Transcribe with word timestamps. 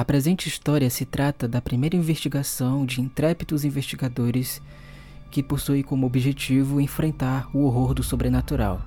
A 0.00 0.04
presente 0.10 0.48
história 0.48 0.88
se 0.88 1.04
trata 1.04 1.46
da 1.46 1.60
primeira 1.60 1.94
investigação 1.94 2.86
de 2.86 3.02
intrépidos 3.02 3.66
investigadores 3.66 4.62
que 5.30 5.42
possui 5.42 5.82
como 5.82 6.06
objetivo 6.06 6.80
enfrentar 6.80 7.54
o 7.54 7.64
horror 7.66 7.92
do 7.92 8.02
sobrenatural. 8.02 8.80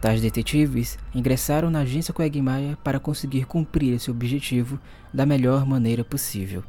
Tais 0.00 0.20
detetives 0.20 0.96
ingressaram 1.12 1.72
na 1.72 1.80
agência 1.80 2.14
Quagmire 2.14 2.76
para 2.84 3.00
conseguir 3.00 3.46
cumprir 3.46 3.94
esse 3.94 4.12
objetivo 4.12 4.78
da 5.12 5.26
melhor 5.26 5.66
maneira 5.66 6.04
possível. 6.04 6.62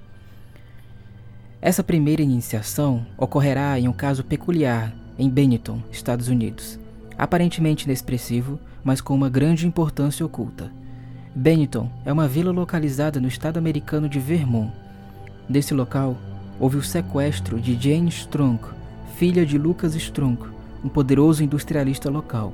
Essa 1.62 1.84
primeira 1.84 2.24
iniciação 2.24 3.06
ocorrerá 3.16 3.80
em 3.80 3.88
um 3.88 3.94
caso 3.94 4.24
peculiar 4.24 4.96
em 5.16 5.30
Benetton, 5.30 5.80
Estados 5.92 6.28
Unidos, 6.28 6.80
aparentemente 7.16 7.86
inexpressivo, 7.86 8.60
mas 8.84 9.00
com 9.00 9.14
uma 9.14 9.30
grande 9.30 9.68
importância 9.68 10.26
oculta. 10.26 10.72
Benetton 11.38 11.90
é 12.06 12.14
uma 12.14 12.30
vila 12.30 12.50
localizada 12.50 13.20
no 13.20 13.28
estado 13.28 13.58
americano 13.58 14.08
de 14.08 14.22
Vermont. 14.22 14.72
Nesse 15.50 15.74
local, 15.74 16.16
houve 16.58 16.78
o 16.78 16.82
sequestro 16.82 17.60
de 17.60 17.74
Jane 17.74 18.08
Strong, 18.08 18.58
filha 19.18 19.46
de 19.46 19.58
Lucas 19.58 19.96
Strong, 19.96 20.40
um 20.82 20.88
poderoso 20.88 21.44
industrialista 21.44 22.10
local. 22.10 22.54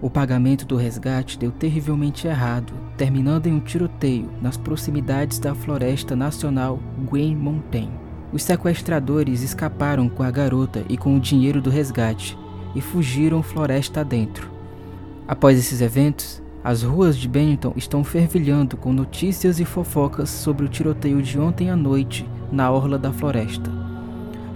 O 0.00 0.08
pagamento 0.08 0.64
do 0.64 0.76
resgate 0.76 1.38
deu 1.38 1.50
terrivelmente 1.50 2.26
errado, 2.26 2.72
terminando 2.96 3.48
em 3.48 3.52
um 3.52 3.60
tiroteio 3.60 4.30
nas 4.40 4.56
proximidades 4.56 5.38
da 5.38 5.54
Floresta 5.54 6.16
Nacional 6.16 6.80
Green 7.10 7.36
Mountain. 7.36 7.90
Os 8.32 8.44
sequestradores 8.44 9.42
escaparam 9.42 10.08
com 10.08 10.22
a 10.22 10.30
garota 10.30 10.86
e 10.88 10.96
com 10.96 11.14
o 11.14 11.20
dinheiro 11.20 11.60
do 11.60 11.68
resgate 11.68 12.38
e 12.74 12.80
fugiram 12.80 13.42
floresta 13.42 14.00
adentro. 14.00 14.50
Após 15.26 15.58
esses 15.58 15.82
eventos, 15.82 16.40
as 16.62 16.82
ruas 16.82 17.16
de 17.16 17.28
Bennington 17.28 17.72
estão 17.76 18.02
fervilhando 18.02 18.76
com 18.76 18.92
notícias 18.92 19.60
e 19.60 19.64
fofocas 19.64 20.28
sobre 20.28 20.66
o 20.66 20.68
tiroteio 20.68 21.22
de 21.22 21.38
ontem 21.38 21.70
à 21.70 21.76
noite 21.76 22.28
na 22.50 22.70
orla 22.70 22.98
da 22.98 23.12
floresta. 23.12 23.70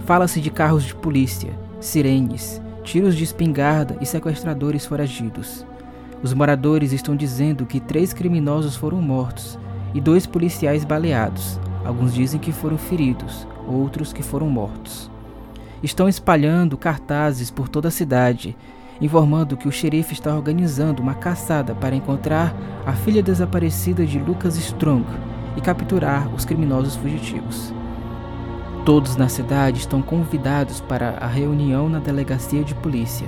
Fala-se 0.05 0.41
de 0.41 0.51
carros 0.51 0.83
de 0.83 0.93
polícia, 0.93 1.57
sirenes, 1.79 2.61
tiros 2.83 3.15
de 3.15 3.23
espingarda 3.23 3.97
e 4.01 4.05
sequestradores 4.05 4.85
foragidos. 4.85 5.65
Os 6.21 6.33
moradores 6.33 6.91
estão 6.91 7.15
dizendo 7.15 7.65
que 7.65 7.79
três 7.79 8.11
criminosos 8.13 8.75
foram 8.75 9.01
mortos 9.01 9.57
e 9.93 10.01
dois 10.01 10.25
policiais 10.25 10.83
baleados. 10.83 11.59
Alguns 11.85 12.13
dizem 12.13 12.39
que 12.39 12.51
foram 12.51 12.77
feridos, 12.77 13.47
outros 13.67 14.11
que 14.11 14.23
foram 14.23 14.49
mortos. 14.49 15.09
Estão 15.81 16.07
espalhando 16.07 16.77
cartazes 16.77 17.49
por 17.49 17.67
toda 17.67 17.87
a 17.87 17.91
cidade, 17.91 18.55
informando 19.01 19.57
que 19.57 19.67
o 19.67 19.71
xerife 19.71 20.13
está 20.13 20.35
organizando 20.35 21.01
uma 21.01 21.13
caçada 21.13 21.73
para 21.75 21.95
encontrar 21.95 22.55
a 22.85 22.93
filha 22.93 23.23
desaparecida 23.23 24.05
de 24.05 24.19
Lucas 24.19 24.57
Strong 24.57 25.05
e 25.57 25.61
capturar 25.61 26.33
os 26.33 26.45
criminosos 26.45 26.95
fugitivos. 26.95 27.73
Todos 28.85 29.15
na 29.15 29.29
cidade 29.29 29.79
estão 29.79 30.01
convidados 30.01 30.81
para 30.81 31.11
a 31.11 31.27
reunião 31.27 31.87
na 31.87 31.99
delegacia 31.99 32.63
de 32.63 32.75
polícia. 32.75 33.27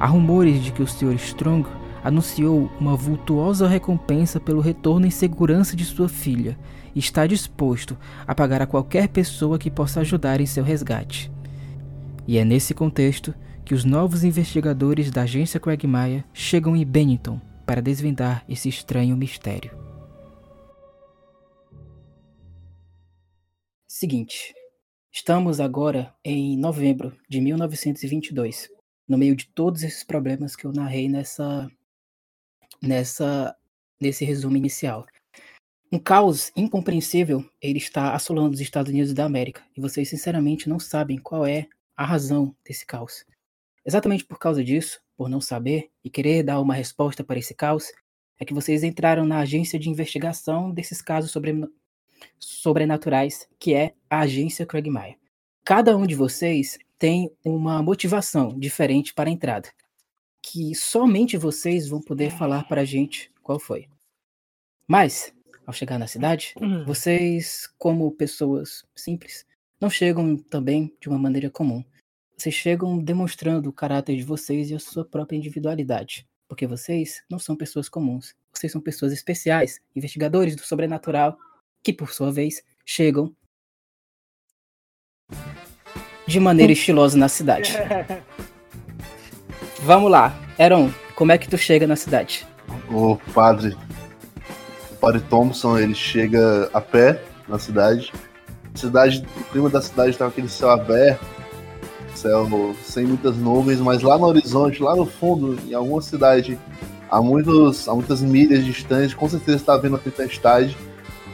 Há 0.00 0.06
rumores 0.06 0.62
de 0.62 0.72
que 0.72 0.82
o 0.82 0.86
Sr. 0.86 1.14
Strong 1.14 1.68
anunciou 2.02 2.70
uma 2.80 2.96
vultuosa 2.96 3.68
recompensa 3.68 4.40
pelo 4.40 4.60
retorno 4.60 5.06
em 5.06 5.10
segurança 5.10 5.76
de 5.76 5.84
sua 5.84 6.08
filha 6.08 6.58
e 6.94 6.98
está 6.98 7.26
disposto 7.26 7.96
a 8.26 8.34
pagar 8.34 8.62
a 8.62 8.66
qualquer 8.66 9.08
pessoa 9.08 9.58
que 9.58 9.70
possa 9.70 10.00
ajudar 10.00 10.40
em 10.40 10.46
seu 10.46 10.64
resgate. 10.64 11.30
E 12.26 12.38
é 12.38 12.44
nesse 12.44 12.74
contexto 12.74 13.34
que 13.68 13.74
os 13.74 13.84
novos 13.84 14.24
investigadores 14.24 15.10
da 15.10 15.22
agência 15.22 15.60
Quagmire 15.60 16.24
chegam 16.32 16.74
em 16.74 16.86
Bennington 16.86 17.38
para 17.66 17.82
desvendar 17.82 18.42
esse 18.48 18.66
estranho 18.66 19.14
mistério. 19.14 19.70
Seguinte, 23.86 24.54
Estamos 25.10 25.58
agora 25.58 26.14
em 26.24 26.56
novembro 26.56 27.14
de 27.28 27.40
1922, 27.40 28.70
no 29.06 29.18
meio 29.18 29.34
de 29.34 29.48
todos 29.48 29.82
esses 29.82 30.04
problemas 30.04 30.54
que 30.54 30.64
eu 30.64 30.72
narrei 30.72 31.08
nessa, 31.08 31.68
nessa, 32.80 33.56
nesse 34.00 34.24
resumo 34.24 34.56
inicial. 34.56 35.04
Um 35.90 35.98
caos 35.98 36.52
incompreensível 36.54 37.44
ele 37.60 37.78
está 37.78 38.14
assolando 38.14 38.54
os 38.54 38.60
Estados 38.60 38.92
Unidos 38.92 39.12
da 39.12 39.24
América 39.24 39.62
e 39.76 39.80
vocês 39.80 40.08
sinceramente 40.08 40.68
não 40.68 40.78
sabem 40.78 41.18
qual 41.18 41.44
é 41.44 41.66
a 41.96 42.04
razão 42.04 42.54
desse 42.64 42.86
caos. 42.86 43.24
Exatamente 43.88 44.22
por 44.22 44.38
causa 44.38 44.62
disso, 44.62 45.00
por 45.16 45.30
não 45.30 45.40
saber 45.40 45.88
e 46.04 46.10
querer 46.10 46.42
dar 46.42 46.60
uma 46.60 46.74
resposta 46.74 47.24
para 47.24 47.38
esse 47.38 47.54
caos, 47.54 47.90
é 48.38 48.44
que 48.44 48.52
vocês 48.52 48.84
entraram 48.84 49.24
na 49.24 49.38
agência 49.38 49.78
de 49.78 49.88
investigação 49.88 50.70
desses 50.70 51.00
casos 51.00 51.30
sobre, 51.30 51.54
sobrenaturais, 52.38 53.48
que 53.58 53.72
é 53.72 53.94
a 54.10 54.20
agência 54.20 54.66
Craigmire. 54.66 55.16
Cada 55.64 55.96
um 55.96 56.06
de 56.06 56.14
vocês 56.14 56.78
tem 56.98 57.34
uma 57.42 57.82
motivação 57.82 58.58
diferente 58.58 59.14
para 59.14 59.30
a 59.30 59.32
entrada, 59.32 59.70
que 60.42 60.74
somente 60.74 61.38
vocês 61.38 61.88
vão 61.88 62.02
poder 62.02 62.30
falar 62.30 62.68
para 62.68 62.82
a 62.82 62.84
gente 62.84 63.32
qual 63.42 63.58
foi. 63.58 63.88
Mas, 64.86 65.32
ao 65.66 65.72
chegar 65.72 65.98
na 65.98 66.06
cidade, 66.06 66.52
uhum. 66.60 66.84
vocês, 66.84 67.66
como 67.78 68.12
pessoas 68.12 68.84
simples, 68.94 69.46
não 69.80 69.88
chegam 69.88 70.36
também 70.36 70.94
de 71.00 71.08
uma 71.08 71.18
maneira 71.18 71.48
comum. 71.48 71.82
Vocês 72.38 72.54
chegam 72.54 72.96
demonstrando 72.96 73.68
o 73.68 73.72
caráter 73.72 74.14
de 74.14 74.22
vocês 74.22 74.70
e 74.70 74.74
a 74.76 74.78
sua 74.78 75.04
própria 75.04 75.36
individualidade, 75.36 76.24
porque 76.46 76.68
vocês 76.68 77.20
não 77.28 77.36
são 77.36 77.56
pessoas 77.56 77.88
comuns. 77.88 78.32
Vocês 78.52 78.70
são 78.70 78.80
pessoas 78.80 79.12
especiais, 79.12 79.80
investigadores 79.96 80.54
do 80.54 80.62
sobrenatural 80.62 81.36
que 81.82 81.92
por 81.92 82.12
sua 82.12 82.30
vez 82.30 82.62
chegam 82.86 83.34
de 86.28 86.38
maneira 86.38 86.72
estilosa 86.72 87.18
na 87.18 87.28
cidade. 87.28 87.72
Vamos 89.82 90.08
lá, 90.08 90.32
Aaron, 90.56 90.92
como 91.16 91.32
é 91.32 91.38
que 91.38 91.48
tu 91.48 91.58
chega 91.58 91.88
na 91.88 91.96
cidade? 91.96 92.46
O 92.88 93.16
padre, 93.34 93.76
o 94.92 94.96
padre 95.00 95.22
Thompson, 95.22 95.76
ele 95.76 95.94
chega 95.94 96.70
a 96.72 96.80
pé 96.80 97.20
na 97.48 97.58
cidade. 97.58 98.12
A 98.72 98.78
cidade, 98.78 99.26
o 99.36 99.44
clima 99.46 99.68
da 99.68 99.82
cidade 99.82 100.16
tá 100.16 100.26
com 100.26 100.30
aquele 100.30 100.48
céu 100.48 100.70
aberto, 100.70 101.37
céu 102.18 102.74
sem 102.84 103.06
muitas 103.06 103.36
nuvens, 103.36 103.80
mas 103.80 104.02
lá 104.02 104.18
no 104.18 104.26
horizonte, 104.26 104.82
lá 104.82 104.94
no 104.94 105.06
fundo, 105.06 105.58
em 105.68 105.74
alguma 105.74 106.02
cidade, 106.02 106.58
a, 107.10 107.20
muitos, 107.20 107.88
a 107.88 107.94
muitas 107.94 108.20
milhas 108.20 108.64
distantes, 108.64 109.14
com 109.14 109.28
certeza 109.28 109.56
está 109.56 109.74
havendo 109.74 109.96
a 109.96 109.98
tempestade 109.98 110.76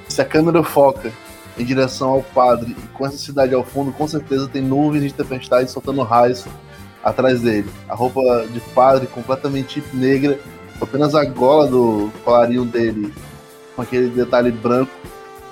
se 0.08 0.20
a 0.20 0.24
câmera 0.24 0.62
foca 0.62 1.12
em 1.58 1.64
direção 1.64 2.10
ao 2.10 2.22
padre 2.22 2.76
com 2.92 3.06
essa 3.06 3.16
cidade 3.16 3.54
ao 3.54 3.64
fundo, 3.64 3.92
com 3.92 4.06
certeza 4.06 4.48
tem 4.48 4.62
nuvens 4.62 5.04
de 5.04 5.14
tempestade 5.14 5.70
soltando 5.70 6.02
raios 6.02 6.44
atrás 7.02 7.40
dele. 7.40 7.68
A 7.88 7.94
roupa 7.94 8.20
de 8.52 8.60
padre 8.60 9.06
completamente 9.06 9.82
negra, 9.92 10.38
apenas 10.80 11.14
a 11.14 11.24
gola 11.24 11.66
do 11.66 12.10
colarinho 12.24 12.64
dele 12.64 13.12
com 13.74 13.82
aquele 13.82 14.08
detalhe 14.08 14.50
branco 14.50 14.92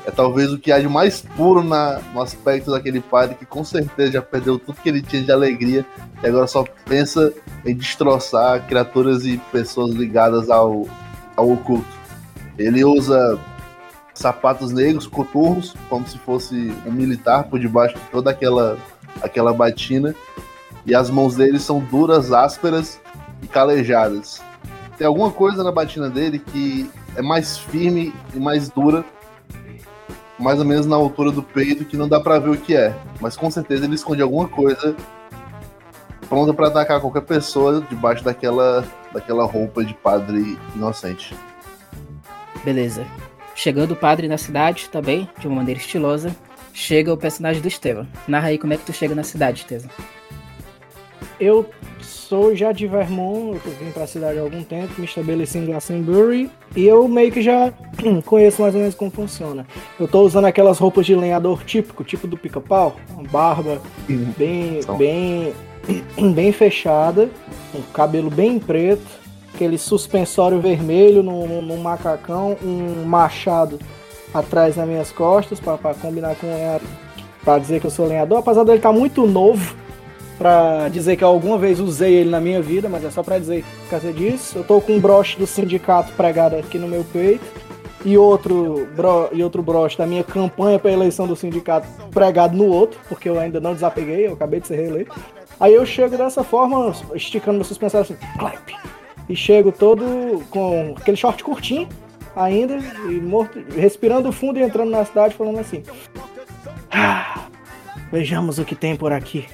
é 0.04 0.10
talvez 0.10 0.52
o 0.52 0.58
que 0.58 0.72
há 0.72 0.80
de 0.80 0.88
mais 0.88 1.20
puro 1.20 1.62
na, 1.62 2.00
no 2.12 2.20
aspecto 2.20 2.70
daquele 2.70 3.00
padre 3.00 3.36
que 3.36 3.46
com 3.46 3.62
certeza 3.62 4.12
já 4.12 4.22
perdeu 4.22 4.58
tudo 4.58 4.80
que 4.80 4.88
ele 4.88 5.00
tinha 5.00 5.22
de 5.22 5.30
alegria 5.30 5.86
e 6.22 6.26
agora 6.26 6.46
só 6.46 6.64
pensa 6.84 7.32
em 7.64 7.74
destroçar 7.74 8.66
criaturas 8.66 9.24
e 9.24 9.38
pessoas 9.52 9.92
ligadas 9.92 10.50
ao, 10.50 10.86
ao 11.36 11.50
oculto. 11.50 11.86
Ele 12.58 12.84
usa 12.84 13.38
sapatos 14.14 14.72
negros, 14.72 15.06
coturnos, 15.06 15.74
como 15.88 16.06
se 16.06 16.18
fosse 16.18 16.72
um 16.86 16.92
militar 16.92 17.44
por 17.44 17.58
debaixo 17.58 17.94
de 17.94 18.04
toda 18.10 18.30
aquela, 18.30 18.76
aquela 19.22 19.53
batina. 19.53 20.15
E 20.84 20.94
as 20.94 21.09
mãos 21.10 21.36
dele 21.36 21.59
são 21.59 21.78
duras, 21.78 22.32
ásperas 22.32 23.00
e 23.41 23.47
calejadas. 23.47 24.42
Tem 24.98 25.06
alguma 25.06 25.30
coisa 25.30 25.62
na 25.62 25.72
batina 25.72 26.10
dele 26.10 26.38
que 26.38 26.91
é 27.16 27.22
mais 27.22 27.56
firme 27.56 28.12
e 28.34 28.38
mais 28.38 28.68
dura, 28.68 29.04
mais 30.38 30.58
ou 30.58 30.64
menos 30.64 30.86
na 30.86 30.96
altura 30.96 31.30
do 31.30 31.42
peito, 31.42 31.84
que 31.84 31.96
não 31.96 32.08
dá 32.08 32.20
para 32.20 32.38
ver 32.38 32.50
o 32.50 32.56
que 32.56 32.76
é. 32.76 32.94
Mas 33.20 33.36
com 33.36 33.50
certeza 33.50 33.84
ele 33.84 33.94
esconde 33.94 34.22
alguma 34.22 34.48
coisa 34.48 34.96
pronta 36.32 36.54
para 36.54 36.68
atacar 36.68 36.98
qualquer 36.98 37.20
pessoa 37.20 37.86
debaixo 37.90 38.24
daquela, 38.24 38.82
daquela 39.12 39.44
roupa 39.44 39.84
de 39.84 39.92
padre 39.92 40.58
inocente. 40.74 41.36
Beleza. 42.64 43.06
Chegando 43.54 43.92
o 43.92 43.96
padre 43.96 44.28
na 44.28 44.38
cidade 44.38 44.88
também, 44.88 45.28
de 45.38 45.46
uma 45.46 45.56
maneira 45.56 45.78
estilosa, 45.78 46.34
chega 46.72 47.12
o 47.12 47.18
personagem 47.18 47.60
do 47.60 47.68
Estevam. 47.68 48.08
Narra 48.26 48.48
aí 48.48 48.58
como 48.58 48.72
é 48.72 48.78
que 48.78 48.86
tu 48.86 48.94
chega 48.94 49.14
na 49.14 49.22
cidade, 49.22 49.60
Estevam. 49.60 49.90
Eu 51.39 51.69
sou 52.01 52.54
já 52.57 52.72
de 52.72 52.86
Vermont, 52.86 53.60
eu 53.65 53.72
vim 53.72 53.91
pra 53.91 54.07
cidade 54.07 54.39
há 54.39 54.42
algum 54.42 54.63
tempo, 54.63 54.95
me 54.98 55.04
estabeleci 55.04 55.59
em 55.59 55.66
Glastonbury 55.66 56.51
e 56.74 56.86
eu 56.86 57.07
meio 57.07 57.30
que 57.30 57.42
já 57.42 57.72
conheço 58.24 58.63
mais 58.63 58.74
ou 58.74 58.80
menos 58.80 58.95
como 58.95 59.10
funciona. 59.10 59.66
Eu 60.01 60.09
tô 60.09 60.22
usando 60.22 60.47
aquelas 60.47 60.78
roupas 60.78 61.04
de 61.04 61.15
lenhador 61.15 61.63
típico, 61.65 62.03
tipo 62.03 62.27
do 62.27 62.36
pica-pau, 62.36 62.97
uma 63.10 63.24
barba 63.24 63.83
bem, 64.09 64.80
bem, 64.97 65.53
bem 66.33 66.53
fechada, 66.53 67.28
um 67.75 67.83
cabelo 67.92 68.30
bem 68.30 68.59
preto, 68.59 69.07
aquele 69.54 69.77
suspensório 69.77 70.59
vermelho 70.59 71.22
no, 71.22 71.77
macacão, 71.77 72.57
um 72.63 73.04
machado 73.04 73.78
atrás 74.33 74.77
nas 74.77 74.89
minhas 74.89 75.13
costas 75.13 75.60
para 75.60 75.95
combinar 75.95 76.34
com 76.36 76.47
para 77.45 77.59
dizer 77.59 77.80
que 77.80 77.86
eu 77.86 77.91
sou 77.91 78.07
lenhador, 78.07 78.39
apesar 78.39 78.65
dele 78.65 78.78
estar 78.78 78.92
tá 78.92 78.98
muito 78.98 79.27
novo 79.27 79.81
para 80.42 80.89
dizer 80.89 81.15
que 81.15 81.22
eu 81.22 81.28
alguma 81.28 81.56
vez 81.56 81.78
usei 81.78 82.15
ele 82.15 82.28
na 82.28 82.41
minha 82.41 82.60
vida, 82.60 82.89
mas 82.89 83.04
é 83.04 83.10
só 83.12 83.22
para 83.22 83.39
dizer 83.39 83.65
por 83.84 83.91
causa 83.91 84.12
disso. 84.12 84.59
Eu 84.59 84.65
tô 84.65 84.80
com 84.80 84.94
um 84.94 84.98
broche 84.98 85.39
do 85.39 85.47
sindicato 85.47 86.12
pregado 86.15 86.56
aqui 86.56 86.80
no 86.80 86.89
meu 86.89 87.04
peito 87.04 87.44
e 88.04 88.18
outro, 88.18 88.89
bro, 88.97 89.28
e 89.30 89.41
outro 89.41 89.62
broche 89.62 89.97
da 89.97 90.04
minha 90.04 90.24
campanha 90.24 90.80
para 90.80 90.91
eleição 90.91 91.28
do 91.28 91.36
sindicato 91.36 91.86
pregado 92.10 92.56
no 92.56 92.66
outro, 92.66 92.98
porque 93.09 93.28
eu 93.28 93.39
ainda 93.39 93.60
não 93.60 93.72
desapeguei, 93.72 94.27
eu 94.27 94.33
acabei 94.33 94.59
de 94.59 94.66
ser 94.66 94.74
reeleito. 94.74 95.15
Aí 95.60 95.72
eu 95.72 95.86
chego 95.86 96.16
dessa 96.16 96.42
forma, 96.42 96.92
esticando 97.15 97.59
meu 97.59 97.65
suspensório 97.65 98.04
assim, 98.04 98.16
clap, 98.36 98.74
e 99.28 99.36
chego 99.36 99.71
todo 99.71 100.42
com 100.50 100.97
aquele 100.98 101.16
short 101.16 101.44
curtinho 101.44 101.89
ainda, 102.34 102.80
e 103.09 103.12
morto, 103.12 103.62
respirando 103.77 104.33
fundo 104.33 104.59
e 104.59 104.62
entrando 104.62 104.91
na 104.91 105.04
cidade 105.04 105.36
falando 105.36 105.60
assim. 105.60 105.84
Ah, 106.91 107.44
vejamos 108.10 108.59
o 108.59 108.65
que 108.65 108.74
tem 108.74 108.97
por 108.97 109.12
aqui. 109.12 109.47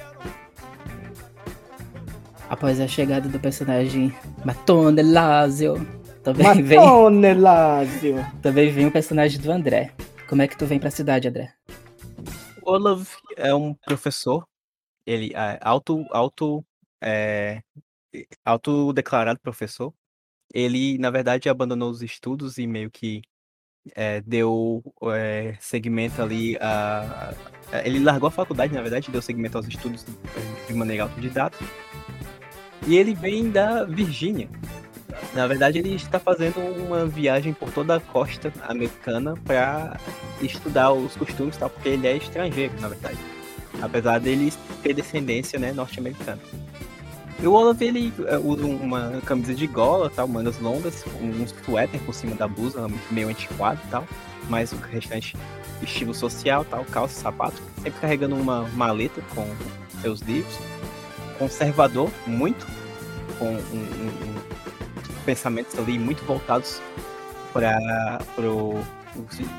Após 2.49 2.79
a 2.79 2.87
chegada 2.87 3.29
do 3.29 3.39
personagem 3.39 4.13
Matone 4.43 5.03
Lazio, 5.03 5.75
também 6.23 6.45
Matone 6.45 7.21
vem. 7.21 7.41
Lazio. 7.41 8.15
Também 8.41 8.71
vem 8.71 8.87
o 8.87 8.91
personagem 8.91 9.39
do 9.39 9.51
André. 9.51 9.93
Como 10.27 10.41
é 10.41 10.47
que 10.47 10.57
tu 10.57 10.65
vem 10.65 10.79
pra 10.79 10.91
cidade, 10.91 11.27
André? 11.27 11.53
Olav 12.61 13.07
é 13.35 13.53
um 13.53 13.73
professor. 13.73 14.45
Ele 15.05 15.31
é 15.33 15.59
auto, 15.61 16.05
auto, 16.11 16.63
é, 17.01 17.61
autodeclarado 18.45 19.39
professor. 19.39 19.93
Ele, 20.53 20.97
na 20.97 21.09
verdade, 21.09 21.49
abandonou 21.49 21.89
os 21.89 22.01
estudos 22.01 22.57
e 22.57 22.67
meio 22.67 22.91
que 22.91 23.21
é, 23.95 24.21
deu 24.21 24.83
é, 25.13 25.55
segmento 25.59 26.21
ali 26.21 26.57
a, 26.57 27.33
a, 27.71 27.87
Ele 27.87 27.99
largou 27.99 28.27
a 28.27 28.31
faculdade, 28.31 28.73
na 28.73 28.81
verdade, 28.81 29.09
deu 29.09 29.21
segmento 29.21 29.57
aos 29.57 29.67
estudos 29.67 30.05
de 30.67 30.73
maneira 30.73 31.03
autodidata. 31.03 31.57
E 32.87 32.97
ele 32.97 33.13
vem 33.13 33.49
da 33.49 33.83
Virgínia. 33.83 34.49
Na 35.33 35.45
verdade, 35.47 35.79
ele 35.79 35.95
está 35.95 36.19
fazendo 36.19 36.59
uma 36.59 37.05
viagem 37.05 37.53
por 37.53 37.71
toda 37.71 37.95
a 37.95 37.99
costa 37.99 38.51
americana 38.67 39.35
para 39.45 39.97
estudar 40.41 40.91
os 40.91 41.15
costumes, 41.15 41.57
tal, 41.57 41.69
porque 41.69 41.89
ele 41.89 42.07
é 42.07 42.17
estrangeiro, 42.17 42.73
na 42.79 42.87
verdade. 42.87 43.17
Apesar 43.81 44.19
dele 44.19 44.51
ter 44.81 44.93
descendência 44.93 45.59
né, 45.59 45.71
norte-americana. 45.71 46.39
E 47.41 47.47
o 47.47 47.53
Olaf, 47.53 47.81
ele 47.81 48.11
é, 48.27 48.37
usa 48.37 48.65
uma 48.65 49.21
camisa 49.25 49.55
de 49.55 49.65
gola, 49.65 50.09
tal, 50.09 50.27
mangas 50.27 50.59
longas, 50.59 51.05
um 51.21 51.47
suéter 51.63 51.99
por 52.01 52.13
cima 52.13 52.35
da 52.35 52.47
blusa, 52.47 52.85
meio 53.09 53.29
antiquado 53.29 53.79
e 53.85 53.89
tal. 53.89 54.05
Mas 54.49 54.73
o 54.73 54.75
restante, 54.75 55.37
estilo 55.81 56.13
social, 56.13 56.65
tal, 56.65 56.83
calça, 56.85 57.21
sapato. 57.21 57.61
Sempre 57.81 57.99
carregando 58.01 58.35
uma 58.35 58.63
maleta 58.69 59.21
com 59.33 59.47
seus 60.01 60.19
livros. 60.21 60.57
Conservador, 61.39 62.11
muito. 62.27 62.67
Com 63.39 63.45
um, 63.45 63.55
um, 63.55 64.59
pensamentos 65.25 65.77
ali 65.77 65.97
muito 65.97 66.23
voltados 66.25 66.81
para 67.53 68.19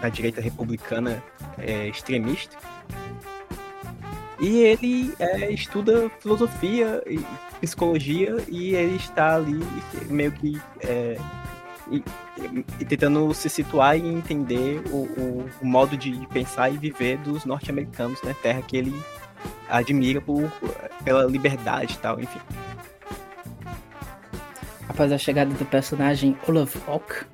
a 0.02 0.08
direita 0.08 0.40
republicana 0.40 1.22
é, 1.58 1.88
extremista. 1.88 2.56
E 4.38 4.58
ele 4.60 5.14
é, 5.18 5.50
estuda 5.52 6.10
filosofia 6.20 7.02
e 7.06 7.20
psicologia 7.60 8.36
e 8.48 8.74
ele 8.74 8.96
está 8.96 9.36
ali 9.36 9.60
meio 10.08 10.32
que 10.32 10.60
é, 10.80 11.18
e, 11.90 12.02
e 12.80 12.84
tentando 12.84 13.32
se 13.34 13.50
situar 13.50 13.98
e 13.98 14.06
entender 14.06 14.82
o, 14.90 14.96
o, 14.96 15.50
o, 15.60 15.66
modo 15.66 15.96
de 15.96 16.26
pensar 16.28 16.70
e 16.70 16.78
viver 16.78 17.18
dos 17.18 17.44
norte-americanos, 17.44 18.22
né? 18.22 18.34
Terra 18.42 18.62
que 18.62 18.76
ele 18.76 18.94
admira 19.68 20.20
por, 20.20 20.50
pela 21.04 21.24
liberdade 21.24 21.94
e 21.94 21.98
tal, 21.98 22.20
enfim. 22.20 22.40
Após 24.88 25.12
a 25.12 25.18
chegada 25.18 25.52
do 25.54 25.64
personagem 25.64 26.36
Olaf 26.48 26.76
Ock, 26.86 27.24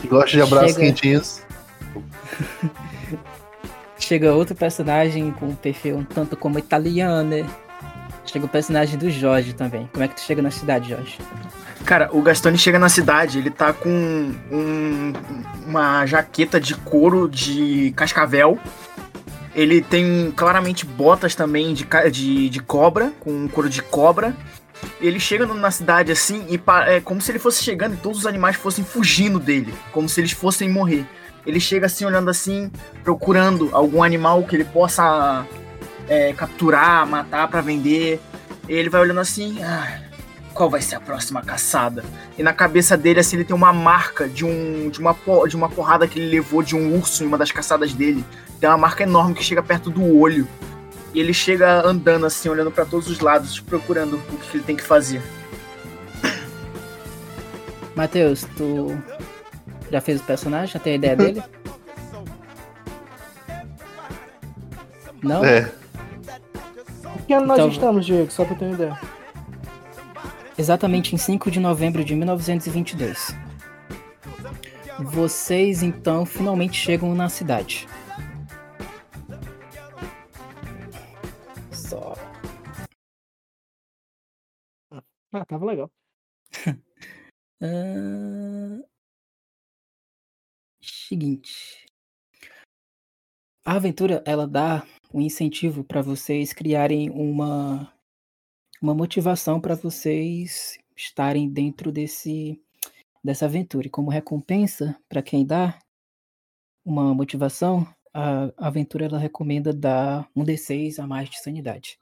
que 0.00 0.08
gosta 0.08 0.30
de 0.30 0.42
abraços 0.42 0.72
chega... 0.72 0.80
quentinhos. 0.80 1.42
chega 3.98 4.32
outro 4.32 4.54
personagem 4.54 5.30
com 5.32 5.46
um 5.46 5.54
perfil 5.54 5.96
um 5.96 6.04
tanto 6.04 6.36
como 6.36 6.58
italiano, 6.58 7.46
Chega 8.32 8.46
o 8.46 8.48
personagem 8.48 8.98
do 8.98 9.10
Jorge 9.10 9.52
também. 9.52 9.88
Como 9.92 10.02
é 10.02 10.08
que 10.08 10.14
tu 10.14 10.22
chega 10.22 10.40
na 10.40 10.50
cidade, 10.50 10.88
Jorge? 10.88 11.18
Cara, 11.84 12.08
o 12.12 12.22
Gastone 12.22 12.56
chega 12.56 12.78
na 12.78 12.88
cidade, 12.88 13.38
ele 13.38 13.50
tá 13.50 13.72
com 13.72 13.90
um, 13.90 15.12
uma 15.66 16.06
jaqueta 16.06 16.60
de 16.60 16.74
couro 16.76 17.28
de 17.28 17.92
cascavel. 17.96 18.58
Ele 19.54 19.82
tem 19.82 20.32
claramente 20.34 20.86
botas 20.86 21.34
também 21.34 21.74
de, 21.74 21.86
de, 22.10 22.48
de 22.48 22.60
cobra, 22.60 23.12
com 23.20 23.48
couro 23.48 23.68
de 23.68 23.82
cobra. 23.82 24.34
Ele 25.00 25.20
chega 25.20 25.46
na 25.46 25.70
cidade 25.70 26.10
assim 26.10 26.46
e 26.48 26.60
é 26.86 27.00
como 27.00 27.20
se 27.20 27.30
ele 27.30 27.38
fosse 27.38 27.62
chegando 27.62 27.94
e 27.94 27.98
todos 27.98 28.20
os 28.20 28.26
animais 28.26 28.56
fossem 28.56 28.84
fugindo 28.84 29.38
dele, 29.38 29.72
como 29.92 30.08
se 30.08 30.20
eles 30.20 30.32
fossem 30.32 30.68
morrer. 30.68 31.06
Ele 31.46 31.60
chega 31.60 31.86
assim 31.86 32.04
olhando 32.04 32.30
assim, 32.30 32.70
procurando 33.02 33.68
algum 33.72 34.02
animal 34.02 34.42
que 34.44 34.56
ele 34.56 34.64
possa 34.64 35.46
é, 36.08 36.32
capturar, 36.32 37.06
matar 37.06 37.48
para 37.48 37.60
vender. 37.60 38.20
Ele 38.68 38.88
vai 38.88 39.00
olhando 39.00 39.20
assim, 39.20 39.62
ah, 39.62 40.00
qual 40.54 40.70
vai 40.70 40.80
ser 40.80 40.96
a 40.96 41.00
próxima 41.00 41.42
caçada? 41.42 42.04
E 42.38 42.42
na 42.42 42.52
cabeça 42.52 42.96
dele 42.96 43.20
assim 43.20 43.36
ele 43.36 43.44
tem 43.44 43.56
uma 43.56 43.72
marca 43.72 44.28
de 44.28 44.44
um 44.44 44.88
de 44.88 45.00
uma 45.00 45.16
de 45.48 45.56
uma 45.56 45.68
porrada 45.68 46.06
que 46.06 46.18
ele 46.18 46.30
levou 46.30 46.62
de 46.62 46.76
um 46.76 46.96
urso 46.96 47.24
em 47.24 47.26
uma 47.26 47.38
das 47.38 47.50
caçadas 47.50 47.92
dele. 47.92 48.24
Tem 48.62 48.70
uma 48.70 48.78
marca 48.78 49.02
enorme 49.02 49.34
que 49.34 49.42
chega 49.42 49.60
perto 49.60 49.90
do 49.90 50.16
olho. 50.16 50.46
E 51.12 51.18
ele 51.18 51.34
chega 51.34 51.84
andando 51.84 52.26
assim, 52.26 52.48
olhando 52.48 52.70
para 52.70 52.84
todos 52.84 53.08
os 53.08 53.18
lados, 53.18 53.58
procurando 53.58 54.14
o 54.16 54.36
que 54.38 54.56
ele 54.56 54.62
tem 54.62 54.76
que 54.76 54.84
fazer. 54.84 55.20
Matheus, 57.96 58.46
tu 58.56 58.96
já 59.90 60.00
fez 60.00 60.20
o 60.20 60.22
personagem? 60.24 60.68
Já 60.68 60.78
tem 60.78 60.92
a 60.92 60.96
ideia 60.96 61.16
dele? 61.16 61.42
Não? 65.20 65.44
É 65.44 65.72
que 67.26 67.32
ano 67.32 67.44
então, 67.44 67.66
nós 67.66 67.72
estamos, 67.72 68.06
Diego? 68.06 68.30
Só 68.30 68.44
pra 68.44 68.54
ter 68.54 68.64
uma 68.64 68.74
ideia. 68.74 69.00
Exatamente 70.56 71.16
em 71.16 71.18
5 71.18 71.50
de 71.50 71.58
novembro 71.58 72.04
de 72.04 72.14
1922. 72.14 73.34
Vocês 75.00 75.82
então 75.82 76.24
finalmente 76.24 76.78
chegam 76.78 77.12
na 77.12 77.28
cidade. 77.28 77.88
Ah, 85.32 85.44
tava 85.44 85.64
legal. 85.64 85.90
uh... 87.62 88.84
Seguinte. 90.82 91.86
A 93.64 93.76
aventura 93.76 94.22
ela 94.26 94.46
dá 94.46 94.84
um 95.14 95.20
incentivo 95.20 95.84
para 95.84 96.02
vocês 96.02 96.52
criarem 96.52 97.10
uma, 97.10 97.92
uma 98.80 98.94
motivação 98.94 99.60
para 99.60 99.76
vocês 99.76 100.78
estarem 100.96 101.48
dentro 101.48 101.92
desse, 101.92 102.60
dessa 103.22 103.44
aventura. 103.44 103.86
E 103.86 103.90
como 103.90 104.10
recompensa 104.10 104.96
para 105.08 105.22
quem 105.22 105.46
dá 105.46 105.78
uma 106.84 107.14
motivação, 107.14 107.86
a 108.12 108.50
aventura 108.58 109.06
ela 109.06 109.18
recomenda 109.18 109.72
dar 109.72 110.28
um 110.34 110.44
D6 110.44 110.98
a 110.98 111.06
mais 111.06 111.30
de 111.30 111.40
sanidade. 111.40 111.98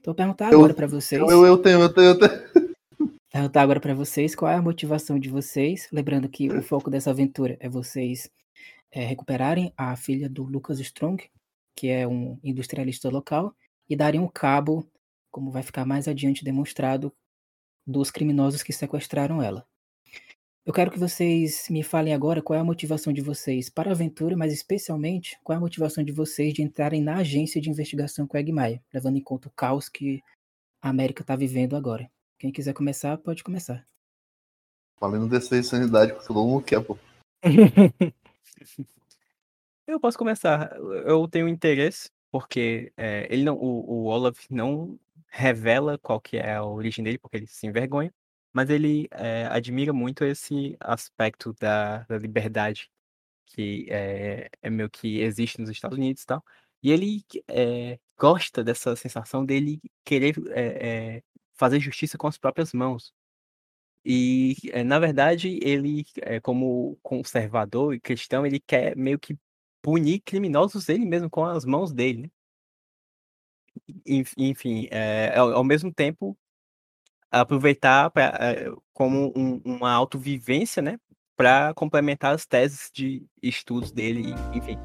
Então, 0.00 0.12
vou 0.12 0.14
perguntar 0.14 0.48
agora 0.48 0.74
para 0.74 0.86
vocês. 0.86 1.20
Eu, 1.20 1.46
eu 1.46 1.58
tenho, 1.58 1.80
eu 1.80 1.92
tenho, 1.92 2.08
eu 2.08 2.18
tenho. 2.18 2.63
Perguntar 3.34 3.62
agora 3.62 3.80
para 3.80 3.94
vocês 3.96 4.32
qual 4.32 4.48
é 4.48 4.54
a 4.54 4.62
motivação 4.62 5.18
de 5.18 5.28
vocês. 5.28 5.88
Lembrando 5.90 6.28
que 6.28 6.48
o 6.48 6.62
foco 6.62 6.88
dessa 6.88 7.10
aventura 7.10 7.56
é 7.58 7.68
vocês 7.68 8.30
é, 8.92 9.04
recuperarem 9.04 9.72
a 9.76 9.96
filha 9.96 10.28
do 10.28 10.44
Lucas 10.44 10.78
Strong, 10.78 11.20
que 11.74 11.88
é 11.88 12.06
um 12.06 12.38
industrialista 12.44 13.10
local, 13.10 13.52
e 13.88 13.96
darem 13.96 14.20
um 14.20 14.28
cabo, 14.28 14.88
como 15.32 15.50
vai 15.50 15.64
ficar 15.64 15.84
mais 15.84 16.06
adiante 16.06 16.44
demonstrado, 16.44 17.12
dos 17.84 18.08
criminosos 18.08 18.62
que 18.62 18.72
sequestraram 18.72 19.42
ela. 19.42 19.66
Eu 20.64 20.72
quero 20.72 20.92
que 20.92 20.98
vocês 21.00 21.66
me 21.68 21.82
falem 21.82 22.14
agora 22.14 22.40
qual 22.40 22.56
é 22.56 22.60
a 22.60 22.64
motivação 22.64 23.12
de 23.12 23.20
vocês 23.20 23.68
para 23.68 23.90
a 23.90 23.94
aventura, 23.94 24.36
mas 24.36 24.52
especialmente 24.52 25.36
qual 25.42 25.54
é 25.54 25.58
a 25.58 25.60
motivação 25.60 26.04
de 26.04 26.12
vocês 26.12 26.54
de 26.54 26.62
entrarem 26.62 27.02
na 27.02 27.16
agência 27.16 27.60
de 27.60 27.68
investigação 27.68 28.28
com 28.28 28.38
Egmaia, 28.38 28.80
levando 28.92 29.16
em 29.16 29.22
conta 29.24 29.48
o 29.48 29.50
caos 29.50 29.88
que 29.88 30.22
a 30.80 30.88
América 30.88 31.22
está 31.22 31.34
vivendo 31.34 31.74
agora. 31.74 32.08
Quem 32.38 32.52
quiser 32.52 32.72
começar, 32.74 33.16
pode 33.18 33.42
começar. 33.42 33.86
Falando 34.98 35.28
dessa 35.28 35.62
sanidade, 35.62 36.14
que 36.14 36.26
todo 36.26 36.44
mundo 36.46 36.64
quer, 36.64 36.82
pô. 36.82 36.98
Eu 39.86 40.00
posso 40.00 40.16
começar. 40.16 40.74
Eu 40.76 41.28
tenho 41.28 41.46
interesse, 41.46 42.10
porque 42.30 42.90
é, 42.96 43.26
ele 43.30 43.44
não, 43.44 43.54
o, 43.54 44.04
o 44.04 44.04
Olaf 44.06 44.46
não 44.50 44.98
revela 45.28 45.98
qual 45.98 46.20
que 46.20 46.36
é 46.38 46.54
a 46.54 46.64
origem 46.64 47.04
dele, 47.04 47.18
porque 47.18 47.36
ele 47.36 47.46
se 47.46 47.66
envergonha, 47.66 48.12
mas 48.52 48.70
ele 48.70 49.08
é, 49.10 49.46
admira 49.46 49.92
muito 49.92 50.24
esse 50.24 50.76
aspecto 50.80 51.52
da, 51.60 51.98
da 52.04 52.16
liberdade 52.16 52.90
que 53.46 53.86
é, 53.90 54.48
é 54.62 54.70
meio 54.70 54.90
que 54.90 55.20
existe 55.20 55.60
nos 55.60 55.70
Estados 55.70 55.98
Unidos 55.98 56.22
e 56.22 56.26
tal. 56.26 56.42
E 56.82 56.90
ele 56.90 57.24
é, 57.48 57.98
gosta 58.18 58.62
dessa 58.64 58.94
sensação 58.96 59.44
dele 59.44 59.80
querer 60.04 60.34
é, 60.50 61.16
é, 61.16 61.22
fazer 61.54 61.80
justiça 61.80 62.18
com 62.18 62.26
as 62.26 62.38
próprias 62.38 62.72
mãos. 62.72 63.14
E, 64.04 64.56
é, 64.72 64.84
na 64.84 64.98
verdade, 64.98 65.58
ele, 65.62 66.04
é, 66.22 66.38
como 66.40 66.98
conservador 67.02 67.94
e 67.94 68.00
cristão, 68.00 68.44
ele 68.46 68.60
quer 68.60 68.96
meio 68.96 69.18
que 69.18 69.38
punir 69.80 70.20
criminosos 70.20 70.88
ele 70.88 71.06
mesmo 71.06 71.30
com 71.30 71.44
as 71.44 71.64
mãos 71.64 71.92
dele. 71.92 72.22
Né? 72.22 72.30
Enf- 74.06 74.34
Enfim, 74.36 74.88
é, 74.90 75.36
ao, 75.36 75.52
ao 75.54 75.64
mesmo 75.64 75.92
tempo, 75.92 76.36
aproveitar 77.30 78.10
pra, 78.10 78.36
é, 78.40 78.70
como 78.92 79.32
um- 79.36 79.60
uma 79.64 79.90
autovivência, 79.92 80.82
né? 80.82 80.98
Para 81.36 81.74
complementar 81.74 82.34
as 82.34 82.46
teses 82.46 82.90
de 82.92 83.26
estudos 83.42 83.90
dele, 83.90 84.32
enfim. 84.54 84.78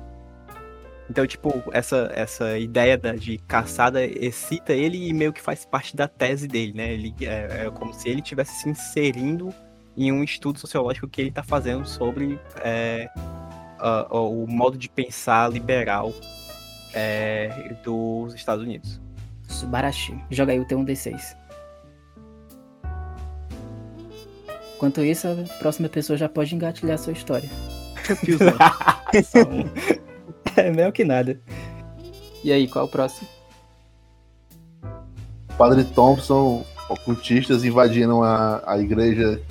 Então, 1.09 1.25
tipo, 1.25 1.63
essa, 1.71 2.11
essa 2.13 2.57
ideia 2.59 2.97
da- 2.97 3.15
de 3.15 3.39
caçada 3.39 4.05
excita 4.05 4.73
ele 4.73 5.07
e 5.09 5.13
meio 5.13 5.33
que 5.33 5.41
faz 5.41 5.65
parte 5.65 5.95
da 5.95 6.07
tese 6.07 6.47
dele, 6.47 6.73
né? 6.73 6.93
Ele, 6.93 7.13
é, 7.21 7.65
é 7.65 7.71
como 7.71 7.93
se 7.93 8.07
ele 8.09 8.21
estivesse 8.21 8.61
se 8.61 8.69
inserindo 8.69 9.51
em 9.97 10.11
um 10.11 10.23
estudo 10.23 10.59
sociológico 10.59 11.07
que 11.07 11.19
ele 11.21 11.29
está 11.29 11.41
fazendo 11.43 11.85
sobre 11.87 12.39
é, 12.63 13.09
a- 13.79 14.07
a- 14.09 14.21
o 14.21 14.45
modo 14.47 14.77
de 14.77 14.87
pensar 14.87 15.51
liberal 15.51 16.13
é, 16.93 17.73
dos 17.83 18.35
Estados 18.35 18.63
Unidos. 18.63 19.01
Subarashi. 19.47 20.15
Joga 20.29 20.51
aí 20.53 20.59
o 20.59 20.65
teu 20.65 20.77
1d6. 20.79 21.35
Enquanto 24.75 25.03
isso, 25.03 25.27
a 25.27 25.35
próxima 25.57 25.89
pessoa 25.89 26.15
já 26.17 26.29
pode 26.29 26.53
engatilhar 26.55 26.95
a 26.95 26.97
sua 26.97 27.13
história. 27.13 27.49
Um. 29.35 29.98
É 30.69 30.73
melhor 30.75 30.91
que 30.91 31.03
nada. 31.03 31.39
E 32.43 32.51
aí, 32.51 32.67
qual 32.67 32.85
é 32.85 32.87
o 32.87 32.91
próximo? 32.91 33.27
Padre 35.57 35.83
Thompson, 35.83 36.63
ocultistas 36.89 37.65
invadiram 37.65 38.23
a, 38.23 38.63
a 38.65 38.77
igreja 38.77 39.41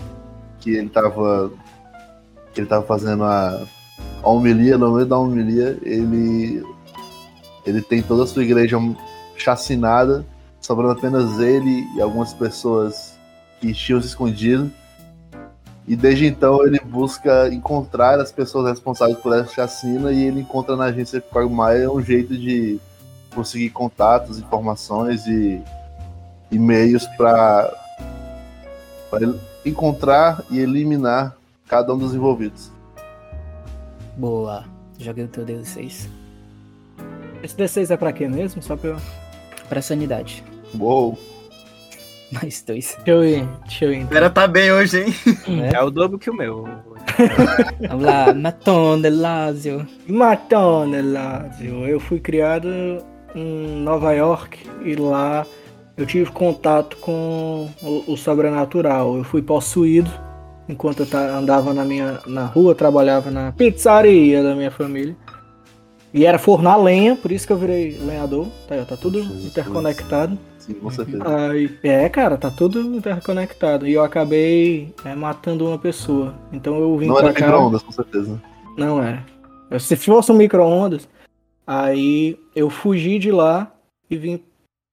que 0.58 0.70
ele 0.70 0.88
tava 0.88 1.52
que 2.52 2.60
ele 2.60 2.66
tava 2.66 2.84
fazendo 2.86 3.24
a, 3.24 3.66
a 4.22 4.28
homilia, 4.28 4.78
no 4.78 4.92
meio 4.94 5.06
da 5.06 5.18
homilia, 5.18 5.78
ele 5.82 6.62
ele 7.66 7.82
tem 7.82 8.02
toda 8.02 8.24
a 8.24 8.26
sua 8.26 8.42
igreja 8.42 8.78
chacinada, 9.36 10.24
sobrando 10.60 10.92
apenas 10.92 11.38
ele 11.38 11.86
e 11.94 12.00
algumas 12.00 12.32
pessoas 12.32 13.18
que 13.60 13.72
tinham 13.74 14.00
se 14.00 14.08
escondido. 14.08 14.72
E 15.88 15.96
desde 15.96 16.26
então 16.26 16.62
ele 16.66 16.78
busca 16.78 17.48
encontrar 17.48 18.20
as 18.20 18.30
pessoas 18.30 18.68
responsáveis 18.68 19.18
por 19.18 19.32
essa 19.32 19.50
chacina 19.54 20.12
e 20.12 20.22
ele 20.22 20.40
encontra 20.40 20.76
na 20.76 20.84
agência 20.84 21.18
Quagmire 21.18 21.88
um 21.88 22.02
jeito 22.02 22.36
de 22.36 22.78
conseguir 23.34 23.70
contatos, 23.70 24.38
informações 24.38 25.26
e 25.26 25.62
e-mails 26.52 27.06
para 27.16 27.74
encontrar 29.64 30.44
e 30.50 30.58
eliminar 30.58 31.34
cada 31.66 31.94
um 31.94 31.98
dos 31.98 32.14
envolvidos. 32.14 32.70
Boa. 34.14 34.64
Joguei 34.98 35.24
o 35.24 35.28
teu 35.28 35.46
D6. 35.46 36.06
Esse 37.42 37.56
D6 37.56 37.90
é 37.90 37.96
pra 37.96 38.12
quê 38.12 38.28
mesmo? 38.28 38.62
Só 38.62 38.76
pra. 38.76 38.98
Pra 39.70 39.80
sanidade. 39.80 40.44
Uou! 40.78 41.18
Mais 42.32 42.62
dois. 42.66 42.96
Deixa 43.04 43.10
eu 43.10 43.24
ir. 43.24 43.48
Deixa 43.62 43.84
eu 43.84 43.92
ir. 43.92 43.96
Então. 43.96 44.08
galera 44.08 44.30
tá 44.30 44.46
bem 44.46 44.72
hoje, 44.72 45.04
hein? 45.04 45.14
né? 45.48 45.70
É 45.74 45.82
o 45.82 45.90
dobro 45.90 46.18
que 46.18 46.30
o 46.30 46.34
meu. 46.34 46.68
Vamos 47.88 48.04
lá. 48.04 48.34
Matone 48.34 49.08
Lazio. 49.08 49.86
Matone 50.06 51.00
Lazio. 51.02 51.86
Eu 51.86 51.98
fui 51.98 52.20
criado 52.20 52.68
em 53.34 53.82
Nova 53.82 54.12
York 54.12 54.58
e 54.84 54.94
lá 54.94 55.46
eu 55.96 56.06
tive 56.06 56.30
contato 56.30 56.96
com 56.98 57.68
o, 57.82 58.12
o 58.12 58.16
sobrenatural. 58.16 59.16
Eu 59.16 59.24
fui 59.24 59.42
possuído 59.42 60.10
enquanto 60.68 61.00
eu 61.00 61.18
andava 61.18 61.72
na 61.72 61.84
minha 61.84 62.20
na 62.26 62.44
rua, 62.44 62.74
trabalhava 62.74 63.30
na 63.30 63.52
pizzaria 63.52 64.42
da 64.42 64.54
minha 64.54 64.70
família. 64.70 65.16
E 66.12 66.24
era 66.24 66.38
fornar 66.38 66.76
lenha, 66.76 67.16
por 67.16 67.30
isso 67.30 67.46
que 67.46 67.52
eu 67.52 67.58
virei 67.58 67.98
lenhador. 67.98 68.48
Tá, 68.66 68.76
tá 68.84 68.96
tudo 68.96 69.22
Jesus. 69.22 69.46
interconectado. 69.46 70.38
Sim, 70.68 70.74
com 70.74 70.90
certeza. 70.90 71.50
Aí, 71.50 71.78
é, 71.82 72.06
cara, 72.10 72.36
tá 72.36 72.50
tudo 72.50 72.78
interconectado. 72.94 73.88
E 73.88 73.94
eu 73.94 74.04
acabei 74.04 74.94
é, 75.02 75.14
matando 75.14 75.66
uma 75.66 75.78
pessoa. 75.78 76.34
Então 76.52 76.78
eu 76.78 76.96
vim 76.98 77.06
Não 77.06 77.18
era 77.18 77.32
cá. 77.32 77.46
micro-ondas, 77.46 77.82
com 77.82 77.90
certeza. 77.90 78.40
Não 78.76 79.02
era. 79.02 79.24
Se 79.80 79.96
fosse 79.96 80.30
um 80.30 80.36
micro-ondas, 80.36 81.08
aí 81.66 82.38
eu 82.54 82.68
fugi 82.68 83.18
de 83.18 83.32
lá 83.32 83.72
e 84.10 84.16
vim 84.16 84.42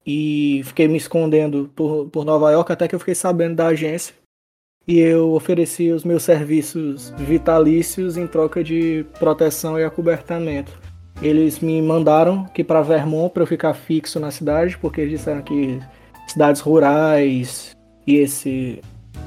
e 0.05 0.61
fiquei 0.65 0.87
me 0.87 0.97
escondendo 0.97 1.69
por, 1.75 2.07
por 2.09 2.23
Nova 2.23 2.51
York 2.51 2.71
até 2.71 2.87
que 2.87 2.95
eu 2.95 2.99
fiquei 2.99 3.15
sabendo 3.15 3.55
da 3.55 3.67
agência. 3.67 4.15
E 4.87 4.99
eu 4.99 5.31
ofereci 5.33 5.91
os 5.91 6.03
meus 6.03 6.23
serviços 6.23 7.09
vitalícios 7.17 8.17
em 8.17 8.27
troca 8.27 8.63
de 8.63 9.05
proteção 9.19 9.79
e 9.79 9.83
acobertamento. 9.83 10.71
Eles 11.21 11.59
me 11.59 11.81
mandaram 11.81 12.45
aqui 12.45 12.63
para 12.63 12.81
Vermont 12.81 13.33
para 13.33 13.43
eu 13.43 13.47
ficar 13.47 13.73
fixo 13.73 14.19
na 14.19 14.31
cidade, 14.31 14.77
porque 14.77 15.01
eles 15.01 15.19
disseram 15.19 15.41
que 15.41 15.79
cidades 16.27 16.61
rurais 16.61 17.75
e 18.05 18.15
esse 18.15 18.81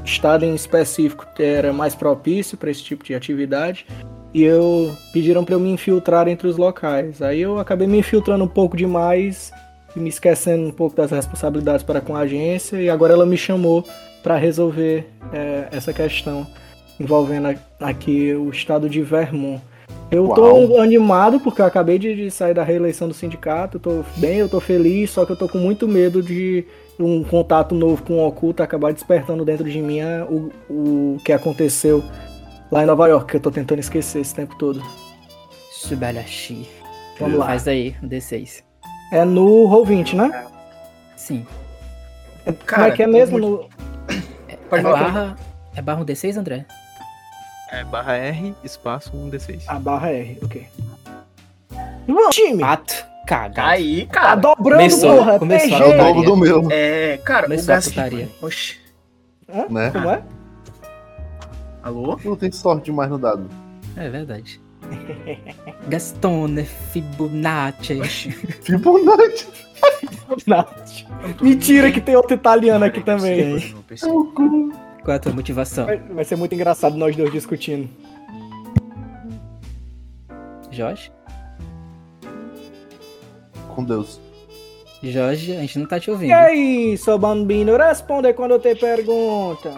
estado 0.05 0.45
em 0.45 0.55
específico 0.55 1.27
era 1.39 1.73
mais 1.73 1.95
propício 1.95 2.57
para 2.57 2.71
esse 2.71 2.83
tipo 2.83 3.05
de 3.05 3.15
atividade 3.15 3.87
e 4.33 4.43
eu 4.43 4.95
pediram 5.13 5.45
para 5.45 5.55
eu 5.55 5.61
me 5.61 5.71
infiltrar 5.71 6.29
entre 6.29 6.47
os 6.47 6.57
locais. 6.57 7.23
Aí 7.23 7.41
eu 7.41 7.59
acabei 7.59 7.87
me 7.87 7.99
infiltrando 7.99 8.45
um 8.45 8.49
pouco 8.49 8.77
demais 8.77 9.51
e 9.97 10.01
me 10.01 10.09
esquecendo 10.09 10.67
um 10.67 10.73
pouco 10.73 10.97
das 10.97 11.11
responsabilidades 11.11 11.83
para 11.83 12.01
com 12.01 12.15
a 12.15 12.21
agência 12.21 12.77
e 12.77 12.91
agora 12.91 13.15
ela 13.15 13.27
me 13.27 13.37
chamou 13.37 13.85
para 14.23 14.37
resolver 14.37 15.09
é, 15.33 15.69
essa 15.71 15.93
questão 15.93 16.47
envolvendo 17.01 17.49
aqui 17.81 18.35
o 18.35 18.51
estado 18.51 18.89
de 18.89 19.03
Vermont. 19.03 19.63
Eu 20.11 20.29
tô 20.29 20.43
Uau. 20.43 20.81
animado 20.81 21.39
porque 21.39 21.61
eu 21.61 21.67
acabei 21.67 21.99
de, 21.99 22.15
de 22.15 22.31
sair 22.31 22.55
da 22.55 22.63
reeleição 22.65 23.09
do 23.09 23.13
sindicato, 23.15 23.77
eu 23.77 23.81
tô 23.81 24.05
bem, 24.17 24.39
eu 24.39 24.49
tô 24.49 24.59
feliz, 24.59 25.11
só 25.11 25.27
que 25.27 25.33
eu 25.33 25.37
tô 25.37 25.47
com 25.47 25.59
muito 25.59 25.87
medo 25.87 26.23
de 26.23 26.65
um 26.99 27.23
contato 27.23 27.75
novo 27.75 28.03
com 28.03 28.15
o 28.15 28.27
oculto 28.27 28.63
acabar 28.63 28.93
despertando 28.93 29.45
dentro 29.45 29.69
de 29.71 29.81
mim 29.83 29.99
é, 30.01 30.25
o, 30.25 30.51
o 30.71 31.17
que 31.23 31.31
aconteceu 31.33 32.03
lá 32.73 32.83
em 32.83 32.87
Nova 32.87 33.07
York, 33.07 33.31
que 33.31 33.37
eu 33.37 33.41
tô 33.41 33.51
tentando 33.51 33.81
esquecer 33.81 34.21
esse 34.21 34.35
tempo 34.35 34.57
todo. 34.57 34.83
Subarashi. 35.71 36.67
Vamos 37.21 37.39
lá. 37.39 37.47
Faz 37.47 37.69
aí 37.69 37.95
o 38.03 38.07
D6. 38.07 38.63
É 39.13 39.25
no 39.25 39.69
Roll20, 39.69 40.15
né? 40.15 40.47
Sim. 41.17 41.47
Como 42.67 42.83
é 42.83 42.91
que 42.93 43.03
é 43.03 43.07
mesmo? 43.07 43.39
muito- 43.39 43.69
No... 44.71 44.77
É 44.77 44.83
falar. 44.83 45.03
barra, 45.03 45.37
é 45.77 45.83
barra 45.83 46.01
um 46.03 46.05
D6, 46.05 46.37
André? 46.37 46.67
É 47.71 47.85
barra 47.85 48.15
R, 48.17 48.55
espaço 48.65 49.13
1D6. 49.13 49.63
A 49.67 49.79
barra 49.79 50.11
R, 50.11 50.39
ok. 50.43 50.67
Vamos, 52.07 52.35
time! 52.35 52.61
Pato. 52.61 53.07
Cagado. 53.27 53.69
Aí, 53.69 54.07
Tá 54.07 54.13
cara. 54.21 54.35
dobrando, 54.37 54.79
Começou, 54.81 55.17
porra! 55.19 55.39
começou. 55.39 55.69
PG. 55.69 55.83
É 55.83 55.87
o 55.87 55.99
dobro 55.99 56.23
do 56.25 56.37
meu, 56.37 56.67
É, 56.71 57.19
cara, 57.19 57.41
o 57.41 57.51
Começou 57.51 57.73
a 57.73 57.77
Gas... 57.77 57.89
putaria. 57.89 58.29
Oxi. 58.41 58.77
Hã? 59.53 59.67
né? 59.69 59.91
Como 59.91 60.09
é? 60.11 60.23
Alô? 61.83 62.19
Não 62.25 62.37
tem 62.37 62.51
sorte 62.51 62.87
demais 62.87 63.11
no 63.11 63.19
dado. 63.19 63.49
É 63.97 64.09
verdade. 64.09 64.59
Gastone 65.89 66.65
Fibonacci. 66.65 68.01
Fibonacci. 68.65 69.47
Não. 70.47 70.67
Mentira 71.43 71.93
que 71.93 72.01
tem 72.01 72.17
outro 72.17 72.35
italiano 72.35 72.85
aqui 72.85 73.03
também. 73.03 73.75
Qual 75.03 75.15
é 75.15 75.17
a 75.17 75.19
tua 75.19 75.33
motivação, 75.33 75.87
Vai, 75.87 75.99
vai 75.99 76.25
ser 76.25 76.37
muito 76.37 76.55
engraçado 76.55 76.97
nós 76.97 77.17
dois 77.17 77.33
discutindo. 77.33 77.89
Jorge? 80.71 81.11
Com 83.75 83.85
Deus. 83.85 84.21
Jorge, 85.03 85.57
a 85.57 85.61
gente 85.61 85.79
não 85.79 85.87
tá 85.87 86.01
te 86.01 86.11
ouvindo. 86.11 86.31
E 86.31 86.33
aí, 86.33 86.99
seu 86.99 87.17
bambino, 87.17 87.77
responde 87.77 88.33
quando 88.33 88.53
eu 88.53 88.59
te 88.59 88.75
pergunta. 88.75 89.73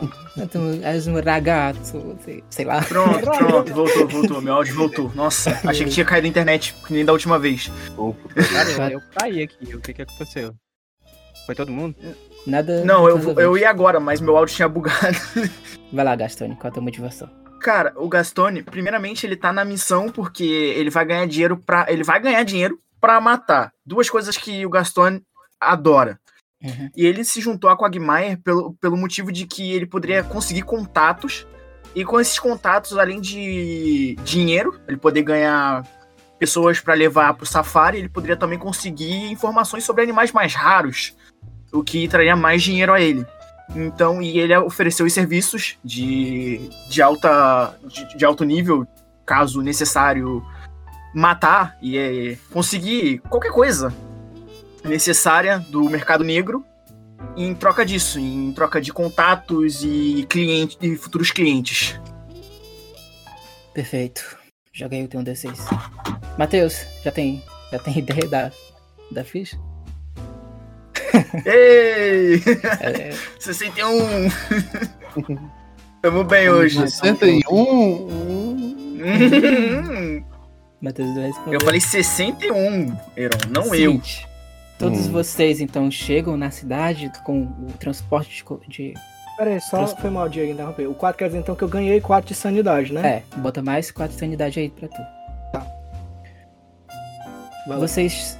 Tu 0.50 0.58
és 0.82 1.06
um 1.06 1.20
ragazzo, 1.20 2.16
sei, 2.48 2.64
lá. 2.64 2.80
Pronto, 2.82 3.20
pronto, 3.20 3.74
voltou, 3.74 4.08
voltou. 4.08 4.40
Meu 4.40 4.54
áudio 4.54 4.74
voltou. 4.74 5.12
Nossa, 5.14 5.60
achei 5.64 5.84
que 5.84 5.92
tinha 5.92 6.06
caído 6.06 6.26
a 6.26 6.30
internet, 6.30 6.74
que 6.86 6.92
nem 6.92 7.04
da 7.04 7.12
última 7.12 7.38
vez. 7.38 7.70
Cara, 8.50 8.92
eu, 8.92 8.98
eu 8.98 9.02
caí 9.14 9.42
aqui. 9.42 9.74
O 9.74 9.80
que 9.80 9.92
que 9.92 10.02
aconteceu? 10.02 10.54
Foi 11.46 11.54
todo 11.54 11.72
mundo? 11.72 11.94
Nada. 12.46 12.84
Não, 12.84 13.08
eu, 13.08 13.38
eu 13.38 13.58
ia 13.58 13.68
agora, 13.68 14.00
mas 14.00 14.20
meu 14.20 14.36
áudio 14.36 14.54
tinha 14.54 14.68
bugado. 14.68 15.16
Vai 15.92 16.04
lá, 16.04 16.14
Gastone, 16.16 16.54
qual 16.56 16.66
é 16.66 16.68
a 16.68 16.72
tua 16.72 16.82
motivação? 16.82 17.28
Cara, 17.60 17.92
o 17.96 18.08
Gastone, 18.08 18.62
primeiramente, 18.62 19.26
ele 19.26 19.36
tá 19.36 19.52
na 19.52 19.64
missão 19.64 20.08
porque 20.08 20.44
ele 20.44 20.88
vai 20.88 21.04
ganhar 21.04 21.26
dinheiro 21.26 21.58
para 21.58 21.92
Ele 21.92 22.02
vai 22.02 22.18
ganhar 22.18 22.42
dinheiro 22.42 22.80
pra 22.98 23.20
matar. 23.20 23.72
Duas 23.84 24.08
coisas 24.08 24.36
que 24.36 24.64
o 24.64 24.70
Gastone 24.70 25.22
adora. 25.60 26.18
Uhum. 26.62 26.90
E 26.96 27.04
ele 27.04 27.22
se 27.24 27.40
juntou 27.40 27.68
a 27.68 27.76
Quagmire 27.76 28.36
pelo, 28.38 28.74
pelo 28.74 28.96
motivo 28.96 29.30
de 29.30 29.46
que 29.46 29.72
ele 29.72 29.86
poderia 29.86 30.22
conseguir 30.22 30.60
contatos 30.62 31.46
E 31.94 32.04
com 32.04 32.20
esses 32.20 32.38
contatos, 32.38 32.98
além 32.98 33.20
de 33.20 34.14
dinheiro, 34.24 34.78
ele 34.86 34.98
poder 34.98 35.22
ganhar 35.22 35.86
pessoas 36.38 36.80
para 36.80 36.94
levar 36.94 37.34
para 37.34 37.44
o 37.44 37.46
safari, 37.46 37.98
ele 37.98 38.08
poderia 38.08 38.36
também 38.36 38.58
conseguir 38.58 39.30
informações 39.30 39.84
sobre 39.84 40.02
animais 40.02 40.32
mais 40.32 40.54
raros, 40.54 41.14
o 41.72 41.82
que 41.82 42.08
traria 42.08 42.36
mais 42.36 42.62
dinheiro 42.62 42.92
a 42.92 43.00
ele. 43.00 43.26
Então, 43.74 44.20
e 44.20 44.38
ele 44.38 44.56
ofereceu 44.58 45.06
os 45.06 45.12
serviços 45.12 45.76
de, 45.84 46.68
de, 46.88 47.00
alta, 47.00 47.76
de, 47.84 48.16
de 48.16 48.24
alto 48.24 48.44
nível, 48.44 48.86
caso 49.24 49.62
necessário 49.62 50.44
matar 51.14 51.76
e 51.80 51.96
é, 51.96 52.36
conseguir 52.52 53.18
qualquer 53.28 53.52
coisa 53.52 53.94
necessária 54.84 55.58
do 55.68 55.88
mercado 55.88 56.24
negro 56.24 56.64
em 57.36 57.54
troca 57.54 57.84
disso, 57.84 58.18
em 58.18 58.52
troca 58.52 58.80
de 58.80 58.92
contatos 58.92 59.82
e 59.84 60.26
clientes 60.28 60.76
e 60.80 60.96
futuros 60.96 61.30
clientes. 61.30 62.00
Perfeito. 63.72 64.36
Já 64.72 64.88
ganhei 64.88 65.04
o 65.04 65.08
teu 65.08 65.20
um 65.20 65.24
D6. 65.24 65.58
Matheus, 66.38 66.86
já 67.04 67.12
tem, 67.12 67.42
já 67.70 67.78
tem 67.78 67.98
ideia 67.98 68.26
da, 68.26 68.52
da 69.10 69.24
ficha? 69.24 69.58
Ei! 71.46 72.42
É... 72.80 73.10
61! 73.38 74.28
Tamo 76.02 76.24
bem 76.24 76.48
hoje. 76.48 76.78
61? 76.78 78.70
Matheus 80.80 81.14
vai 81.14 81.26
responder. 81.26 81.56
Eu 81.56 81.60
falei 81.60 81.80
61, 81.80 82.96
Heron, 83.16 83.38
não 83.50 83.64
Seguinte, 83.64 84.22
eu. 84.24 84.30
Todos 84.78 85.06
hum. 85.08 85.12
vocês 85.12 85.60
então 85.60 85.90
chegam 85.90 86.38
na 86.38 86.50
cidade 86.50 87.12
com 87.22 87.42
o 87.42 87.72
transporte 87.78 88.42
de. 88.66 88.94
Peraí, 89.36 89.60
só 89.60 89.84
Trans... 89.84 89.92
foi 90.00 90.08
mal 90.08 90.26
de 90.28 90.42
interromper. 90.42 90.86
O 90.86 90.94
4 90.94 91.18
quer 91.18 91.26
dizer 91.26 91.38
então 91.38 91.54
que 91.54 91.62
eu 91.62 91.68
ganhei 91.68 92.00
4 92.00 92.28
de 92.28 92.34
sanidade, 92.34 92.92
né? 92.92 93.06
É, 93.06 93.22
bota 93.36 93.62
mais 93.62 93.90
4 93.90 94.14
de 94.14 94.18
sanidade 94.18 94.58
aí 94.58 94.70
pra 94.70 94.88
tu. 94.88 95.02
Tá. 95.52 95.66
Valeu. 97.66 97.86
Vocês, 97.86 98.38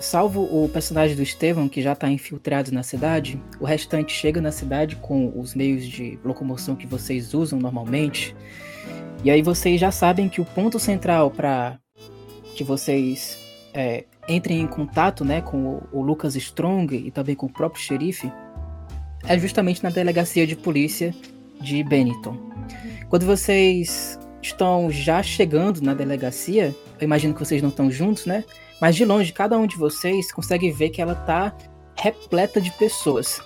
salvo 0.00 0.42
o 0.42 0.68
personagem 0.68 1.16
do 1.16 1.22
Estevam, 1.22 1.68
que 1.68 1.82
já 1.82 1.94
tá 1.94 2.08
infiltrado 2.08 2.72
na 2.72 2.82
cidade, 2.82 3.40
o 3.60 3.64
restante 3.64 4.12
chega 4.12 4.40
na 4.40 4.52
cidade 4.52 4.96
com 4.96 5.32
os 5.38 5.54
meios 5.54 5.86
de 5.86 6.18
locomoção 6.24 6.76
que 6.76 6.86
vocês 6.86 7.34
usam 7.34 7.58
normalmente. 7.58 8.34
E 9.24 9.30
aí 9.30 9.42
vocês 9.42 9.80
já 9.80 9.90
sabem 9.90 10.28
que 10.28 10.40
o 10.40 10.44
ponto 10.44 10.78
central 10.78 11.30
para 11.30 11.78
que 12.54 12.62
vocês 12.62 13.38
é, 13.74 14.04
entrem 14.28 14.60
em 14.60 14.66
contato 14.66 15.24
né, 15.24 15.40
com 15.40 15.56
o, 15.56 15.82
o, 15.92 16.02
Lucas 16.02 16.36
Strong 16.36 16.94
e 16.94 17.10
também 17.10 17.34
com 17.34 17.46
o 17.46 17.52
próprio 17.52 17.82
xerife 17.82 18.32
é 19.26 19.38
justamente 19.38 19.82
na 19.82 19.90
delegacia 19.90 20.46
de 20.46 20.54
polícia 20.54 21.14
de 21.60 21.82
Benetton. 21.82 22.36
Quando 23.08 23.26
vocês 23.26 24.18
estão 24.40 24.90
já 24.90 25.22
chegando 25.22 25.80
na 25.80 25.94
delegacia, 25.94 26.74
eu 27.00 27.04
imagino 27.04 27.34
que 27.34 27.40
vocês 27.40 27.60
não 27.60 27.70
estão 27.70 27.90
juntos, 27.90 28.26
né? 28.26 28.44
Mas 28.80 28.96
de 28.96 29.04
longe, 29.04 29.32
cada 29.32 29.58
um 29.58 29.66
de 29.66 29.76
vocês 29.76 30.32
consegue 30.32 30.70
ver 30.70 30.90
que 30.90 31.02
ela 31.02 31.12
está 31.12 31.56
repleta 31.96 32.60
de 32.60 32.70
pessoas. 32.72 33.40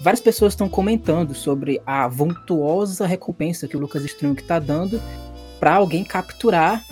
Várias 0.00 0.20
pessoas 0.20 0.52
estão 0.52 0.68
comentando 0.68 1.34
sobre 1.34 1.80
a 1.86 2.06
vultuosa 2.08 3.06
recompensa 3.06 3.66
que 3.66 3.76
o 3.76 3.80
Lucas 3.80 4.04
Strong 4.04 4.40
está 4.40 4.58
dando 4.58 5.00
para 5.58 5.74
alguém 5.74 6.04
capturar 6.04 6.84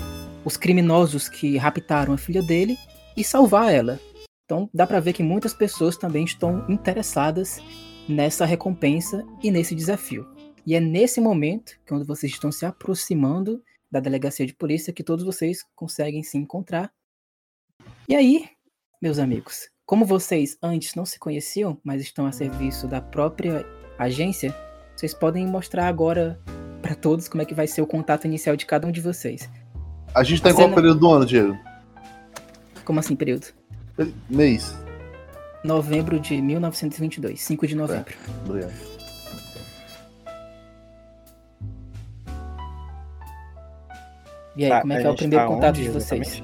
os 0.45 0.57
criminosos 0.57 1.29
que 1.29 1.57
raptaram 1.57 2.15
a 2.15 2.19
filha 2.19 2.43
dele 2.43 2.77
e 3.17 3.23
salvar 3.23 3.73
ela. 3.73 4.01
Então 4.45 4.71
dá 4.73 4.87
para 4.87 5.01
ver 5.01 5.13
que 5.13 5.23
muitas 5.23 5.53
pessoas 5.53 5.97
também 5.97 6.25
estão 6.25 6.65
interessadas 6.69 7.61
nessa 8.09 8.45
recompensa 8.45 9.25
e 9.43 9.51
nesse 9.51 9.75
desafio. 9.75 10.27
E 10.65 10.75
é 10.75 10.81
nesse 10.81 11.21
momento, 11.21 11.73
quando 11.89 12.07
vocês 12.07 12.33
estão 12.33 12.53
se 12.53 12.65
aproximando 12.65 13.63
da 13.91 14.01
delegacia 14.01 14.47
de 14.47 14.55
polícia, 14.55 14.93
que 14.93 15.03
todos 15.03 15.25
vocês 15.25 15.65
conseguem 15.75 16.23
se 16.23 16.39
encontrar. 16.39 16.91
E 18.13 18.15
aí, 18.15 18.45
meus 19.01 19.19
amigos, 19.19 19.71
como 19.87 20.05
vocês 20.05 20.59
antes 20.63 20.95
não 20.95 21.07
se 21.07 21.19
conheciam, 21.19 21.79
mas 21.83 22.03
estão 22.03 22.27
a 22.27 22.31
serviço 22.31 22.87
da 22.87 23.01
própria 23.01 23.65
agência, 23.99 24.55
vocês 24.95 25.15
podem 25.15 25.47
mostrar 25.47 25.89
agora 25.89 26.39
para 26.83 26.95
todos 26.95 27.27
como 27.27 27.41
é 27.41 27.47
que 27.47 27.55
vai 27.55 27.67
ser 27.67 27.81
o 27.81 27.87
contato 27.87 28.27
inicial 28.27 28.55
de 28.55 28.67
cada 28.67 28.87
um 28.87 28.93
de 28.93 29.01
vocês. 29.01 29.49
A 30.15 30.23
gente 30.23 30.43
tá 30.43 30.51
em 30.51 30.55
qual 30.55 30.71
período 30.75 31.01
do 31.01 31.11
ano, 31.11 31.25
Diego? 31.25 31.59
Como 32.85 33.01
assim, 33.01 33.17
período? 33.17 33.47
Mês. 34.29 34.77
Novembro 35.65 36.21
de 36.21 36.43
1922, 36.43 37.41
5 37.41 37.67
de 37.67 37.75
novembro. 37.75 38.13
É, 38.13 38.47
obrigado. 38.47 38.73
E 44.55 44.65
aí, 44.65 44.71
tá, 44.71 44.81
como 44.83 44.93
é 44.93 45.01
que 45.01 45.07
é 45.07 45.11
o 45.11 45.17
primeiro 45.17 45.45
tá 45.47 45.51
contato 45.51 45.77
de 45.77 45.89
vocês? 45.89 46.43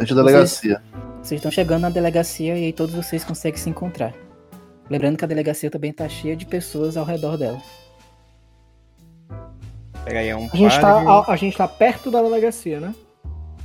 Frente 0.00 0.14
da 0.14 0.22
delegacia. 0.22 0.80
Vocês, 0.80 1.18
vocês 1.22 1.38
estão 1.38 1.50
chegando 1.50 1.82
na 1.82 1.90
delegacia 1.90 2.56
e 2.56 2.64
aí 2.64 2.72
todos 2.72 2.94
vocês 2.94 3.22
conseguem 3.22 3.60
se 3.60 3.68
encontrar. 3.68 4.14
Lembrando 4.88 5.18
que 5.18 5.24
a 5.24 5.28
delegacia 5.28 5.70
também 5.70 5.92
tá 5.92 6.08
cheia 6.08 6.34
de 6.34 6.46
pessoas 6.46 6.96
ao 6.96 7.04
redor 7.04 7.36
dela. 7.36 7.60
Pega 10.02 10.20
aí 10.20 10.34
um 10.34 10.48
a, 10.50 10.56
gente 10.56 10.80
tá, 10.80 11.02
a, 11.02 11.32
a 11.32 11.36
gente 11.36 11.54
tá 11.54 11.68
perto 11.68 12.10
da 12.10 12.22
delegacia, 12.22 12.80
né? 12.80 12.94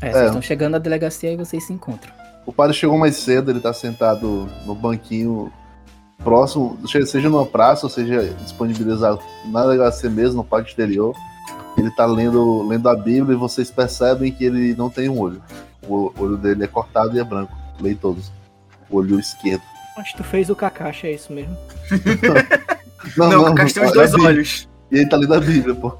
É, 0.01 0.11
vocês 0.11 0.23
é. 0.23 0.25
estão 0.25 0.41
chegando 0.41 0.73
na 0.73 0.77
delegacia 0.77 1.31
e 1.31 1.37
vocês 1.37 1.65
se 1.65 1.71
encontram. 1.71 2.11
O 2.45 2.51
padre 2.51 2.75
chegou 2.75 2.97
mais 2.97 3.15
cedo, 3.15 3.49
ele 3.49 3.61
tá 3.61 3.71
sentado 3.71 4.49
no 4.65 4.75
banquinho 4.75 5.51
próximo, 6.21 6.77
seja 6.85 7.29
numa 7.29 7.45
praça, 7.45 7.85
ou 7.85 7.89
seja 7.89 8.33
disponibilizado 8.43 9.21
na 9.45 9.61
delegacia 9.61 10.09
mesmo, 10.09 10.37
no 10.37 10.43
pátio 10.43 10.69
exterior. 10.69 11.15
Ele 11.77 11.89
tá 11.91 12.05
lendo, 12.05 12.67
lendo 12.67 12.89
a 12.89 12.95
Bíblia 12.95 13.35
e 13.35 13.39
vocês 13.39 13.71
percebem 13.71 14.33
que 14.33 14.43
ele 14.43 14.75
não 14.75 14.89
tem 14.89 15.07
um 15.07 15.17
olho. 15.17 15.41
O 15.87 16.13
olho 16.17 16.37
dele 16.37 16.63
é 16.63 16.67
cortado 16.67 17.15
e 17.15 17.19
é 17.19 17.23
branco. 17.23 17.55
Leio 17.79 17.97
todos. 17.97 18.31
O 18.89 18.97
olho 18.97 19.19
esquerdo. 19.19 19.61
Acho 19.97 20.11
que 20.11 20.17
tu 20.17 20.23
fez 20.23 20.49
o 20.49 20.55
Kakashi, 20.55 21.07
é 21.07 21.11
isso 21.13 21.31
mesmo. 21.31 21.55
não, 23.17 23.29
não, 23.29 23.43
não, 23.43 23.51
o 23.51 23.55
Kakashi 23.55 23.75
tem 23.75 23.85
os 23.85 23.91
dois 23.91 24.13
olhos. 24.13 24.69
E 24.91 24.97
ele 24.97 25.09
tá 25.09 25.17
lendo 25.17 25.33
a 25.33 25.39
Bíblia, 25.39 25.75
pô. 25.75 25.97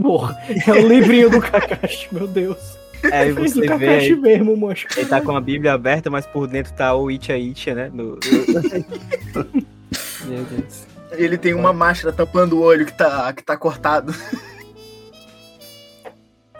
Porra, 0.00 0.36
é 0.66 0.72
o 0.72 0.88
livrinho 0.88 1.30
do 1.30 1.40
Kakashi, 1.40 2.08
meu 2.12 2.26
Deus. 2.26 2.78
É, 3.10 3.28
e 3.28 3.32
você 3.32 3.66
vê 3.76 3.88
aí, 3.88 4.16
mesmo, 4.16 4.56
mocho. 4.56 4.86
Ele 4.96 5.06
tá 5.06 5.20
com 5.20 5.36
a 5.36 5.40
Bíblia 5.40 5.72
aberta, 5.72 6.08
mas 6.08 6.26
por 6.26 6.46
dentro 6.46 6.72
tá 6.72 6.94
o 6.94 7.10
Itcha 7.10 7.36
Itcha, 7.36 7.74
né? 7.74 7.90
No... 7.92 8.18
Meu 10.24 10.44
Deus. 10.44 10.86
Ele 11.12 11.36
tem 11.36 11.52
uma 11.52 11.72
máscara 11.72 12.14
tampando 12.14 12.58
o 12.58 12.62
olho 12.62 12.86
que 12.86 12.92
tá, 12.92 13.32
que 13.32 13.42
tá 13.42 13.56
cortado. 13.56 14.14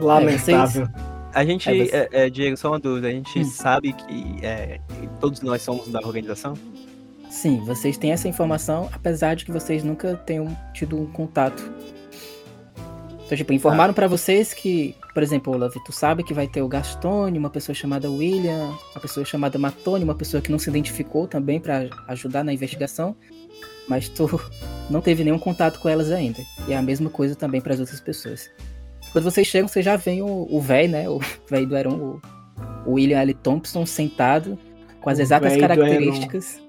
Lamentável. 0.00 0.88
A 1.34 1.44
gente, 1.44 1.68
é, 1.68 1.86
você... 1.86 2.08
é, 2.12 2.30
Diego, 2.30 2.56
só 2.56 2.68
uma 2.68 2.78
dúvida. 2.78 3.08
A 3.08 3.10
gente 3.10 3.38
hum. 3.38 3.44
sabe 3.44 3.92
que 3.92 4.36
é, 4.42 4.80
todos 5.20 5.40
nós 5.40 5.62
somos 5.62 5.88
da 5.88 6.00
organização? 6.00 6.54
Sim, 7.30 7.64
vocês 7.64 7.96
têm 7.96 8.12
essa 8.12 8.28
informação, 8.28 8.90
apesar 8.92 9.34
de 9.34 9.44
que 9.44 9.52
vocês 9.52 9.82
nunca 9.82 10.16
tenham 10.16 10.54
tido 10.74 11.00
um 11.00 11.06
contato 11.06 11.72
então, 13.32 13.38
tipo, 13.38 13.52
informaram 13.54 13.92
ah. 13.92 13.94
para 13.94 14.06
vocês 14.06 14.52
que, 14.52 14.94
por 15.14 15.22
exemplo, 15.22 15.54
Olaf, 15.54 15.74
tu 15.86 15.90
sabe 15.90 16.22
que 16.22 16.34
vai 16.34 16.46
ter 16.46 16.60
o 16.60 16.68
Gastone, 16.68 17.38
uma 17.38 17.48
pessoa 17.48 17.74
chamada 17.74 18.10
William, 18.10 18.76
uma 18.94 19.00
pessoa 19.00 19.24
chamada 19.24 19.58
Matone, 19.58 20.04
uma 20.04 20.14
pessoa 20.14 20.42
que 20.42 20.52
não 20.52 20.58
se 20.58 20.68
identificou 20.68 21.26
também 21.26 21.58
para 21.58 21.88
ajudar 22.08 22.44
na 22.44 22.52
investigação, 22.52 23.16
mas 23.88 24.06
tu 24.10 24.28
não 24.90 25.00
teve 25.00 25.24
nenhum 25.24 25.38
contato 25.38 25.80
com 25.80 25.88
elas 25.88 26.10
ainda. 26.10 26.40
E 26.68 26.74
é 26.74 26.76
a 26.76 26.82
mesma 26.82 27.08
coisa 27.08 27.34
também 27.34 27.62
para 27.62 27.72
as 27.72 27.80
outras 27.80 28.00
pessoas. 28.00 28.50
Quando 29.12 29.24
vocês 29.24 29.46
chegam, 29.46 29.68
vocês 29.68 29.84
já 29.84 29.94
veem 29.94 30.22
o 30.22 30.58
velho, 30.58 30.90
né? 30.90 31.08
O 31.08 31.18
velho 31.46 31.66
do 31.66 31.76
Heron, 31.76 32.20
o, 32.84 32.90
o 32.90 32.92
William 32.94 33.20
L. 33.20 33.34
Thompson, 33.34 33.84
sentado 33.84 34.58
com 35.02 35.10
as 35.10 35.18
exatas 35.18 35.54
características, 35.54 36.62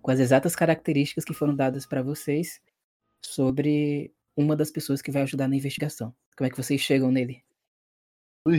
com 0.00 0.10
as 0.12 0.20
exatas 0.20 0.54
características 0.54 1.24
que 1.24 1.34
foram 1.34 1.52
dadas 1.52 1.86
para 1.86 2.00
vocês 2.00 2.60
sobre 3.20 4.14
uma 4.36 4.54
das 4.54 4.70
pessoas 4.70 5.02
que 5.02 5.10
vai 5.10 5.22
ajudar 5.22 5.48
na 5.48 5.56
investigação. 5.56 6.14
Como 6.36 6.46
é 6.46 6.50
que 6.50 6.56
vocês 6.56 6.80
chegam 6.80 7.10
nele? 7.10 7.42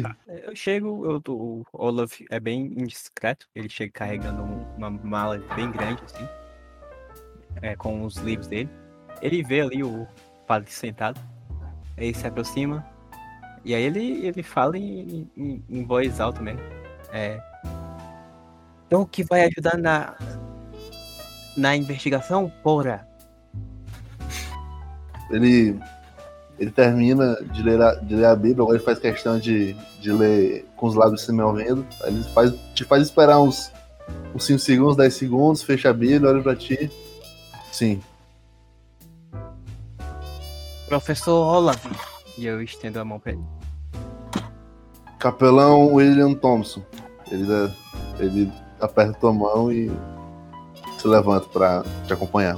Tá. 0.02 0.18
Eu 0.28 0.54
chego, 0.54 1.06
eu, 1.06 1.22
o 1.34 1.64
Olaf 1.72 2.20
é 2.30 2.40
bem 2.40 2.66
indiscreto, 2.78 3.48
ele 3.56 3.70
chega 3.70 3.94
carregando 3.94 4.44
uma 4.78 4.90
mala 4.90 5.40
bem 5.56 5.72
grande, 5.72 6.04
assim, 6.04 6.28
é, 7.62 7.78
com 7.78 8.04
os 8.04 8.18
livros 8.18 8.48
dele. 8.48 8.70
Ele 9.22 9.42
vê 9.42 9.62
ali 9.62 9.84
o 9.84 10.06
padre 10.46 10.70
sentado, 10.70 11.20
aí 11.98 12.14
se 12.14 12.28
aproxima, 12.28 12.86
e 13.64 13.76
aí 13.76 13.84
ele, 13.84 14.26
ele 14.26 14.44
fala 14.44 14.78
em, 14.78 15.30
em, 15.38 15.64
em 15.70 15.86
voz 15.86 16.20
alta 16.20 16.42
mesmo. 16.42 16.62
É, 17.12 17.42
então, 18.92 19.04
o 19.04 19.06
que 19.06 19.24
vai 19.24 19.46
ajudar 19.46 19.78
na, 19.78 20.16
na 21.56 21.78
investigação, 21.78 22.52
porra? 22.62 23.08
ele, 25.30 25.80
ele 26.60 26.72
termina 26.72 27.38
de 27.42 27.64
ler, 27.64 27.82
a, 27.82 27.96
de 27.96 28.16
ler 28.16 28.26
a 28.26 28.36
Bíblia, 28.36 28.64
agora 28.64 28.78
ele 28.78 28.84
faz 28.84 29.00
questão 29.00 29.40
de, 29.40 29.74
de 30.02 30.12
ler 30.12 30.66
com 30.76 30.88
os 30.88 30.96
lábios 30.96 31.22
se 31.22 31.32
movendo. 31.32 31.88
Ele 32.04 32.22
faz, 32.34 32.54
te 32.76 32.84
faz 32.84 33.04
esperar 33.04 33.40
uns, 33.40 33.72
uns 34.36 34.44
5 34.44 34.60
segundos, 34.60 34.98
10 34.98 35.14
segundos, 35.14 35.64
fecha 35.64 35.90
a 35.90 35.94
Bíblia, 35.94 36.30
olha 36.30 36.44
pra 36.44 36.54
ti. 36.54 36.92
Sim. 37.72 38.02
Professor 40.88 41.56
Olaf. 41.56 42.11
E 42.38 42.46
eu 42.46 42.62
estendo 42.62 43.00
a 43.00 43.06
mão 43.06 43.20
pra 43.20 43.34
ele. 43.34 43.42
Capelão 45.20 45.94
William 45.94 46.34
Thompson. 46.34 46.82
Ele, 47.32 47.46
dá- 47.46 47.72
ele 48.20 48.52
aperta 48.80 49.14
tua 49.14 49.34
mão 49.34 49.72
e 49.72 49.92
se 50.98 51.08
levanta 51.08 51.48
pra 51.50 51.84
te 52.08 52.14
acompanhar. 52.14 52.58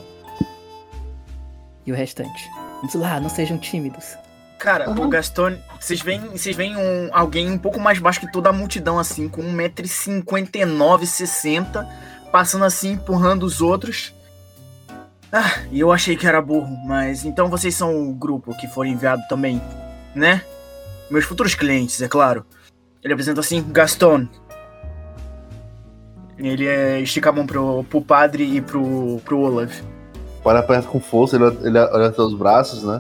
E 1.86 1.92
o 1.92 1.96
restante? 1.96 2.50
Vamos 2.78 2.94
lá, 2.96 3.20
não 3.20 3.30
sejam 3.30 3.58
tímidos. 3.58 4.16
Cara, 4.60 4.90
Aham. 4.90 5.06
o 5.06 5.10
Gaston, 5.10 5.58
vocês 5.80 6.02
veem, 6.02 6.22
vocês 6.22 6.56
veem 6.56 6.78
um, 6.78 7.10
alguém 7.12 7.52
um 7.52 7.58
pouco 7.58 7.80
mais 7.80 8.00
baixo 8.00 8.22
que 8.22 8.32
toda 8.32 8.50
a 8.50 8.54
multidão, 8.54 8.98
assim, 8.98 9.28
com 9.28 9.42
1,59m, 9.42 11.06
60 11.06 11.86
passando 12.32 12.64
assim, 12.66 12.94
empurrando 12.94 13.44
os 13.44 13.60
outros. 13.62 14.14
Ah, 15.34 15.62
e 15.72 15.80
eu 15.80 15.92
achei 15.92 16.16
que 16.16 16.28
era 16.28 16.40
burro, 16.42 16.78
mas 16.86 17.26
então 17.26 17.50
vocês 17.50 17.74
são 17.74 18.08
o 18.10 18.14
grupo 18.14 18.56
que 18.56 18.68
foram 18.68 18.92
enviado 18.92 19.24
também, 19.28 19.60
né? 20.14 20.44
Meus 21.10 21.26
futuros 21.26 21.56
clientes, 21.56 22.00
é 22.04 22.08
claro. 22.08 22.46
Ele 23.04 23.14
apresenta 23.14 23.40
assim, 23.40 23.66
Gaston. 23.72 24.28
Ele 26.38 26.68
é, 26.68 27.00
estica 27.02 27.30
a 27.30 27.34
mão 27.34 27.46
pro, 27.46 27.84
pro 27.86 28.02
padre 28.02 28.44
e 28.44 28.62
pro, 28.62 29.20
pro 29.26 29.40
Olaf. 29.40 29.82
O 30.40 30.44
pai 30.44 30.58
aperta 30.58 30.88
com 30.88 31.00
força, 31.00 31.36
ele, 31.36 31.46
ele 31.64 31.78
olha 31.80 32.12
teus 32.12 32.34
braços, 32.36 32.84
né? 32.84 33.00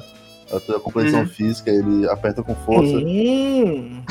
A 0.51 0.59
tua 0.59 0.79
compreensão 0.79 1.21
Uhum. 1.21 1.27
física, 1.27 1.69
ele 1.71 2.07
aperta 2.09 2.43
com 2.43 2.55
força. 2.55 2.95
Hum, 2.95 4.03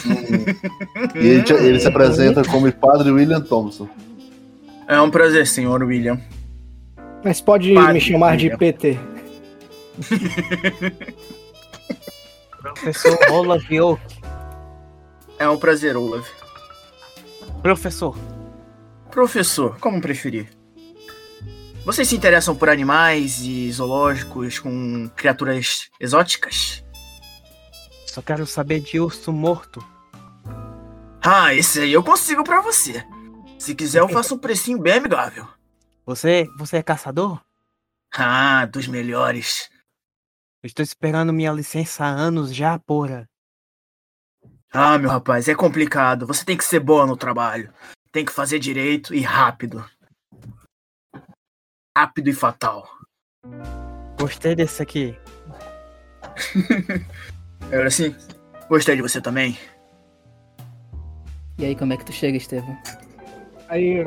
E 1.14 1.18
ele, 1.26 1.52
ele 1.60 1.80
se 1.80 1.86
apresenta 1.86 2.42
como 2.44 2.70
Padre 2.72 3.10
William 3.10 3.40
Thompson. 3.40 3.88
É 4.88 5.00
um 5.00 5.10
prazer, 5.10 5.46
senhor 5.46 5.82
William. 5.82 6.18
Mas 7.24 7.40
pode 7.40 7.74
Padre, 7.74 7.92
me 7.94 8.00
chamar 8.00 8.36
de. 8.36 8.56
PT. 8.56 8.98
Professor 12.60 13.18
Olaf 13.30 13.64
Oak. 13.70 14.02
É 15.38 15.48
um 15.48 15.58
prazer, 15.58 15.96
Olaf. 15.96 16.28
Professor, 17.62 18.16
Professor, 19.10 19.78
como 19.78 20.00
preferir. 20.00 20.48
Vocês 21.84 22.08
se 22.08 22.16
interessam 22.16 22.56
por 22.56 22.70
animais 22.70 23.40
e 23.42 23.70
zoológicos 23.70 24.58
com 24.58 25.10
criaturas 25.14 25.90
exóticas? 26.00 26.82
só 28.06 28.20
quero 28.20 28.46
saber 28.46 28.80
de 28.80 29.00
urso 29.00 29.32
morto. 29.32 29.82
Ah, 31.22 31.54
esse 31.54 31.80
aí 31.80 31.92
eu 31.92 32.02
consigo 32.02 32.44
pra 32.44 32.60
você. 32.60 33.02
Se 33.58 33.74
quiser, 33.74 34.00
eu 34.00 34.08
faço 34.08 34.34
um 34.34 34.38
precinho 34.38 34.78
bem 34.78 34.94
amigável. 34.94 35.46
Você, 36.04 36.48
você 36.58 36.78
é 36.78 36.82
caçador? 36.82 37.40
Ah, 38.12 38.66
dos 38.66 38.88
melhores. 38.88 39.70
Eu 40.62 40.66
estou 40.66 40.82
esperando 40.82 41.32
minha 41.32 41.52
licença 41.52 42.04
há 42.04 42.08
anos 42.08 42.54
já, 42.54 42.78
porra. 42.78 43.28
Ah, 44.72 44.98
meu 44.98 45.10
rapaz, 45.10 45.48
é 45.48 45.54
complicado. 45.54 46.26
Você 46.26 46.44
tem 46.44 46.56
que 46.56 46.64
ser 46.64 46.80
bom 46.80 47.06
no 47.06 47.16
trabalho. 47.16 47.72
Tem 48.10 48.24
que 48.24 48.32
fazer 48.32 48.58
direito 48.58 49.14
e 49.14 49.20
rápido. 49.20 49.84
Rápido 51.96 52.28
e 52.28 52.32
fatal. 52.32 52.88
Gostei 54.18 54.54
desse 54.56 54.82
aqui. 54.82 55.16
Era 57.70 57.86
assim. 57.86 58.14
Gostei 58.68 58.96
de 58.96 59.02
você 59.02 59.20
também. 59.20 59.58
E 61.58 61.64
aí, 61.64 61.76
como 61.76 61.92
é 61.92 61.96
que 61.96 62.04
tu 62.04 62.12
chega, 62.12 62.36
Estevão? 62.36 62.76
Aí 63.68 64.04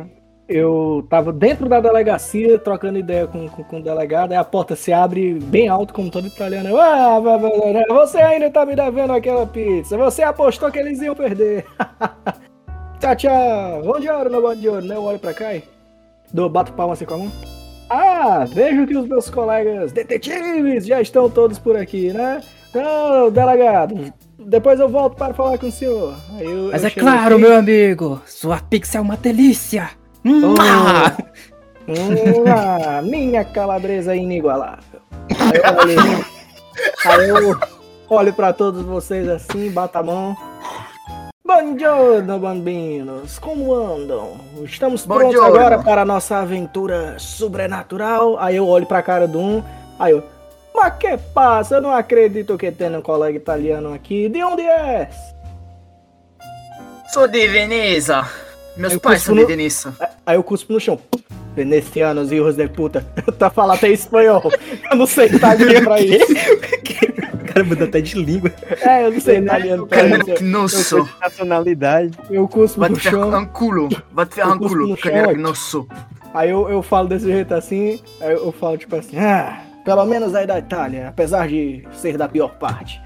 eu 0.47 1.05
tava 1.09 1.33
dentro 1.33 1.67
da 1.67 1.79
delegacia, 1.79 2.59
trocando 2.59 2.99
ideia 2.99 3.25
com, 3.27 3.47
com, 3.49 3.63
com 3.63 3.79
o 3.79 3.83
delegado, 3.83 4.31
aí 4.31 4.37
a 4.37 4.43
porta 4.43 4.75
se 4.75 4.93
abre 4.93 5.33
bem 5.35 5.67
alto, 5.67 5.93
como 5.93 6.11
todo 6.11 6.27
italiano. 6.27 6.69
Eu, 6.69 6.79
ah, 6.79 7.19
você 7.89 8.19
ainda 8.19 8.49
tá 8.51 8.65
me 8.65 8.75
devendo 8.75 9.11
aquela 9.13 9.45
pizza. 9.47 9.97
Você 9.97 10.21
apostou 10.23 10.71
que 10.71 10.77
eles 10.79 11.01
iam 11.01 11.15
perder. 11.15 11.65
tchau, 12.99 13.15
tchau. 13.15 13.81
Bom 13.83 14.13
ouro, 14.17 14.29
meu 14.29 14.41
bom 14.41 14.55
de 14.55 14.69
ouro, 14.69 14.85
né? 14.85 14.95
Eu 14.95 15.03
olho 15.03 15.19
pra 15.19 15.33
cá 15.33 15.53
e 15.55 15.63
dou, 16.31 16.49
bato 16.49 16.73
palma 16.73 16.93
assim 16.93 17.05
com 17.05 17.15
a 17.15 17.17
mão. 17.17 17.31
Ah, 17.89 18.45
vejo 18.47 18.87
que 18.87 18.97
os 18.97 19.07
meus 19.07 19.29
colegas 19.29 19.91
detetives 19.91 20.85
já 20.85 21.01
estão 21.01 21.29
todos 21.29 21.59
por 21.59 21.75
aqui, 21.77 22.11
né? 22.11 22.41
Então, 22.69 23.31
delegado, 23.31 24.11
depois 24.39 24.79
eu 24.79 24.89
volto 24.89 25.15
para 25.15 25.33
falar 25.33 25.57
com 25.57 25.67
o 25.67 25.71
senhor. 25.71 26.13
Eu- 26.39 26.69
Mas 26.71 26.81
eu 26.83 26.87
é 26.87 26.91
claro, 26.91 27.35
aqui- 27.35 27.43
meu 27.43 27.55
amigo, 27.55 28.21
sua 28.25 28.59
pizza 28.59 28.97
é 28.97 29.01
uma 29.01 29.15
delícia. 29.15 29.89
Minha 33.03 33.45
calabresa 33.45 34.15
inigualável. 34.15 35.01
Aí 35.39 35.57
eu 35.63 35.77
olho, 35.77 36.25
aí 37.05 37.29
eu 37.29 37.59
olho 38.09 38.33
pra 38.33 38.51
todos 38.51 38.81
vocês 38.83 39.27
assim, 39.29 39.69
bato 39.69 39.99
a 39.99 40.03
mão. 40.03 40.35
Buongiorno, 41.45 42.39
bambinos. 42.39 43.37
Como 43.37 43.71
andam? 43.73 44.33
Estamos 44.63 45.05
prontos 45.05 45.35
Buongiorno. 45.35 45.55
agora 45.55 45.83
para 45.83 46.01
a 46.01 46.05
nossa 46.05 46.37
aventura 46.37 47.19
sobrenatural. 47.19 48.39
Aí 48.39 48.55
eu 48.55 48.67
olho 48.67 48.87
pra 48.87 49.03
cara 49.03 49.27
do 49.27 49.39
um. 49.39 49.63
Aí 49.99 50.11
eu. 50.11 50.23
Mas 50.73 50.95
que 50.97 51.15
passa? 51.33 51.75
Eu 51.75 51.81
não 51.81 51.91
acredito 51.91 52.57
que 52.57 52.71
tenha 52.71 52.97
um 52.97 53.01
colega 53.01 53.37
italiano 53.37 53.93
aqui. 53.93 54.27
De 54.27 54.43
onde 54.43 54.63
é? 54.63 55.07
Sou 57.13 57.27
de 57.27 57.47
Veneza. 57.47 58.27
Meus 58.77 58.93
Eu 58.93 58.99
pais 58.99 59.21
são 59.21 59.33
costumo- 59.35 59.47
de 59.47 59.55
Veneza. 59.55 59.95
Aí 60.25 60.35
eu 60.35 60.43
cuspo 60.43 60.73
no 60.73 60.79
chão. 60.79 60.99
Venecianos, 61.55 62.31
hijos 62.31 62.55
de 62.55 62.67
puta. 62.67 63.05
Tá 63.39 63.49
falando 63.49 63.77
até 63.77 63.89
espanhol. 63.89 64.51
Eu 64.91 64.97
não 64.97 65.05
sei 65.07 65.27
italiano 65.27 65.85
pra 65.85 65.99
isso. 66.01 66.25
O 66.33 67.45
cara 67.53 67.63
muda 67.65 67.85
até 67.85 68.01
de 68.01 68.15
língua. 68.21 68.51
É, 68.81 69.05
eu 69.05 69.11
não 69.11 69.21
sei 69.21 69.37
italiano 69.37 69.87
pra 69.87 70.05
isso. 70.05 70.09
Canagnoso. 70.25 71.09
Nacionalidade. 71.21 72.11
Eu 72.29 72.47
cuspo 72.47 72.81
Vai 72.81 72.89
no 72.89 72.99
chão. 72.99 73.29
um 73.39 73.45
culo. 73.45 73.89
Vai 74.11 74.25
te 74.25 74.35
ferrar 74.35 74.51
Eu 74.51 74.55
um 74.55 74.59
cuspo 74.59 74.75
culo. 74.77 74.87
no 74.89 74.97
chão, 74.97 75.11
Canagnoso. 75.13 75.87
Aí 76.33 76.49
eu, 76.49 76.69
eu 76.69 76.83
falo 76.83 77.07
desse 77.07 77.25
jeito 77.25 77.53
assim. 77.53 78.01
Aí 78.19 78.33
eu 78.33 78.51
falo 78.51 78.77
tipo 78.77 78.93
assim. 78.97 79.17
Ah, 79.17 79.61
pelo 79.85 80.05
menos 80.05 80.35
aí 80.35 80.45
da 80.45 80.59
Itália. 80.59 81.07
Apesar 81.07 81.47
de 81.47 81.87
ser 81.93 82.17
da 82.17 82.27
pior 82.27 82.55
parte. 82.55 82.99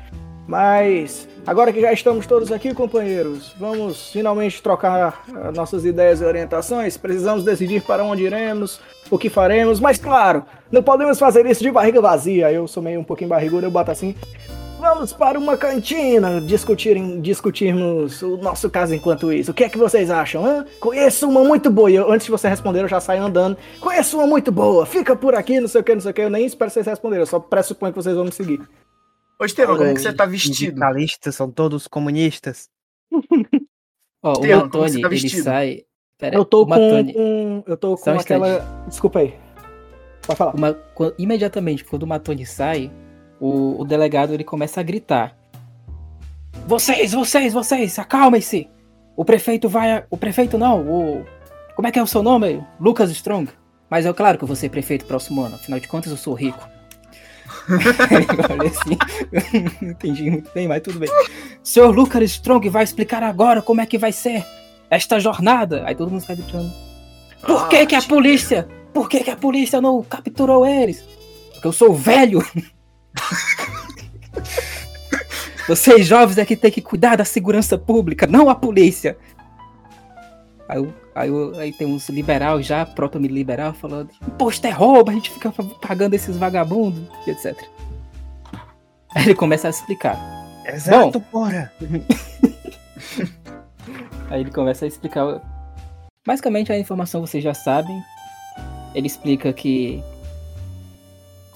Mas 0.47 1.28
agora 1.45 1.73
que 1.73 1.81
já 1.81 1.91
estamos 1.91 2.25
todos 2.25 2.51
aqui, 2.51 2.73
companheiros, 2.73 3.53
vamos 3.59 4.11
finalmente 4.11 4.61
trocar 4.61 5.23
ah, 5.33 5.51
nossas 5.51 5.85
ideias 5.85 6.21
e 6.21 6.25
orientações. 6.25 6.97
Precisamos 6.97 7.43
decidir 7.43 7.81
para 7.81 8.03
onde 8.03 8.23
iremos, 8.23 8.79
o 9.09 9.17
que 9.17 9.29
faremos. 9.29 9.79
Mas 9.79 9.97
claro, 9.97 10.43
não 10.71 10.83
podemos 10.83 11.17
fazer 11.19 11.45
isso 11.45 11.63
de 11.63 11.71
barriga 11.71 12.01
vazia. 12.01 12.51
Eu 12.51 12.67
sou 12.67 12.81
meio 12.81 12.99
um 12.99 13.03
pouquinho 13.03 13.29
barrigudo, 13.29 13.65
eu 13.65 13.71
boto 13.71 13.91
assim. 13.91 14.15
Vamos 14.79 15.11
para 15.11 15.37
uma 15.37 15.57
cantina 15.57 16.39
discutir, 16.39 16.97
discutirmos 17.19 18.21
o 18.21 18.37
nosso 18.37 18.69
caso 18.69 18.95
enquanto 18.95 19.31
isso. 19.33 19.51
O 19.51 19.53
que 19.53 19.65
é 19.65 19.69
que 19.69 19.77
vocês 19.77 20.09
acham? 20.09 20.45
Hã? 20.45 20.65
Conheço 20.79 21.27
uma 21.27 21.43
muito 21.43 21.69
boa. 21.69 21.91
Eu, 21.91 22.09
antes 22.09 22.25
de 22.25 22.31
você 22.31 22.47
responder, 22.47 22.83
eu 22.83 22.87
já 22.87 23.01
saio 23.01 23.21
andando. 23.21 23.57
Conheço 23.81 24.17
uma 24.17 24.25
muito 24.25 24.53
boa. 24.53 24.85
Fica 24.85 25.17
por 25.17 25.35
aqui, 25.35 25.59
não 25.59 25.67
sei 25.67 25.81
o 25.81 25.83
que, 25.83 25.93
não 25.93 25.99
sei 25.99 26.11
o 26.11 26.13
que. 26.13 26.21
Eu 26.21 26.29
nem 26.29 26.45
espero 26.45 26.71
vocês 26.71 26.85
responderem. 26.85 27.23
Eu 27.23 27.27
só 27.27 27.41
pressuponho 27.41 27.91
que 27.91 28.01
vocês 28.01 28.15
vão 28.15 28.23
me 28.23 28.31
seguir. 28.31 28.61
Ô, 29.39 29.45
Estevão, 29.45 29.77
como 29.77 29.93
que 29.93 30.01
você 30.01 30.13
tá 30.13 30.25
vestido? 30.25 30.55
Sindicalistas 30.55 31.35
são 31.35 31.49
todos 31.49 31.87
comunistas. 31.87 32.67
Ó, 34.21 34.33
o 34.33 34.35
como 34.35 34.43
você 34.43 34.55
Matone, 34.55 35.01
tá 35.01 35.07
ele 35.07 35.29
sai. 35.29 35.81
Pera, 36.17 36.35
Eu 36.35 36.43
tô 36.43 36.63
o 36.63 36.67
Matone, 36.67 37.13
com, 37.13 37.63
Eu 37.65 37.77
tô 37.77 37.95
Só 37.95 38.11
com 38.11 38.17
um 38.17 38.19
aquela. 38.19 38.59
Desculpa 38.87 39.19
aí. 39.19 39.33
Pode 40.27 40.37
falar. 40.37 40.53
uma- 40.53 40.77
imediatamente 41.17 41.85
quando 41.85 42.03
o 42.03 42.07
Matone 42.07 42.45
sai, 42.45 42.91
o, 43.39 43.81
o 43.81 43.85
delegado 43.85 44.33
ele 44.33 44.43
começa 44.43 44.81
a 44.81 44.83
gritar: 44.83 45.37
Vocês, 46.67 47.13
vocês, 47.13 47.53
vocês, 47.53 47.97
acalmem-se! 47.97 48.69
O 49.15 49.23
prefeito 49.23 49.69
vai. 49.69 49.91
a- 49.93 50.05
O 50.09 50.17
prefeito 50.17 50.57
não, 50.57 50.81
o. 50.85 51.25
Como 51.75 51.87
é 51.87 51.91
que 51.91 51.97
é 51.99 52.03
o 52.03 52.07
seu 52.07 52.21
nome? 52.21 52.61
Lucas 52.79 53.09
Strong. 53.11 53.49
Mas 53.89 54.05
é 54.05 54.11
claro 54.11 54.37
que 54.37 54.43
eu 54.43 54.47
vou 54.47 54.55
ser 54.57 54.67
prefeito 54.69 55.05
próximo 55.05 55.41
ano, 55.41 55.55
afinal 55.55 55.79
de 55.79 55.87
contas 55.87 56.11
eu 56.11 56.17
sou 56.17 56.33
rico. 56.33 56.59
Eu 57.69 58.55
olhei 58.57 58.69
assim, 58.69 58.97
não 59.81 59.89
entendi 59.91 60.31
muito 60.31 60.49
bem, 60.53 60.67
mas 60.67 60.81
tudo 60.81 60.99
bem. 60.99 61.09
Senhor 61.63 61.89
Lucas 61.95 62.23
Strong 62.31 62.67
vai 62.69 62.83
explicar 62.83 63.21
agora 63.23 63.61
como 63.61 63.81
é 63.81 63.85
que 63.85 63.97
vai 63.97 64.11
ser 64.11 64.45
esta 64.89 65.19
jornada. 65.19 65.83
Aí 65.85 65.93
todo 65.95 66.09
mundo 66.11 66.21
fica 66.21 66.35
gritando. 66.35 66.71
Por 67.45 67.69
que, 67.69 67.85
que 67.85 67.95
a 67.95 68.01
polícia? 68.01 68.67
Por 68.93 69.07
que, 69.07 69.23
que 69.23 69.29
a 69.31 69.35
polícia 69.35 69.79
não 69.79 70.01
capturou 70.03 70.65
eles? 70.65 71.03
Porque 71.53 71.67
eu 71.67 71.71
sou 71.73 71.93
velho. 71.93 72.43
Vocês 75.67 76.07
jovens 76.07 76.37
é 76.39 76.45
que 76.45 76.55
tem 76.55 76.71
que 76.71 76.81
cuidar 76.81 77.15
da 77.17 77.25
segurança 77.25 77.77
pública, 77.77 78.25
não 78.25 78.49
a 78.49 78.55
polícia. 78.55 79.15
Aí, 80.67 80.77
eu- 80.79 80.91
aí, 81.19 81.29
aí 81.57 81.73
tem 81.73 81.87
uns 81.87 82.07
liberal 82.09 82.61
já, 82.61 82.85
proto-liberal, 82.85 83.73
falando: 83.73 84.09
imposto 84.25 84.65
é 84.65 84.69
roubo, 84.69 85.11
a 85.11 85.13
gente 85.13 85.29
fica 85.29 85.51
pagando 85.51 86.13
esses 86.13 86.37
vagabundos, 86.37 87.03
e 87.27 87.31
etc. 87.31 87.57
Aí 89.13 89.25
ele 89.25 89.35
começa 89.35 89.67
a 89.67 89.69
explicar. 89.71 90.17
Exato, 90.65 91.19
porra. 91.19 91.71
Aí 94.29 94.41
ele 94.41 94.51
começa 94.51 94.85
a 94.85 94.87
explicar. 94.87 95.41
Basicamente 96.25 96.71
a 96.71 96.77
informação 96.77 97.21
vocês 97.21 97.43
já 97.43 97.55
sabem. 97.55 97.99
Ele 98.93 99.07
explica 99.07 99.51
que 99.51 100.03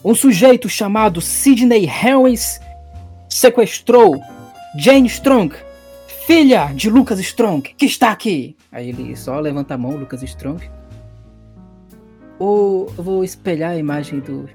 um 0.04 0.16
sujeito 0.16 0.68
chamado 0.68 1.22
Sidney 1.22 1.86
Harris 1.86 2.60
sequestrou 3.30 4.20
Jane 4.78 5.08
Strong, 5.08 5.56
filha 6.26 6.72
de 6.74 6.90
Lucas 6.90 7.20
Strong, 7.20 7.74
que 7.76 7.86
está 7.86 8.12
aqui. 8.12 8.56
Aí 8.72 8.90
ele 8.90 9.16
só 9.16 9.40
levanta 9.40 9.74
a 9.74 9.78
mão, 9.78 9.98
Lucas 9.98 10.24
Strong. 10.24 10.70
O, 12.40 12.88
eu 12.98 13.04
vou 13.04 13.24
espelhar 13.24 13.72
a 13.72 13.78
imagem 13.78 14.20
do, 14.20 14.50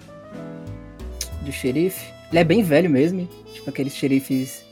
do 1.42 1.52
xerife. 1.52 2.12
Ele 2.31 2.38
é 2.40 2.44
bem 2.44 2.62
velho 2.62 2.88
mesmo, 2.88 3.28
tipo 3.52 3.68
aqueles 3.68 3.94
xerifes 3.94 4.64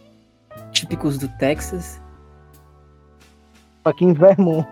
típicos 0.73 1.19
do 1.19 1.29
Texas. 1.39 2.01
Aqui 3.85 4.05
em 4.05 4.13
Vermont. 4.13 4.67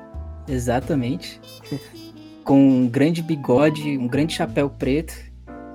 Exatamente. 0.49 1.41
Com 2.43 2.59
um 2.59 2.89
grande 2.89 3.23
bigode, 3.23 3.97
um 3.97 4.09
grande 4.09 4.35
chapéu 4.35 4.69
preto, 4.69 5.15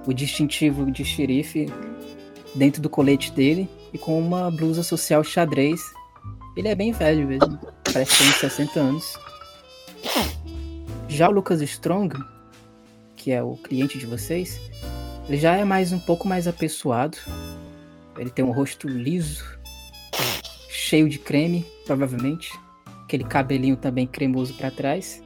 o 0.05 0.13
distintivo 0.13 0.91
de 0.91 1.05
xerife 1.05 1.71
dentro 2.55 2.81
do 2.81 2.89
colete 2.89 3.31
dele 3.31 3.69
e 3.93 3.97
com 3.97 4.19
uma 4.19 4.51
blusa 4.51 4.83
social 4.83 5.23
xadrez. 5.23 5.79
Ele 6.59 6.67
é 6.67 6.75
bem 6.75 6.91
velho 6.91 7.25
mesmo, 7.25 7.57
parece 7.85 8.17
ter 8.17 8.23
uns 8.25 8.35
60 8.35 8.79
anos. 8.81 9.17
Já 11.07 11.29
o 11.29 11.31
Lucas 11.31 11.61
Strong, 11.61 12.13
que 13.15 13.31
é 13.31 13.41
o 13.41 13.55
cliente 13.55 13.97
de 13.97 14.05
vocês, 14.05 14.59
ele 15.29 15.37
já 15.37 15.55
é 15.55 15.63
mais 15.63 15.93
um 15.93 15.99
pouco 16.01 16.27
mais 16.27 16.49
apessoado. 16.49 17.17
Ele 18.17 18.29
tem 18.29 18.43
um 18.43 18.51
rosto 18.51 18.89
liso, 18.89 19.45
cheio 20.67 21.07
de 21.07 21.17
creme, 21.17 21.65
provavelmente. 21.85 22.51
Aquele 23.05 23.23
cabelinho 23.23 23.77
também 23.77 24.05
cremoso 24.05 24.53
para 24.55 24.69
trás, 24.69 25.23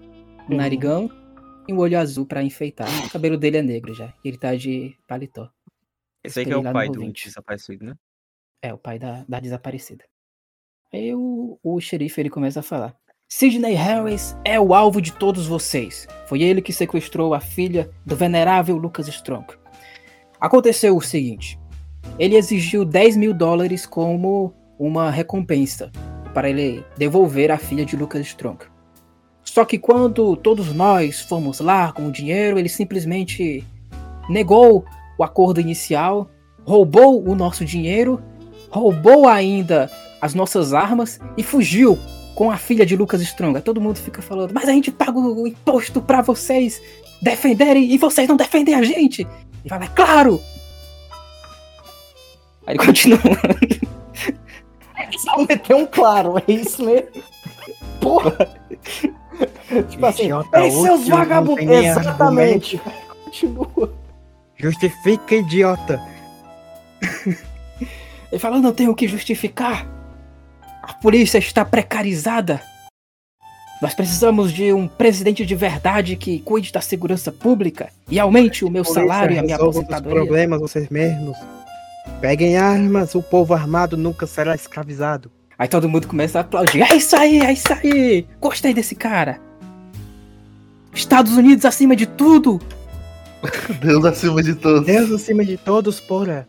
um 0.48 0.52
Uhum. 0.52 0.58
narigão 0.58 1.10
e 1.68 1.74
um 1.74 1.80
olho 1.80 1.98
azul 1.98 2.28
para 2.28 2.44
enfeitar. 2.44 2.88
O 3.08 3.10
cabelo 3.10 3.40
dele 3.40 3.58
é 3.58 3.64
negro 3.64 3.92
já, 3.96 4.14
e 4.24 4.28
ele 4.28 4.38
tá 4.38 4.54
de 4.54 4.96
paletó. 5.08 5.50
Esse 6.24 6.42
aí 6.42 6.46
que 6.46 6.54
é 6.54 6.58
o 6.58 6.62
pai 6.62 6.90
do 6.90 7.12
desaparecido, 7.12 7.86
né? 7.86 7.96
É, 8.62 8.72
o 8.72 8.78
pai 8.78 9.00
da, 9.00 9.26
da 9.28 9.40
desaparecida. 9.40 10.06
Aí 10.94 11.14
o, 11.16 11.58
o 11.64 11.82
xerife 11.82 12.22
ele 12.22 12.30
começa 12.30 12.60
a 12.60 12.64
falar. 12.64 12.96
Sidney 13.28 13.74
Harris 13.74 14.38
é 14.46 14.60
o 14.60 14.76
alvo 14.76 15.02
de 15.02 15.12
todos 15.12 15.48
vocês. 15.48 16.08
Foi 16.28 16.44
ele 16.44 16.62
que 16.62 16.72
sequestrou 16.72 17.34
a 17.34 17.40
filha 17.40 17.90
do 18.06 18.16
venerável 18.16 18.78
Lucas 18.78 19.08
Strong. 19.08 19.48
Aconteceu 20.40 20.96
o 20.96 21.02
seguinte: 21.02 21.60
ele 22.20 22.36
exigiu 22.36 22.86
10 22.86 23.18
mil 23.18 23.34
dólares 23.34 23.88
como 23.88 24.54
uma 24.78 25.10
recompensa 25.10 25.92
para 26.32 26.48
ele 26.48 26.86
devolver 26.96 27.52
a 27.52 27.58
filha 27.58 27.86
de 27.86 27.96
Lucas 27.96 28.28
Strong. 28.28 28.66
Só 29.44 29.66
que 29.66 29.80
quando 29.80 30.36
todos 30.36 30.72
nós 30.74 31.22
fomos 31.22 31.60
lá 31.60 31.92
com 31.92 32.08
o 32.08 32.12
dinheiro, 32.12 32.60
ele 32.60 32.70
simplesmente 32.70 33.66
negou 34.30 34.86
o 35.18 35.24
acordo 35.24 35.60
inicial, 35.60 36.30
roubou 36.64 37.28
o 37.28 37.34
nosso 37.34 37.66
dinheiro 37.66 38.22
roubou 38.74 39.28
ainda 39.28 39.88
as 40.24 40.34
nossas 40.34 40.74
armas 40.74 41.20
e 41.36 41.44
fugiu 41.44 42.00
com 42.34 42.50
a 42.50 42.56
filha 42.56 42.86
de 42.86 42.96
Lucas 42.96 43.22
Strong. 43.22 43.58
Aí 43.58 43.62
Todo 43.62 43.82
mundo 43.82 43.98
fica 43.98 44.22
falando, 44.22 44.54
mas 44.54 44.70
a 44.70 44.72
gente 44.72 44.90
paga 44.90 45.20
o 45.20 45.46
imposto 45.46 46.02
pra 46.02 46.22
vocês 46.22 46.82
defenderem 47.22 47.92
e 47.92 47.98
vocês 47.98 48.30
não 48.30 48.38
defendem 48.38 48.74
a 48.74 48.84
gente. 48.84 49.28
E 49.66 49.68
fala, 49.68 49.84
é 49.84 49.90
claro! 49.90 50.42
Aí 52.66 52.74
ele 52.74 52.86
continua. 52.86 53.20
Só 55.20 55.38
meter 55.40 55.76
um 55.76 55.86
claro, 55.86 56.38
é 56.38 56.52
isso 56.54 56.86
mesmo. 56.86 57.10
Porra! 58.00 58.32
tipo 59.90 60.06
assim, 60.06 60.24
Idiota 60.24 60.62
ei, 60.62 60.72
seus 60.72 61.02
útil, 61.02 61.10
não 61.10 61.18
vagabundos! 61.18 61.66
Exatamente! 61.66 62.82
Continua. 63.26 63.94
Justifica, 64.56 65.36
idiota. 65.36 66.02
Ele 68.32 68.40
fala, 68.40 68.60
não 68.60 68.72
tenho 68.72 68.92
o 68.92 68.96
que 68.96 69.08
justificar. 69.08 69.86
A 70.84 70.94
polícia 70.94 71.38
está 71.38 71.64
precarizada. 71.64 72.62
Nós 73.82 73.94
precisamos 73.94 74.52
de 74.52 74.74
um 74.74 74.86
presidente 74.86 75.46
de 75.46 75.56
verdade 75.56 76.18
que 76.18 76.40
cuide 76.40 76.74
da 76.74 76.82
segurança 76.82 77.32
pública 77.32 77.90
e 78.10 78.20
aumente 78.20 78.66
o 78.66 78.70
meu 78.70 78.84
Polícia, 78.84 79.02
salário 79.02 79.34
e 79.34 79.40
a 79.40 79.44
minha 79.44 79.56
os 79.56 79.62
aposentadoria. 79.62 80.20
problemas 80.20 80.60
vocês 80.60 80.90
mesmos. 80.90 81.38
Peguem 82.20 82.58
armas, 82.58 83.16
o 83.16 83.24
povo 83.24 83.54
armado 83.54 83.96
nunca 83.96 84.28
será 84.28 84.56
escravizado. 84.56 85.32
Aí 85.58 85.70
todo 85.70 85.88
mundo 85.88 86.06
começa 86.06 86.40
a 86.40 86.42
aplaudir. 86.42 86.82
É 86.82 86.96
isso 86.98 87.16
aí, 87.16 87.40
é 87.40 87.54
isso 87.54 87.72
aí. 87.72 88.28
Gostei 88.42 88.74
desse 88.74 88.94
cara. 88.94 89.40
Estados 90.94 91.38
Unidos 91.38 91.64
acima 91.64 91.96
de 91.96 92.06
tudo. 92.06 92.62
Deus 93.80 94.04
acima 94.04 94.44
de 94.44 94.54
todos. 94.54 94.86
Deus 94.86 95.12
acima 95.12 95.46
de 95.46 95.56
todos, 95.56 96.02
porra. 96.02 96.46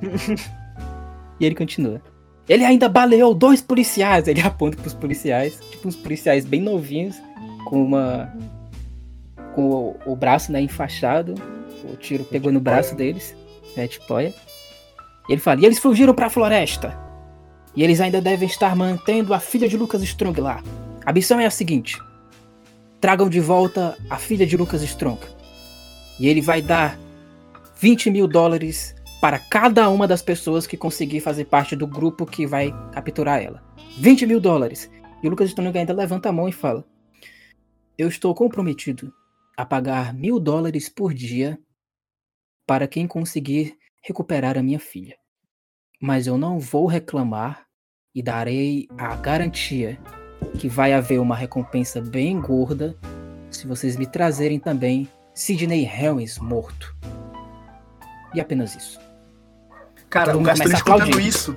E 1.40 1.44
ele 1.44 1.56
continua. 1.56 2.00
Ele 2.48 2.64
ainda 2.64 2.88
baleou 2.88 3.34
dois 3.34 3.60
policiais. 3.60 4.28
Ele 4.28 4.40
aponta 4.40 4.76
pros 4.76 4.94
policiais. 4.94 5.58
Tipo 5.70 5.88
uns 5.88 5.96
policiais 5.96 6.44
bem 6.44 6.60
novinhos. 6.60 7.16
Com 7.64 7.82
uma. 7.82 8.32
Com 9.54 9.62
o, 9.62 9.96
o 10.12 10.16
braço 10.16 10.52
né, 10.52 10.60
enfaixado. 10.60 11.34
O 11.84 11.96
tiro 11.96 12.24
pegou 12.24 12.52
no 12.52 12.60
braço 12.60 12.94
deles. 12.94 13.34
É, 13.76 13.86
tipóia. 13.86 14.34
E 15.28 15.32
ele 15.32 15.40
fala: 15.40 15.60
E 15.60 15.64
eles 15.64 15.78
fugiram 15.78 16.14
pra 16.14 16.30
floresta. 16.30 16.98
E 17.76 17.82
eles 17.82 18.00
ainda 18.00 18.20
devem 18.20 18.48
estar 18.48 18.74
mantendo 18.76 19.34
a 19.34 19.40
filha 19.40 19.68
de 19.68 19.76
Lucas 19.76 20.02
Strong 20.02 20.40
lá. 20.40 20.62
A 21.04 21.12
missão 21.12 21.40
é 21.40 21.46
a 21.46 21.50
seguinte: 21.50 21.98
tragam 23.00 23.28
de 23.28 23.40
volta 23.40 23.96
a 24.08 24.16
filha 24.16 24.46
de 24.46 24.56
Lucas 24.56 24.82
Strong. 24.82 25.20
E 26.18 26.28
ele 26.28 26.40
vai 26.40 26.62
dar 26.62 26.98
20 27.80 28.10
mil 28.10 28.28
dólares 28.28 28.94
para 29.20 29.38
cada 29.38 29.88
uma 29.88 30.06
das 30.06 30.22
pessoas 30.22 30.66
que 30.66 30.76
conseguir 30.76 31.20
fazer 31.20 31.46
parte 31.46 31.74
do 31.74 31.86
grupo 31.86 32.26
que 32.26 32.46
vai 32.46 32.72
capturar 32.92 33.42
ela. 33.42 33.62
20 33.98 34.26
mil 34.26 34.40
dólares. 34.40 34.90
E 35.22 35.26
o 35.26 35.30
Lucas 35.30 35.48
Strong 35.48 35.78
ainda 35.78 35.92
levanta 35.92 36.28
a 36.28 36.32
mão 36.32 36.48
e 36.48 36.52
fala: 36.52 36.84
Eu 37.96 38.08
estou 38.08 38.34
comprometido 38.34 39.12
a 39.56 39.64
pagar 39.64 40.12
mil 40.12 40.38
dólares 40.38 40.88
por 40.88 41.14
dia 41.14 41.58
para 42.66 42.86
quem 42.86 43.06
conseguir 43.06 43.76
recuperar 44.02 44.58
a 44.58 44.62
minha 44.62 44.78
filha. 44.78 45.16
Mas 46.00 46.26
eu 46.26 46.36
não 46.36 46.58
vou 46.58 46.86
reclamar 46.86 47.66
e 48.14 48.22
darei 48.22 48.86
a 48.98 49.16
garantia 49.16 49.98
que 50.58 50.68
vai 50.68 50.92
haver 50.92 51.20
uma 51.20 51.34
recompensa 51.34 52.00
bem 52.00 52.40
gorda 52.40 52.96
se 53.50 53.66
vocês 53.66 53.96
me 53.96 54.06
trazerem 54.06 54.58
também 54.58 55.08
Sidney 55.32 55.82
Harris 55.82 56.38
morto. 56.38 56.94
E 58.34 58.40
apenas 58.40 58.74
isso. 58.74 59.03
Cara, 60.14 60.32
Todo 60.32 60.46
o 60.46 60.48
a 60.48 60.54
escutando 60.54 61.20
isso. 61.20 61.56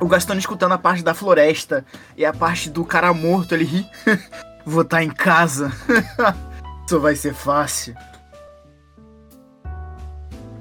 O 0.00 0.06
Gastone 0.06 0.38
escutando 0.38 0.70
a 0.70 0.78
parte 0.78 1.02
da 1.02 1.12
floresta 1.12 1.84
e 2.16 2.24
a 2.24 2.32
parte 2.32 2.70
do 2.70 2.84
cara 2.84 3.12
morto, 3.12 3.56
ele 3.56 3.64
ri. 3.64 3.86
Vou 4.64 4.82
estar 4.82 5.02
em 5.02 5.08
casa. 5.08 5.72
Isso 6.86 7.00
vai 7.00 7.16
ser 7.16 7.34
fácil. 7.34 7.96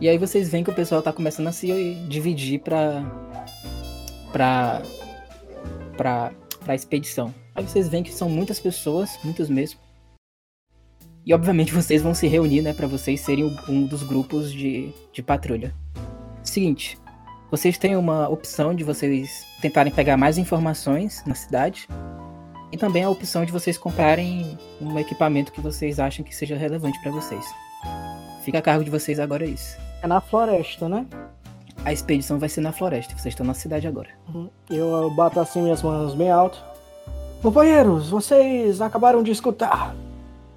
E 0.01 0.09
aí 0.09 0.17
vocês 0.17 0.49
veem 0.49 0.63
que 0.63 0.71
o 0.71 0.73
pessoal 0.73 0.99
tá 0.99 1.13
começando 1.13 1.45
a 1.45 1.51
se 1.51 1.93
dividir 2.09 2.61
pra. 2.61 3.03
pra. 4.31 4.81
pra. 5.95 6.31
pra 6.63 6.73
expedição. 6.73 7.31
Aí 7.53 7.63
vocês 7.63 7.87
veem 7.87 8.01
que 8.01 8.11
são 8.11 8.27
muitas 8.27 8.59
pessoas, 8.59 9.11
muitas 9.23 9.47
mesmo. 9.47 9.79
E 11.23 11.35
obviamente 11.35 11.71
vocês 11.71 12.01
vão 12.01 12.15
se 12.15 12.27
reunir, 12.27 12.63
né, 12.63 12.73
pra 12.73 12.87
vocês 12.87 13.21
serem 13.21 13.55
um 13.69 13.85
dos 13.85 14.01
grupos 14.01 14.51
de, 14.51 14.91
de 15.13 15.21
patrulha. 15.21 15.71
Seguinte, 16.55 16.97
vocês 17.51 17.77
têm 17.77 17.97
uma 17.97 18.29
opção 18.29 18.73
de 18.73 18.81
vocês 18.81 19.45
tentarem 19.61 19.91
pegar 19.91 20.15
mais 20.15 20.37
informações 20.37 21.21
na 21.25 21.35
cidade. 21.35 21.85
E 22.71 22.77
também 22.77 23.03
a 23.03 23.09
opção 23.09 23.43
de 23.43 23.51
vocês 23.51 23.77
comprarem 23.77 24.57
um 24.79 24.97
equipamento 24.97 25.51
que 25.51 25.59
vocês 25.59 25.99
acham 25.99 26.23
que 26.23 26.33
seja 26.33 26.55
relevante 26.55 26.97
pra 27.01 27.11
vocês. 27.11 27.43
Fica 28.45 28.59
a 28.59 28.61
cargo 28.61 28.85
de 28.85 28.89
vocês 28.89 29.19
agora 29.19 29.45
isso. 29.45 29.77
É 30.01 30.07
na 30.07 30.21
floresta, 30.21 30.87
né? 30.87 31.05
A 31.83 31.91
expedição 31.91 32.39
vai 32.39 32.47
ser 32.47 32.61
na 32.61 32.71
floresta, 32.71 33.13
vocês 33.17 33.33
estão 33.33 33.45
na 33.45 33.53
cidade 33.53 33.85
agora. 33.85 34.11
Uhum. 34.33 34.49
Eu 34.69 35.11
bato 35.11 35.41
assim 35.41 35.61
minhas 35.61 35.83
mãos 35.83 36.15
bem 36.15 36.31
alto. 36.31 36.63
Companheiros, 37.41 38.09
vocês 38.09 38.79
acabaram 38.79 39.21
de 39.21 39.31
escutar. 39.31 39.93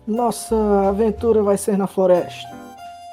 Nossa 0.06 0.54
aventura 0.90 1.42
vai 1.42 1.58
ser 1.58 1.76
na 1.76 1.88
floresta. 1.88 2.56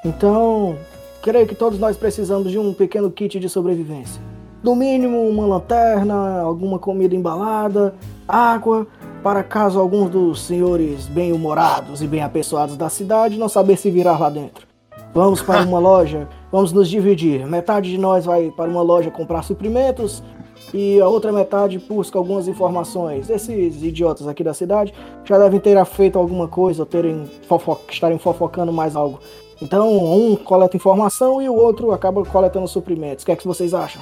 Então, 0.06 0.78
creio 1.26 1.48
que 1.48 1.56
todos 1.56 1.80
nós 1.80 1.98
precisamos 1.98 2.52
de 2.52 2.60
um 2.60 2.72
pequeno 2.72 3.10
kit 3.10 3.40
de 3.40 3.50
sobrevivência. 3.50 4.22
No 4.62 4.76
mínimo, 4.76 5.28
uma 5.28 5.44
lanterna, 5.48 6.42
alguma 6.42 6.78
comida 6.78 7.16
embalada, 7.16 7.96
água, 8.28 8.86
para 9.24 9.42
caso 9.42 9.80
alguns 9.80 10.12
dos 10.12 10.44
senhores 10.44 11.08
bem-humorados 11.08 12.04
e 12.04 12.08
bem 12.08 12.22
apessoados 12.22 12.78
da 12.78 12.90
cidade 12.90 13.40
não 13.40 13.50
saber 13.50 13.76
se 13.76 13.90
virar 13.90 14.20
lá 14.20 14.30
dentro. 14.30 14.68
Vamos 15.16 15.42
para 15.42 15.64
uma 15.64 15.80
loja, 15.82 16.30
vamos 16.52 16.72
nos 16.72 16.88
dividir. 16.88 17.44
Metade 17.48 17.90
de 17.90 17.98
nós 17.98 18.24
vai 18.26 18.52
para 18.52 18.70
uma 18.70 18.84
loja 18.84 19.10
comprar 19.10 19.42
suprimentos 19.42 20.22
e 20.72 21.02
a 21.02 21.08
outra 21.08 21.32
metade 21.32 21.80
busca 21.80 22.20
algumas 22.20 22.48
informações. 22.48 23.32
Esses 23.32 23.82
idiotas 23.82 24.28
aqui 24.28 24.44
da 24.44 24.54
cidade 24.54 24.94
já 25.24 25.40
devem 25.40 25.60
ter 25.60 25.84
feito 25.86 26.20
alguma 26.20 26.48
coisa 26.48 26.84
ou 26.84 26.86
terem 26.86 27.26
fofo 27.48 27.80
estarem 27.90 28.20
fofocando 28.20 28.72
mais 28.72 28.96
algo. 28.96 29.20
Então, 29.62 29.98
um 29.98 30.36
coleta 30.36 30.76
informação 30.76 31.42
e 31.42 31.50
o 31.50 31.54
outro 31.54 31.92
acaba 31.92 32.24
coletando 32.26 32.68
suprimentos. 32.68 33.24
O 33.24 33.26
que 33.26 33.32
é 33.32 33.36
que 33.36 33.48
vocês 33.48 33.74
acham? 33.74 34.02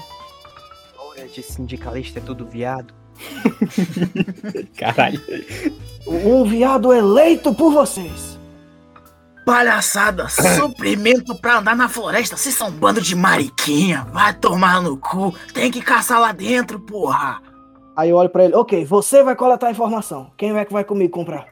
Olha, 0.98 1.28
de 1.28 1.44
sindicalista 1.44 2.20
é 2.20 2.22
tudo 2.22 2.46
viado. 2.46 2.94
Caralho. 4.78 5.22
Um 6.08 6.44
viado 6.44 6.92
eleito 6.92 7.54
por 7.54 7.72
vocês. 7.72 8.38
Palhaçada, 9.46 10.28
suprimento 10.30 11.36
pra 11.36 11.60
andar 11.60 11.76
na 11.76 11.89
floresta. 11.89 12.38
Vocês 12.38 12.56
são 12.56 12.70
um 12.70 12.72
bando 12.72 13.02
de 13.02 13.16
mariquinha. 13.16 14.08
Vai 14.12 14.34
tomar 14.34 14.82
no 14.82 14.98
cu. 14.98 15.36
Tem 15.54 15.70
que 15.70 15.82
caçar 15.82 16.20
lá 16.20 16.32
dentro, 16.32 16.80
porra. 16.80 17.42
Aí 17.96 18.10
eu 18.10 18.16
olho 18.16 18.30
pra 18.30 18.46
ele, 18.46 18.56
ok, 18.56 18.84
você 18.86 19.22
vai 19.22 19.36
coletar 19.36 19.68
a 19.68 19.72
informação. 19.72 20.32
Quem 20.36 20.58
é 20.58 20.66
que 20.66 20.74
vai 20.74 20.84
comigo 20.84 21.12
comprar? 21.12 21.46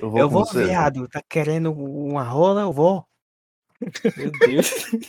Eu 0.00 0.10
vou, 0.10 0.20
eu 0.20 0.28
vou, 0.28 0.44
você. 0.44 0.64
viado. 0.64 1.08
Tá 1.08 1.22
querendo 1.28 1.72
uma 1.72 2.22
rola? 2.22 2.62
Eu 2.62 2.72
vou. 2.72 3.04
Meu 4.16 4.30
Deus. 4.40 4.86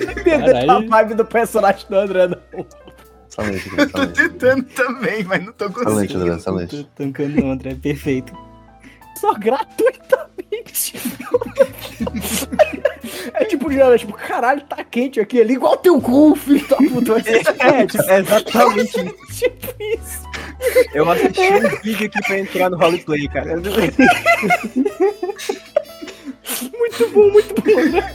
Entendeu 0.00 0.70
a 0.70 0.80
vibe 0.80 1.14
do 1.14 1.24
personagem 1.24 1.86
do 1.88 1.96
André, 1.96 2.28
não. 2.28 2.38
Excelente, 3.28 3.68
André, 3.70 3.82
Eu 3.82 3.90
tô 3.90 4.06
tentando 4.06 4.64
também, 4.74 5.24
mas 5.24 5.44
não 5.44 5.52
tô 5.52 5.66
Excelente, 5.66 5.84
conseguindo. 5.84 6.22
André, 6.22 6.36
excelente. 6.36 6.84
Tô 6.84 6.90
tancando 6.94 7.40
não, 7.40 7.50
André. 7.52 7.74
Perfeito. 7.74 8.32
Só 9.16 9.34
gratuitamente. 10.62 10.94
é 13.34 13.44
tipo, 13.44 13.72
já, 13.72 13.98
tipo, 13.98 14.12
caralho, 14.12 14.60
tá 14.62 14.84
quente 14.84 15.18
aqui 15.20 15.40
ali, 15.40 15.54
igual 15.54 15.76
teu 15.76 16.00
cu, 16.00 16.36
filho 16.36 16.68
da 16.68 16.76
puta. 16.76 17.14
É, 17.58 17.84
tipo, 17.86 18.02
é 18.04 18.20
exatamente 18.20 19.00
isso. 19.00 19.16
tipo 19.34 19.74
isso. 19.80 20.22
Eu 20.94 21.10
assisti 21.10 21.40
um 21.40 21.80
vídeo 21.82 22.06
aqui 22.06 22.20
pra 22.26 22.38
entrar 22.38 22.70
no 22.70 22.76
roleplay, 22.76 23.26
cara. 23.28 23.56
Muito 26.78 27.08
bom, 27.12 27.30
muito 27.30 27.54
bom, 27.54 27.80
André. 27.80 28.14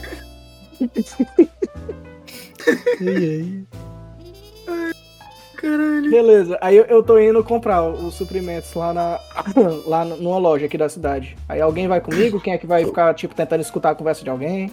Caralho. 5.60 6.10
Beleza, 6.10 6.56
aí 6.60 6.76
eu, 6.76 6.84
eu 6.84 7.02
tô 7.02 7.18
indo 7.18 7.42
comprar 7.44 7.82
os 7.84 8.14
suprimentos 8.14 8.72
lá 8.74 8.92
na 8.94 9.20
lá 9.86 10.04
numa 10.04 10.38
loja 10.38 10.66
aqui 10.66 10.78
da 10.78 10.88
cidade. 10.88 11.36
Aí 11.48 11.60
alguém 11.60 11.86
vai 11.86 12.00
comigo? 12.00 12.40
Quem 12.40 12.52
é 12.54 12.58
que 12.58 12.66
vai 12.66 12.84
ficar, 12.84 13.12
tipo, 13.14 13.34
tentando 13.34 13.60
escutar 13.60 13.90
a 13.90 13.94
conversa 13.94 14.24
de 14.24 14.30
alguém? 14.30 14.72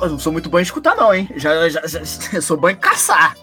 Eu 0.00 0.10
não 0.10 0.18
sou 0.18 0.32
muito 0.32 0.48
bom 0.50 0.58
em 0.58 0.62
escutar, 0.62 0.94
não, 0.94 1.12
hein? 1.14 1.28
Já, 1.36 1.68
já, 1.68 1.86
já- 1.86 2.00
eu 2.36 2.42
sou 2.42 2.56
bom 2.56 2.68
em 2.68 2.76
caçar. 2.76 3.34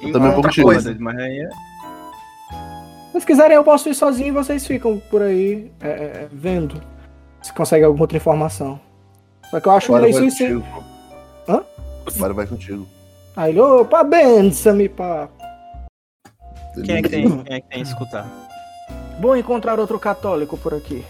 Eu 0.00 0.12
também 0.12 0.28
vou 0.28 0.36
Outra 0.36 0.42
contigo. 0.50 0.66
coisa. 0.68 0.96
Mas 0.98 1.18
aí 1.18 1.38
é- 1.40 1.48
Se 1.50 3.12
vocês 3.12 3.24
quiserem, 3.24 3.56
eu 3.56 3.64
posso 3.64 3.88
ir 3.88 3.94
sozinho 3.94 4.28
e 4.28 4.32
vocês 4.32 4.66
ficam 4.66 4.98
por 5.10 5.22
aí 5.22 5.70
é, 5.80 5.88
é, 5.88 6.28
vendo 6.32 6.80
se 7.42 7.52
consegue 7.52 7.84
alguma 7.84 8.02
outra 8.04 8.16
informação. 8.16 8.80
Só 9.50 9.60
que 9.60 9.68
eu 9.68 9.72
acho 9.72 9.86
Agora 9.92 10.02
meio 10.02 10.14
vai 10.14 10.22
suicídio. 10.30 10.60
contigo. 10.62 10.84
Hã? 11.48 11.62
Agora 12.16 12.32
vai 12.34 12.46
contigo. 12.46 12.86
Aí 13.36 13.50
ele, 13.52 13.60
opa, 13.60 14.02
bença-me, 14.02 14.88
pá. 14.88 15.28
Quem 16.84 16.96
é 16.96 17.02
que 17.02 17.08
tem, 17.08 17.42
quem 17.42 17.56
é 17.56 17.60
que 17.60 17.68
tem 17.68 17.82
que 17.82 17.88
escutar? 17.88 18.26
Bom 19.20 19.34
encontrar 19.36 19.78
outro 19.80 19.98
católico 19.98 20.56
por 20.56 20.74
aqui. 20.74 21.04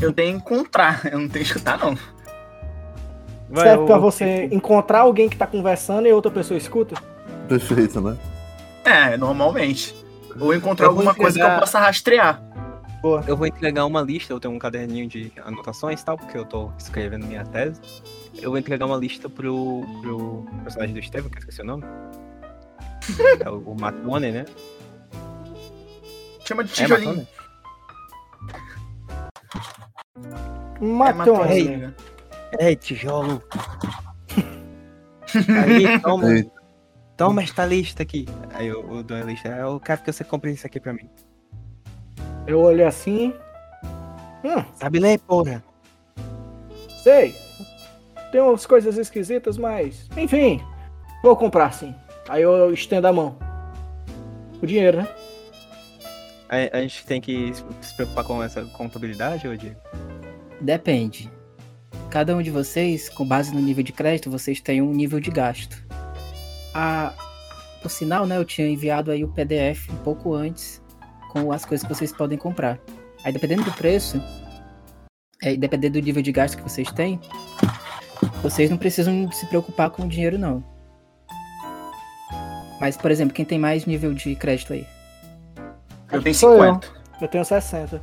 Eu 0.00 0.12
tenho 0.12 0.40
que 0.40 0.52
encontrar, 0.54 1.00
eu 1.06 1.18
não 1.18 1.28
tenho 1.28 1.44
que 1.44 1.50
escutar, 1.50 1.78
não. 1.78 1.96
Vai, 3.48 3.64
Serve 3.68 3.82
eu- 3.82 3.86
pra 3.86 3.98
você 3.98 4.44
encontrar 4.50 5.00
alguém 5.00 5.28
que 5.28 5.36
tá 5.36 5.46
conversando 5.46 6.06
e 6.08 6.12
outra 6.12 6.30
pessoa 6.30 6.56
escuta? 6.58 6.94
Perfeito, 7.48 8.00
né? 8.00 8.16
É, 8.84 9.16
normalmente. 9.16 9.94
Ou 10.40 10.54
encontrar 10.54 10.86
vou 10.86 10.94
alguma 10.96 11.14
coisa 11.14 11.36
que 11.38 11.42
eu 11.42 11.46
entregar- 11.46 11.60
possa 11.60 11.78
rastrear. 11.78 12.42
Eu 13.26 13.36
vou 13.36 13.46
entregar 13.46 13.84
uma 13.84 14.00
lista, 14.00 14.32
eu 14.32 14.38
tenho 14.40 14.54
um 14.54 14.58
caderninho 14.58 15.06
de 15.08 15.32
anotações 15.44 16.00
e 16.00 16.04
tal, 16.04 16.16
porque 16.16 16.38
eu 16.38 16.44
tô 16.44 16.70
escrevendo 16.78 17.26
minha 17.26 17.44
tese. 17.44 17.80
Eu 18.40 18.50
vou 18.50 18.58
entregar 18.58 18.86
uma 18.86 18.96
lista 18.96 19.28
pro, 19.28 19.82
pro 20.00 20.46
personagem 20.64 20.94
do 20.94 21.00
Estevam, 21.00 21.30
que 21.30 21.36
eu 21.36 21.40
esqueci 21.40 21.60
o 21.62 21.64
nome. 21.64 21.84
É 23.44 23.50
o, 23.50 23.58
o 23.58 23.74
Matone, 23.80 24.30
né? 24.30 24.44
Chama 26.46 26.62
de 26.64 26.70
É 26.70 26.74
tijolinho. 26.74 27.26
Matone? 30.80 31.08
É, 31.08 31.12
Matone, 31.12 31.52
aí. 31.52 31.68
nega. 31.68 31.94
Ei, 32.58 32.76
tijolo! 32.76 33.42
Aí, 35.64 35.98
toma, 36.00 36.26
toma 37.16 37.42
esta 37.42 37.64
lista 37.64 38.02
aqui. 38.02 38.26
Aí 38.54 38.68
eu, 38.68 38.88
eu 38.96 39.02
dou 39.02 39.16
a 39.16 39.20
lista. 39.22 39.48
Eu 39.48 39.80
quero 39.80 40.02
que 40.02 40.12
você 40.12 40.22
compre 40.22 40.52
isso 40.52 40.66
aqui 40.66 40.78
pra 40.78 40.92
mim. 40.92 41.08
Eu 42.46 42.60
olhei 42.60 42.84
assim. 42.84 43.34
Hum, 44.44 44.64
Sabe 44.74 44.98
ler, 44.98 45.18
porra? 45.20 45.62
sei. 47.02 47.34
Tem 48.32 48.40
umas 48.40 48.64
coisas 48.64 48.96
esquisitas, 48.96 49.58
mas. 49.58 50.08
Enfim. 50.16 50.58
Vou 51.22 51.36
comprar 51.36 51.72
sim. 51.72 51.94
Aí 52.28 52.42
eu 52.42 52.72
estendo 52.72 53.06
a 53.06 53.12
mão. 53.12 53.36
O 54.60 54.66
dinheiro, 54.66 54.98
né? 54.98 55.08
A, 56.48 56.78
a 56.78 56.80
gente 56.80 57.04
tem 57.06 57.20
que 57.20 57.52
se 57.80 57.94
preocupar 57.94 58.24
com 58.24 58.42
essa 58.42 58.64
contabilidade, 58.64 59.46
ô 59.46 59.54
Diego? 59.54 59.78
Depende. 60.60 61.30
Cada 62.10 62.34
um 62.34 62.42
de 62.42 62.50
vocês, 62.50 63.08
com 63.10 63.26
base 63.26 63.54
no 63.54 63.60
nível 63.60 63.84
de 63.84 63.92
crédito, 63.92 64.30
vocês 64.30 64.60
têm 64.60 64.80
um 64.80 64.92
nível 64.92 65.20
de 65.20 65.30
gasto. 65.30 65.84
A... 66.74 67.12
Por 67.82 67.90
sinal, 67.90 68.26
né, 68.26 68.38
eu 68.38 68.44
tinha 68.44 68.66
enviado 68.66 69.10
aí 69.10 69.24
o 69.24 69.28
PDF 69.28 69.90
um 69.90 69.96
pouco 69.96 70.34
antes 70.34 70.80
com 71.32 71.50
as 71.52 71.64
coisas 71.64 71.86
que 71.86 71.92
vocês 71.92 72.12
podem 72.12 72.38
comprar. 72.38 72.78
Aí 73.24 73.32
dependendo 73.32 73.64
do 73.64 73.72
preço, 73.72 74.22
é, 75.42 75.52
e 75.52 75.56
dependendo 75.56 76.00
do 76.00 76.04
nível 76.04 76.22
de 76.22 76.30
gasto 76.30 76.56
que 76.56 76.62
vocês 76.62 76.90
têm, 76.92 77.20
vocês 78.42 78.70
não 78.70 78.76
precisam 78.76 79.30
se 79.32 79.46
preocupar 79.46 79.90
com 79.90 80.04
o 80.04 80.08
dinheiro 80.08 80.38
não. 80.38 80.62
Mas, 82.80 82.96
por 82.96 83.10
exemplo, 83.10 83.32
quem 83.32 83.44
tem 83.44 83.58
mais 83.58 83.86
nível 83.86 84.12
de 84.12 84.34
crédito 84.34 84.72
aí? 84.72 84.86
Eu 86.10 86.22
tenho 86.22 86.34
Sou 86.34 86.52
eu. 86.54 86.74
50. 86.74 86.88
Eu 87.20 87.28
tenho 87.28 87.44
60. 87.44 88.02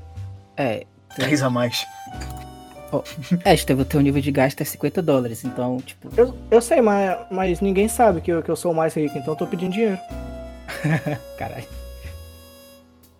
É, 0.55 0.85
10 1.17 1.43
a 1.43 1.49
mais. 1.49 1.85
é, 3.43 3.53
Estevão, 3.53 3.83
o 3.83 3.85
teu 3.85 4.01
nível 4.01 4.21
de 4.21 4.31
gasto 4.31 4.61
é 4.61 4.63
50 4.65 5.01
dólares, 5.01 5.43
então, 5.43 5.77
tipo, 5.77 6.09
Eu, 6.15 6.35
eu 6.49 6.61
sei, 6.61 6.81
mas, 6.81 7.17
mas 7.29 7.59
ninguém 7.61 7.87
sabe 7.87 8.21
que 8.21 8.31
eu, 8.31 8.41
que 8.41 8.49
eu 8.49 8.55
sou 8.55 8.71
o 8.71 8.75
mais 8.75 8.93
rico, 8.93 9.17
então 9.17 9.33
eu 9.33 9.37
tô 9.37 9.45
pedindo 9.45 9.73
dinheiro. 9.73 9.99
Caralho. 11.37 11.78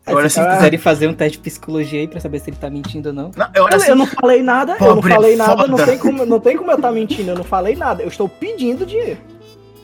Agora 0.10 0.30
se 0.30 0.40
quiserem 0.40 0.80
fazer 0.80 1.08
um 1.08 1.14
teste 1.14 1.38
de 1.38 1.44
psicologia 1.44 2.00
aí 2.00 2.08
pra 2.08 2.20
saber 2.20 2.40
se 2.40 2.50
ele 2.50 2.58
tá 2.58 2.70
mentindo 2.70 3.10
ou 3.10 3.16
não. 3.16 3.32
Não, 3.36 3.48
eu, 3.54 3.68
Eu, 3.70 3.76
assim, 3.76 3.90
eu 3.90 3.96
não 3.96 4.06
falei 4.08 4.42
nada, 4.44 4.78
eu 4.80 4.96
não 4.96 5.02
falei 5.02 5.36
nada, 5.36 5.68
não 5.68 5.78
tem, 5.78 5.98
como, 5.98 6.26
não 6.26 6.40
tem 6.40 6.58
como 6.58 6.72
eu 6.72 6.76
estar 6.76 6.92
mentindo, 6.92 7.32
eu 7.32 7.36
não 7.36 7.44
falei 7.44 7.76
nada, 7.76 8.02
eu 8.04 8.08
estou 8.08 8.28
pedindo 8.30 8.86
dinheiro. 8.86 9.20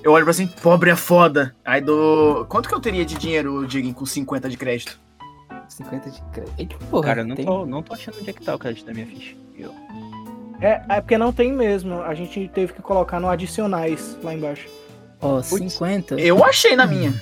eu 0.04 0.12
olho 0.12 0.24
pra 0.26 0.32
assim, 0.32 0.48
pobre 0.48 0.90
é 0.90 0.96
foda. 0.96 1.56
Aí 1.64 1.82
do. 1.82 2.46
Quanto 2.50 2.70
que 2.70 2.76
eu 2.76 2.80
teria 2.80 3.06
de 3.06 3.16
dinheiro, 3.16 3.66
Diego, 3.68 3.94
com 3.94 4.06
50 4.06 4.50
de 4.50 4.58
crédito? 4.58 5.00
50 5.68 6.10
de 6.12 6.22
crédito. 6.32 6.54
Eita, 6.58 6.76
porra, 6.92 7.04
Cara, 7.04 7.22
eu 7.22 7.26
não 7.26 7.36
tem- 7.36 7.46
tô, 7.46 7.66
não 7.66 7.82
tô 7.82 7.94
achando 7.94 8.18
onde 8.20 8.30
é 8.30 8.34
que 8.34 8.42
tá 8.44 8.54
o 8.56 8.60
crédito 8.60 8.86
da 8.86 8.94
minha 8.94 9.06
ficha. 9.08 9.36
Eu- 9.58 9.74
É, 10.62 10.82
é 10.90 11.02
porque 11.02 11.18
não 11.18 11.34
tem 11.34 11.52
mesmo, 11.52 12.02
a 12.02 12.14
gente 12.14 12.50
teve 12.54 12.72
que 12.74 12.82
colocar 12.82 13.20
no 13.20 13.28
adicionais 13.28 14.18
lá 14.24 14.34
embaixo. 14.34 14.68
Ó, 15.22 15.42
Putz, 15.42 15.74
50. 15.74 16.20
Eu 16.20 16.44
achei 16.46 16.76
na 16.76 16.86
minha. 16.86 17.14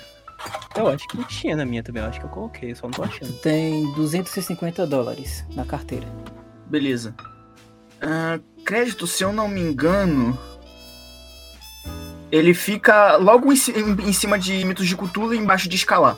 Eu 0.76 0.88
acho 0.88 1.08
que 1.08 1.24
tinha 1.26 1.56
na 1.56 1.66
minha 1.66 1.84
também, 1.84 2.02
eu 2.02 2.10
acho 2.10 2.20
que 2.20 2.26
eu 2.26 2.30
coloquei, 2.30 2.74
só 2.76 2.88
não 2.88 2.92
tô 2.92 3.04
achando. 3.04 3.32
Tem 3.40 3.92
250 3.94 4.86
dólares 4.88 5.46
na 5.56 5.64
carteira. 5.66 6.08
Beleza. 6.68 7.16
Ah, 8.02 8.40
crédito, 8.66 9.06
se 9.06 9.24
eu 9.24 9.32
não 9.32 9.48
me 9.48 9.62
engano. 9.62 10.38
Ele 12.32 12.54
fica 12.56 13.16
logo 13.18 13.52
em, 13.54 13.56
em- 13.56 14.10
em 14.10 14.14
cima 14.14 14.40
de 14.40 14.66
mitos 14.66 14.88
de 14.88 14.98
Cthulhu 14.98 15.36
e 15.36 15.38
embaixo 15.38 15.70
de 15.70 15.76
escalar. 15.76 16.18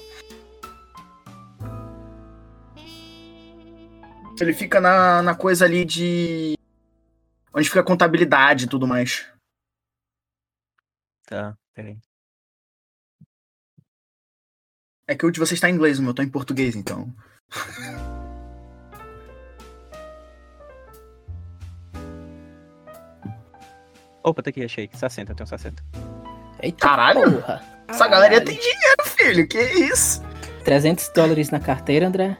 Ele 4.39 4.53
fica 4.53 4.79
na, 4.81 5.21
na 5.21 5.35
coisa 5.35 5.65
ali 5.65 5.85
de. 5.85 6.57
Onde 7.53 7.67
fica 7.69 7.79
a 7.81 7.85
contabilidade 7.85 8.65
e 8.65 8.67
tudo 8.67 8.85
mais. 8.87 9.25
Tá, 11.25 11.55
peraí. 11.73 11.97
É 15.07 15.13
que 15.15 15.25
o 15.25 15.31
de 15.31 15.39
vocês 15.39 15.59
tá 15.59 15.69
em 15.69 15.73
inglês, 15.75 15.99
o 15.99 16.03
meu 16.03 16.13
tá 16.15 16.23
em 16.23 16.29
português, 16.29 16.75
então. 16.75 17.13
Opa, 24.23 24.41
tá 24.41 24.49
aqui, 24.49 24.63
achei. 24.63 24.89
60, 24.91 25.31
eu 25.31 25.35
tenho 25.35 25.47
60. 25.47 25.83
Eita, 26.59 26.77
Caralho! 26.79 27.33
porra. 27.33 27.61
Essa 27.87 28.07
galera 28.07 28.43
tem 28.43 28.57
dinheiro, 28.57 29.03
filho. 29.05 29.47
Que 29.47 29.61
isso? 29.61 30.23
300 30.63 31.09
dólares 31.09 31.51
na 31.51 31.59
carteira, 31.59 32.07
André. 32.07 32.35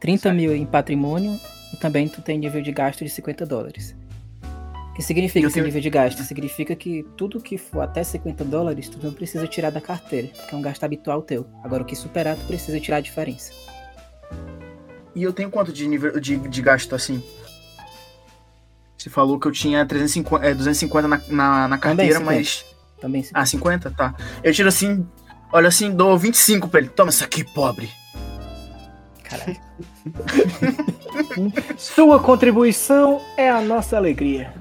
30 0.00 0.32
mil 0.32 0.52
em 0.56 0.66
patrimônio. 0.66 1.38
E 1.72 1.76
também 1.76 2.08
tu 2.08 2.20
tem 2.20 2.36
nível 2.38 2.60
de 2.60 2.72
gasto 2.72 3.04
de 3.04 3.10
50 3.10 3.46
dólares. 3.46 3.94
O 4.92 4.94
que 4.94 5.02
significa 5.02 5.46
esse 5.46 5.54
tenho- 5.54 5.64
nível 5.64 5.80
de 5.80 5.88
gasto? 5.88 6.22
Significa 6.22 6.76
que 6.76 7.02
tudo 7.16 7.40
que 7.40 7.56
for 7.56 7.80
até 7.80 8.04
50 8.04 8.44
dólares, 8.44 8.90
tu 8.90 8.98
não 9.02 9.10
precisa 9.10 9.46
tirar 9.46 9.70
da 9.70 9.80
carteira, 9.80 10.28
porque 10.28 10.54
é 10.54 10.58
um 10.58 10.60
gasto 10.60 10.84
habitual 10.84 11.22
teu. 11.22 11.46
Agora, 11.64 11.82
o 11.82 11.86
que 11.86 11.96
superar, 11.96 12.36
tu 12.36 12.44
precisa 12.44 12.78
tirar 12.78 12.98
a 12.98 13.00
diferença. 13.00 13.52
E 15.14 15.22
eu 15.22 15.32
tenho 15.32 15.50
quanto 15.50 15.72
de, 15.72 15.88
nível, 15.88 16.20
de, 16.20 16.36
de 16.36 16.62
gasto 16.62 16.94
assim? 16.94 17.22
Você 18.98 19.08
falou 19.08 19.40
que 19.40 19.48
eu 19.48 19.52
tinha 19.52 19.84
350, 19.86 20.46
é, 20.46 20.54
250 20.54 21.08
na, 21.08 21.20
na, 21.28 21.68
na 21.68 21.78
carteira, 21.78 22.18
50. 22.18 22.24
mas. 22.24 22.64
Também 23.00 23.22
sim. 23.22 23.30
Ah, 23.32 23.46
50? 23.46 23.90
Tá. 23.92 24.14
Eu 24.44 24.52
tiro 24.52 24.68
assim, 24.68 25.06
olha 25.50 25.68
assim, 25.68 25.90
dou 25.90 26.18
25 26.18 26.68
pra 26.68 26.80
ele. 26.80 26.90
Toma 26.90 27.08
isso 27.08 27.24
aqui, 27.24 27.42
pobre. 27.42 27.90
Caralho. 29.24 29.56
Sua 31.78 32.20
contribuição 32.20 33.20
é 33.38 33.50
a 33.50 33.60
nossa 33.60 33.96
alegria. 33.96 34.52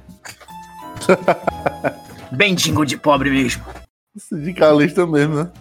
Bem 2.31 2.55
jingle 2.55 2.85
de 2.85 2.97
pobre 2.97 3.29
mesmo. 3.29 3.63
Sindicalista 4.17 5.05
mesmo, 5.05 5.35
né? 5.35 5.51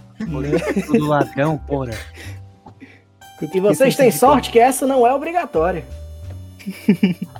Tudo 0.86 1.06
ladrão, 1.06 1.58
porra. 1.58 1.90
E 3.52 3.60
vocês 3.60 3.96
têm 3.96 4.10
sorte 4.10 4.50
que 4.50 4.58
essa 4.58 4.86
não 4.86 5.06
é 5.06 5.14
obrigatória. 5.14 5.84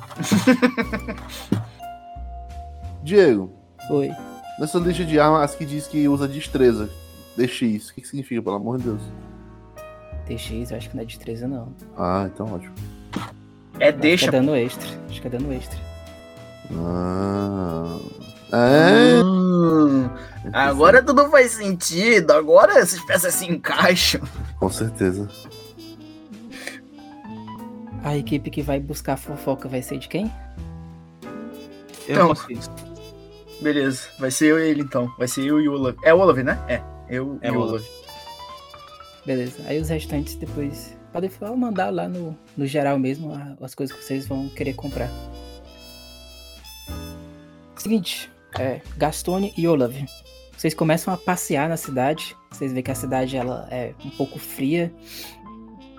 Diego, 3.02 3.50
Oi. 3.90 4.10
nessa 4.58 4.78
lista 4.78 5.04
de 5.04 5.18
armas 5.18 5.54
que 5.54 5.64
diz 5.64 5.86
que 5.86 6.06
usa 6.08 6.28
destreza. 6.28 6.88
DX, 7.36 7.90
o 7.90 7.94
que, 7.94 8.00
que 8.02 8.08
significa, 8.08 8.42
pelo 8.42 8.56
amor 8.56 8.78
de 8.78 8.84
Deus? 8.84 9.00
TX, 10.26 10.70
eu 10.70 10.76
acho 10.76 10.90
que 10.90 10.96
não 10.96 11.02
é 11.02 11.06
destreza, 11.06 11.48
não. 11.48 11.72
Ah, 11.96 12.28
então 12.32 12.52
ótimo. 12.52 12.74
É 13.78 13.86
Eu 13.86 13.88
Acho 13.90 13.98
deixa. 13.98 14.30
que 14.30 14.36
é 14.36 14.40
dano 14.40 14.56
extra. 14.56 14.88
Acho 15.08 15.20
que 15.20 15.26
é 15.26 15.30
dano 15.30 15.52
extra. 15.52 15.78
Ah. 16.76 17.98
É. 18.52 19.22
Hum, 19.22 20.10
agora 20.52 21.02
tudo 21.02 21.28
faz 21.30 21.52
sentido. 21.52 22.32
Agora 22.32 22.78
essas 22.78 23.00
peças 23.04 23.34
se 23.34 23.46
encaixam. 23.46 24.20
Com 24.58 24.70
certeza. 24.70 25.28
A 28.02 28.16
equipe 28.16 28.50
que 28.50 28.62
vai 28.62 28.80
buscar 28.80 29.14
a 29.14 29.16
fofoca 29.16 29.68
vai 29.68 29.82
ser 29.82 29.98
de 29.98 30.08
quem? 30.08 30.32
Eu 32.08 32.32
Então. 32.32 32.34
Beleza, 33.60 34.08
vai 34.18 34.30
ser 34.30 34.46
eu 34.46 34.58
e 34.58 34.70
ele 34.70 34.80
então. 34.80 35.12
Vai 35.18 35.28
ser 35.28 35.44
eu 35.44 35.60
e 35.60 35.68
o 35.68 35.74
Olaf. 35.74 35.96
É 36.02 36.14
o 36.14 36.18
Olaf, 36.18 36.38
né? 36.38 36.58
É. 36.66 36.82
Eu 37.08 37.38
É 37.42 37.48
e 37.48 37.50
o 37.50 37.58
o 37.58 37.62
Olaf. 37.62 37.84
Beleza. 39.26 39.62
Aí 39.66 39.78
os 39.78 39.90
restantes 39.90 40.34
depois 40.34 40.96
podem 41.12 41.30
mandar 41.56 41.90
lá 41.90 42.08
no, 42.08 42.36
no 42.56 42.66
geral 42.66 42.98
mesmo 42.98 43.32
as 43.60 43.74
coisas 43.74 43.94
que 43.94 44.02
vocês 44.02 44.26
vão 44.26 44.48
querer 44.48 44.72
comprar. 44.72 45.10
Seguinte, 47.80 48.30
é, 48.58 48.82
Gastone 48.98 49.54
e 49.56 49.66
Olav. 49.66 49.94
Vocês 50.54 50.74
começam 50.74 51.14
a 51.14 51.16
passear 51.16 51.66
na 51.66 51.78
cidade. 51.78 52.36
Vocês 52.50 52.74
veem 52.74 52.84
que 52.84 52.90
a 52.90 52.94
cidade 52.94 53.38
ela 53.38 53.66
é 53.70 53.94
um 54.04 54.10
pouco 54.10 54.38
fria. 54.38 54.92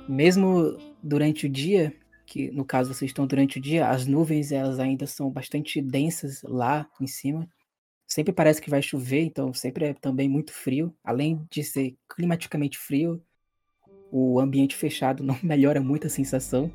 Mesmo 0.08 0.78
durante 1.02 1.48
o 1.48 1.50
dia, 1.50 1.92
que 2.28 2.52
no 2.52 2.64
caso 2.64 2.94
vocês 2.94 3.10
estão 3.10 3.26
durante 3.26 3.58
o 3.58 3.62
dia, 3.62 3.90
as 3.90 4.06
nuvens 4.06 4.52
elas 4.52 4.78
ainda 4.78 5.08
são 5.08 5.32
bastante 5.32 5.82
densas 5.82 6.44
lá 6.44 6.88
em 7.02 7.08
cima. 7.08 7.50
Sempre 8.06 8.32
parece 8.32 8.62
que 8.62 8.70
vai 8.70 8.84
chover, 8.84 9.24
então 9.24 9.52
sempre 9.52 9.86
é 9.86 9.94
também 9.96 10.30
muito 10.30 10.54
frio. 10.54 10.94
Além 11.04 11.44
de 11.50 11.64
ser 11.64 11.98
climaticamente 12.08 12.78
frio, 12.78 13.20
o 14.12 14.40
ambiente 14.40 14.76
fechado 14.76 15.24
não 15.26 15.36
melhora 15.42 15.82
muito 15.82 16.06
a 16.06 16.12
sensação. 16.12 16.72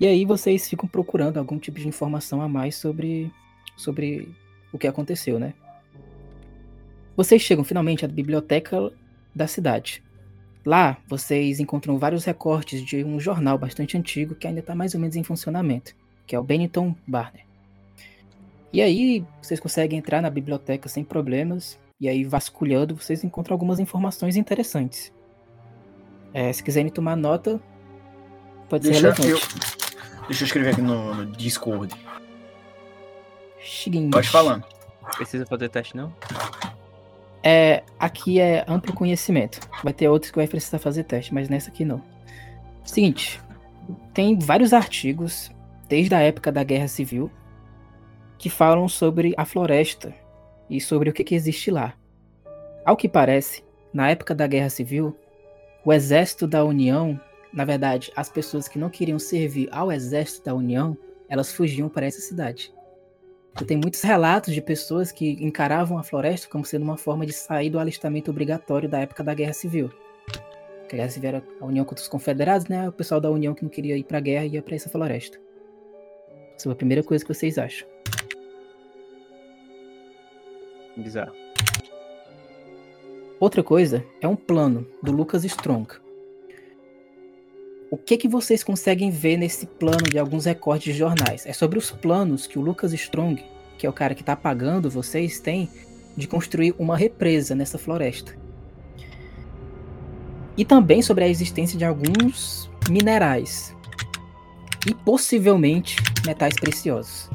E 0.00 0.06
aí 0.08 0.24
vocês 0.24 0.68
ficam 0.68 0.88
procurando 0.88 1.38
algum 1.38 1.60
tipo 1.60 1.78
de 1.78 1.86
informação 1.86 2.42
a 2.42 2.48
mais 2.48 2.74
sobre, 2.74 3.30
sobre 3.76 4.28
o 4.72 4.78
que 4.78 4.86
aconteceu, 4.86 5.38
né? 5.38 5.54
Vocês 7.16 7.42
chegam 7.42 7.64
finalmente 7.64 8.04
à 8.04 8.08
biblioteca 8.08 8.90
da 9.34 9.46
cidade. 9.46 10.02
Lá 10.64 10.96
vocês 11.06 11.60
encontram 11.60 11.98
vários 11.98 12.24
recortes 12.24 12.84
de 12.84 13.04
um 13.04 13.18
jornal 13.18 13.58
bastante 13.58 13.96
antigo 13.96 14.34
que 14.34 14.46
ainda 14.46 14.60
está 14.60 14.74
mais 14.74 14.94
ou 14.94 15.00
menos 15.00 15.16
em 15.16 15.22
funcionamento, 15.22 15.94
que 16.26 16.34
é 16.34 16.38
o 16.38 16.42
Benetton 16.42 16.94
Barner. 17.06 17.44
E 18.72 18.80
aí 18.80 19.24
vocês 19.42 19.60
conseguem 19.60 19.98
entrar 19.98 20.22
na 20.22 20.30
biblioteca 20.30 20.88
sem 20.88 21.04
problemas, 21.04 21.78
e 22.00 22.08
aí 22.08 22.24
vasculhando 22.24 22.96
vocês 22.96 23.22
encontram 23.22 23.54
algumas 23.54 23.78
informações 23.78 24.36
interessantes. 24.36 25.12
É, 26.32 26.50
se 26.52 26.62
quiserem 26.62 26.90
tomar 26.90 27.16
nota, 27.16 27.60
pode 28.70 28.86
ser 28.86 28.92
Deixa 28.92 29.06
eu, 29.08 29.12
relevante. 29.12 29.58
deixa 30.28 30.42
eu 30.44 30.46
escrever 30.46 30.70
aqui 30.70 30.80
no, 30.80 31.14
no 31.14 31.26
Discord. 31.32 31.94
Seguinte, 33.64 34.12
Pode 34.12 34.28
falando. 34.28 34.64
Precisa 35.16 35.46
fazer 35.46 35.68
teste, 35.68 35.96
não? 35.96 36.12
É, 37.42 37.82
aqui 37.98 38.40
é 38.40 38.64
amplo 38.68 38.94
conhecimento. 38.94 39.60
Vai 39.82 39.92
ter 39.92 40.08
outros 40.08 40.30
que 40.30 40.38
vai 40.38 40.46
precisar 40.46 40.78
fazer 40.78 41.04
teste, 41.04 41.34
mas 41.34 41.48
nessa 41.48 41.70
aqui 41.70 41.84
não. 41.84 42.02
Seguinte, 42.84 43.40
tem 44.14 44.38
vários 44.38 44.72
artigos 44.72 45.50
desde 45.88 46.14
a 46.14 46.20
época 46.20 46.52
da 46.52 46.62
Guerra 46.62 46.88
Civil 46.88 47.30
que 48.38 48.50
falam 48.50 48.88
sobre 48.88 49.34
a 49.36 49.44
floresta 49.44 50.14
e 50.68 50.80
sobre 50.80 51.10
o 51.10 51.12
que, 51.12 51.22
que 51.22 51.34
existe 51.34 51.70
lá. 51.70 51.94
Ao 52.84 52.96
que 52.96 53.08
parece, 53.08 53.62
na 53.92 54.10
época 54.10 54.34
da 54.34 54.46
Guerra 54.46 54.70
Civil, 54.70 55.16
o 55.84 55.92
exército 55.92 56.46
da 56.46 56.64
União, 56.64 57.20
na 57.52 57.64
verdade, 57.64 58.12
as 58.16 58.28
pessoas 58.28 58.66
que 58.66 58.78
não 58.78 58.90
queriam 58.90 59.18
servir 59.18 59.68
ao 59.70 59.92
exército 59.92 60.46
da 60.46 60.54
União, 60.54 60.96
elas 61.28 61.52
fugiam 61.52 61.88
para 61.88 62.06
essa 62.06 62.20
cidade. 62.20 62.72
Tem 63.66 63.76
muitos 63.76 64.02
relatos 64.02 64.54
de 64.54 64.62
pessoas 64.62 65.12
que 65.12 65.32
encaravam 65.44 65.98
a 65.98 66.02
floresta 66.02 66.48
como 66.48 66.64
sendo 66.64 66.82
uma 66.82 66.96
forma 66.96 67.24
de 67.26 67.32
sair 67.32 67.70
do 67.70 67.78
alistamento 67.78 68.30
obrigatório 68.30 68.88
da 68.88 68.98
época 68.98 69.22
da 69.22 69.34
Guerra 69.34 69.52
Civil. 69.52 69.90
Que 70.88 70.94
a 70.94 70.98
Guerra 70.98 71.10
Civil 71.10 71.28
era 71.28 71.44
a 71.60 71.66
união 71.66 71.84
contra 71.84 72.02
os 72.02 72.08
confederados, 72.08 72.66
né? 72.66 72.88
O 72.88 72.92
pessoal 72.92 73.20
da 73.20 73.30
União 73.30 73.54
que 73.54 73.62
não 73.62 73.70
queria 73.70 73.96
ir 73.96 74.04
pra 74.04 74.20
guerra 74.20 74.46
ia 74.46 74.62
pra 74.62 74.74
essa 74.74 74.88
floresta. 74.88 75.38
Essa 76.56 76.68
é 76.68 76.72
a 76.72 76.74
primeira 76.74 77.02
coisa 77.02 77.24
que 77.24 77.32
vocês 77.32 77.58
acham. 77.58 77.86
Bizarro. 80.96 81.32
Outra 83.38 83.62
coisa 83.62 84.04
é 84.20 84.26
um 84.28 84.36
plano 84.36 84.86
do 85.02 85.12
Lucas 85.12 85.44
Strong. 85.44 86.01
O 87.92 87.98
que 87.98 88.16
que 88.16 88.26
vocês 88.26 88.64
conseguem 88.64 89.10
ver 89.10 89.36
nesse 89.36 89.66
plano 89.66 90.04
de 90.10 90.18
alguns 90.18 90.46
recortes 90.46 90.94
de 90.94 90.98
jornais? 90.98 91.44
É 91.44 91.52
sobre 91.52 91.78
os 91.78 91.90
planos 91.90 92.46
que 92.46 92.58
o 92.58 92.62
Lucas 92.62 92.94
Strong, 92.94 93.44
que 93.76 93.86
é 93.86 93.90
o 93.90 93.92
cara 93.92 94.14
que 94.14 94.24
tá 94.24 94.34
pagando 94.34 94.88
vocês, 94.88 95.40
tem 95.40 95.68
de 96.16 96.26
construir 96.26 96.74
uma 96.78 96.96
represa 96.96 97.54
nessa 97.54 97.76
floresta. 97.76 98.34
E 100.56 100.64
também 100.64 101.02
sobre 101.02 101.24
a 101.24 101.28
existência 101.28 101.78
de 101.78 101.84
alguns 101.84 102.70
minerais 102.88 103.76
e 104.88 104.94
possivelmente 104.94 105.96
metais 106.24 106.54
preciosos 106.54 107.28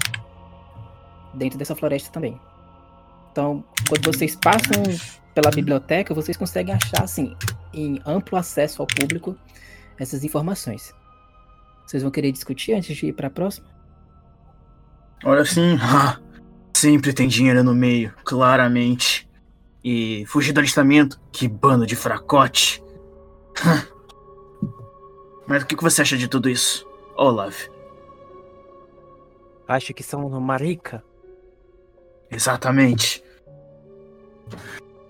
dentro 1.36 1.60
dessa 1.60 1.76
floresta 1.76 2.10
também. 2.10 2.42
Então, 3.32 3.64
quando 3.88 4.12
vocês 4.12 4.36
passam 4.36 4.84
pela 5.36 5.52
biblioteca, 5.52 6.16
vocês 6.16 6.36
conseguem 6.36 6.74
achar, 6.74 7.04
assim, 7.04 7.36
em 7.72 8.02
amplo 8.08 8.40
acesso 8.40 8.82
ao 8.82 8.88
público, 8.88 9.38
essas 10.00 10.24
informações. 10.24 10.94
Vocês 11.86 12.04
vão 12.04 12.12
querer 12.12 12.32
discutir 12.32 12.74
antes 12.74 12.96
de 12.96 13.08
ir 13.08 13.14
para 13.14 13.28
a 13.28 13.32
próxima? 13.32 13.68
Olha 15.24 15.42
assim, 15.42 15.78
ah, 15.82 16.20
sempre 16.74 17.14
tem 17.14 17.28
dinheiro 17.28 17.64
no 17.64 17.74
meio, 17.74 18.14
claramente. 18.24 19.28
E 19.84 20.26
fugir 20.28 20.52
do 20.52 20.60
alistamento, 20.60 21.20
que 21.32 21.48
bando 21.48 21.86
de 21.86 21.96
fracote. 21.96 22.84
Mas 25.48 25.64
o 25.64 25.66
que 25.66 25.76
você 25.82 26.02
acha 26.02 26.18
de 26.18 26.28
tudo 26.28 26.50
isso, 26.50 26.86
Olaf? 27.16 27.70
Acho 29.68 29.94
que 29.94 30.04
são 30.04 30.28
uma 30.28 30.58
rica. 30.58 31.04
Exatamente. 32.30 33.24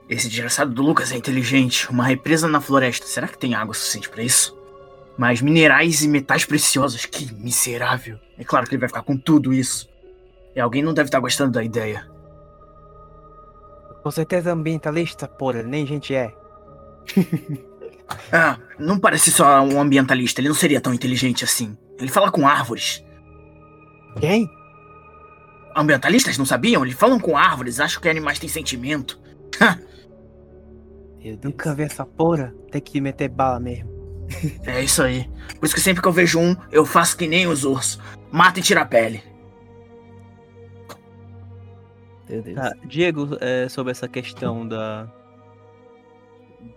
Esse 0.09 0.29
desgraçado 0.29 0.73
do 0.73 0.81
Lucas 0.81 1.11
é 1.11 1.17
inteligente. 1.17 1.89
Uma 1.89 2.05
represa 2.05 2.47
na 2.47 2.61
floresta. 2.61 3.05
Será 3.05 3.27
que 3.27 3.37
tem 3.37 3.53
água 3.55 3.73
suficiente 3.73 4.09
pra 4.09 4.23
isso? 4.23 4.56
Mas 5.17 5.41
minerais 5.41 6.03
e 6.03 6.07
metais 6.07 6.45
preciosos. 6.45 7.05
Que 7.05 7.33
miserável. 7.33 8.19
É 8.37 8.43
claro 8.43 8.67
que 8.67 8.75
ele 8.75 8.79
vai 8.79 8.89
ficar 8.89 9.01
com 9.01 9.17
tudo 9.17 9.53
isso. 9.53 9.89
E 10.55 10.59
alguém 10.59 10.83
não 10.83 10.93
deve 10.93 11.07
estar 11.07 11.19
gostando 11.19 11.51
da 11.51 11.63
ideia. 11.63 12.07
Com 14.03 14.11
certeza 14.11 14.53
ambientalista, 14.53 15.27
porra, 15.27 15.63
nem 15.63 15.85
gente 15.85 16.13
é. 16.13 16.33
Ah, 18.31 18.57
não 18.79 18.97
parece 18.97 19.29
só 19.31 19.61
um 19.61 19.81
ambientalista. 19.81 20.39
Ele 20.39 20.47
não 20.47 20.55
seria 20.55 20.79
tão 20.79 20.93
inteligente 20.93 21.43
assim. 21.43 21.77
Ele 21.99 22.09
fala 22.09 22.31
com 22.31 22.47
árvores. 22.47 23.03
Quem? 24.17 24.49
Ambientalistas 25.75 26.37
não 26.37 26.45
sabiam? 26.45 26.85
Eles 26.85 26.97
falam 26.97 27.19
com 27.19 27.35
árvores. 27.35 27.81
Acham 27.81 28.01
que 28.01 28.07
animais 28.07 28.39
têm 28.39 28.47
sentimento. 28.47 29.19
Deus. 31.21 31.39
Nunca 31.43 31.75
vi 31.75 31.83
essa 31.83 32.05
porra. 32.05 32.53
Tem 32.71 32.81
que 32.81 33.01
meter 33.01 33.29
bala 33.29 33.59
mesmo. 33.59 33.96
É 34.65 34.83
isso 34.83 35.01
aí. 35.01 35.29
Por 35.59 35.65
isso 35.65 35.75
que 35.75 35.81
sempre 35.81 36.01
que 36.01 36.07
eu 36.07 36.11
vejo 36.11 36.39
um, 36.39 36.55
eu 36.71 36.85
faço 36.85 37.17
que 37.17 37.27
nem 37.27 37.47
os 37.47 37.63
ursos. 37.63 37.99
Mata 38.31 38.59
e 38.59 38.63
tira 38.63 38.81
a 38.81 38.85
pele. 38.85 39.23
Meu 42.29 42.41
Deus. 42.41 42.55
Tá, 42.55 42.73
Diego, 42.85 43.37
é, 43.39 43.69
sobre 43.69 43.91
essa 43.91 44.07
questão 44.07 44.67
da 44.67 45.09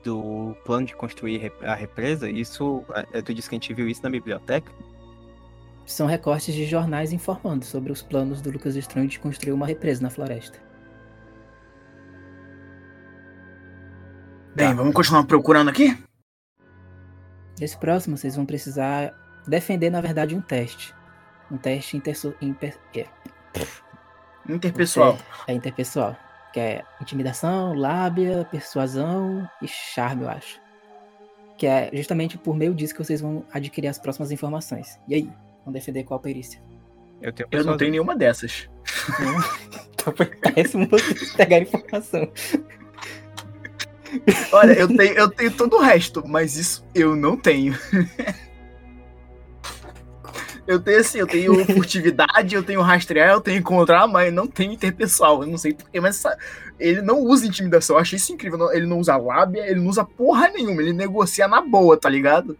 do 0.05 0.57
plano 0.65 0.87
de 0.87 0.95
construir 0.95 1.53
a 1.63 1.75
represa, 1.75 2.31
isso, 2.31 2.85
eh, 3.13 3.23
tu 3.23 3.35
disse 3.35 3.49
que 3.49 3.57
a 3.57 3.59
gente 3.59 3.75
viu 3.75 3.89
isso 3.89 4.03
na 4.03 4.11
biblioteca? 4.11 4.71
São 5.85 6.07
recortes 6.07 6.55
de 6.55 6.65
jornais 6.65 7.13
informando 7.13 7.65
sobre 7.65 7.91
os 7.91 8.01
planos 8.01 8.41
do 8.41 8.51
Lucas 8.51 8.77
Estranho 8.77 9.09
de 9.09 9.19
construir 9.19 9.53
uma 9.53 9.67
represa 9.67 10.03
na 10.03 10.11
floresta. 10.11 10.59
Bem, 14.55 14.75
vamos 14.75 14.95
continuar 14.95 15.25
procurando 15.25 15.71
aqui? 15.71 15.97
Nesse 17.61 17.77
próximo, 17.77 18.17
vocês 18.17 18.35
vão 18.37 18.47
precisar 18.47 19.13
defender, 19.47 19.91
na 19.91 20.01
verdade, 20.01 20.35
um 20.35 20.41
teste. 20.41 20.95
Um 21.51 21.57
teste 21.59 21.97
interso- 21.97 22.35
imper- 22.41 22.79
é, 22.97 23.07
Interpessoal. 24.49 25.19
é 25.47 25.53
interpessoal. 25.53 26.17
Que 26.53 26.61
é 26.61 26.83
intimidação, 27.01 27.75
lábia, 27.75 28.47
persuasão 28.51 29.49
e 29.63 29.69
charme, 29.69 30.23
eu 30.25 30.31
acho. 30.31 30.61
Que 31.57 31.67
é 31.67 31.91
justamente 31.93 32.39
por 32.39 32.57
meio 32.57 32.75
disso 32.75 32.95
que 32.95 33.05
vocês 33.05 33.21
vão 33.21 33.45
adquirir 33.53 33.89
as 33.89 33.99
próximas 33.99 34.31
informações. 34.33 34.99
E 35.07 35.15
aí? 35.15 35.31
Vão 35.65 35.73
defender 35.73 36.05
qual 36.05 36.19
perícia? 36.19 36.61
Eu 37.21 37.33
tenho 37.33 37.49
Eu 37.53 37.65
não 37.65 37.77
tenho 37.77 37.91
nenhuma 37.91 38.17
dessas. 38.17 38.69
Então 40.01 40.15
foi 40.17 40.25
péssimo 40.25 40.89
vocês 40.89 41.35
pegarem 41.35 41.69
informação. 41.69 42.33
Olha, 44.53 44.73
eu 44.73 44.89
tenho, 44.89 45.15
eu 45.15 45.29
tenho 45.29 45.51
todo 45.53 45.77
o 45.77 45.81
resto, 45.81 46.23
mas 46.27 46.57
isso 46.57 46.85
eu 46.95 47.15
não 47.17 47.37
tenho. 47.37 47.77
Eu 50.67 50.79
tenho 50.79 51.01
assim, 51.01 51.19
eu 51.19 51.27
tenho 51.27 51.65
furtividade, 51.67 52.55
eu 52.55 52.63
tenho 52.63 52.81
rastrear, 52.81 53.31
eu 53.31 53.41
tenho 53.41 53.59
encontrar, 53.59 54.07
mas 54.07 54.33
não 54.33 54.47
tenho 54.47 54.73
interpessoal. 54.73 55.43
Eu 55.43 55.49
não 55.49 55.59
sei 55.59 55.75
porquê, 55.75 56.01
mas 56.01 56.17
essa- 56.17 56.37
ele 56.79 57.03
não 57.03 57.19
usa 57.21 57.47
intimidação. 57.47 57.97
Eu 57.97 58.01
achei 58.01 58.17
isso 58.17 58.33
incrível. 58.33 58.59
não- 58.59 58.73
Ele 58.73 58.87
não 58.87 58.99
usa 59.01 59.17
lábia, 59.17 59.67
ele 59.69 59.81
não 59.81 59.89
usa 59.89 60.05
porra 60.05 60.49
nenhuma. 60.49 60.81
Ele 60.81 60.93
negocia 60.93 61.49
na 61.49 61.61
boa, 61.61 61.97
tá 61.97 62.09
ligado? 62.09 62.57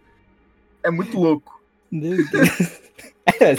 É 0.83 0.91
muito 0.91 1.17
louco. 1.17 1.61
Meu 1.91 2.17
Deus. 2.29 2.49
É, 3.39 3.53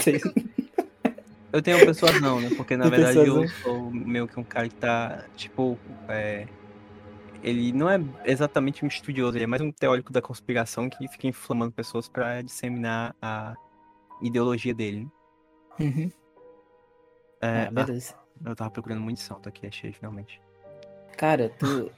Eu 1.51 1.61
tenho 1.61 1.85
pessoas 1.85 2.19
não, 2.21 2.39
né? 2.39 2.51
Porque 2.55 2.75
na 2.75 2.83
Tem 2.89 2.99
verdade 2.99 3.17
eu 3.27 3.47
sou 3.63 3.89
meio 3.91 4.27
que 4.27 4.37
um 4.39 4.43
cara 4.43 4.67
que 4.67 4.75
tá, 4.75 5.23
tipo, 5.37 5.79
é, 6.07 6.45
ele 7.43 7.73
não 7.73 7.89
é 7.89 7.99
exatamente 8.25 8.83
um 8.85 8.87
estudioso, 8.87 9.37
ele 9.37 9.43
é 9.43 9.47
mais 9.47 9.61
um 9.61 9.71
teórico 9.71 10.11
da 10.13 10.21
conspiração 10.21 10.89
que 10.89 11.07
fica 11.09 11.27
inflamando 11.27 11.71
pessoas 11.73 12.07
pra 12.07 12.41
disseminar 12.41 13.13
a 13.21 13.53
ideologia 14.21 14.73
dele. 14.73 15.01
né? 15.79 15.85
Uhum. 15.85 16.11
É, 17.41 17.63
Ah, 17.63 17.67
ah, 17.67 17.71
beleza. 17.71 18.15
eu 18.45 18.55
tava 18.55 18.71
procurando 18.71 19.01
munição, 19.01 19.39
tá 19.39 19.49
aqui, 19.49 19.67
achei 19.67 19.91
finalmente. 19.91 20.41
Cara, 21.17 21.49
tu. 21.59 21.91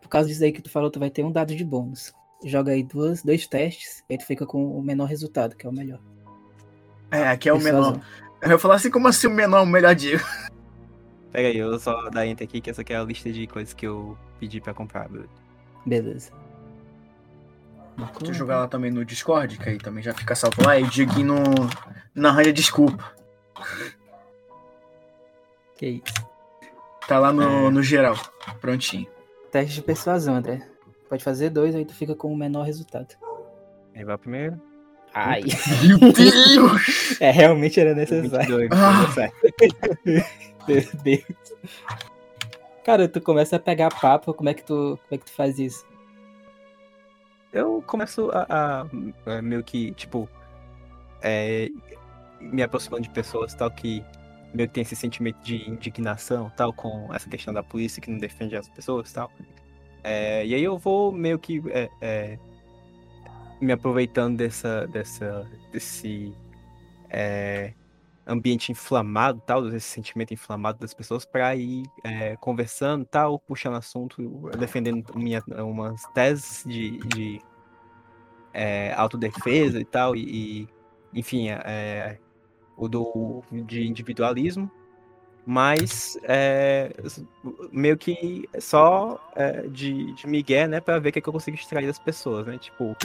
Por 0.00 0.08
causa 0.08 0.28
disso 0.28 0.42
aí 0.42 0.50
que 0.52 0.62
tu 0.62 0.70
falou, 0.70 0.90
tu 0.90 0.98
vai 0.98 1.10
ter 1.10 1.22
um 1.22 1.30
dado 1.30 1.54
de 1.54 1.64
bônus. 1.64 2.12
Joga 2.44 2.72
aí 2.72 2.82
duas, 2.82 3.22
dois 3.22 3.46
testes, 3.46 4.02
e 4.08 4.14
aí 4.14 4.18
tu 4.18 4.26
fica 4.26 4.44
com 4.44 4.76
o 4.76 4.82
menor 4.82 5.04
resultado, 5.04 5.54
que 5.54 5.64
é 5.66 5.70
o 5.70 5.72
melhor. 5.72 6.00
É, 7.10 7.28
aqui 7.28 7.48
é 7.48 7.52
o 7.52 7.60
menor. 7.60 8.00
Eu 8.40 8.50
ia 8.50 8.58
falar 8.58 8.76
assim, 8.76 8.90
como 8.90 9.06
assim 9.06 9.28
o 9.28 9.30
menor 9.30 9.58
é 9.58 9.62
o 9.62 9.66
melhor 9.66 9.94
dia? 9.94 10.18
Pega 11.32 11.48
aí, 11.48 11.56
eu 11.56 11.70
vou 11.70 11.78
só 11.78 12.10
dar 12.10 12.26
enter 12.26 12.46
aqui, 12.46 12.60
que 12.60 12.68
essa 12.70 12.82
aqui 12.82 12.92
é 12.92 12.96
a 12.96 13.02
lista 13.02 13.32
de 13.32 13.46
coisas 13.46 13.72
que 13.72 13.86
eu 13.86 14.16
pedi 14.38 14.60
pra 14.60 14.74
comprar. 14.74 15.08
beleza? 15.08 15.30
Beleza. 15.86 16.30
Deixa 17.96 18.32
eu 18.32 18.34
jogar 18.34 18.58
lá 18.58 18.68
também 18.68 18.90
no 18.90 19.04
Discord, 19.04 19.58
que 19.58 19.68
aí 19.68 19.78
também 19.78 20.02
já 20.02 20.14
fica 20.14 20.34
salvo 20.34 20.62
lá. 20.64 20.78
E 20.78 20.82
o 20.82 20.88
Dieguinho 20.88 21.34
no, 21.34 21.42
na 22.14 22.28
arranha 22.30 22.52
desculpa. 22.52 23.14
Que 25.76 25.86
isso. 25.86 26.32
Tá 27.08 27.18
lá 27.18 27.32
no, 27.32 27.70
no 27.70 27.82
geral. 27.82 28.16
Prontinho. 28.60 29.06
Teste 29.50 29.74
de 29.76 29.82
persuasão, 29.82 30.36
André. 30.36 30.66
Pode 31.08 31.24
fazer 31.24 31.50
dois, 31.50 31.74
aí 31.74 31.84
tu 31.84 31.94
fica 31.94 32.14
com 32.14 32.32
o 32.32 32.36
menor 32.36 32.62
resultado. 32.62 33.14
Aí 33.94 34.04
vai 34.04 34.14
o 34.14 34.18
primeiro. 34.18 34.60
Ai, 35.14 35.42
Meu 35.86 35.98
Deus! 36.12 37.20
é, 37.20 37.30
realmente 37.30 37.78
era 37.78 37.94
necessário. 37.94 38.58
22, 38.58 38.70
Ah. 38.72 39.30
Meu 40.66 40.82
Deus. 41.02 41.24
Cara, 42.84 43.08
tu 43.08 43.20
começa 43.20 43.56
a 43.56 43.60
pegar 43.60 43.90
papo, 44.00 44.32
como 44.34 44.48
é 44.48 44.54
que 44.54 44.62
tu, 44.64 44.98
como 45.02 45.08
é 45.12 45.18
que 45.18 45.24
tu 45.26 45.32
faz 45.32 45.58
isso? 45.58 45.84
eu 47.52 47.82
começo 47.86 48.30
a, 48.32 48.46
a- 48.48 48.86
a 49.38 49.42
meio 49.42 49.62
que, 49.62 49.92
tipo, 49.92 50.26
é, 51.20 51.68
me 52.40 52.62
aproximando 52.62 53.02
de 53.02 53.10
pessoas 53.10 53.52
tal 53.54 53.70
que 53.70 54.02
meio 54.54 54.68
que 54.68 54.74
tem 54.74 54.82
esse 54.82 54.96
sentimento 54.96 55.36
de 55.42 55.68
indignação 55.68 56.50
tal 56.56 56.72
com 56.72 57.12
essa 57.14 57.28
questão 57.28 57.52
da 57.52 57.62
polícia 57.62 58.00
que 58.00 58.10
não 58.10 58.16
defende 58.18 58.56
as 58.56 58.68
pessoas 58.70 59.12
tal. 59.12 59.30
É, 60.02 60.44
e 60.46 60.54
aí 60.54 60.64
eu 60.64 60.78
vou 60.78 61.12
meio 61.12 61.38
que 61.38 61.62
é, 61.68 61.88
é, 62.00 62.38
me 63.62 63.72
aproveitando 63.72 64.36
dessa, 64.36 64.86
dessa, 64.88 65.48
desse 65.70 66.34
é, 67.08 67.72
ambiente 68.26 68.72
inflamado 68.72 69.40
tal, 69.46 69.62
desse 69.62 69.86
sentimento 69.86 70.34
inflamado 70.34 70.80
das 70.80 70.92
pessoas 70.92 71.24
para 71.24 71.54
ir 71.54 71.84
é, 72.02 72.36
conversando 72.36 73.04
tal, 73.04 73.38
puxando 73.38 73.76
assunto, 73.76 74.50
defendendo 74.58 75.16
minha, 75.16 75.42
umas 75.58 76.04
teses 76.12 76.64
de, 76.66 76.98
de 77.08 77.40
é, 78.52 78.92
autodefesa 78.94 79.78
e 79.80 79.84
tal, 79.84 80.16
e, 80.16 80.68
enfim, 81.14 81.48
é, 81.50 82.18
o 82.76 82.88
do 82.88 83.42
de 83.52 83.86
individualismo, 83.86 84.68
mas 85.44 86.16
é, 86.22 86.92
meio 87.72 87.96
que 87.96 88.48
só 88.60 89.18
é, 89.34 89.62
de, 89.62 90.12
de 90.12 90.26
migué, 90.26 90.68
né, 90.68 90.80
para 90.80 90.98
ver 90.98 91.08
o 91.08 91.12
que, 91.12 91.18
é 91.18 91.22
que 91.22 91.28
eu 91.28 91.32
consigo 91.32 91.56
extrair 91.56 91.86
das 91.86 91.98
pessoas, 91.98 92.46
né, 92.46 92.58
tipo, 92.58 92.96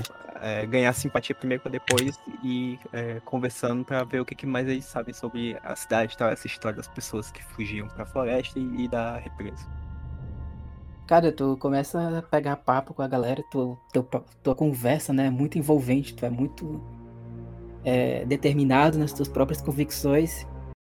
é, 0.42 0.66
ganhar 0.66 0.94
simpatia 0.94 1.36
primeiro 1.36 1.64
para 1.64 1.72
depois 1.72 2.20
ir 2.44 2.80
é, 2.94 3.20
conversando 3.26 3.84
para 3.84 4.04
ver 4.04 4.22
o 4.22 4.26
que, 4.26 4.36
que 4.36 4.46
mais 4.46 4.68
eles 4.68 4.86
sabem 4.86 5.14
sobre 5.14 5.58
a 5.64 5.76
cidade, 5.76 6.14
e 6.14 6.18
tal, 6.18 6.30
essa 6.30 6.46
história 6.46 6.78
das 6.78 6.88
pessoas 6.88 7.32
que 7.32 7.44
fugiam 7.44 7.88
para 7.88 8.04
a 8.04 8.06
floresta 8.06 8.60
e, 8.60 8.84
e 8.84 8.88
da 8.88 9.18
represa. 9.18 9.66
Cara, 11.08 11.32
tu 11.32 11.58
começa 11.58 12.20
a 12.20 12.22
pegar 12.22 12.58
papo 12.58 12.94
com 12.94 13.02
a 13.02 13.08
galera, 13.08 13.42
tu, 13.50 13.78
pa- 14.04 14.24
tua 14.44 14.54
conversa, 14.54 15.12
né, 15.12 15.28
é 15.28 15.30
muito 15.32 15.58
envolvente, 15.58 16.14
tu 16.14 16.24
é 16.26 16.30
muito 16.30 16.82
é, 17.84 18.26
determinado 18.26 19.00
nas 19.00 19.12
tuas 19.14 19.28
próprias 19.28 19.62
convicções. 19.62 20.46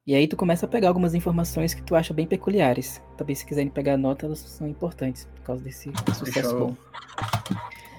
E 0.07 0.15
aí 0.15 0.29
tu 0.29 0.37
começa 0.37 0.67
a 0.67 0.69
pegar 0.69 0.89
algumas 0.89 1.15
informações 1.15 1.73
que 1.73 1.83
tu 1.83 1.97
acha 1.97 2.13
bem 2.13 2.27
peculiares. 2.27 3.03
Também 3.17 3.35
se 3.35 3.47
quiserem 3.47 3.71
pegar 3.71 3.97
nota, 3.97 4.27
elas 4.27 4.41
são 4.41 4.69
importantes 4.69 5.25
por 5.25 5.43
causa 5.43 5.65
desse 5.65 5.91
sucesso 6.13 6.59
bom. 6.59 6.77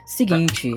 Seguinte, 0.05 0.71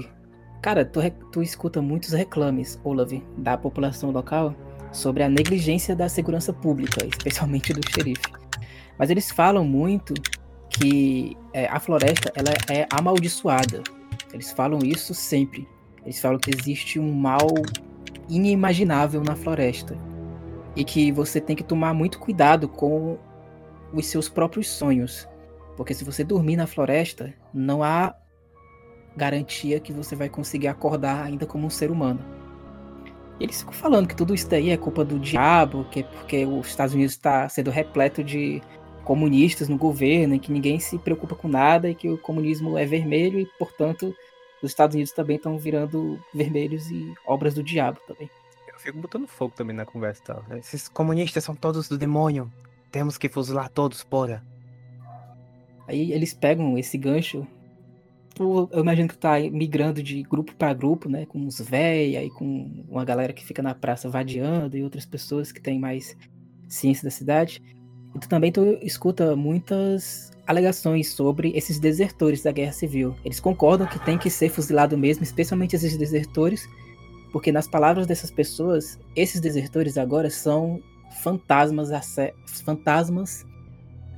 cara, 0.62 0.86
tu, 0.86 1.00
tu 1.30 1.42
escuta 1.42 1.82
muitos 1.82 2.14
reclames, 2.14 2.80
Olav, 2.82 3.12
da 3.36 3.58
população 3.58 4.10
local 4.10 4.54
sobre 4.90 5.22
a 5.22 5.28
negligência 5.28 5.94
da 5.94 6.08
segurança 6.08 6.50
pública, 6.50 7.04
especialmente 7.04 7.74
do 7.74 7.86
xerife. 7.90 8.22
Mas 8.98 9.10
eles 9.10 9.30
falam 9.30 9.66
muito 9.66 10.14
que 10.70 11.36
é, 11.52 11.66
a 11.66 11.78
floresta 11.78 12.32
ela 12.34 12.54
é 12.74 12.86
amaldiçoada. 12.90 13.82
Eles 14.32 14.50
falam 14.50 14.78
isso 14.82 15.12
sempre. 15.12 15.68
Eles 16.04 16.18
falam 16.22 16.38
que 16.38 16.50
existe 16.58 16.98
um 16.98 17.12
mal 17.12 17.48
inimaginável 18.30 19.22
na 19.22 19.36
floresta 19.36 19.94
e 20.78 20.84
que 20.84 21.10
você 21.10 21.40
tem 21.40 21.56
que 21.56 21.64
tomar 21.64 21.92
muito 21.92 22.20
cuidado 22.20 22.68
com 22.68 23.18
os 23.92 24.06
seus 24.06 24.28
próprios 24.28 24.68
sonhos, 24.68 25.28
porque 25.76 25.92
se 25.92 26.04
você 26.04 26.22
dormir 26.22 26.54
na 26.54 26.68
floresta, 26.68 27.34
não 27.52 27.82
há 27.82 28.14
garantia 29.16 29.80
que 29.80 29.92
você 29.92 30.14
vai 30.14 30.28
conseguir 30.28 30.68
acordar 30.68 31.24
ainda 31.24 31.44
como 31.46 31.66
um 31.66 31.70
ser 31.70 31.90
humano. 31.90 32.24
E 33.40 33.44
eles 33.44 33.58
ficam 33.58 33.72
falando 33.72 34.06
que 34.06 34.14
tudo 34.14 34.32
isso 34.32 34.48
daí 34.48 34.70
é 34.70 34.76
culpa 34.76 35.04
do 35.04 35.18
diabo, 35.18 35.84
que 35.90 36.00
é 36.00 36.02
porque 36.04 36.46
os 36.46 36.68
Estados 36.68 36.94
Unidos 36.94 37.14
está 37.14 37.48
sendo 37.48 37.72
repleto 37.72 38.22
de 38.22 38.62
comunistas 39.02 39.68
no 39.68 39.76
governo, 39.76 40.34
em 40.34 40.38
que 40.38 40.52
ninguém 40.52 40.78
se 40.78 40.96
preocupa 40.96 41.34
com 41.34 41.48
nada 41.48 41.90
e 41.90 41.94
que 41.94 42.08
o 42.08 42.18
comunismo 42.18 42.78
é 42.78 42.86
vermelho 42.86 43.40
e, 43.40 43.46
portanto, 43.58 44.14
os 44.62 44.70
Estados 44.70 44.94
Unidos 44.94 45.12
também 45.12 45.36
estão 45.36 45.58
virando 45.58 46.22
vermelhos 46.32 46.88
e 46.88 47.12
obras 47.26 47.54
do 47.54 47.64
diabo 47.64 47.98
também. 48.06 48.30
Eu 48.78 48.82
fico 48.82 48.98
botando 49.00 49.26
fogo 49.26 49.52
também 49.56 49.74
na 49.74 49.84
conversa 49.84 50.22
e 50.22 50.24
tal. 50.24 50.44
Esses 50.56 50.86
comunistas 50.88 51.42
são 51.42 51.56
todos 51.56 51.88
do 51.88 51.98
demônio. 51.98 52.50
Temos 52.92 53.18
que 53.18 53.28
fuzilar 53.28 53.68
todos, 53.68 54.04
porra. 54.04 54.40
Aí 55.88 56.12
eles 56.12 56.32
pegam 56.32 56.78
esse 56.78 56.96
gancho. 56.96 57.44
Tu, 58.36 58.68
eu 58.70 58.80
imagino 58.80 59.08
que 59.08 59.18
tá 59.18 59.40
migrando 59.40 60.00
de 60.00 60.22
grupo 60.22 60.54
para 60.54 60.72
grupo, 60.72 61.08
né? 61.08 61.26
Com 61.26 61.40
uns 61.40 61.60
véi, 61.60 62.16
aí 62.16 62.30
com 62.30 62.84
uma 62.88 63.04
galera 63.04 63.32
que 63.32 63.44
fica 63.44 63.60
na 63.60 63.74
praça 63.74 64.08
vadiando 64.08 64.76
e 64.76 64.84
outras 64.84 65.04
pessoas 65.04 65.50
que 65.50 65.60
têm 65.60 65.80
mais 65.80 66.16
ciência 66.68 67.02
da 67.02 67.10
cidade. 67.10 67.60
E 68.14 68.18
tu 68.20 68.28
também 68.28 68.52
tu 68.52 68.78
escuta 68.80 69.34
muitas 69.34 70.30
alegações 70.46 71.08
sobre 71.08 71.50
esses 71.56 71.80
desertores 71.80 72.44
da 72.44 72.52
guerra 72.52 72.72
civil. 72.72 73.16
Eles 73.24 73.40
concordam 73.40 73.88
que 73.88 73.98
tem 73.98 74.16
que 74.16 74.30
ser 74.30 74.50
fuzilado 74.50 74.96
mesmo, 74.96 75.24
especialmente 75.24 75.74
esses 75.74 75.96
desertores, 75.96 76.68
porque 77.32 77.52
nas 77.52 77.68
palavras 77.68 78.06
dessas 78.06 78.30
pessoas, 78.30 78.98
esses 79.16 79.40
desertores 79.40 79.98
agora 79.98 80.30
são 80.30 80.82
fantasmas 81.22 81.90
a, 81.92 82.00
se- 82.00 82.34
fantasmas 82.64 83.44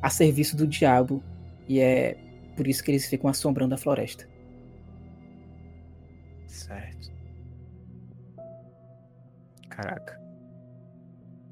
a 0.02 0.08
serviço 0.11 0.56
do 0.56 0.66
diabo. 0.66 1.22
E 1.68 1.80
é 1.80 2.16
por 2.56 2.66
isso 2.66 2.82
que 2.82 2.90
eles 2.90 3.06
ficam 3.06 3.30
assombrando 3.30 3.74
a 3.74 3.78
floresta. 3.78 4.28
Certo. 6.46 7.11
Caraca. 9.68 10.20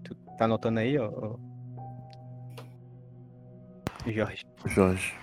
Tu 0.05 0.15
tá 0.37 0.45
anotando 0.45 0.81
aí, 0.81 0.99
ó? 0.99 1.37
Jorge. 4.07 4.45
Jorge. 4.67 5.15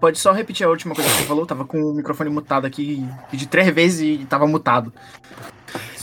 Pode 0.00 0.18
só 0.18 0.32
repetir 0.32 0.64
a 0.64 0.70
última 0.70 0.94
coisa 0.94 1.10
que 1.10 1.16
você 1.16 1.24
falou? 1.24 1.44
Tava 1.46 1.64
com 1.64 1.78
o 1.80 1.92
microfone 1.94 2.30
mutado 2.30 2.66
aqui. 2.66 3.04
Pedi 3.30 3.46
três 3.48 3.68
vezes 3.74 4.20
e 4.20 4.24
tava 4.26 4.46
mutado. 4.46 4.92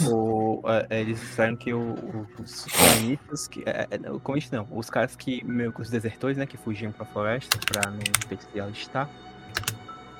O, 0.09 0.61
é, 0.89 1.01
eles 1.01 1.19
disseram 1.19 1.55
que 1.55 1.73
o- 1.73 1.79
o- 1.79 2.27
os 2.41 2.65
comunistas, 2.65 3.47
que, 3.47 3.63
é, 3.65 3.87
é, 3.89 3.97
não, 3.97 4.19
comunistas 4.19 4.59
não, 4.59 4.77
os 4.77 4.89
caras 4.89 5.15
que, 5.15 5.43
meio 5.45 5.71
que 5.71 5.81
os 5.81 5.89
desertores, 5.89 6.37
né, 6.37 6.45
que 6.45 6.57
fugiam 6.57 6.91
pra 6.91 7.05
floresta 7.05 7.57
pra 7.65 7.89
não 7.89 7.99
ter 8.27 8.37
que 8.37 8.43
se 8.51 8.59
alistar, 8.59 9.09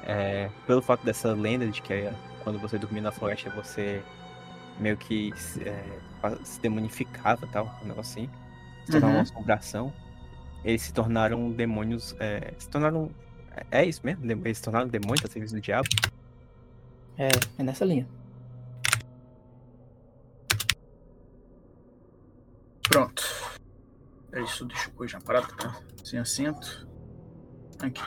é, 0.03 0.49
pelo 0.65 0.81
fato 0.81 1.03
dessa 1.05 1.33
lenda 1.33 1.67
de 1.67 1.81
que 1.81 1.91
é, 1.93 2.13
quando 2.43 2.57
você 2.59 2.77
dormia 2.77 3.01
na 3.01 3.11
floresta 3.11 3.49
você 3.49 4.01
meio 4.79 4.95
que 4.97 5.33
se, 5.35 5.61
é, 5.67 5.83
se 6.43 6.59
demonificava 6.61 7.45
tal, 7.51 7.77
um 7.83 7.87
negócio 7.87 8.11
assim, 8.23 8.29
se 8.85 8.91
tornava 8.93 9.11
Uhum. 9.13 9.19
uma 9.19 9.23
assombração, 9.23 9.93
eles 10.63 10.81
se 10.81 10.93
tornaram 10.93 11.51
demônios, 11.51 12.15
é, 12.19 12.53
se 12.57 12.69
tornaram, 12.69 13.09
é, 13.55 13.81
é 13.81 13.85
isso 13.85 14.01
mesmo, 14.03 14.25
eles 14.25 14.57
se 14.57 14.63
tornaram 14.63 14.87
demônios 14.87 15.23
a 15.25 15.27
serviço 15.27 15.55
do 15.55 15.61
diabo? 15.61 15.87
É, 17.17 17.29
é 17.57 17.63
nessa 17.63 17.85
linha. 17.85 18.07
Pronto. 22.89 23.23
É 24.31 24.41
isso, 24.41 24.65
deixa 24.65 24.91
eu 24.99 25.07
já 25.07 25.19
parado, 25.21 25.47
tá? 25.55 25.75
Sem 26.03 26.19
assento. 26.19 26.87
Aqui. 27.81 28.01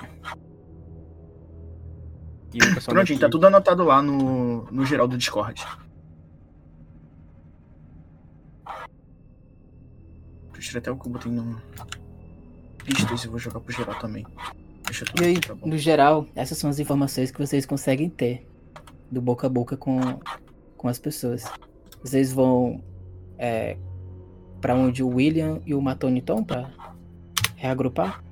E 2.54 2.58
Prontinho, 2.84 3.18
tá 3.18 3.26
daqui- 3.26 3.32
tudo 3.32 3.46
anotado 3.46 3.84
lá 3.84 4.00
no, 4.00 4.64
no 4.70 4.84
geral 4.86 5.06
do 5.06 5.18
Discord. 5.18 5.64
Eu 10.54 10.60
tirei 10.60 10.78
até 10.78 10.90
o 10.90 10.96
que 10.96 11.06
eu 11.06 11.12
botei 11.12 11.30
no. 11.30 11.60
Pistas 12.84 13.24
e 13.24 13.28
vou 13.28 13.38
jogar 13.38 13.60
pro 13.60 13.72
geral 13.72 13.98
também. 14.00 14.26
Deixa 14.88 15.04
tudo 15.04 15.22
E 15.22 15.26
aí, 15.26 15.40
tá 15.40 15.54
no 15.54 15.76
geral, 15.76 16.26
essas 16.34 16.56
são 16.56 16.70
as 16.70 16.78
informações 16.78 17.30
que 17.30 17.38
vocês 17.38 17.66
conseguem 17.66 18.08
ter 18.08 18.46
do 19.10 19.20
boca 19.20 19.46
a 19.46 19.50
boca 19.50 19.76
com, 19.76 20.00
com 20.76 20.88
as 20.88 20.98
pessoas. 20.98 21.44
Vocês 22.02 22.32
vão 22.32 22.82
é, 23.38 23.76
para 24.60 24.74
onde 24.74 25.02
o 25.02 25.08
William 25.08 25.60
e 25.66 25.74
o 25.74 25.80
Matoni 25.80 26.20
estão 26.20 26.42
pra 26.42 26.70
reagrupar? 27.54 28.22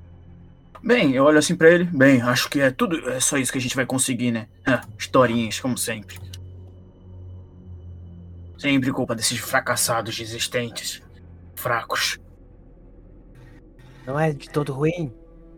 Bem, 0.83 1.13
eu 1.13 1.25
olho 1.25 1.37
assim 1.37 1.55
pra 1.55 1.69
ele. 1.69 1.83
Bem, 1.85 2.21
acho 2.21 2.49
que 2.49 2.59
é 2.59 2.71
tudo. 2.71 3.09
É 3.09 3.19
só 3.19 3.37
isso 3.37 3.51
que 3.51 3.57
a 3.57 3.61
gente 3.61 3.75
vai 3.75 3.85
conseguir, 3.85 4.31
né? 4.31 4.47
Ah, 4.65 4.81
historinhas, 4.97 5.59
como 5.59 5.77
sempre. 5.77 6.19
Sempre 8.57 8.91
culpa 8.91 9.15
desses 9.15 9.37
fracassados 9.37 10.17
desistentes. 10.17 11.01
Fracos. 11.55 12.19
Não 14.05 14.19
é 14.19 14.31
de 14.31 14.49
todo 14.49 14.73
ruim. 14.73 15.11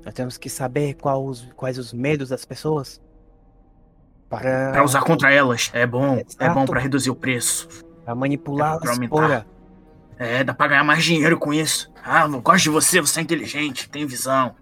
Nós 0.09 0.15
temos 0.15 0.37
que 0.39 0.49
saber 0.49 0.95
qual 0.95 1.23
os- 1.23 1.47
quais 1.55 1.77
os 1.77 1.93
medos 1.93 2.29
das 2.29 2.43
pessoas. 2.43 2.99
Para, 4.27 4.71
Pra 4.71 4.83
usar 4.83 5.01
contra 5.01 5.31
elas. 5.31 5.69
É 5.71 5.85
bom. 5.85 6.15
É 6.15 6.23
bom 6.49 6.61
Exato. 6.61 6.65
pra 6.71 6.79
reduzir 6.79 7.11
o 7.11 7.15
preço. 7.15 7.67
pra 8.03 8.15
manipulá-las. 8.15 8.81
pra 8.81 8.93
aumentar. 8.93 9.15
Porra. 9.15 9.47
É, 10.17 10.43
dá 10.43 10.51
pra 10.51 10.67
ganhar 10.67 10.83
mais 10.83 11.03
dinheiro 11.03 11.37
com 11.37 11.53
isso. 11.53 11.91
Ah, 12.03 12.23
eu 12.25 12.41
gosto 12.41 12.63
de 12.63 12.69
você, 12.71 12.99
você 12.99 13.19
é 13.19 13.23
inteligente, 13.23 13.87
tem 13.87 14.03
visão. 14.07 14.55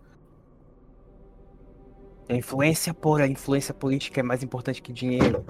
A 2.27 2.33
influência, 2.33 2.93
porra. 2.93 3.23
A 3.23 3.27
influência 3.27 3.73
política 3.73 4.19
é 4.19 4.23
mais 4.23 4.43
importante 4.43 4.81
que 4.81 4.91
dinheiro. 4.91 5.45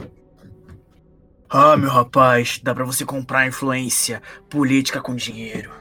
Ah, 1.50 1.76
meu 1.76 1.90
rapaz, 1.90 2.60
dá 2.64 2.76
pra 2.76 2.86
você 2.86 3.04
comprar 3.04 3.48
influência 3.48 4.22
política 4.48 5.02
com 5.02 5.16
dinheiro. 5.16 5.72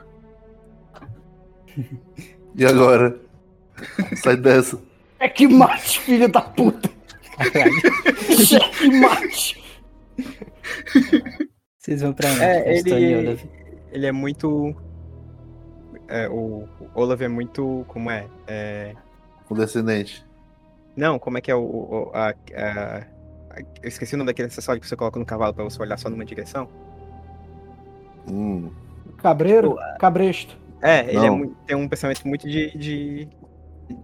E 2.59 2.65
agora? 2.65 3.21
Sai 4.23 4.37
dessa. 4.37 4.79
É 5.19 5.29
que 5.29 5.47
mate, 5.49 6.01
filho 6.01 6.29
da 6.29 6.41
puta! 6.41 6.91
É 7.39 7.51
que 8.71 8.91
mate! 9.01 9.63
Vocês 11.79 12.03
vão 12.03 12.13
pra 12.13 12.29
onde? 12.31 12.43
É, 12.43 12.79
ele- 12.79 13.17
Olaf? 13.29 13.45
ele 13.93 14.07
é 14.07 14.13
muito. 14.13 14.75
é, 16.09 16.29
o 16.29 16.67
Olaf 16.95 17.21
é 17.21 17.29
muito. 17.29 17.85
Como 17.89 18.11
é? 18.11 18.27
É, 18.47 18.95
Condescendente. 19.47 20.25
Não, 20.97 21.19
como 21.19 21.39
é 21.39 21.41
que 21.41 21.51
é 21.51 21.55
o. 21.55 21.61
o- 21.63 22.11
a, 22.15 22.29
a- 22.31 22.33
a- 23.51 23.61
eu 23.83 23.89
esqueci 23.89 24.15
o 24.15 24.19
nome 24.19 24.29
daquele 24.29 24.49
acessório 24.49 24.81
que 24.81 24.89
você 24.89 24.97
coloca 24.97 25.19
no 25.19 25.27
cavalo 25.27 25.55
pra 25.55 25.65
você 25.65 25.81
olhar 25.81 25.99
só 25.99 26.09
numa 26.11 26.25
direção. 26.25 26.69
Hum. 28.29 28.71
Cabreiro? 29.19 29.77
Cabresto. 29.99 30.57
É, 30.83 31.01
ele 31.09 31.19
é 31.19 31.21
Não. 31.29 31.39
mui- 31.39 31.53
tem 31.67 31.77
um 31.77 31.89
pensamento 31.89 32.27
muito 32.27 32.49
de. 32.49 32.77
de 32.77 33.29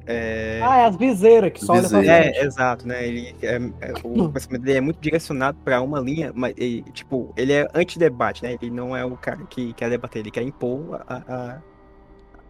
é, 0.06 0.60
Ah, 0.62 0.78
é 0.78 0.84
as 0.86 0.96
viseiras 0.96 1.52
que 1.52 1.64
só 1.64 1.72
olha 1.74 1.88
pra 1.88 1.98
Viseira. 2.00 2.22
frente. 2.24 2.38
é, 2.38 2.44
exato, 2.44 2.86
né? 2.88 3.06
Ele 3.06 3.34
é, 3.42 3.56
é- 3.56 3.92
o 4.04 4.28
pensamento 4.30 4.62
dele 4.62 4.78
é 4.78 4.80
muito 4.80 5.00
direcionado 5.00 5.58
pra 5.64 5.80
uma 5.80 6.00
linha, 6.00 6.32
mas 6.34 6.54
ele, 6.56 6.82
tipo, 6.92 7.32
ele 7.36 7.52
é 7.52 7.68
anti-debate, 7.74 8.42
né? 8.42 8.56
Ele 8.60 8.70
não 8.70 8.96
é 8.96 9.04
o 9.04 9.16
cara 9.16 9.38
que 9.48 9.72
quer 9.74 9.90
debater, 9.90 10.20
ele 10.20 10.30
quer 10.30 10.42
impor 10.42 11.02
a, 11.06 11.16
a, 11.16 11.58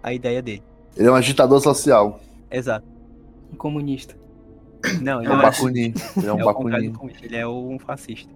a 0.02 0.12
ideia 0.12 0.42
dele. 0.42 0.62
Ele 0.96 1.08
é 1.08 1.10
um 1.10 1.14
agitador 1.14 1.60
social. 1.60 2.20
Exato. 2.50 2.86
Um 3.52 3.56
comunista. 3.56 4.14
Não, 5.00 5.20
É 5.20 5.24
ele 5.24 5.32
um 5.32 5.38
é, 5.38 5.42
Bakunin. 5.42 5.94
Ele 6.16 6.26
é 6.26 6.32
um 6.34 6.40
é 6.40 6.44
o 6.44 6.54
contrário 6.54 6.86
do 6.86 6.92
Bakunin. 6.92 6.92
comunista, 6.92 7.26
ele 7.26 7.36
é 7.36 7.46
um 7.46 7.78
fascista. 7.78 8.30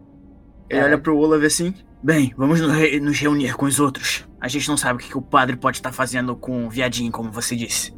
Ele 0.70 0.80
É. 0.80 0.84
olha 0.84 0.98
pro 0.98 1.16
Olaf 1.18 1.42
assim. 1.44 1.74
Bem, 2.02 2.32
vamos 2.36 2.60
nos, 2.60 2.72
re- 2.72 3.00
nos 3.00 3.18
reunir 3.18 3.54
com 3.56 3.66
os 3.66 3.80
outros. 3.80 4.26
A 4.40 4.46
gente 4.48 4.68
não 4.68 4.76
sabe 4.76 4.94
o 5.00 5.02
que, 5.02 5.08
que 5.10 5.18
o 5.18 5.22
padre 5.22 5.56
pode 5.56 5.78
estar 5.78 5.90
fazendo 5.92 6.36
com 6.36 6.66
o 6.66 6.70
viadinho, 6.70 7.10
como 7.10 7.30
você 7.32 7.56
disse. 7.56 7.92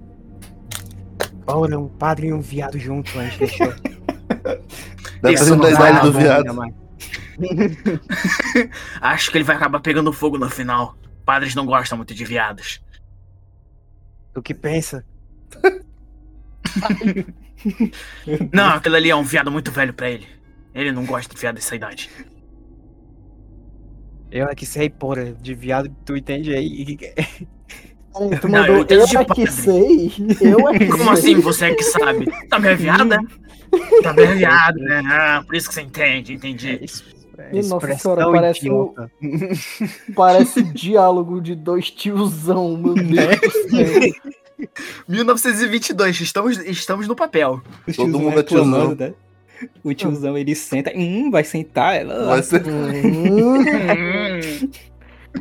Ora, 1.51 1.79
um 1.79 1.89
padre 1.89 2.29
e 2.29 2.33
um 2.33 2.43
viado 2.43 2.79
junto, 2.79 3.19
a 3.19 3.25
gente 3.25 3.39
deixou. 3.39 3.73
Depende 5.23 5.35
Isso 5.35 5.57
não 5.57 5.61
da 5.61 5.71
idade 5.71 6.03
do 6.03 6.13
viado. 6.13 6.47
Acho 9.01 9.31
que 9.31 9.39
ele 9.39 9.45
vai 9.45 9.57
acabar 9.57 9.81
pegando 9.81 10.13
fogo 10.13 10.37
no 10.37 10.51
final. 10.51 10.95
Padres 11.25 11.55
não 11.55 11.65
gostam 11.65 11.97
muito 11.97 12.15
de 12.15 12.25
viados. 12.25 12.83
Tu 14.35 14.43
que 14.43 14.55
pensa? 14.55 15.05
Não, 18.53 18.69
aquele 18.69 18.97
ali 18.97 19.11
é 19.11 19.17
um 19.17 19.25
viado 19.25 19.51
muito 19.51 19.73
velho 19.73 19.93
pra 19.93 20.09
ele. 20.09 20.29
Ele 20.75 20.93
não 20.93 21.05
gosta 21.05 21.35
de 21.35 21.41
viado 21.41 21.57
dessa 21.57 21.75
idade. 21.75 22.09
Eu 24.31 24.47
é 24.47 24.55
que 24.55 24.65
sei, 24.65 24.89
porra, 24.89 25.33
de 25.33 25.55
viado 25.55 25.91
tu 26.05 26.17
entende 26.17 26.55
aí. 26.55 26.85
Peraí, 28.19 28.41
tu 28.41 28.49
Não, 28.49 28.61
mandou 28.61 28.77
eu 28.77 28.83
entendo 28.83 29.01
eu, 29.01 29.07
de 29.07 29.17
é 29.17 29.25
que 29.25 29.47
sei. 29.53 30.13
Eu 30.41 30.69
é 30.69 30.79
que 30.79 30.87
Como 30.91 31.05
sei. 31.05 31.13
assim 31.13 31.41
você 31.41 31.65
é 31.67 31.75
que 31.75 31.83
sabe? 31.85 32.27
Tá 32.49 32.59
bem 32.59 32.77
viada? 32.77 33.19
Tá 34.03 34.15
bem 34.15 34.35
viado, 34.39 34.79
né? 34.79 35.03
Ah, 35.05 35.43
por 35.47 35.55
isso 35.55 35.69
que 35.69 35.75
você 35.75 35.83
entende, 35.83 36.33
entendi. 36.33 36.81
Ih, 37.53 37.57
Nossa 37.69 37.77
Expressão 37.77 38.15
senhora, 38.17 38.33
parece, 38.33 38.61
o, 38.71 38.95
idiota. 38.95 39.11
parece 40.17 40.63
diálogo 40.63 41.39
de 41.39 41.55
dois 41.55 41.91
tiozão, 41.91 42.79
meu 42.79 42.95
Deus 42.95 43.41
do 43.41 43.51
céu. 43.69 44.69
1922, 45.07 46.21
estamos, 46.23 46.57
estamos 46.67 47.07
no 47.07 47.15
papel. 47.15 47.61
O 47.87 47.93
Todo 47.93 48.19
mundo 48.19 48.41
é 48.41 48.43
tiozão. 48.43 48.95
né? 48.95 49.13
O 49.85 49.93
tiozão 49.93 50.39
ele 50.39 50.55
senta, 50.55 50.91
hum, 50.97 51.31
vai 51.31 51.45
sentar. 51.45 51.95
Ela, 51.95 52.25
Vai 52.27 52.43
ser... 52.43 52.63
Hum, 52.67 53.61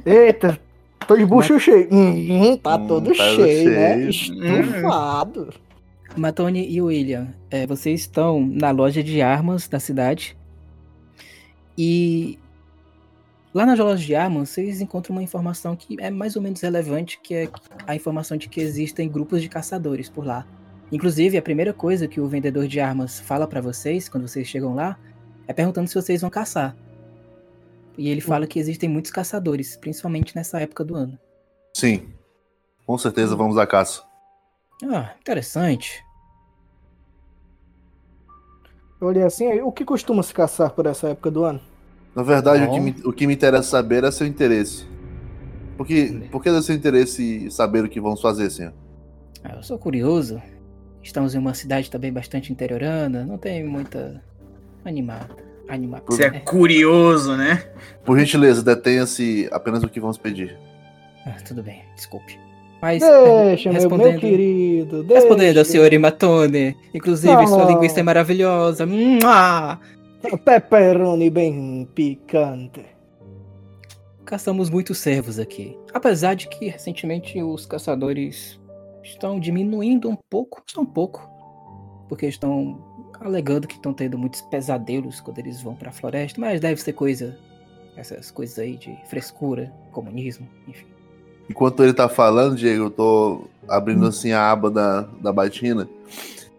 Eita, 0.05 0.59
tô 1.07 1.15
de 1.15 1.25
bucho 1.25 1.59
cheio. 1.59 1.87
Hum, 1.91 2.57
tá 2.57 2.75
Hum, 2.75 2.87
todo 2.87 3.07
tá 3.15 3.23
cheio, 3.23 3.71
né? 3.71 4.11
cheio. 4.11 4.61
Estufado. 4.61 5.53
Matone 6.15 6.67
e 6.67 6.81
William, 6.81 7.33
é, 7.49 7.67
vocês 7.67 8.01
estão 8.01 8.41
na 8.41 8.71
loja 8.71 9.03
de 9.03 9.21
armas 9.21 9.67
da 9.67 9.79
cidade. 9.79 10.35
E 11.77 12.39
lá 13.53 13.65
na 13.65 13.75
loja 13.75 14.03
de 14.03 14.15
armas, 14.15 14.49
vocês 14.49 14.81
encontram 14.81 15.15
uma 15.15 15.21
informação 15.21 15.75
que 15.75 15.95
é 15.99 16.09
mais 16.09 16.35
ou 16.35 16.41
menos 16.41 16.59
relevante, 16.61 17.19
que 17.21 17.35
é 17.35 17.49
a 17.85 17.95
informação 17.95 18.35
de 18.35 18.49
que 18.49 18.59
existem 18.59 19.07
grupos 19.07 19.41
de 19.43 19.49
caçadores 19.49 20.09
por 20.09 20.25
lá. 20.25 20.45
Inclusive, 20.91 21.37
a 21.37 21.41
primeira 21.41 21.73
coisa 21.73 22.07
que 22.07 22.19
o 22.19 22.27
vendedor 22.27 22.67
de 22.67 22.79
armas 22.79 23.19
fala 23.19 23.45
pra 23.47 23.61
vocês 23.61 24.09
quando 24.09 24.27
vocês 24.27 24.47
chegam 24.47 24.73
lá 24.73 24.97
é 25.47 25.53
perguntando 25.53 25.87
se 25.87 25.95
vocês 25.95 26.21
vão 26.21 26.29
caçar. 26.29 26.75
E 27.97 28.09
ele 28.09 28.21
fala 28.21 28.45
que 28.45 28.59
existem 28.59 28.87
muitos 28.87 29.11
caçadores, 29.11 29.75
principalmente 29.75 30.35
nessa 30.35 30.59
época 30.59 30.85
do 30.85 30.95
ano. 30.95 31.17
Sim. 31.73 32.09
Com 32.85 32.97
certeza 32.97 33.35
vamos 33.35 33.57
à 33.57 33.65
caça. 33.65 34.03
Ah, 34.83 35.13
interessante. 35.19 36.03
Eu 39.01 39.07
olhei 39.07 39.23
assim, 39.23 39.61
o 39.61 39.71
que 39.71 39.83
costuma 39.83 40.23
se 40.23 40.33
caçar 40.33 40.71
por 40.71 40.85
essa 40.85 41.09
época 41.09 41.29
do 41.31 41.43
ano? 41.43 41.61
Na 42.15 42.23
verdade, 42.23 42.63
o 42.63 42.71
que, 42.71 42.79
me, 42.79 42.95
o 43.05 43.13
que 43.13 43.27
me 43.27 43.33
interessa 43.33 43.69
saber 43.69 44.03
é 44.03 44.11
seu 44.11 44.25
interesse. 44.25 44.87
Por 45.77 45.85
que, 45.85 46.27
por 46.31 46.41
que 46.41 46.49
é 46.49 46.61
seu 46.61 46.75
interesse 46.75 47.49
saber 47.51 47.83
o 47.83 47.89
que 47.89 48.01
vamos 48.01 48.21
fazer, 48.21 48.49
senhor? 48.49 48.73
Ah, 49.43 49.55
eu 49.55 49.63
sou 49.63 49.77
curioso. 49.77 50.41
Estamos 51.03 51.35
em 51.35 51.37
uma 51.37 51.53
cidade 51.53 51.91
também 51.91 52.11
bastante 52.11 52.51
interiorana, 52.51 53.23
não 53.23 53.37
tem 53.37 53.63
muita 53.63 54.23
animada. 54.83 55.46
Animada. 55.67 56.03
Você 56.07 56.25
é 56.25 56.29
curioso, 56.39 57.35
né? 57.35 57.63
Por 58.05 58.17
gentileza, 58.17 58.63
detenha-se 58.63 59.47
apenas 59.51 59.83
o 59.83 59.89
que 59.89 59.99
vamos 59.99 60.17
pedir. 60.17 60.57
Ah, 61.25 61.35
tudo 61.45 61.61
bem, 61.61 61.83
desculpe. 61.95 62.39
Mas 62.81 63.01
eh, 63.03 63.45
Deixa, 63.45 63.71
meu, 63.73 63.89
meu 63.89 64.19
querido. 64.19 65.01
Respondendo 65.03 65.55
deixa. 65.55 65.59
ao 65.61 65.65
senhor 65.65 65.91
Imatone, 65.91 66.75
inclusive 66.93 67.47
sua 67.47 67.63
Ah. 67.63 67.67
linguiça 67.67 67.99
é 67.99 68.03
maravilhosa. 68.03 68.85
Mua! 68.85 69.79
Pepperoni 70.45 71.29
bem 71.29 71.87
picante. 71.95 72.85
Caçamos 74.25 74.69
muitos 74.69 74.97
cervos 74.97 75.39
aqui. 75.39 75.77
Apesar 75.93 76.33
de 76.35 76.47
que 76.49 76.67
recentemente 76.67 77.41
os 77.41 77.65
caçadores 77.65 78.59
estão 79.03 79.39
diminuindo 79.39 80.09
um 80.09 80.17
pouco, 80.29 80.61
só 80.67 80.81
um 80.81 80.85
pouco, 80.85 81.27
porque 82.09 82.25
estão 82.27 82.77
alegando 83.19 83.67
que 83.67 83.75
estão 83.75 83.93
tendo 83.93 84.17
muitos 84.17 84.41
pesadelos 84.41 85.19
quando 85.19 85.39
eles 85.39 85.61
vão 85.61 85.75
pra 85.75 85.91
floresta, 85.91 86.39
mas 86.39 86.59
deve 86.59 86.81
ser 86.81 86.93
coisa, 86.93 87.37
essas 87.95 88.31
coisas 88.31 88.57
aí 88.59 88.77
de 88.77 88.95
frescura, 89.09 89.71
comunismo, 89.91 90.47
enfim. 90.67 90.85
Enquanto 91.49 91.83
ele 91.83 91.93
tá 91.93 92.09
falando, 92.09 92.55
Diego, 92.57 92.85
eu 92.85 92.91
tô 92.91 93.45
abrindo 93.67 94.05
assim 94.05 94.31
a 94.33 94.51
aba 94.51 94.69
da, 94.69 95.01
da 95.21 95.31
batina 95.31 95.87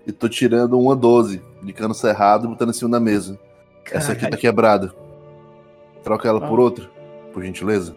e 0.06 0.12
tô 0.12 0.28
tirando 0.28 0.78
uma 0.78 0.96
12 0.96 1.42
de 1.62 1.72
cano 1.72 1.92
cerrado 1.94 2.46
e 2.46 2.48
botando 2.48 2.70
em 2.70 2.72
cima 2.72 2.90
da 2.90 3.00
mesa. 3.00 3.38
Essa 3.92 4.12
aqui 4.12 4.28
tá 4.28 4.36
quebrada. 4.36 4.94
Troca 6.02 6.26
ela 6.28 6.40
por 6.40 6.58
Ah. 6.58 6.62
outra, 6.62 6.90
por 7.34 7.44
gentileza. 7.44 7.94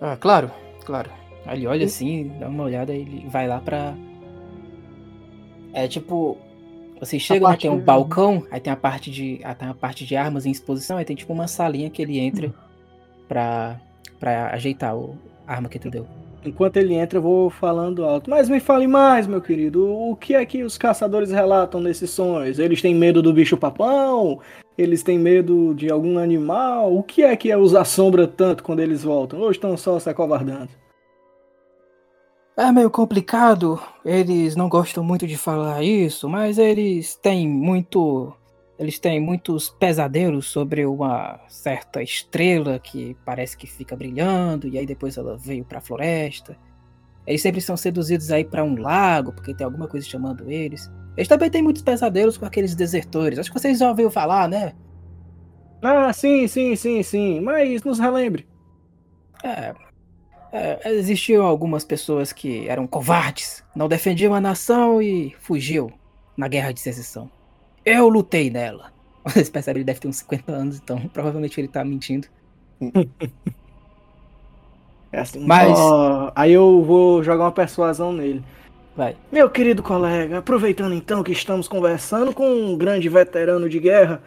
Ah, 0.00 0.16
claro, 0.16 0.50
claro. 0.84 1.10
Aí 1.44 1.58
ele 1.58 1.66
olha 1.66 1.84
assim, 1.84 2.32
dá 2.40 2.48
uma 2.48 2.64
olhada, 2.64 2.92
ele 2.94 3.26
vai 3.28 3.46
lá 3.46 3.60
pra. 3.60 3.94
É 5.72 5.86
tipo. 5.88 6.38
Vocês 7.00 7.20
chegam, 7.20 7.50
né, 7.50 7.56
tem 7.56 7.70
um 7.70 7.76
de- 7.78 7.82
balcão, 7.82 8.46
aí 8.50 8.60
tem 8.60 8.72
a 8.72 8.76
parte 8.76 9.10
de. 9.10 9.40
Ah, 9.44 9.54
tem 9.54 9.68
a 9.68 9.74
parte 9.74 10.06
de 10.06 10.16
armas 10.16 10.46
em 10.46 10.50
exposição, 10.50 10.96
aí 10.96 11.04
tem 11.04 11.16
tipo 11.16 11.32
uma 11.32 11.46
salinha 11.48 11.90
que 11.90 12.00
ele 12.00 12.18
entra 12.18 12.52
pra, 13.28 13.78
pra 14.18 14.48
ajeitar 14.52 14.96
o, 14.96 15.16
a 15.46 15.52
arma 15.54 15.68
que 15.68 15.78
tu 15.78 15.90
deu. 15.90 16.06
Enquanto 16.44 16.76
ele 16.76 16.92
entra, 16.94 17.18
eu 17.18 17.22
vou 17.22 17.48
falando 17.48 18.04
alto. 18.04 18.28
Mas 18.28 18.48
me 18.50 18.60
fale 18.60 18.86
mais, 18.86 19.26
meu 19.26 19.40
querido. 19.40 19.90
O 19.90 20.14
que 20.14 20.34
é 20.34 20.44
que 20.44 20.62
os 20.62 20.76
caçadores 20.76 21.30
relatam 21.30 21.80
nesses 21.80 22.10
sonhos? 22.10 22.58
Eles 22.58 22.82
têm 22.82 22.94
medo 22.94 23.22
do 23.22 23.32
bicho 23.32 23.56
papão? 23.56 24.40
Eles 24.76 25.02
têm 25.02 25.18
medo 25.18 25.72
de 25.74 25.90
algum 25.90 26.18
animal? 26.18 26.94
O 26.94 27.02
que 27.02 27.22
é 27.22 27.34
que 27.34 27.54
os 27.56 27.74
assombra 27.74 28.26
tanto 28.26 28.62
quando 28.62 28.80
eles 28.80 29.02
voltam? 29.02 29.40
Ou 29.40 29.50
estão 29.50 29.74
só 29.76 29.98
se 29.98 30.10
acovardando? 30.10 30.68
É 32.56 32.70
meio 32.70 32.88
complicado, 32.88 33.82
eles 34.04 34.54
não 34.54 34.68
gostam 34.68 35.02
muito 35.02 35.26
de 35.26 35.36
falar 35.36 35.82
isso, 35.82 36.28
mas 36.28 36.56
eles 36.56 37.16
têm 37.16 37.48
muito. 37.48 38.32
Eles 38.78 38.98
têm 38.98 39.20
muitos 39.20 39.70
pesadelos 39.70 40.46
sobre 40.46 40.86
uma 40.86 41.40
certa 41.48 42.00
estrela 42.00 42.78
que 42.78 43.16
parece 43.24 43.56
que 43.56 43.66
fica 43.66 43.96
brilhando, 43.96 44.68
e 44.68 44.78
aí 44.78 44.86
depois 44.86 45.16
ela 45.16 45.36
veio 45.36 45.64
pra 45.64 45.80
floresta. 45.80 46.56
Eles 47.26 47.42
sempre 47.42 47.60
são 47.60 47.76
seduzidos 47.76 48.30
aí 48.30 48.44
pra 48.44 48.62
um 48.62 48.76
lago, 48.80 49.32
porque 49.32 49.54
tem 49.54 49.64
alguma 49.64 49.88
coisa 49.88 50.06
chamando 50.06 50.48
eles. 50.50 50.90
Eles 51.16 51.28
também 51.28 51.50
têm 51.50 51.62
muitos 51.62 51.82
pesadelos 51.82 52.36
com 52.36 52.46
aqueles 52.46 52.74
desertores. 52.76 53.38
Acho 53.38 53.52
que 53.52 53.58
vocês 53.58 53.78
já 53.78 53.88
ouviram 53.88 54.10
falar, 54.10 54.48
né? 54.48 54.74
Ah, 55.82 56.12
sim, 56.12 56.46
sim, 56.46 56.76
sim, 56.76 57.02
sim. 57.02 57.40
Mas 57.40 57.82
nos 57.82 57.98
relembre. 57.98 58.46
É, 59.42 59.74
é, 60.54 60.92
existiam 60.92 61.44
algumas 61.44 61.84
pessoas 61.84 62.32
que 62.32 62.68
eram 62.68 62.86
covardes, 62.86 63.64
não 63.74 63.88
defendiam 63.88 64.32
a 64.32 64.40
nação 64.40 65.02
e 65.02 65.34
fugiu 65.40 65.92
na 66.36 66.46
guerra 66.46 66.70
de 66.70 66.78
secessão. 66.78 67.28
Eu 67.84 68.08
lutei 68.08 68.50
nela. 68.50 68.92
Vocês 69.26 69.50
percebem, 69.50 69.80
ele 69.80 69.84
deve 69.84 69.98
ter 69.98 70.06
uns 70.06 70.18
50 70.18 70.52
anos, 70.52 70.76
então 70.76 71.00
provavelmente 71.12 71.60
ele 71.60 71.66
tá 71.66 71.84
mentindo. 71.84 72.28
É 75.10 75.18
assim. 75.18 75.44
Mas- 75.44 75.76
ó, 75.76 76.30
aí 76.36 76.52
eu 76.52 76.84
vou 76.84 77.20
jogar 77.24 77.46
uma 77.46 77.52
persuasão 77.52 78.12
nele. 78.12 78.44
Vai. 78.96 79.16
Meu 79.32 79.50
querido 79.50 79.82
colega, 79.82 80.38
aproveitando 80.38 80.94
então 80.94 81.24
que 81.24 81.32
estamos 81.32 81.66
conversando 81.66 82.32
com 82.32 82.48
um 82.48 82.78
grande 82.78 83.08
veterano 83.08 83.68
de 83.68 83.80
guerra, 83.80 84.22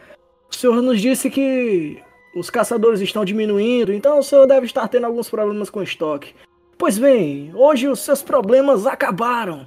o 0.52 0.54
senhor 0.54 0.82
nos 0.82 1.00
disse 1.00 1.30
que 1.30 2.04
os 2.38 2.50
caçadores 2.50 3.02
estão 3.02 3.26
diminuindo, 3.26 3.94
então 3.94 4.20
o 4.20 4.24
senhor 4.24 4.46
deve 4.46 4.66
estar 4.66 4.88
tendo 4.88 5.06
alguns 5.06 5.30
problemas 5.30 5.70
com 5.70 5.82
estoque. 5.82 6.34
Pois 6.78 6.98
bem, 6.98 7.52
hoje 7.56 7.88
os 7.88 8.00
seus 8.00 8.22
problemas 8.22 8.86
acabaram. 8.86 9.66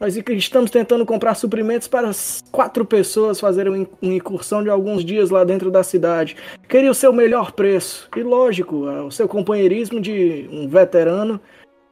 Nós 0.00 0.16
estamos 0.16 0.70
tentando 0.70 1.04
comprar 1.04 1.34
suprimentos 1.34 1.88
para 1.88 2.08
as 2.08 2.40
quatro 2.52 2.84
pessoas 2.84 3.40
fazerem 3.40 3.72
uma 3.72 3.78
in- 3.78 3.86
uma 4.00 4.14
incursão 4.14 4.62
de 4.62 4.70
alguns 4.70 5.04
dias 5.04 5.28
lá 5.30 5.42
dentro 5.42 5.70
da 5.72 5.82
cidade. 5.82 6.36
Queria 6.68 6.90
o 6.90 6.94
seu 6.94 7.12
melhor 7.12 7.50
preço. 7.52 8.08
E 8.16 8.22
lógico, 8.22 8.88
é, 8.88 9.02
o 9.02 9.10
seu 9.10 9.26
companheirismo 9.26 10.00
de 10.00 10.48
um 10.52 10.68
veterano 10.68 11.40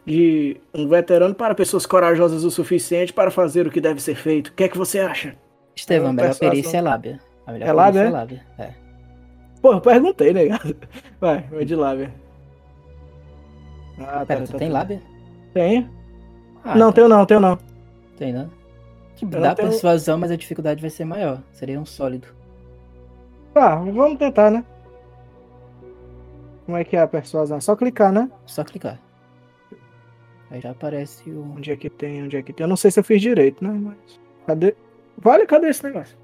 de 0.05 0.57
um 0.73 0.87
veterano 0.87 1.35
para 1.35 1.53
pessoas 1.53 1.85
corajosas 1.85 2.45
o 2.45 2.51
suficiente 2.51 3.13
para 3.13 3.29
fazer 3.29 3.67
o 3.67 3.71
que 3.73 3.81
deve 3.81 4.01
ser 4.01 4.15
feito. 4.15 4.49
O 4.49 4.53
que 4.53 4.63
é 4.63 4.69
que 4.69 4.79
você 4.79 5.01
acha? 5.01 5.35
Estevão, 5.75 6.11
a 6.11 6.13
melhor 6.13 6.29
persuasão. 6.29 6.51
perícia 6.51 6.79
é 6.79 6.81
lábia. 6.81 7.21
A 7.45 7.53
melhor 7.53 7.69
É 7.69 7.73
lábia, 7.73 8.01
perícia 8.03 8.05
é? 8.05 8.07
é 8.07 8.21
lábia. 8.21 8.47
É. 8.57 8.86
Pô, 9.67 9.73
eu 9.73 9.81
perguntei, 9.81 10.33
né? 10.33 10.43
Vai, 11.21 11.41
vai 11.51 11.65
de 11.65 11.75
lábia. 11.75 12.15
Ah, 13.99 14.25
Pera, 14.25 14.45
tu 14.47 14.57
tem 14.57 14.69
lábia? 14.71 15.03
Tem? 15.53 15.91
Ah, 16.63 16.77
não, 16.77 16.89
tá. 16.93 16.97
tenho 16.97 17.09
não, 17.09 17.27
tenho 17.27 17.41
não. 17.41 17.59
Tem, 18.17 18.33
né? 18.33 18.49
Tipo, 19.17 19.33
dá 19.33 19.57
tenho- 19.57 19.69
persuasão, 19.71 20.19
mas 20.19 20.31
a 20.31 20.37
dificuldade 20.37 20.81
vai 20.81 20.89
ser 20.91 21.05
maior. 21.05 21.43
Seria 21.53 21.81
um 21.81 21.85
sólido. 21.85 22.29
Tá, 23.53 23.75
vamos 23.75 24.19
tentar, 24.19 24.53
né? 24.53 24.65
Como 26.65 26.77
é 26.77 26.85
que 26.85 26.97
é 26.97 27.01
a 27.01 27.09
persuasão? 27.09 27.57
É 27.57 27.61
só 27.61 27.75
clicar, 27.75 28.13
né? 28.13 28.31
Só 28.45 28.63
clicar. 28.63 29.01
Aí 30.49 30.61
já 30.61 30.71
aparece 30.71 31.29
o. 31.29 31.55
Onde 31.57 31.73
é 31.73 31.77
que 31.77 31.91
tem, 31.91 32.23
onde 32.23 32.37
é 32.37 32.43
que 32.43 32.53
tem? 32.53 32.63
Eu 32.63 32.69
não 32.69 32.77
sei 32.77 32.93
se 32.93 33.01
eu 33.01 33.05
fiz 33.05 33.21
direito, 33.21 33.65
né? 33.65 33.71
Mas. 33.71 34.21
Cadê? 34.47 34.77
Vale, 35.19 35.45
cadê 35.45 35.71
esse 35.71 35.83
negócio? 35.83 36.17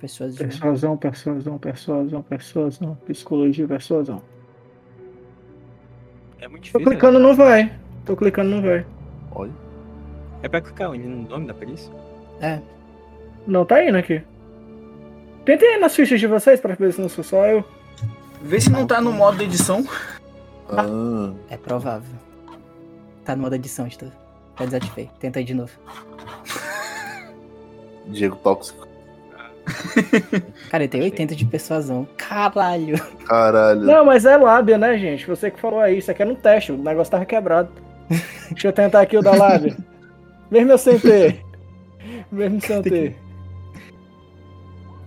Persuasão. 0.00 0.36
Persuasão, 0.36 0.96
persuasão, 0.96 1.58
persuasão, 1.58 2.22
persuasão. 2.22 2.94
Psicologia, 3.06 3.66
persuasão. 3.66 4.22
É 6.38 6.46
muito 6.48 6.70
Tô 6.70 6.78
difícil. 6.78 6.86
clicando, 6.90 7.18
não 7.18 7.34
vai. 7.34 7.72
Tô 8.04 8.14
clicando, 8.16 8.50
não 8.50 8.62
vai. 8.62 8.86
Olha. 9.32 9.50
né? 9.50 9.56
É 10.42 10.48
pra 10.48 10.60
clicar 10.60 10.90
onde? 10.90 11.02
No 11.06 11.28
nome 11.28 11.46
da 11.46 11.54
perícia? 11.54 11.90
É, 12.40 12.60
Não, 13.46 13.64
tá 13.64 13.82
indo 13.82 13.96
aqui. 13.96 14.22
Tentem 15.44 15.74
aí 15.74 15.80
nas 15.80 15.94
fichas 15.94 16.20
de 16.20 16.26
vocês 16.26 16.60
pra 16.60 16.74
ver 16.74 16.92
se 16.92 17.00
não 17.00 17.08
sou 17.08 17.24
só 17.24 17.46
eu. 17.46 17.64
Vê 18.42 18.60
se 18.60 18.70
não 18.70 18.86
tá 18.86 19.00
no 19.00 19.12
modo 19.12 19.42
edição. 19.42 19.84
Ah, 20.68 21.32
é 21.48 21.56
provável. 21.56 22.14
Tá 23.24 23.34
no 23.34 23.42
modo 23.42 23.54
edição, 23.54 23.86
Estevão. 23.86 24.12
Já 24.58 24.64
desativei. 24.66 25.10
Tenta 25.18 25.38
aí 25.38 25.44
de 25.44 25.54
novo. 25.54 25.72
Diego 28.08 28.36
tóxico. 28.36 28.85
Cara, 30.70 30.84
ele 30.84 30.88
tem 30.88 31.02
80 31.02 31.34
de 31.34 31.44
persuasão. 31.44 32.06
Caralho. 32.16 32.98
Caralho. 33.26 33.80
Não, 33.80 34.04
mas 34.04 34.24
é 34.24 34.36
lábia, 34.36 34.78
né, 34.78 34.96
gente? 34.98 35.26
Você 35.26 35.50
que 35.50 35.60
falou 35.60 35.80
aí, 35.80 35.98
isso 35.98 36.10
aqui 36.10 36.22
era 36.22 36.30
um 36.30 36.34
teste, 36.36 36.72
o 36.72 36.76
negócio 36.78 37.10
tava 37.10 37.24
quebrado. 37.26 37.68
Deixa 38.50 38.68
eu 38.68 38.72
tentar 38.72 39.00
aqui 39.00 39.16
o 39.16 39.22
da 39.22 39.32
lábia. 39.32 39.76
Mesmo 40.50 40.70
eu 40.72 40.78
sem 40.78 40.98
ter. 40.98 41.40
Mesmo 42.30 42.60
sem 42.60 42.76
eu 42.76 42.82
ter. 42.82 43.16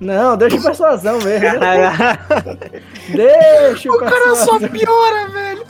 Não, 0.01 0.37
deixa 0.37 0.55
o 0.57 0.63
persuasão 0.63 1.19
mesmo. 1.19 1.59
Deixa 3.13 3.89
o, 3.91 3.95
O 3.95 3.99
cara 3.99 4.35
só 4.35 4.57
persuasão. 4.57 4.69
piora, 4.69 5.29
velho. 5.29 5.65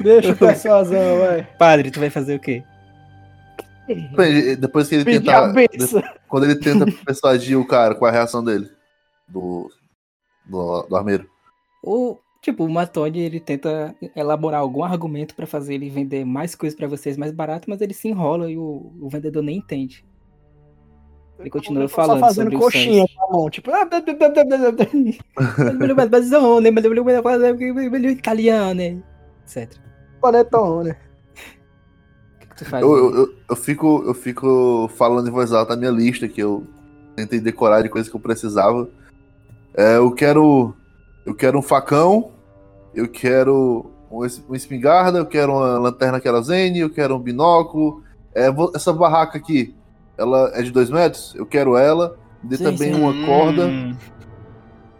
Deixa 0.00 0.32
o 0.32 0.36
persuasão, 0.36 1.18
vai. 1.20 1.46
Padre, 1.56 1.90
tu 1.92 2.00
vai 2.00 2.10
fazer 2.10 2.34
o 2.34 2.40
quê? 2.40 2.64
Depois 4.58 4.88
que 4.88 4.96
ele 4.96 5.04
tenta. 5.04 5.52
Quando 6.28 6.44
ele 6.44 6.56
tenta 6.56 6.86
persuadir 7.04 7.58
o 7.58 7.66
cara, 7.66 7.94
qual 7.94 8.08
é 8.08 8.12
a 8.12 8.16
reação 8.16 8.42
dele? 8.42 8.68
Do. 9.28 9.70
Do, 10.46 10.82
do 10.82 10.96
armeiro. 10.96 11.28
O, 11.82 12.18
tipo, 12.42 12.64
o 12.64 12.70
Matone, 12.70 13.20
ele 13.20 13.38
tenta 13.38 13.94
elaborar 14.16 14.60
algum 14.60 14.82
argumento 14.82 15.34
pra 15.34 15.46
fazer 15.46 15.74
ele 15.74 15.88
vender 15.88 16.24
mais 16.24 16.54
coisas 16.54 16.76
pra 16.76 16.88
vocês 16.88 17.16
mais 17.16 17.32
barato, 17.32 17.70
mas 17.70 17.80
ele 17.80 17.94
se 17.94 18.08
enrola 18.08 18.50
e 18.50 18.56
o, 18.56 18.92
o 19.00 19.08
vendedor 19.08 19.42
nem 19.42 19.58
entende. 19.58 20.04
Ele 21.38 21.50
continua 21.50 21.88
Só 21.88 21.96
falando 21.96 22.20
fazendo 22.20 22.52
sobre 22.52 22.58
coxinha 22.58 23.04
com 23.14 23.24
a 23.24 23.32
mão, 23.32 23.50
tipo. 23.50 23.70
ah. 23.70 23.88
Italiano, 28.10 29.02
etc. 29.42 29.74
Panetone. 30.20 30.94
Faz? 32.64 32.82
Eu, 32.82 33.14
eu, 33.14 33.34
eu, 33.48 33.56
fico, 33.56 34.02
eu 34.06 34.14
fico 34.14 34.90
falando 34.96 35.28
em 35.28 35.32
voz 35.32 35.52
alta 35.52 35.74
a 35.74 35.76
minha 35.76 35.90
lista, 35.90 36.28
que 36.28 36.40
eu 36.42 36.64
tentei 37.16 37.40
decorar 37.40 37.82
de 37.82 37.88
coisas 37.88 38.08
que 38.10 38.16
eu 38.16 38.20
precisava. 38.20 38.88
É, 39.74 39.96
eu 39.96 40.10
quero. 40.12 40.74
Eu 41.26 41.34
quero 41.34 41.58
um 41.58 41.62
facão, 41.62 42.30
eu 42.94 43.06
quero 43.08 43.90
um 44.10 44.26
uma 44.48 44.56
espingarda, 44.56 45.18
eu 45.18 45.26
quero 45.26 45.52
uma 45.52 45.78
lanterna 45.78 46.18
querosene, 46.20 46.80
eu 46.80 46.90
quero 46.90 47.14
um 47.14 47.20
binóculo. 47.20 48.02
É, 48.34 48.50
vo- 48.50 48.72
essa 48.74 48.92
barraca 48.92 49.38
aqui, 49.38 49.74
ela 50.18 50.50
é 50.54 50.62
de 50.62 50.70
2 50.72 50.90
metros, 50.90 51.34
eu 51.36 51.46
quero 51.46 51.76
ela. 51.76 52.16
Me 52.42 52.48
dê 52.50 52.56
Sim, 52.56 52.64
também 52.64 52.94
sim. 52.94 53.00
uma 53.00 53.26
corda. 53.26 53.66
Hum, 53.66 53.94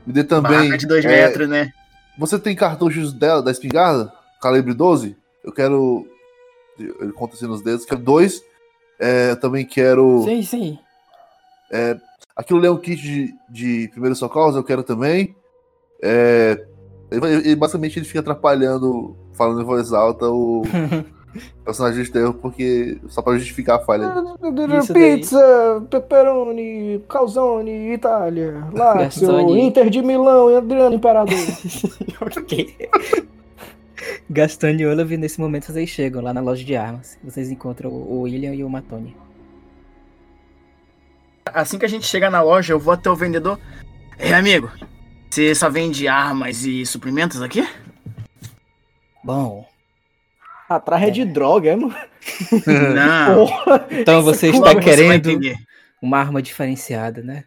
Me 0.06 0.12
dê 0.12 0.22
também. 0.22 0.52
barraca 0.58 0.78
de 0.78 0.86
dois 0.86 1.04
é, 1.04 1.08
metros, 1.08 1.48
né? 1.48 1.70
Você 2.18 2.38
tem 2.38 2.54
cartuchos 2.54 3.12
dela, 3.12 3.42
da 3.42 3.50
espingarda? 3.50 4.12
Calibre 4.40 4.74
12? 4.74 5.16
Eu 5.42 5.50
quero. 5.52 6.06
Ele 7.00 7.12
conta 7.12 7.34
assim 7.34 7.46
nos 7.46 7.62
dedos, 7.62 7.84
quero 7.84 8.00
dois. 8.00 8.42
É, 8.98 9.30
eu 9.30 9.40
também 9.40 9.64
quero. 9.64 10.22
Sim, 10.24 10.42
sim. 10.42 10.78
Aquilo 12.36 12.58
ali 12.58 12.68
é 12.68 12.70
um 12.70 12.76
kit 12.78 13.00
de, 13.00 13.34
de 13.48 13.88
primeiros 13.88 14.18
socorros, 14.18 14.56
eu 14.56 14.64
quero 14.64 14.82
também. 14.82 15.34
É, 16.02 16.64
ele, 17.10 17.26
ele- 17.26 17.56
basicamente 17.56 17.98
ele 17.98 18.06
fica 18.06 18.20
atrapalhando, 18.20 19.16
falando 19.34 19.60
em 19.60 19.64
voz 19.64 19.92
alta, 19.92 20.26
o 20.30 20.62
personagem 21.64 22.02
de 22.02 22.10
terror, 22.10 22.32
porque. 22.34 22.98
Só 23.08 23.20
pra 23.22 23.36
justificar 23.36 23.76
a 23.76 23.84
falha. 23.84 24.06
Daí. 24.92 25.16
Pizza, 25.18 25.86
pepperoni, 25.90 27.04
calzone, 27.08 27.92
Itália, 27.92 28.66
Lazio. 28.72 29.26
Inter 29.58 29.90
de 29.90 30.02
Milão, 30.02 30.56
Adriano 30.56 30.94
Imperador. 30.94 31.36
ok. 32.20 32.88
Gastão 34.32 34.70
e 34.70 34.86
Olaf, 34.86 35.10
nesse 35.10 35.40
momento, 35.40 35.72
vocês 35.72 35.90
chegam 35.90 36.22
lá 36.22 36.32
na 36.32 36.40
loja 36.40 36.64
de 36.64 36.76
armas. 36.76 37.18
Vocês 37.24 37.50
encontram 37.50 37.90
o 37.90 38.20
William 38.20 38.54
e 38.54 38.62
o 38.62 38.70
Matone. 38.70 39.16
Assim 41.46 41.80
que 41.80 41.84
a 41.84 41.88
gente 41.88 42.06
chegar 42.06 42.30
na 42.30 42.40
loja, 42.40 42.72
eu 42.72 42.78
vou 42.78 42.94
até 42.94 43.10
o 43.10 43.16
vendedor. 43.16 43.58
Ei, 44.16 44.32
amigo, 44.32 44.70
você 45.28 45.52
só 45.52 45.68
vende 45.68 46.06
armas 46.06 46.64
e 46.64 46.86
suprimentos 46.86 47.42
aqui? 47.42 47.68
Bom, 49.24 49.68
Atrás 50.68 51.02
é 51.02 51.10
de 51.10 51.24
droga, 51.24 51.70
é, 51.72 51.76
mano? 51.76 51.96
Não. 52.94 53.48
então 53.90 54.22
você 54.22 54.52
Logo 54.52 54.64
está 54.64 54.80
querendo 54.80 55.40
uma 56.00 56.18
arma 56.18 56.40
diferenciada, 56.40 57.20
né? 57.20 57.42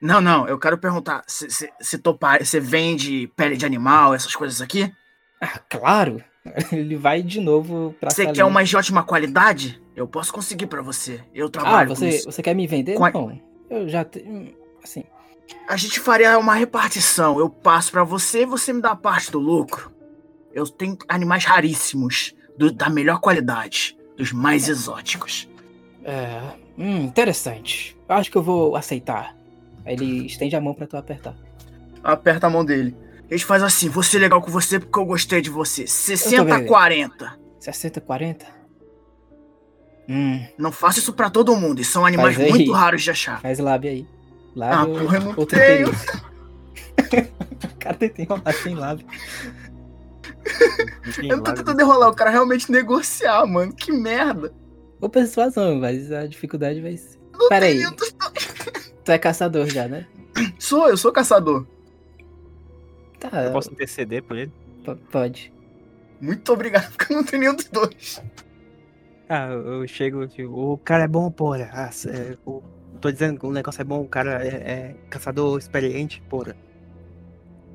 Não, 0.00 0.20
não, 0.20 0.48
eu 0.48 0.58
quero 0.58 0.76
perguntar, 0.76 1.22
você 1.28 1.98
topar, 1.98 2.44
você 2.44 2.58
vende 2.58 3.30
pele 3.36 3.56
de 3.56 3.64
animal, 3.64 4.12
essas 4.12 4.34
coisas 4.34 4.60
aqui? 4.60 4.92
Ah, 5.40 5.58
claro! 5.68 6.22
Ele 6.72 6.96
vai 6.96 7.22
de 7.22 7.40
novo 7.40 7.94
pra 8.00 8.10
Você 8.10 8.30
quer 8.32 8.44
uma 8.44 8.62
de 8.64 8.76
ótima 8.76 9.02
qualidade? 9.02 9.80
Eu 9.94 10.06
posso 10.06 10.32
conseguir 10.32 10.66
pra 10.66 10.82
você. 10.82 11.20
Eu 11.34 11.46
Ah, 11.46 11.50
trabalho 11.50 11.88
com 11.88 11.94
você, 11.94 12.22
você 12.24 12.42
quer 12.42 12.54
me 12.54 12.66
vender? 12.66 12.94
Qua- 12.96 13.10
Não. 13.10 13.40
Eu 13.68 13.88
já 13.88 14.04
tenho. 14.04 14.54
Assim. 14.82 15.04
A 15.68 15.76
gente 15.76 15.98
faria 16.00 16.38
uma 16.38 16.54
repartição. 16.54 17.38
Eu 17.38 17.48
passo 17.50 17.90
pra 17.90 18.04
você 18.04 18.42
e 18.42 18.46
você 18.46 18.72
me 18.72 18.80
dá 18.80 18.94
parte 18.94 19.30
do 19.32 19.38
lucro. 19.38 19.92
Eu 20.52 20.66
tenho 20.68 20.96
animais 21.08 21.44
raríssimos, 21.44 22.34
do- 22.56 22.72
da 22.72 22.88
melhor 22.88 23.20
qualidade, 23.20 23.96
dos 24.16 24.32
mais 24.32 24.68
exóticos. 24.68 25.48
É. 26.04 26.40
Hum, 26.78 26.98
interessante. 27.04 27.96
Acho 28.08 28.30
que 28.30 28.36
eu 28.38 28.42
vou 28.42 28.76
aceitar. 28.76 29.36
Aí 29.84 29.94
ele 29.94 30.26
estende 30.26 30.54
a 30.56 30.60
mão 30.60 30.74
pra 30.74 30.86
tu 30.86 30.96
apertar. 30.96 31.34
Aperta 32.02 32.46
a 32.46 32.50
mão 32.50 32.64
dele. 32.64 32.96
A 33.30 33.34
gente 33.34 33.44
faz 33.44 33.62
assim, 33.62 33.88
vou 33.88 34.02
ser 34.02 34.18
legal 34.18 34.40
com 34.40 34.50
você 34.50 34.78
porque 34.78 34.98
eu 34.98 35.04
gostei 35.04 35.40
de 35.40 35.50
você. 35.50 35.86
60 35.86 36.42
a 36.42 36.46
também. 36.46 36.66
40. 36.66 37.38
60, 37.60 38.00
40? 38.00 38.46
Hum, 40.08 40.46
Não 40.56 40.70
faça 40.70 41.00
isso 41.00 41.12
pra 41.12 41.28
todo 41.28 41.56
mundo, 41.56 41.80
e 41.80 41.84
são 41.84 42.06
animais 42.06 42.38
aí- 42.38 42.48
muito 42.48 42.70
raros 42.72 43.02
de 43.02 43.10
achar. 43.10 43.40
faz 43.40 43.58
lábio 43.58 43.90
aí. 43.90 44.06
Ah, 44.08 44.84
Lábio 44.84 44.94
porra, 45.00 45.16
eu 45.16 45.20
não 45.22 45.34
ou 45.36 45.46
tenho. 45.46 45.88
o 45.90 45.92
cara 47.80 47.96
tem 47.96 48.12
enrolar 48.18 48.54
sem 48.54 48.74
lábio. 48.74 49.06
Eu 51.22 51.36
não 51.36 51.42
tô 51.42 51.52
tentando 51.52 51.80
enrolar, 51.80 52.08
o 52.08 52.14
cara 52.14 52.30
realmente 52.30 52.70
negociar, 52.70 53.44
mano. 53.46 53.72
Que 53.74 53.90
merda. 53.92 54.52
Ou 55.00 55.08
persuasão, 55.10 55.76
mas 55.76 56.10
a 56.12 56.26
dificuldade 56.26 56.80
vai 56.80 56.96
ser. 56.96 57.18
Não 57.32 57.48
Pera 57.48 57.66
aí. 57.66 57.76
tenho 57.76 57.88
outros- 57.90 58.14
Tu 59.04 59.12
é 59.12 59.18
caçador 59.18 59.66
já, 59.68 59.86
né? 59.88 60.06
Sou, 60.58 60.88
eu 60.88 60.96
sou 60.96 61.12
caçador. 61.12 61.66
Tá, 63.18 63.44
Eu 63.44 63.52
posso 63.52 63.72
interceder 63.72 64.22
por 64.22 64.36
ele? 64.36 64.52
p- 64.84 64.94
pode. 65.10 65.52
Muito 66.20 66.52
obrigado, 66.52 66.90
porque 66.96 67.12
eu 67.12 67.16
não 67.16 67.24
tenho 67.24 67.40
nenhum 67.42 67.54
dos 67.54 67.68
dois. 67.68 68.22
Ah, 69.28 69.48
eu 69.48 69.86
chego, 69.88 70.26
tipo, 70.28 70.52
o 70.52 70.78
cara 70.78 71.04
é 71.04 71.08
bom, 71.08 71.30
porra. 71.30 71.68
Ah, 71.72 71.90
é, 72.08 72.36
o- 72.46 72.62
tô 73.00 73.10
dizendo 73.10 73.38
que 73.40 73.46
o 73.46 73.52
negócio 73.52 73.80
é 73.80 73.84
bom, 73.84 74.02
o 74.02 74.08
cara 74.08 74.46
é, 74.46 74.54
é 74.70 74.94
caçador 75.10 75.58
experiente, 75.58 76.22
porra. 76.28 76.56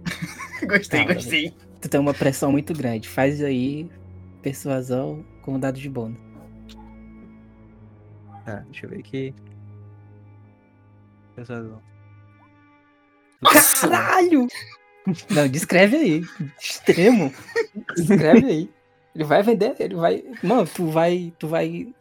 gostei, 0.67 1.05
Tá, 1.05 1.13
gostei. 1.13 1.53
Tu 1.81 1.89
tem 1.89 1.99
uma 1.99 2.13
pressão 2.13 2.51
muito 2.51 2.73
grande. 2.73 3.09
Faz 3.09 3.43
aí 3.43 3.89
persuasão 4.41 5.25
com 5.41 5.59
dado 5.59 5.79
de 5.79 5.89
bônus. 5.89 6.19
Tá, 8.45 8.57
deixa 8.67 8.85
eu 8.85 8.89
ver 8.91 8.99
aqui. 8.99 9.35
Persuasão. 11.35 11.81
Caralho! 13.81 14.47
Não, 15.29 15.47
descreve 15.47 15.97
aí. 15.97 16.21
Extremo. 16.59 17.33
Descreve 17.95 18.45
aí. 18.45 18.69
Ele 19.15 19.23
vai 19.23 19.43
vender, 19.43 19.75
ele 19.79 19.95
vai. 19.95 20.23
Mano, 20.43 20.67
tu 20.67 20.87
vai. 20.87 21.33
Tu 21.37 21.47
vai. 21.47 21.93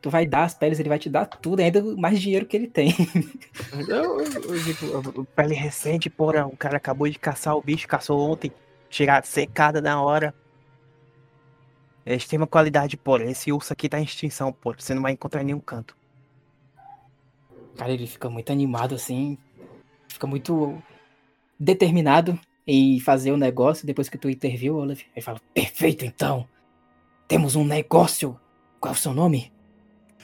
Tu 0.00 0.10
vai 0.10 0.26
dar 0.26 0.44
as 0.44 0.54
peles, 0.54 0.78
ele 0.78 0.88
vai 0.88 0.98
te 0.98 1.10
dar 1.10 1.26
tudo, 1.26 1.60
ainda 1.60 1.82
mais 1.96 2.20
dinheiro 2.20 2.46
que 2.46 2.56
ele 2.56 2.68
tem. 2.68 2.94
Eu, 3.88 4.20
eu, 4.20 4.58
digo, 4.62 5.24
pele 5.34 5.54
recente, 5.54 6.08
porra, 6.08 6.46
o 6.46 6.56
cara 6.56 6.76
acabou 6.76 7.08
de 7.08 7.18
caçar 7.18 7.56
o 7.56 7.62
bicho, 7.62 7.88
caçou 7.88 8.20
ontem, 8.20 8.52
chegar 8.88 9.24
secada 9.24 9.80
na 9.80 10.00
hora. 10.00 10.32
É 12.04 12.14
extrema 12.14 12.46
qualidade, 12.46 12.96
porra. 12.96 13.24
Esse 13.24 13.50
urso 13.50 13.72
aqui 13.72 13.88
tá 13.88 13.98
em 13.98 14.04
extinção, 14.04 14.52
porra. 14.52 14.76
Você 14.78 14.94
não 14.94 15.02
vai 15.02 15.12
encontrar 15.12 15.42
em 15.42 15.46
nenhum 15.46 15.58
canto. 15.58 15.96
Cara, 17.76 17.90
ele 17.90 18.06
fica 18.06 18.30
muito 18.30 18.52
animado 18.52 18.94
assim. 18.94 19.36
Fica 20.08 20.26
muito 20.26 20.80
determinado 21.58 22.38
em 22.66 22.98
fazer 23.00 23.32
o 23.32 23.36
negócio 23.36 23.86
depois 23.86 24.08
que 24.08 24.18
tu 24.18 24.28
interviu, 24.28 24.76
Olaf. 24.76 25.02
Ele 25.14 25.24
fala: 25.24 25.40
Perfeito, 25.54 26.04
então. 26.04 26.48
Temos 27.28 27.56
um 27.56 27.64
negócio. 27.64 28.38
Qual 28.80 28.94
é 28.94 28.96
o 28.96 28.98
seu 28.98 29.12
nome? 29.12 29.52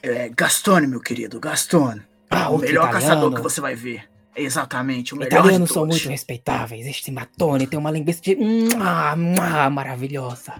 É, 0.03 0.29
Gastone, 0.29 0.87
meu 0.87 1.01
querido, 1.01 1.41
Gastone. 1.41 2.03
Ah, 2.31 2.51
o 2.51 2.59
melhor 2.59 2.89
italiano. 2.89 2.93
caçador 2.93 3.35
que 3.35 3.41
você 3.41 3.61
vai 3.61 3.75
ver. 3.75 4.09
Exatamente, 4.35 5.13
o 5.13 5.19
melhor 5.19 5.41
Italianos 5.41 5.69
de 5.69 5.75
são 5.75 5.87
muito 5.87 6.09
respeitáveis. 6.09 6.87
Este 6.87 7.11
Matone 7.11 7.67
tem 7.67 7.79
uma 7.79 7.91
linguiça 7.91 8.23
de. 8.23 8.35
Mua, 8.35 9.15
mua, 9.15 9.69
maravilhosa. 9.69 10.55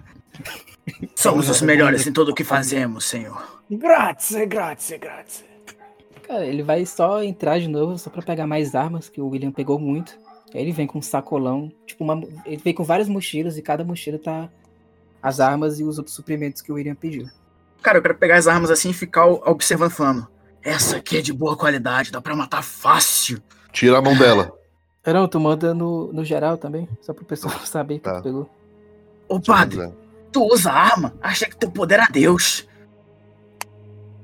Somos 1.15 1.49
os 1.49 1.61
melhores 1.61 2.05
em 2.05 2.13
tudo 2.13 2.31
o 2.31 2.35
que 2.35 2.43
fazemos, 2.43 3.05
senhor. 3.05 3.61
Grazie, 3.71 4.45
grazie, 4.45 4.97
grazie. 4.97 5.45
Cara, 6.27 6.45
ele 6.45 6.61
vai 6.61 6.85
só 6.85 7.23
entrar 7.23 7.59
de 7.59 7.67
novo 7.67 7.97
só 7.97 8.09
pra 8.09 8.21
pegar 8.21 8.45
mais 8.45 8.75
armas, 8.75 9.09
que 9.09 9.19
o 9.19 9.27
William 9.27 9.51
pegou 9.51 9.79
muito. 9.79 10.17
Aí 10.53 10.61
ele 10.61 10.71
vem 10.71 10.85
com 10.85 10.99
um 10.99 11.01
sacolão, 11.01 11.71
tipo, 11.85 12.03
uma, 12.03 12.21
ele 12.45 12.61
vem 12.63 12.73
com 12.73 12.83
várias 12.83 13.07
mochilas 13.09 13.57
e 13.57 13.61
cada 13.61 13.83
mochila 13.83 14.19
tá 14.19 14.49
as 15.21 15.39
armas 15.39 15.79
e 15.79 15.83
os 15.83 15.97
outros 15.97 16.15
suprimentos 16.15 16.61
que 16.61 16.71
o 16.71 16.75
William 16.75 16.95
pediu. 16.95 17.27
Cara, 17.81 17.97
eu 17.97 18.01
quero 18.01 18.15
pegar 18.15 18.37
as 18.37 18.47
armas 18.47 18.69
assim 18.69 18.91
e 18.91 18.93
ficar 18.93 19.25
observando, 19.25 19.91
falando. 19.91 20.27
Essa 20.61 20.97
aqui 20.97 21.17
é 21.17 21.21
de 21.21 21.33
boa 21.33 21.57
qualidade, 21.57 22.11
dá 22.11 22.21
pra 22.21 22.35
matar 22.35 22.61
fácil. 22.63 23.41
Tira 23.71 23.97
a 23.97 24.01
mão 24.01 24.15
dela. 24.17 24.51
Não, 25.05 25.27
tu 25.27 25.39
manda 25.39 25.73
no, 25.73 26.13
no 26.13 26.23
geral 26.23 26.57
também, 26.57 26.87
só 27.01 27.13
pro 27.13 27.25
pessoal 27.25 27.53
saber 27.65 27.95
que 27.95 28.03
Tá. 28.05 28.17
tu 28.17 28.23
pegou. 28.23 28.49
Ô, 29.27 29.39
padre, 29.39 29.91
tu 30.31 30.43
usa 30.53 30.71
arma? 30.71 31.13
Achei 31.21 31.47
que 31.49 31.57
teu 31.57 31.69
poder 31.71 31.95
era 31.95 32.07
Deus. 32.11 32.67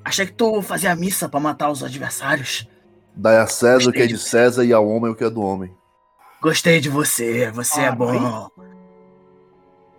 Achei 0.03 0.25
que 0.25 0.33
tu 0.33 0.61
fazia 0.61 0.95
missa 0.95 1.27
pra 1.27 1.39
matar 1.39 1.69
os 1.69 1.83
adversários. 1.83 2.67
Dai 3.15 3.37
a 3.37 3.47
César 3.47 3.89
o 3.89 3.93
que 3.93 4.01
é 4.03 4.07
de- 4.07 4.17
César 4.17 4.63
e 4.63 4.71
ao 4.71 4.87
homem 4.87 5.11
o 5.11 5.15
que 5.15 5.23
é 5.23 5.29
do 5.29 5.41
homem. 5.41 5.71
Gostei 6.41 6.79
de 6.79 6.89
você, 6.89 7.51
você 7.51 7.81
é 7.81 7.87
Ah, 7.87 7.91
bom. 7.91 8.49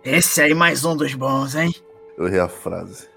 Esse 0.03 0.41
aí 0.41 0.53
mais 0.55 0.83
um 0.83 0.95
dos 0.97 1.13
bons, 1.13 1.53
hein? 1.55 1.73
Eu 2.17 2.27
errei 2.27 2.39
a 2.39 2.47
frase. 2.47 3.07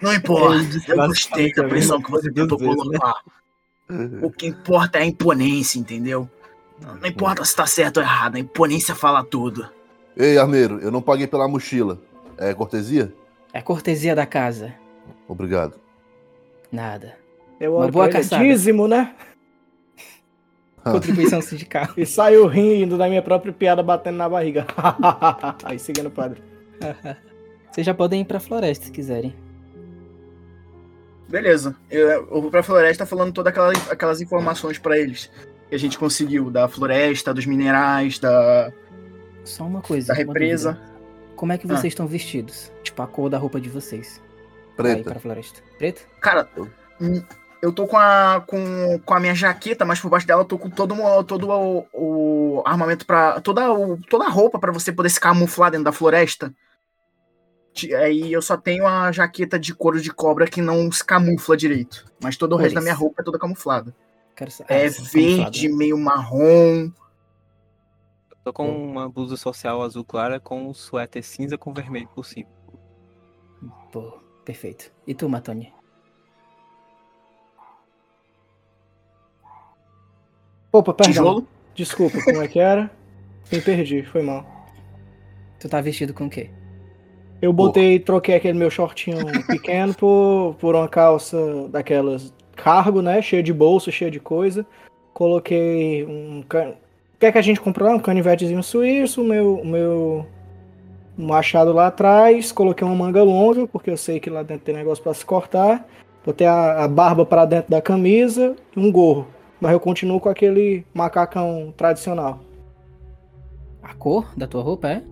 Não 0.00 0.14
importa, 0.14 0.56
eu 0.88 0.96
gostei 1.08 1.52
da 1.52 1.64
pressão 1.64 2.00
que 2.00 2.10
você 2.10 2.32
tentou 2.32 2.58
colocar. 2.58 3.22
O 4.22 4.30
que 4.30 4.46
importa 4.46 4.98
é 4.98 5.02
a 5.02 5.06
imponência, 5.06 5.78
entendeu? 5.78 6.28
Não 6.80 7.06
importa 7.06 7.44
se 7.44 7.54
tá 7.54 7.66
certo 7.66 7.98
ou 7.98 8.02
errado, 8.02 8.36
a 8.36 8.38
imponência 8.38 8.94
fala 8.94 9.22
tudo. 9.22 9.68
Ei, 10.16 10.38
armeiro, 10.38 10.78
eu 10.80 10.90
não 10.90 11.02
paguei 11.02 11.26
pela 11.26 11.46
mochila. 11.46 12.00
É 12.38 12.54
cortesia? 12.54 13.12
É 13.52 13.58
a 13.58 13.62
cortesia 13.62 14.14
da 14.14 14.24
casa. 14.26 14.74
Obrigado. 15.28 15.74
Nada. 16.72 17.25
Eu 17.60 17.76
Uma 17.76 17.88
boa 17.88 18.08
pra 18.08 18.18
ele, 18.18 18.28
caçada. 18.28 18.44
dízimo, 18.44 18.86
né? 18.88 19.14
Contribuição 20.84 21.40
sindical. 21.42 21.88
E 21.96 22.06
saiu 22.06 22.46
rindo 22.46 22.96
da 22.96 23.08
minha 23.08 23.22
própria 23.22 23.52
piada 23.52 23.82
batendo 23.82 24.16
na 24.16 24.28
barriga. 24.28 24.66
Aí 25.64 25.78
seguindo 25.78 26.06
o 26.06 26.10
padre. 26.10 26.40
Vocês 27.72 27.84
já 27.84 27.92
podem 27.94 28.20
ir 28.20 28.24
pra 28.24 28.38
floresta 28.38 28.86
se 28.86 28.92
quiserem. 28.92 29.34
Beleza, 31.28 31.74
eu, 31.90 32.08
eu 32.08 32.40
vou 32.40 32.50
pra 32.52 32.62
floresta 32.62 33.04
falando 33.04 33.32
todas 33.32 33.50
aquelas, 33.50 33.90
aquelas 33.90 34.20
informações 34.20 34.78
pra 34.78 34.96
eles. 34.96 35.28
Que 35.68 35.74
a 35.74 35.78
gente 35.78 35.98
conseguiu, 35.98 36.50
da 36.52 36.68
floresta, 36.68 37.34
dos 37.34 37.46
minerais, 37.46 38.20
da, 38.20 38.72
Só 39.44 39.64
uma 39.64 39.82
coisa. 39.82 40.06
da 40.08 40.14
uma 40.14 40.18
represa. 40.18 40.74
dúvida. 40.74 40.92
como 41.34 41.52
é 41.52 41.58
que 41.58 41.66
vocês 41.66 41.86
estão 41.92 42.06
vestidos? 42.06 42.70
Tipo, 42.84 43.02
a 43.02 43.08
cor 43.08 43.28
da 43.28 43.38
roupa 43.38 43.60
de 43.60 43.68
vocês. 43.68 44.22
Pra 44.76 44.90
ir 44.90 44.94
Preta. 44.96 45.10
pra 45.10 45.18
floresta. 45.20 45.60
Preto? 45.78 46.06
Cara, 46.20 46.48
hum, 47.00 47.20
eu 47.66 47.72
tô 47.72 47.84
com 47.86 47.96
a, 47.98 48.42
com, 48.46 48.98
com 49.04 49.14
a 49.14 49.18
minha 49.18 49.34
jaqueta, 49.34 49.84
mas 49.84 49.98
por 49.98 50.08
baixo 50.08 50.26
dela 50.26 50.42
eu 50.42 50.46
tô 50.46 50.56
com 50.56 50.70
todo, 50.70 50.94
o- 50.94 51.24
todo 51.24 51.48
o, 51.50 51.86
o 51.92 52.62
armamento 52.64 53.04
para 53.04 53.40
toda, 53.40 53.72
o- 53.72 53.98
toda 54.08 54.24
a 54.24 54.28
roupa 54.30 54.58
pra 54.58 54.70
você 54.72 54.92
poder 54.92 55.10
se 55.10 55.18
camuflar 55.20 55.70
dentro 55.70 55.84
da 55.84 55.92
floresta. 55.92 56.54
Aí 58.00 58.32
eu 58.32 58.40
só 58.40 58.56
tenho 58.56 58.86
a 58.86 59.10
jaqueta 59.10 59.58
de 59.58 59.74
couro 59.74 60.00
de 60.00 60.12
cobra 60.12 60.46
que 60.46 60.62
não 60.62 60.90
se 60.90 61.04
camufla 61.04 61.56
direito. 61.56 62.06
Mas 62.22 62.36
todo 62.36 62.52
o 62.54 62.56
resto 62.56 62.76
da 62.76 62.80
minha 62.80 62.94
roupa 62.94 63.20
é 63.20 63.24
toda 63.24 63.38
camuflada. 63.38 63.94
É 64.68 64.86
ah, 64.86 64.92
camuflado, 64.94 65.10
verde, 65.12 65.68
meio 65.68 65.98
marrom. 65.98 66.90
Tô 68.44 68.52
com 68.52 68.90
uma 68.92 69.08
blusa 69.08 69.36
social 69.36 69.82
azul 69.82 70.04
clara 70.04 70.38
com 70.38 70.68
um 70.68 70.72
suéter 70.72 71.22
cinza 71.24 71.58
com 71.58 71.74
vermelho 71.74 72.08
por 72.14 72.24
cima. 72.24 72.48
Pô, 73.90 74.20
perfeito. 74.44 74.92
E 75.04 75.14
tu, 75.14 75.28
Matoni? 75.28 75.74
Opa, 80.72 80.92
perdão. 80.92 81.12
Tijolo. 81.12 81.46
Desculpa, 81.74 82.18
como 82.24 82.42
é 82.42 82.48
que 82.48 82.58
era? 82.58 82.90
Me 83.52 83.60
perdi, 83.60 84.02
foi 84.02 84.22
mal. 84.22 84.44
Tu 85.60 85.68
tá 85.68 85.80
vestido 85.80 86.12
com 86.14 86.26
o 86.26 86.30
quê? 86.30 86.50
Eu 87.40 87.52
botei, 87.52 87.98
troquei 87.98 88.34
aquele 88.34 88.58
meu 88.58 88.70
shortinho 88.70 89.18
pequeno 89.46 89.94
por, 89.94 90.56
por 90.58 90.74
uma 90.74 90.88
calça 90.88 91.36
daquelas 91.68 92.32
cargo, 92.54 93.02
né? 93.02 93.20
Cheia 93.20 93.42
de 93.42 93.52
bolsa, 93.52 93.90
cheia 93.90 94.10
de 94.10 94.18
coisa. 94.18 94.64
Coloquei 95.12 96.04
um. 96.04 96.42
can- 96.48 96.70
O 96.70 97.18
que 97.20 97.26
é 97.26 97.32
que 97.32 97.38
a 97.38 97.42
gente 97.42 97.60
comprou 97.60 97.88
lá? 97.88 97.94
Um 97.94 98.00
canivetezinho 98.00 98.62
suíço, 98.62 99.22
o 99.22 99.24
meu, 99.24 99.60
meu 99.64 100.26
machado 101.16 101.72
lá 101.72 101.88
atrás. 101.88 102.52
Coloquei 102.52 102.86
uma 102.86 102.96
manga 102.96 103.22
longa, 103.22 103.66
porque 103.66 103.90
eu 103.90 103.96
sei 103.98 104.18
que 104.18 104.30
lá 104.30 104.42
dentro 104.42 104.64
tem 104.64 104.74
negócio 104.74 105.04
pra 105.04 105.12
se 105.14 105.24
cortar. 105.24 105.86
Botei 106.24 106.46
a, 106.46 106.84
a 106.84 106.88
barba 106.88 107.24
pra 107.26 107.44
dentro 107.44 107.70
da 107.70 107.80
camisa 107.82 108.56
e 108.74 108.80
um 108.80 108.90
gorro. 108.90 109.26
Mas 109.60 109.72
eu 109.72 109.80
continuo 109.80 110.20
com 110.20 110.28
aquele 110.28 110.84
macacão 110.92 111.72
tradicional. 111.76 112.40
A 113.82 113.94
cor 113.94 114.26
da 114.36 114.46
tua 114.46 114.62
roupa 114.62 114.88
é? 114.88 115.02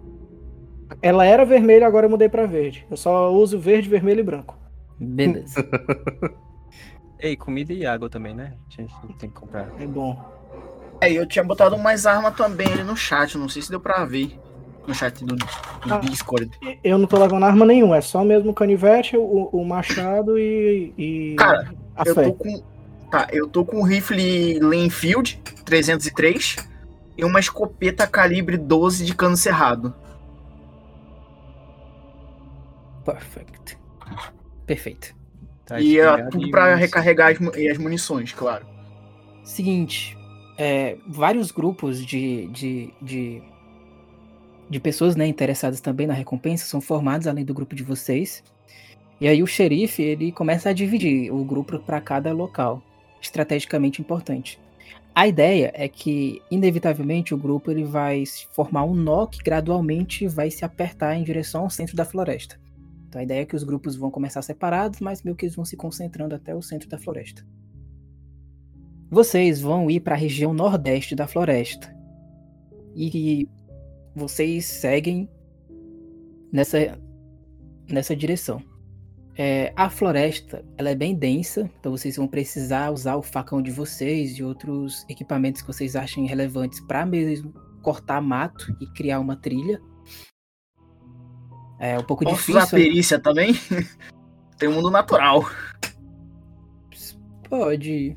Ela 1.00 1.24
era 1.24 1.44
vermelha, 1.44 1.86
agora 1.86 2.06
eu 2.06 2.10
mudei 2.10 2.28
pra 2.28 2.46
verde. 2.46 2.86
Eu 2.90 2.96
só 2.96 3.32
uso 3.32 3.58
verde, 3.58 3.88
vermelho 3.88 4.20
e 4.20 4.24
branco. 4.24 4.56
Beleza. 4.98 5.66
Ei, 7.18 7.36
comida 7.36 7.72
e 7.72 7.86
água 7.86 8.10
também, 8.10 8.34
né? 8.34 8.52
A 8.68 8.82
gente 8.82 8.94
tem 9.18 9.30
que 9.30 9.34
comprar. 9.34 9.70
É 9.80 9.86
bom. 9.86 10.18
É, 11.00 11.10
eu 11.10 11.26
tinha 11.26 11.42
botado 11.44 11.78
mais 11.78 12.04
arma 12.06 12.30
também 12.30 12.66
ali 12.66 12.82
no 12.84 12.96
chat. 12.96 13.38
Não 13.38 13.48
sei 13.48 13.62
se 13.62 13.70
deu 13.70 13.80
pra 13.80 14.04
ver. 14.04 14.38
No 14.86 14.94
chat 14.94 15.24
do, 15.24 15.34
do 15.34 15.44
Ah. 15.90 15.98
Discord. 15.98 16.50
Eu 16.84 16.98
não 16.98 17.06
tô 17.06 17.18
levando 17.18 17.44
arma 17.44 17.64
nenhuma, 17.64 17.96
é 17.96 18.00
só 18.02 18.22
mesmo 18.22 18.50
o 18.50 18.54
canivete, 18.54 19.16
o, 19.16 19.48
o 19.50 19.64
machado 19.64 20.38
e, 20.38 20.92
e 20.98 21.34
Cara, 21.36 21.72
a 21.96 22.02
Eu 22.04 22.14
fé. 22.14 22.24
tô 22.24 22.34
com. 22.34 22.62
Tá, 23.14 23.28
eu 23.30 23.46
tô 23.46 23.64
com 23.64 23.78
um 23.78 23.84
rifle 23.84 24.58
Lenfield 24.58 25.40
303 25.64 26.56
e 27.16 27.24
uma 27.24 27.38
escopeta 27.38 28.08
calibre 28.08 28.56
12 28.56 29.04
de 29.04 29.14
cano 29.14 29.36
cerrado. 29.36 29.94
Perfect. 33.04 33.78
Perfeito. 34.66 35.14
Tá 35.64 35.80
e 35.80 36.00
é 36.00 36.24
tudo 36.24 36.50
pra 36.50 36.74
recarregar 36.74 37.30
as, 37.30 37.56
e 37.56 37.68
as 37.68 37.78
munições, 37.78 38.32
claro. 38.32 38.66
Seguinte, 39.44 40.18
é, 40.58 40.96
vários 41.06 41.52
grupos 41.52 42.04
de, 42.04 42.48
de, 42.48 42.92
de, 43.00 43.42
de 44.68 44.80
pessoas 44.80 45.14
né, 45.14 45.24
interessadas 45.24 45.80
também 45.80 46.08
na 46.08 46.14
recompensa 46.14 46.66
são 46.66 46.80
formados 46.80 47.28
além 47.28 47.44
do 47.44 47.54
grupo 47.54 47.76
de 47.76 47.84
vocês. 47.84 48.42
E 49.20 49.28
aí 49.28 49.40
o 49.40 49.46
xerife 49.46 50.02
ele 50.02 50.32
começa 50.32 50.70
a 50.70 50.72
dividir 50.72 51.32
o 51.32 51.44
grupo 51.44 51.78
para 51.78 52.00
cada 52.00 52.32
local, 52.32 52.82
estrategicamente 53.24 54.00
importante. 54.00 54.60
A 55.14 55.28
ideia 55.28 55.70
é 55.74 55.88
que, 55.88 56.42
inevitavelmente, 56.50 57.32
o 57.32 57.38
grupo 57.38 57.70
ele 57.70 57.84
vai 57.84 58.24
formar 58.50 58.84
um 58.84 58.94
nó 58.94 59.26
que 59.26 59.38
gradualmente 59.38 60.26
vai 60.26 60.50
se 60.50 60.64
apertar 60.64 61.14
em 61.14 61.22
direção 61.22 61.62
ao 61.62 61.70
centro 61.70 61.94
da 61.94 62.04
floresta. 62.04 62.58
Então 63.08 63.20
a 63.20 63.24
ideia 63.24 63.42
é 63.42 63.46
que 63.46 63.54
os 63.54 63.62
grupos 63.62 63.94
vão 63.94 64.10
começar 64.10 64.42
separados, 64.42 64.98
mas 64.98 65.22
meio 65.22 65.36
que 65.36 65.44
eles 65.44 65.54
vão 65.54 65.64
se 65.64 65.76
concentrando 65.76 66.34
até 66.34 66.52
o 66.52 66.60
centro 66.60 66.88
da 66.88 66.98
floresta. 66.98 67.46
Vocês 69.08 69.60
vão 69.60 69.88
ir 69.88 70.00
para 70.00 70.16
a 70.16 70.18
região 70.18 70.52
nordeste 70.52 71.14
da 71.14 71.28
floresta. 71.28 71.94
E 72.96 73.48
vocês 74.16 74.64
seguem 74.64 75.28
nessa, 76.50 76.98
nessa 77.88 78.16
direção. 78.16 78.60
É, 79.36 79.72
a 79.74 79.90
floresta 79.90 80.64
ela 80.78 80.90
é 80.90 80.94
bem 80.94 81.14
densa, 81.14 81.68
então 81.80 81.90
vocês 81.90 82.16
vão 82.16 82.28
precisar 82.28 82.90
usar 82.90 83.16
o 83.16 83.22
facão 83.22 83.60
de 83.60 83.70
vocês 83.70 84.38
e 84.38 84.44
outros 84.44 85.04
equipamentos 85.08 85.60
que 85.60 85.66
vocês 85.66 85.96
achem 85.96 86.26
relevantes 86.26 86.80
para 86.80 87.04
mesmo 87.04 87.52
cortar 87.82 88.20
mato 88.20 88.76
e 88.80 88.86
criar 88.92 89.18
uma 89.18 89.36
trilha. 89.36 89.80
É 91.80 91.98
um 91.98 92.04
pouco 92.04 92.24
Posso 92.24 92.52
usar 92.52 92.64
difícil. 92.64 92.78
perícia 92.78 93.18
também? 93.18 93.54
Tem 94.56 94.68
um 94.68 94.74
mundo 94.74 94.90
natural. 94.90 95.44
Pode. 97.48 98.16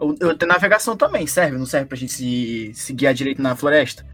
Eu, 0.00 0.14
eu 0.20 0.36
tenho 0.36 0.52
navegação 0.52 0.96
também, 0.96 1.26
serve? 1.26 1.56
Não 1.56 1.66
serve 1.66 1.86
pra 1.86 1.96
gente 1.96 2.12
se, 2.12 2.72
se 2.74 2.92
guiar 2.92 3.14
direito 3.14 3.40
na 3.40 3.56
floresta? 3.56 4.06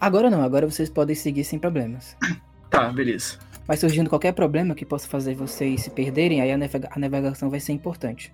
Agora 0.00 0.30
não, 0.30 0.42
agora 0.42 0.68
vocês 0.68 0.88
podem 0.88 1.14
seguir 1.14 1.44
sem 1.44 1.58
problemas. 1.58 2.16
Tá, 2.72 2.88
beleza. 2.90 3.38
Mas 3.68 3.78
surgindo 3.78 4.10
qualquer 4.10 4.32
problema 4.32 4.74
que 4.74 4.84
possa 4.84 5.06
fazer 5.06 5.34
vocês 5.36 5.82
se 5.82 5.90
perderem, 5.90 6.40
aí 6.40 6.50
a, 6.50 6.56
navega- 6.58 6.88
a 6.90 6.98
navegação 6.98 7.48
vai 7.48 7.60
ser 7.60 7.72
importante. 7.72 8.32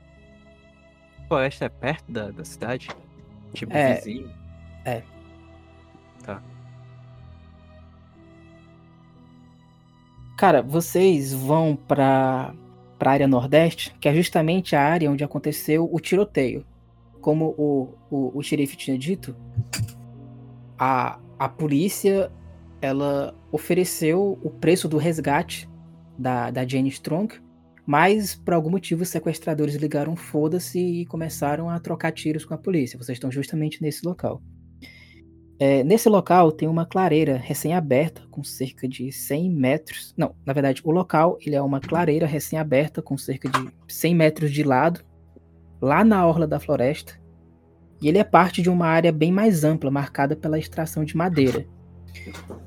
A 1.25 1.29
floresta 1.29 1.67
é 1.67 1.69
perto 1.69 2.11
da, 2.11 2.31
da 2.31 2.45
cidade? 2.45 2.89
Tipo, 3.53 3.77
É. 3.77 3.97
vizinho? 3.97 4.31
Cara, 10.37 10.63
vocês 10.63 11.33
vão 11.35 11.75
pra, 11.77 12.55
pra 12.99 13.11
área 13.11 13.27
nordeste, 13.27 13.93
que 14.01 14.09
é 14.09 14.15
justamente 14.15 14.77
a 14.77 14.83
área 14.83 15.11
onde 15.11 15.25
aconteceu 15.25 15.89
o 15.93 15.99
tiroteio. 15.99 16.65
Como 17.21 17.55
o, 17.59 17.95
o, 18.09 18.39
o 18.39 18.43
xerife 18.43 18.77
tinha 18.77 18.97
dito, 18.97 19.35
a, 20.79 21.19
a 21.39 21.49
polícia 21.49 22.31
ela 22.81 23.35
ofereceu 23.51 24.39
o 24.43 24.51
preço 24.51 24.89
do 24.89 24.97
resgate 24.97 25.69
da, 26.19 26.51
da 26.51 26.67
Jane 26.67 26.89
Strong, 26.89 27.41
mas 27.87 28.35
por 28.35 28.55
algum 28.55 28.71
motivo 28.71 29.03
os 29.03 29.09
sequestradores 29.09 29.75
ligaram 29.77 30.15
foda-se 30.15 30.79
e 30.79 31.07
começaram 31.07 31.71
a 31.71 31.79
trocar 31.79 32.13
tiros 32.13 32.45
com 32.45 32.55
a 32.55 32.59
polícia. 32.59 32.99
Vocês 32.99 33.17
estão 33.17 33.31
justamente 33.31 33.81
nesse 33.83 34.07
local. 34.07 34.43
É, 35.61 35.83
nesse 35.83 36.09
local 36.09 36.53
tem 36.53 36.69
uma 36.69 36.87
clareira 36.87 37.37
recém-aberta 37.37 38.23
com 38.31 38.45
cerca 38.45 38.87
de 38.87 39.11
100 39.11 39.51
metros. 39.51 40.15
Não, 40.17 40.35
na 40.47 40.53
verdade, 40.53 40.81
o 40.85 40.91
local 40.91 41.37
ele 41.41 41.57
é 41.57 41.63
uma 41.63 41.81
clareira 41.81 42.27
recém-aberta 42.27 43.03
com 43.03 43.19
cerca 43.19 43.49
de 43.49 43.69
100 43.89 44.15
metros 44.15 44.53
de 44.53 44.63
lado, 44.63 45.01
lá 45.81 46.05
na 46.05 46.25
orla 46.25 46.47
da 46.47 46.61
floresta. 46.61 47.19
E 48.01 48.09
ele 48.09 48.19
é 48.19 48.25
parte 48.25 48.63
de 48.63 48.71
uma 48.71 48.87
área 48.87 49.11
bem 49.11 49.33
mais 49.33 49.65
ampla, 49.65 49.91
marcada 49.91 50.37
pela 50.37 50.59
extração 50.59 51.05
de 51.05 51.17
madeira. 51.17 51.67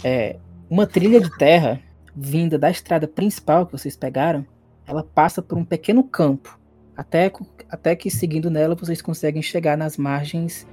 É, 0.04 0.38
uma 0.70 0.88
trilha 0.88 1.20
de 1.20 1.30
terra 1.38 1.82
vinda 2.16 2.58
da 2.58 2.70
estrada 2.70 3.08
principal 3.08 3.66
que 3.66 3.72
vocês 3.72 3.96
pegaram, 3.96 4.46
ela 4.86 5.04
passa 5.04 5.42
por 5.42 5.58
um 5.58 5.64
pequeno 5.64 6.04
campo, 6.04 6.60
até, 6.96 7.32
até 7.70 7.96
que 7.96 8.10
seguindo 8.10 8.50
nela 8.50 8.76
vocês 8.76 9.02
conseguem 9.02 9.42
chegar 9.42 9.78
nas 9.78 9.98
margens 9.98 10.68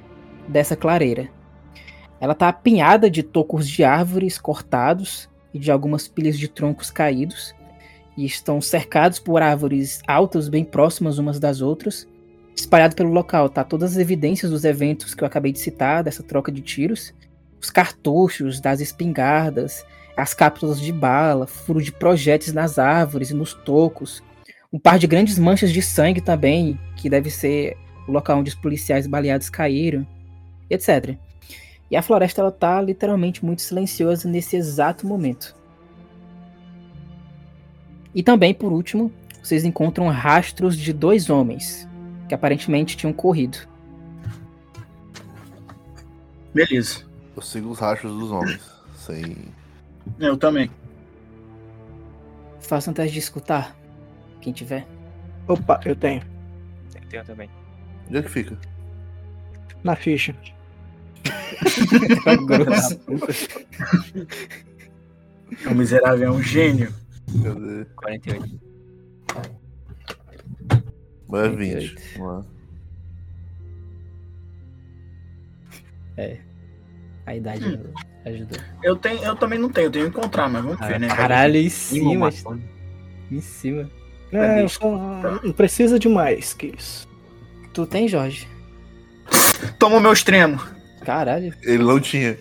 dessa 0.48 0.74
clareira. 0.74 1.28
Ela 2.20 2.32
está 2.32 2.48
apinhada 2.48 3.08
de 3.08 3.22
tocos 3.22 3.68
de 3.68 3.84
árvores 3.84 4.38
cortados 4.38 5.28
e 5.54 5.58
de 5.58 5.70
algumas 5.70 6.08
pilhas 6.08 6.38
de 6.38 6.48
troncos 6.48 6.90
caídos, 6.90 7.54
e 8.16 8.24
estão 8.24 8.60
cercados 8.60 9.20
por 9.20 9.40
árvores 9.40 10.02
altas 10.06 10.48
bem 10.48 10.64
próximas 10.64 11.18
umas 11.18 11.38
das 11.38 11.60
outras. 11.60 12.08
Espalhado 12.56 12.96
pelo 12.96 13.12
local 13.12 13.48
tá 13.48 13.62
todas 13.62 13.92
as 13.92 13.98
evidências 13.98 14.50
dos 14.50 14.64
eventos 14.64 15.14
que 15.14 15.22
eu 15.22 15.26
acabei 15.26 15.52
de 15.52 15.60
citar, 15.60 16.02
dessa 16.02 16.24
troca 16.24 16.50
de 16.50 16.60
tiros, 16.60 17.14
os 17.60 17.70
cartuchos 17.70 18.60
das 18.60 18.80
espingardas, 18.80 19.84
as 20.16 20.34
cápsulas 20.34 20.80
de 20.80 20.92
bala, 20.92 21.46
furo 21.46 21.82
de 21.82 21.92
projéteis 21.92 22.52
nas 22.52 22.78
árvores 22.78 23.30
e 23.30 23.34
nos 23.34 23.54
tocos, 23.54 24.22
um 24.72 24.78
par 24.78 24.98
de 24.98 25.06
grandes 25.06 25.38
manchas 25.38 25.72
de 25.72 25.80
sangue 25.80 26.20
também, 26.20 26.78
que 26.96 27.08
deve 27.08 27.30
ser 27.30 27.76
o 28.06 28.12
local 28.12 28.38
onde 28.38 28.50
os 28.50 28.54
policiais 28.54 29.06
baleados 29.06 29.48
caíram, 29.48 30.06
etc. 30.68 31.16
E 31.90 31.96
a 31.96 32.02
floresta 32.02 32.40
ela 32.40 32.52
tá 32.52 32.80
literalmente 32.82 33.44
muito 33.44 33.62
silenciosa 33.62 34.28
nesse 34.28 34.56
exato 34.56 35.06
momento. 35.06 35.56
E 38.14 38.22
também, 38.22 38.52
por 38.52 38.72
último, 38.72 39.12
vocês 39.42 39.64
encontram 39.64 40.08
rastros 40.08 40.76
de 40.76 40.92
dois 40.92 41.30
homens 41.30 41.88
que 42.28 42.34
aparentemente 42.34 42.96
tinham 42.96 43.12
corrido. 43.12 43.58
Beleza. 46.52 47.07
Eu 47.38 47.42
sigo 47.42 47.70
os 47.70 47.78
rachos 47.78 48.10
dos 48.10 48.32
homens. 48.32 48.60
Sem. 48.96 49.36
Eu 50.18 50.36
também. 50.36 50.68
Faça 52.58 52.90
um 52.90 52.92
teste 52.92 53.12
de 53.12 53.20
escutar. 53.20 53.76
Quem 54.40 54.52
tiver. 54.52 54.84
Opa, 55.46 55.80
eu 55.84 55.94
tenho. 55.94 56.20
Tem 57.08 57.22
também. 57.22 57.48
Onde 58.08 58.18
é 58.18 58.22
que 58.22 58.28
fica? 58.28 58.58
Na 59.84 59.94
ficha. 59.94 60.34
O 65.70 65.74
miserável 65.74 66.28
é 66.28 66.30
um 66.30 66.42
gênio. 66.42 66.92
Cadê? 67.42 67.86
48. 67.96 68.60
Vai 71.26 71.46
é 71.46 71.48
20. 71.48 71.94
38. 71.94 72.48
A 77.28 77.36
idade 77.36 77.78
ajudou. 78.24 78.58
Eu, 78.82 78.96
tenho, 78.96 79.22
eu 79.22 79.36
também 79.36 79.58
não 79.58 79.68
tenho, 79.68 79.88
eu 79.88 79.90
tenho 79.90 80.10
que 80.10 80.18
encontrar, 80.18 80.48
mas 80.48 80.64
vamos 80.64 80.78
ver, 80.86 80.98
né? 80.98 81.08
Caralho, 81.08 81.56
em 81.58 81.68
cima. 81.68 82.30
Em 83.30 83.40
cima. 83.42 83.90
É, 84.32 84.66
só- 84.66 84.90
não 85.42 85.52
precisa 85.52 85.98
de 85.98 86.08
mais 86.08 86.54
que 86.54 86.72
isso. 86.78 87.06
Tu 87.74 87.84
tem, 87.86 88.08
Jorge? 88.08 88.48
Toma 89.78 89.96
o 89.96 90.00
meu 90.00 90.12
extremo. 90.14 90.58
Caralho. 91.04 91.52
Ele 91.62 91.82
não 91.82 92.00
tinha. 92.00 92.38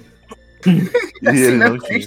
E 1.19 1.27
Assim, 1.29 1.38
ele 1.39 1.57
não 1.57 1.77
tinha. 1.79 1.99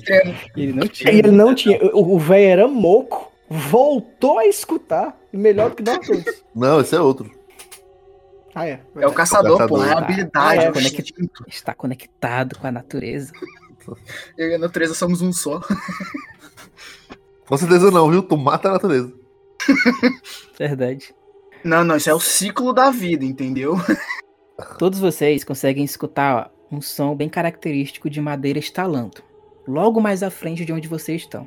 Ele 0.56 0.72
não 0.72 0.86
tinha. 0.88 1.10
ele 1.12 1.30
não 1.30 1.54
tinha. 1.54 1.78
O 1.94 2.18
velho 2.18 2.48
era 2.48 2.68
moco, 2.68 3.32
voltou 3.48 4.38
a 4.38 4.46
escutar. 4.46 5.18
Melhor 5.32 5.70
do 5.70 5.76
que 5.76 5.82
nós 5.82 6.06
todos. 6.06 6.24
Não, 6.54 6.80
esse 6.80 6.94
é 6.94 7.00
outro. 7.00 7.30
Ah, 8.54 8.66
é. 8.66 8.80
É 8.96 9.06
o 9.06 9.12
caçador, 9.12 9.66
pô. 9.68 9.82
É 9.82 9.90
a 9.90 9.94
Tá. 9.94 9.98
habilidade, 9.98 10.58
Ah, 10.60 10.64
é, 10.64 10.70
o. 10.70 10.74
Está 11.48 11.74
conectado 11.74 12.58
com 12.58 12.66
a 12.66 12.72
natureza. 12.72 13.32
Eu 14.36 14.48
e 14.50 14.54
a 14.54 14.58
natureza 14.58 14.94
somos 14.94 15.22
um 15.22 15.32
só. 15.32 15.60
Com 17.46 17.56
certeza 17.56 17.90
não, 17.90 18.10
viu? 18.10 18.22
Tu 18.22 18.36
mata 18.36 18.68
a 18.68 18.72
natureza. 18.72 19.12
Verdade. 20.58 21.14
Não, 21.64 21.84
não, 21.84 21.96
isso 21.96 22.08
é 22.10 22.14
o 22.14 22.20
ciclo 22.20 22.72
da 22.72 22.90
vida, 22.90 23.24
entendeu? 23.24 23.76
Todos 24.78 24.98
vocês 24.98 25.44
conseguem 25.44 25.84
escutar 25.84 26.50
um 26.70 26.80
som 26.80 27.14
bem 27.14 27.28
característico 27.28 28.08
de 28.08 28.20
madeira 28.20 28.58
estalando. 28.58 29.22
Logo 29.66 30.00
mais 30.00 30.22
à 30.22 30.30
frente 30.30 30.64
de 30.64 30.72
onde 30.72 30.88
vocês 30.88 31.22
estão. 31.22 31.46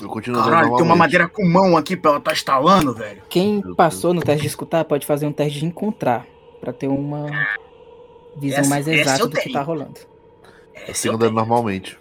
Eu 0.00 0.08
continuo 0.08 0.42
Caralho, 0.42 0.74
tem 0.76 0.84
uma 0.84 0.96
madeira 0.96 1.28
com 1.28 1.44
mão 1.46 1.76
aqui 1.76 1.96
pra 1.96 2.12
ela 2.12 2.20
tá 2.20 2.32
estalando, 2.32 2.92
velho. 2.94 3.22
Quem 3.28 3.62
passou 3.74 4.12
no 4.12 4.20
teste 4.20 4.42
de 4.42 4.48
escutar 4.48 4.84
pode 4.84 5.06
fazer 5.06 5.26
um 5.26 5.32
teste 5.32 5.60
de 5.60 5.66
encontrar. 5.66 6.26
Pra 6.60 6.72
ter 6.72 6.88
uma 6.88 7.26
visão 8.36 8.60
Essa- 8.60 8.70
mais 8.70 8.88
exata 8.88 9.26
do 9.28 9.36
que 9.36 9.42
tenho. 9.44 9.52
tá 9.52 9.62
rolando. 9.62 10.00
Eu 11.04 11.12
andando 11.12 11.34
normalmente. 11.34 11.98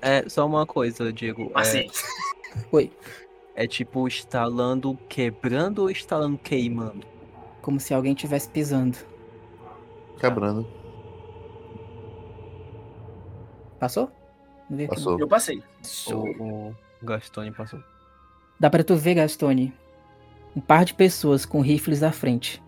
É, 0.00 0.28
só 0.28 0.46
uma 0.46 0.64
coisa, 0.64 1.12
Diego. 1.12 1.50
É, 1.54 1.60
Assim, 1.60 1.88
Oi. 2.72 2.90
é 3.54 3.66
tipo 3.66 4.06
instalando, 4.06 4.96
quebrando 5.08 5.80
ou 5.82 5.90
instalando 5.90 6.38
queimando? 6.38 7.04
Como 7.60 7.80
se 7.80 7.92
alguém 7.92 8.12
estivesse 8.12 8.48
pisando. 8.48 8.96
Quebrando. 10.20 10.66
Passou? 13.78 14.10
Não 14.70 14.76
vi 14.76 14.84
aqui, 14.84 14.94
não. 14.96 15.02
Passou. 15.04 15.20
eu 15.20 15.28
passei. 15.28 15.62
O 16.12 16.72
Gastone 17.06 17.50
passou. 17.50 17.80
Dá 18.58 18.70
pra 18.70 18.84
tu 18.84 18.96
ver, 18.96 19.14
Gastone, 19.14 19.72
um 20.54 20.60
par 20.60 20.84
de 20.84 20.94
pessoas 20.94 21.44
com 21.44 21.60
rifles 21.60 22.02
à 22.02 22.10
frente. 22.10 22.62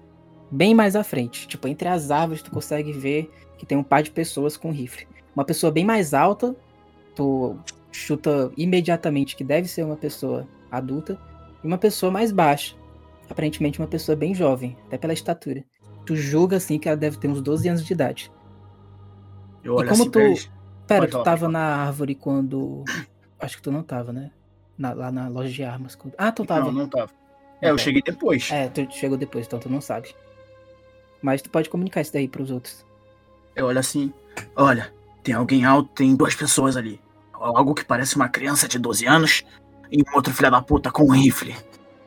Bem 0.50 0.74
mais 0.74 0.96
à 0.96 1.04
frente. 1.04 1.46
Tipo, 1.46 1.68
entre 1.68 1.88
as 1.88 2.10
árvores 2.10 2.42
tu 2.42 2.50
consegue 2.50 2.92
ver 2.92 3.30
que 3.58 3.66
tem 3.66 3.76
um 3.76 3.82
par 3.82 4.02
de 4.02 4.10
pessoas 4.10 4.56
com 4.56 4.70
rifle. 4.70 5.06
Uma 5.34 5.44
pessoa 5.44 5.70
bem 5.70 5.84
mais 5.84 6.14
alta, 6.14 6.54
tu 7.14 7.56
chuta 7.90 8.50
imediatamente 8.56 9.36
que 9.36 9.44
deve 9.44 9.68
ser 9.68 9.84
uma 9.84 9.96
pessoa 9.96 10.46
adulta. 10.70 11.20
E 11.62 11.66
uma 11.66 11.78
pessoa 11.78 12.12
mais 12.12 12.32
baixa. 12.32 12.76
Aparentemente 13.28 13.78
uma 13.78 13.88
pessoa 13.88 14.16
bem 14.16 14.34
jovem, 14.34 14.76
até 14.86 14.96
pela 14.96 15.12
estatura. 15.12 15.64
Tu 16.06 16.16
julga 16.16 16.56
assim 16.56 16.78
que 16.78 16.88
ela 16.88 16.96
deve 16.96 17.18
ter 17.18 17.28
uns 17.28 17.42
12 17.42 17.68
anos 17.68 17.84
de 17.84 17.92
idade. 17.92 18.32
Eu 19.62 19.74
olho 19.74 19.88
como 19.88 20.02
assim 20.02 20.10
tu-. 20.10 20.50
Pera, 20.86 21.00
Pode 21.02 21.12
tu 21.12 21.22
tava 21.22 21.48
na 21.48 21.84
árvore 21.84 22.14
quando. 22.14 22.84
Acho 23.40 23.56
que 23.56 23.62
tu 23.62 23.70
não 23.70 23.82
tava, 23.82 24.12
né? 24.12 24.30
Na- 24.76 24.92
lá 24.92 25.10
na 25.12 25.28
loja 25.28 25.50
de 25.50 25.62
armas. 25.64 25.94
quando- 25.94 26.14
Ah, 26.18 26.30
tu 26.32 26.44
tava. 26.44 26.66
Não, 26.66 26.72
não 26.72 26.88
tava. 26.88 27.10
É, 27.60 27.68
eu 27.70 27.74
Ok. 27.74 27.84
cheguei 27.84 28.02
depois. 28.02 28.50
É, 28.52 28.68
tu 28.68 28.86
chegou 28.92 29.16
depois, 29.18 29.46
então 29.46 29.58
tu 29.58 29.68
não 29.68 29.80
sabe. 29.80 30.14
Mas 31.20 31.42
tu 31.42 31.50
pode 31.50 31.68
comunicar 31.68 32.00
isso 32.00 32.12
daí 32.12 32.28
pros 32.28 32.50
outros. 32.50 32.84
Eu 33.56 33.66
olho 33.66 33.78
assim. 33.78 34.12
Olha, 34.54 34.92
tem 35.24 35.34
alguém 35.34 35.64
alto, 35.64 35.90
tem 35.94 36.14
duas 36.14 36.34
pessoas 36.34 36.76
ali. 36.76 37.00
Algo 37.32 37.74
que 37.74 37.84
parece 37.84 38.14
uma 38.16 38.28
criança 38.28 38.68
de 38.68 38.78
12 38.78 39.06
anos 39.06 39.44
e 39.90 40.00
um 40.02 40.14
outro 40.14 40.32
filho 40.32 40.50
da 40.50 40.62
puta 40.62 40.90
com 40.92 41.04
um 41.04 41.10
rifle. 41.12 41.56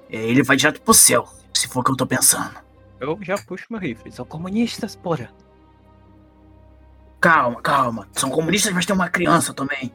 É, 0.09 0.15
Ele 0.17 0.43
vai 0.43 0.55
direto 0.55 0.81
pro 0.81 0.93
céu, 0.93 1.27
se 1.53 1.67
for 1.67 1.79
o 1.81 1.83
que 1.83 1.91
eu 1.91 1.97
tô 1.97 2.05
pensando. 2.05 2.53
Eu 2.99 3.17
já 3.21 3.37
puxo 3.37 3.65
meu 3.69 3.79
rifle. 3.79 4.11
São 4.11 4.25
comunistas, 4.25 4.95
porra. 4.95 5.29
Calma, 7.19 7.61
calma. 7.61 8.07
São 8.13 8.29
comunistas, 8.29 8.73
mas 8.73 8.85
tem 8.85 8.95
uma 8.95 9.09
criança 9.09 9.53
também. 9.53 9.91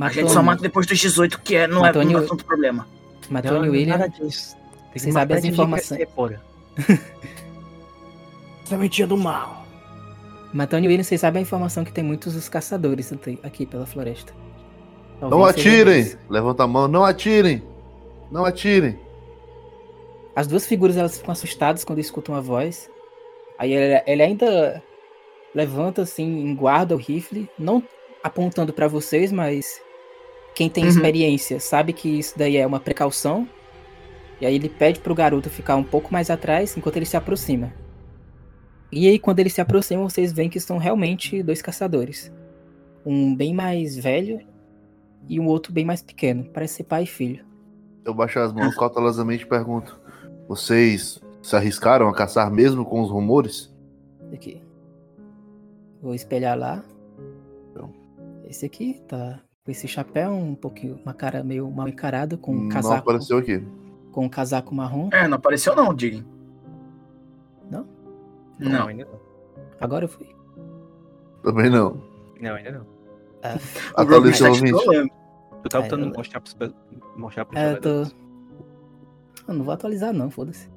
A 0.00 0.08
gente 0.08 0.28
só 0.28 0.34
Matone, 0.36 0.46
mata 0.46 0.62
depois 0.62 0.86
dos 0.86 0.98
18, 0.98 1.40
que 1.40 1.56
é, 1.56 1.66
não, 1.66 1.84
é, 1.84 1.92
não 1.92 2.02
Matone- 2.02 2.14
é 2.14 2.28
tanto 2.28 2.44
problema. 2.44 2.86
Matone 3.30 3.66
Não, 3.66 3.72
William. 3.72 3.98
Nada 3.98 4.08
disso. 4.08 4.56
Sabem 4.96 5.12
matar 5.12 5.34
as 5.38 5.44
informações. 5.44 6.08
Sementinha 8.64 9.06
do 9.06 9.16
mal. 9.16 9.66
Matone 10.52 10.88
William, 10.88 11.04
vocês 11.04 11.20
sabem 11.20 11.40
a 11.40 11.42
informação 11.42 11.84
que 11.84 11.92
tem 11.92 12.02
muitos 12.02 12.34
os 12.34 12.48
caçadores 12.48 13.12
aqui 13.42 13.66
pela 13.66 13.86
floresta. 13.86 14.32
Não 15.20 15.30
Talvez 15.30 15.56
seja 15.56 15.68
atirem! 15.70 16.16
Levanta 16.28 16.64
a 16.64 16.66
mão, 16.66 16.88
não 16.88 17.04
atirem! 17.04 17.62
Não 18.30 18.44
atirem! 18.44 18.98
As 20.34 20.46
duas 20.46 20.66
figuras 20.66 20.96
elas 20.96 21.18
ficam 21.18 21.32
assustadas 21.32 21.84
quando 21.84 21.98
escutam 21.98 22.34
a 22.34 22.40
voz. 22.40 22.88
Aí 23.58 23.72
ele, 23.72 24.02
ele 24.06 24.22
ainda 24.22 24.82
levanta 25.54 26.02
assim, 26.02 26.54
guarda 26.54 26.94
o 26.94 26.98
rifle, 26.98 27.48
não 27.58 27.82
apontando 28.22 28.72
pra 28.72 28.88
vocês, 28.88 29.30
mas 29.32 29.80
quem 30.54 30.68
tem 30.68 30.84
Uhum. 30.84 30.90
experiência 30.90 31.60
sabe 31.60 31.92
que 31.92 32.18
isso 32.18 32.36
daí 32.38 32.56
é 32.56 32.66
uma 32.66 32.80
precaução. 32.80 33.48
E 34.40 34.46
aí 34.46 34.54
ele 34.54 34.68
pede 34.68 35.00
pro 35.00 35.14
garoto 35.14 35.50
ficar 35.50 35.76
um 35.76 35.82
pouco 35.84 36.12
mais 36.12 36.30
atrás 36.30 36.76
enquanto 36.76 36.96
ele 36.96 37.06
se 37.06 37.16
aproxima. 37.16 37.72
E 38.90 39.06
aí 39.08 39.18
quando 39.18 39.40
ele 39.40 39.50
se 39.50 39.60
aproxima, 39.60 40.02
vocês 40.02 40.32
veem 40.32 40.48
que 40.48 40.60
são 40.60 40.78
realmente 40.78 41.42
dois 41.42 41.60
caçadores. 41.60 42.32
Um 43.04 43.34
bem 43.34 43.52
mais 43.54 43.96
velho 43.96 44.40
e 45.28 45.38
um 45.40 45.46
outro 45.46 45.72
bem 45.72 45.84
mais 45.84 46.02
pequeno, 46.02 46.44
parece 46.52 46.74
ser 46.76 46.84
pai 46.84 47.02
e 47.02 47.06
filho. 47.06 47.44
Eu 48.04 48.14
baixo 48.14 48.38
as 48.38 48.52
mãos 48.52 48.74
cautelosamente 48.76 49.44
e 49.44 49.46
pergunto: 49.46 50.00
Vocês 50.48 51.20
se 51.42 51.54
arriscaram 51.56 52.08
a 52.08 52.14
caçar 52.14 52.50
mesmo 52.50 52.84
com 52.84 53.00
os 53.02 53.10
rumores? 53.10 53.74
Aqui. 54.32 54.62
Vou 56.00 56.14
espelhar 56.14 56.56
lá. 56.58 56.82
Esse 58.48 58.64
aqui 58.66 59.00
tá 59.06 59.40
com 59.64 59.70
esse 59.70 59.86
chapéu, 59.86 60.32
um 60.32 60.54
pouquinho, 60.54 60.98
uma 61.04 61.12
cara 61.12 61.44
meio 61.44 61.70
mal 61.70 61.86
encarada, 61.86 62.36
com 62.36 62.52
um 62.52 62.62
Não 62.62 62.68
casaco, 62.70 62.96
apareceu 63.10 63.36
aqui. 63.38 63.62
com 64.10 64.24
um 64.24 64.28
casaco 64.28 64.74
marrom. 64.74 65.10
É, 65.12 65.28
não 65.28 65.36
apareceu 65.36 65.76
não, 65.76 65.92
Digam. 65.94 66.24
Não? 67.70 67.86
Não. 68.58 68.86
ainda 68.88 69.04
não. 69.04 69.20
Agora 69.80 70.04
eu 70.04 70.08
fui. 70.08 70.26
Também 71.42 71.68
não. 71.70 72.02
Não, 72.40 72.54
ainda 72.54 72.70
não. 72.72 72.86
Rogue 73.96 74.30
Atualiza 74.30 74.48
está 74.48 74.50
o 74.50 74.82
trolando. 74.82 75.10
Tu 75.62 75.68
tá 75.68 75.78
É, 75.78 75.82
tentando 75.82 76.16
mostrar 76.16 76.40
pe- 76.40 76.74
mostrar 77.16 77.44
pros 77.44 77.60
É, 77.60 77.72
eu 77.72 77.80
tô. 77.80 77.88
Eu 79.46 79.54
não 79.54 79.64
vou 79.64 79.72
atualizar, 79.74 80.12
não, 80.12 80.30
foda-se. 80.30 80.68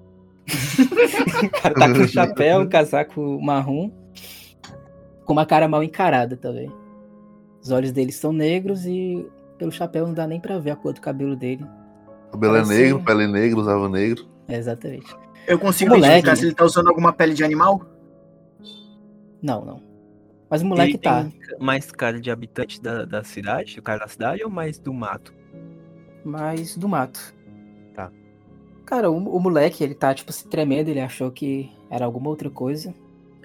o 1.46 1.50
cara 1.62 1.74
tá 1.76 1.94
com 1.94 2.08
chapéu, 2.08 2.60
um 2.62 2.70
casaco 2.70 3.42
marrom, 3.42 3.92
com 5.26 5.34
uma 5.34 5.46
cara 5.46 5.68
mal 5.68 5.82
encarada 5.84 6.36
também. 6.36 6.72
Os 7.62 7.72
olhos 7.72 7.92
dele 7.92 8.12
são 8.12 8.34
negros 8.34 8.86
e 8.86 9.26
pelo 9.58 9.72
chapéu 9.72 10.08
não 10.08 10.14
dá 10.14 10.26
nem 10.26 10.40
pra 10.40 10.58
ver 10.58 10.72
a 10.72 10.76
cor 10.76 10.94
do 10.94 11.02
cabelo 11.02 11.36
dele. 11.36 11.66
Cabelo 12.32 12.56
é 12.56 12.62
Parece- 12.62 12.82
negro, 12.82 13.04
pele 13.04 13.28
negra, 13.28 13.60
usava 13.60 13.88
negro. 13.90 14.26
É, 14.48 14.56
exatamente. 14.58 15.16
Eu 15.48 15.60
consigo 15.60 15.92
Moleque. 15.92 16.08
identificar 16.12 16.36
se 16.36 16.46
ele 16.46 16.56
tá 16.56 16.64
usando 16.66 16.88
alguma 16.88 17.12
pele 17.14 17.34
de 17.34 17.44
animal? 17.44 17.82
Não, 19.42 19.66
não. 19.66 19.82
Mas 20.50 20.62
o 20.62 20.66
moleque 20.66 20.92
Ele 20.92 20.98
tá. 20.98 21.24
tem 21.24 21.34
mais 21.60 21.92
cara 21.92 22.20
de 22.20 22.30
habitante 22.30 22.82
da, 22.82 23.06
da 23.06 23.24
cidade, 23.24 23.80
o 23.80 23.82
cara 23.82 24.00
da 24.00 24.08
cidade, 24.08 24.44
ou 24.44 24.50
mais 24.50 24.78
do 24.78 24.94
mato? 24.94 25.34
Mas 26.26 26.76
do 26.76 26.88
mato. 26.90 27.34
Tá. 27.96 28.12
Cara, 28.86 29.10
o, 29.10 29.16
o 29.16 29.40
moleque, 29.40 29.84
ele 29.84 29.96
tá, 29.96 30.14
tipo, 30.14 30.32
se 30.32 30.48
tremendo, 30.48 30.90
ele 30.90 31.00
achou 31.00 31.32
que 31.32 31.72
era 31.90 32.06
alguma 32.06 32.30
outra 32.30 32.50
coisa. 32.50 32.94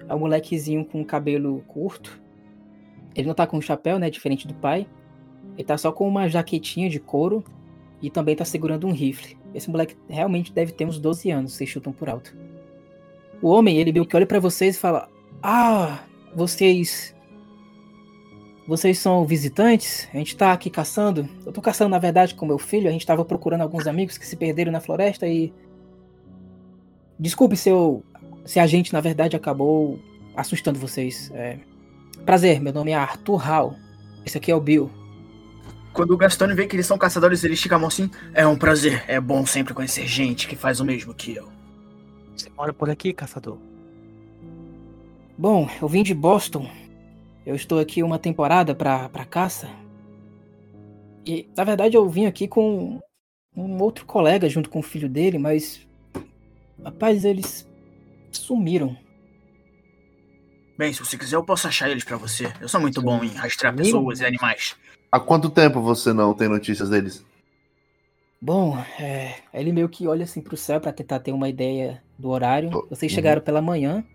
É 0.07 0.13
um 0.13 0.19
molequezinho 0.19 0.83
com 0.85 1.03
cabelo 1.03 1.63
curto. 1.67 2.21
Ele 3.17 3.27
não 3.27 3.35
tá 3.35 3.45
com 3.45 3.59
chapéu, 3.59 3.99
né? 3.99 4.09
Diferente 4.09 4.47
do 4.47 4.53
pai. 4.53 4.87
Ele 5.57 5.63
tá 5.63 5.77
só 5.77 5.91
com 5.91 6.07
uma 6.07 6.29
jaquetinha 6.29 6.89
de 6.89 6.99
couro. 6.99 7.43
E 8.01 8.11
também 8.11 8.35
tá 8.35 8.45
segurando 8.45 8.85
um 8.85 8.91
rifle. 8.91 9.35
Esse 9.55 9.69
moleque 9.69 9.97
realmente 10.07 10.53
deve 10.53 10.71
ter 10.71 10.85
uns 10.85 10.99
12 10.99 11.31
anos, 11.31 11.53
vocês 11.53 11.67
chutam 11.67 11.91
por 11.91 12.07
alto. 12.07 12.37
O 13.41 13.49
homem, 13.49 13.77
ele 13.77 13.91
meio 13.91 14.05
que 14.05 14.15
olha 14.15 14.25
pra 14.25 14.39
vocês 14.39 14.75
e 14.75 14.79
fala: 14.79 15.09
Ah, 15.41 16.03
vocês 16.35 17.15
vocês 18.67 18.99
são 18.99 19.25
visitantes? 19.25 20.09
A 20.13 20.17
gente 20.17 20.35
tá 20.35 20.51
aqui 20.51 20.69
caçando. 20.69 21.27
Eu 21.45 21.53
tô 21.53 21.61
caçando, 21.61 21.89
na 21.89 21.99
verdade, 21.99 22.35
com 22.35 22.45
meu 22.45 22.57
filho. 22.57 22.89
A 22.89 22.91
gente 22.91 23.05
tava 23.05 23.23
procurando 23.23 23.61
alguns 23.61 23.87
amigos 23.87 24.17
que 24.17 24.27
se 24.27 24.35
perderam 24.35 24.73
na 24.73 24.81
floresta 24.81 25.25
e. 25.25 25.53
Desculpe 27.17 27.55
se 27.55 27.69
eu. 27.69 28.03
Se 28.45 28.59
a 28.59 28.67
gente, 28.67 28.91
na 28.91 28.99
verdade, 28.99 29.37
acabou 29.37 29.97
assustando 30.35 30.77
vocês. 30.77 31.31
É... 31.33 31.57
Prazer, 32.25 32.59
meu 32.59 32.73
nome 32.73 32.91
é 32.91 32.95
Arthur 32.95 33.37
Hall. 33.37 33.75
Esse 34.25 34.37
aqui 34.37 34.51
é 34.51 34.55
o 34.55 34.59
Bill. 34.59 34.91
Quando 35.93 36.11
o 36.11 36.17
Gastone 36.17 36.53
vê 36.53 36.67
que 36.67 36.75
eles 36.75 36.85
são 36.85 36.97
caçadores, 36.97 37.43
ele 37.43 37.55
estica 37.55 37.75
a 37.75 37.79
mão 37.79 37.87
assim. 37.87 38.11
É 38.33 38.45
um 38.45 38.57
prazer. 38.57 39.03
É 39.07 39.19
bom 39.19 39.45
sempre 39.45 39.73
conhecer 39.73 40.05
gente 40.05 40.47
que 40.47 40.55
faz 40.55 40.79
o 40.79 40.85
mesmo 40.85 41.13
que 41.13 41.35
eu. 41.35 41.49
Você 42.35 42.49
mora 42.55 42.71
por 42.71 42.89
aqui, 42.89 43.13
caçador? 43.13 43.57
Bom, 45.37 45.69
eu 45.81 45.87
vim 45.87 46.03
de 46.03 46.13
Boston. 46.13 46.69
Eu 47.45 47.55
estou 47.55 47.79
aqui 47.79 48.03
uma 48.03 48.19
temporada 48.19 48.75
pra, 48.75 49.09
pra 49.09 49.25
caça. 49.25 49.69
E, 51.25 51.49
na 51.55 51.63
verdade, 51.63 51.97
eu 51.97 52.07
vim 52.07 52.25
aqui 52.25 52.47
com 52.47 52.99
um 53.55 53.81
outro 53.81 54.05
colega 54.05 54.47
junto 54.47 54.69
com 54.69 54.79
o 54.79 54.83
filho 54.83 55.09
dele, 55.09 55.37
mas. 55.39 55.87
Rapaz, 56.83 57.25
eles 57.25 57.67
sumiram. 58.31 58.95
Bem, 60.77 60.93
se 60.93 60.99
você 60.99 61.17
quiser, 61.17 61.35
eu 61.35 61.43
posso 61.43 61.67
achar 61.67 61.89
eles 61.89 62.03
pra 62.03 62.17
você. 62.17 62.53
Eu 62.61 62.69
sou 62.69 62.79
muito 62.79 63.01
bom 63.01 63.23
em 63.23 63.29
rastrear 63.29 63.75
pessoas 63.75 64.19
e 64.19 64.25
animais. 64.25 64.75
Há 65.11 65.19
quanto 65.19 65.49
tempo 65.49 65.81
você 65.81 66.13
não 66.13 66.33
tem 66.33 66.47
notícias 66.47 66.89
deles? 66.89 67.25
Bom, 68.39 68.77
é, 68.99 69.35
ele 69.51 69.71
meio 69.71 69.89
que 69.89 70.07
olha 70.07 70.23
assim 70.23 70.41
pro 70.41 70.55
céu 70.55 70.79
pra 70.79 70.93
tentar 70.93 71.19
ter 71.19 71.31
uma 71.31 71.49
ideia 71.49 72.03
do 72.19 72.29
horário. 72.29 72.69
Vocês 72.89 73.11
uhum. 73.11 73.15
chegaram 73.15 73.41
pela 73.41 73.61
manhã. 73.61 74.05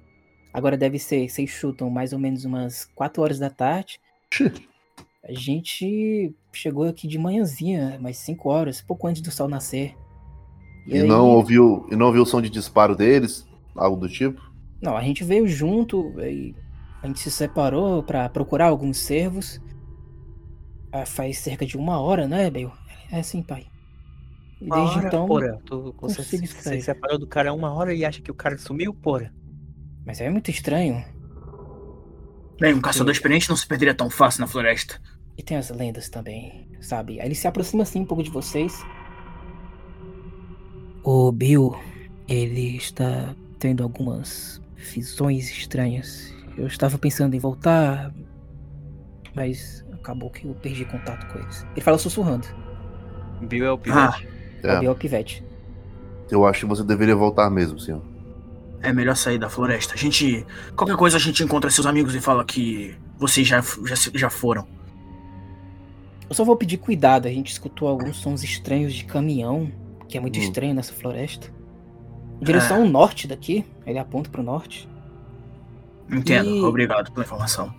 Agora 0.55 0.77
deve 0.77 0.99
ser, 0.99 1.29
vocês 1.29 1.51
chutam 1.51 1.91
mais 1.91 2.13
ou 2.13 2.19
menos 2.19 2.45
umas 2.45 2.85
4 2.95 3.23
horas 3.23 3.39
da 3.41 3.51
tarde. 3.51 3.99
A 5.25 5.33
gente 5.33 6.33
chegou 6.53 6.85
aqui 6.85 7.09
de 7.09 7.19
manhãzinha, 7.19 7.99
mais 8.01 8.19
5 8.19 8.49
horas, 8.49 8.81
pouco 8.81 9.09
antes 9.09 9.23
do 9.23 9.31
sol 9.31 9.49
nascer. 9.49 9.97
E, 10.87 10.99
aí- 10.99 11.09
não 11.09 11.29
ouviu 11.31 11.87
e 11.91 11.97
não 11.97 12.07
ouviu 12.07 12.23
o 12.23 12.27
som 12.27 12.41
de 12.41 12.51
disparo 12.51 12.95
deles? 12.95 13.47
Algo 13.75 13.97
do 13.97 14.09
tipo? 14.09 14.52
Não, 14.83 14.97
a 14.97 15.03
gente 15.03 15.23
veio 15.23 15.47
junto 15.47 16.13
e 16.21 16.55
a 17.03 17.07
gente 17.07 17.21
se 17.21 17.31
separou 17.31 18.03
pra 18.03 18.29
procurar 18.29 18.67
alguns 18.67 18.99
cervos. 18.99 19.61
Ah, 20.93 21.07
faz 21.07 21.39
cerca 21.39 21.65
de 21.65 21.77
uma 21.77 22.01
hora, 22.01 22.29
né, 22.29 22.51
Bale? 22.51 22.71
É 23.11 23.23
sim, 23.23 23.43
pai. 23.43 23.67
E 24.61 24.67
Uma 24.67 24.77
desde 24.77 24.99
hora, 24.99 25.09
então. 25.09 25.27
porra. 25.27 25.59
Tu, 25.65 25.95
você 26.01 26.23
se 26.25 26.81
separou 26.83 27.19
do 27.19 27.27
cara 27.27 27.53
uma 27.53 27.73
hora 27.73 27.95
e 27.95 28.05
acha 28.05 28.21
que 28.21 28.31
o 28.31 28.35
cara 28.35 28.59
sumiu, 28.59 28.93
porra. 28.95 29.33
Mas 30.05 30.21
é 30.21 30.29
muito 30.29 30.51
estranho. 30.51 31.05
Bem, 32.61 32.75
um 32.75 32.81
caçador 32.81 33.13
experiente 33.13 33.49
não 33.49 33.57
se 33.57 33.67
perderia 33.67 33.95
tão 33.95 34.09
fácil 34.11 34.41
na 34.41 34.47
floresta. 34.47 35.01
E 35.37 35.43
tem 35.43 35.57
as 35.57 35.71
lendas 35.71 36.09
também, 36.09 36.69
sabe? 36.81 37.21
Aí 37.21 37.27
ele 37.27 37.35
se 37.35 37.47
aproxima 37.49 37.83
assim 37.83 38.01
um 38.01 38.07
pouco 38.07 38.23
de 38.23 38.31
vocês. 38.31 38.89
O 41.05 41.33
Bill, 41.33 41.75
ele 42.29 42.77
está 42.77 43.35
tendo 43.59 43.83
algumas 43.83 44.62
visões 44.83 45.51
estranhas. 45.51 46.33
Eu 46.57 46.67
estava 46.67 46.99
pensando 46.99 47.35
em 47.35 47.39
voltar, 47.39 48.13
mas 49.35 49.85
acabou 49.93 50.31
que 50.31 50.47
eu 50.47 50.55
perdi 50.55 50.85
contato 50.85 51.27
com 51.33 51.39
eles. 51.39 51.67
Ele 51.73 51.81
fala 51.81 51.99
sussurrando. 51.99 52.47
Bill 53.43 53.65
é 53.65 53.71
o 53.73 53.75
Ah, 53.75 53.79
pivete. 53.79 54.29
É, 54.63 54.77
O 54.77 54.81
Bill 54.81 54.89
é 54.91 54.93
o 54.93 54.97
pivete. 54.97 55.45
eu 56.31 56.47
acho 56.47 56.61
que 56.61 56.67
você 56.67 56.85
deveria 56.85 57.17
voltar 57.17 57.49
mesmo, 57.51 57.79
senhor. 57.79 58.03
é 58.83 58.93
melhor 58.93 59.15
sair 59.17 59.39
da 59.39 59.49
floresta. 59.49 59.95
A 59.95 59.97
gente. 59.97 60.45
Qualquer 60.77 60.97
coisa 60.97 61.17
a 61.17 61.21
gente 61.21 61.43
encontra 61.45 61.71
seus 61.71 61.87
amigos 61.87 62.15
e 62.17 62.21
fala 62.21 62.45
que 62.45 62.97
vocês 63.17 63.47
já, 63.47 63.61
já, 63.61 63.95
já 64.15 64.29
foram. 64.31 64.67
Eu 66.29 66.35
só 66.35 66.45
vou 66.45 66.57
pedir 66.57 66.79
cuidado. 66.79 67.27
A 67.29 67.31
gente 67.31 67.53
escutou 67.53 67.87
alguns 67.89 68.17
sons 68.17 68.43
estranhos 68.43 68.93
de 68.93 69.05
caminhão, 69.05 69.71
que 70.09 70.17
é 70.19 70.21
muito 70.21 70.39
Hum. 70.39 70.43
estranho 70.43 70.75
nessa 70.75 70.93
floresta. 70.93 71.49
Direção 72.43 72.83
ao 72.83 72.85
norte 72.89 73.27
daqui. 73.27 73.65
Ele 73.87 73.99
aponta 73.99 74.29
pro 74.31 74.43
norte. 74.43 74.89
Entendo. 76.11 76.49
E- 76.51 76.63
Obrigado 76.63 77.11
pela 77.13 77.25
informação. 77.25 77.73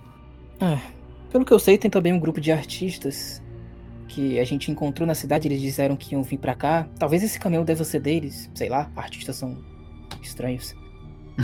Ah, 0.60 0.80
pelo 1.32 1.44
que 1.46 1.52
eu 1.52 1.60
sei, 1.60 1.78
tem 1.78 1.92
também 1.92 2.14
um 2.14 2.20
grupo 2.20 2.40
de 2.40 2.52
artistas 2.52 3.42
que 4.08 4.40
a 4.40 4.44
gente 4.46 4.72
encontrou 4.72 5.06
na 5.08 5.16
cidade. 5.16 5.48
Eles 5.48 5.62
disseram 5.62 5.96
que 5.96 6.14
iam 6.14 6.24
vir 6.24 6.38
pra 6.38 6.56
cá. 6.56 6.88
Talvez 6.98 7.24
esse 7.24 7.40
caminhão 7.40 7.64
deva 7.66 7.84
ser 7.84 8.00
deles. 8.00 8.50
Sei 8.56 8.70
lá, 8.70 8.90
artistas 8.96 9.36
são 9.36 9.58
estranhos. 10.22 10.76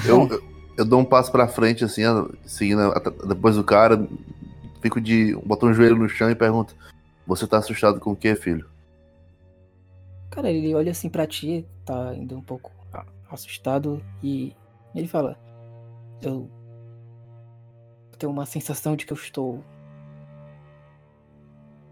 Eu, 0.06 0.28
eu, 0.28 0.44
eu 0.78 0.86
dou 0.86 1.00
um 1.00 1.06
passo 1.06 1.32
pra 1.32 1.48
frente, 1.48 1.84
assim, 1.84 2.04
seguindo 2.46 2.94
depois 3.28 3.56
do 3.56 3.64
cara, 3.64 4.08
fico 4.82 5.02
de. 5.02 5.36
boto 5.46 5.66
um 5.66 5.74
joelho 5.74 5.96
no 5.98 6.08
chão 6.08 6.30
e 6.30 6.36
pergunto: 6.36 6.76
Você 7.28 7.46
tá 7.48 7.58
assustado 7.58 8.00
com 8.00 8.12
o 8.12 8.16
que, 8.16 8.34
filho? 8.36 8.66
Cara, 10.30 10.52
ele 10.52 10.74
olha 10.76 10.92
assim 10.92 11.10
pra 11.10 11.26
ti, 11.26 11.66
tá 11.84 12.10
ainda 12.10 12.38
um 12.38 12.42
pouco 12.42 12.72
assustado 13.30 14.04
e 14.24 14.56
ele 14.94 15.08
fala: 15.08 15.38
Eu 16.22 16.50
tenho 18.18 18.32
uma 18.32 18.46
sensação 18.46 18.96
de 18.96 19.06
que 19.06 19.14
eu 19.14 19.18
estou. 19.18 19.64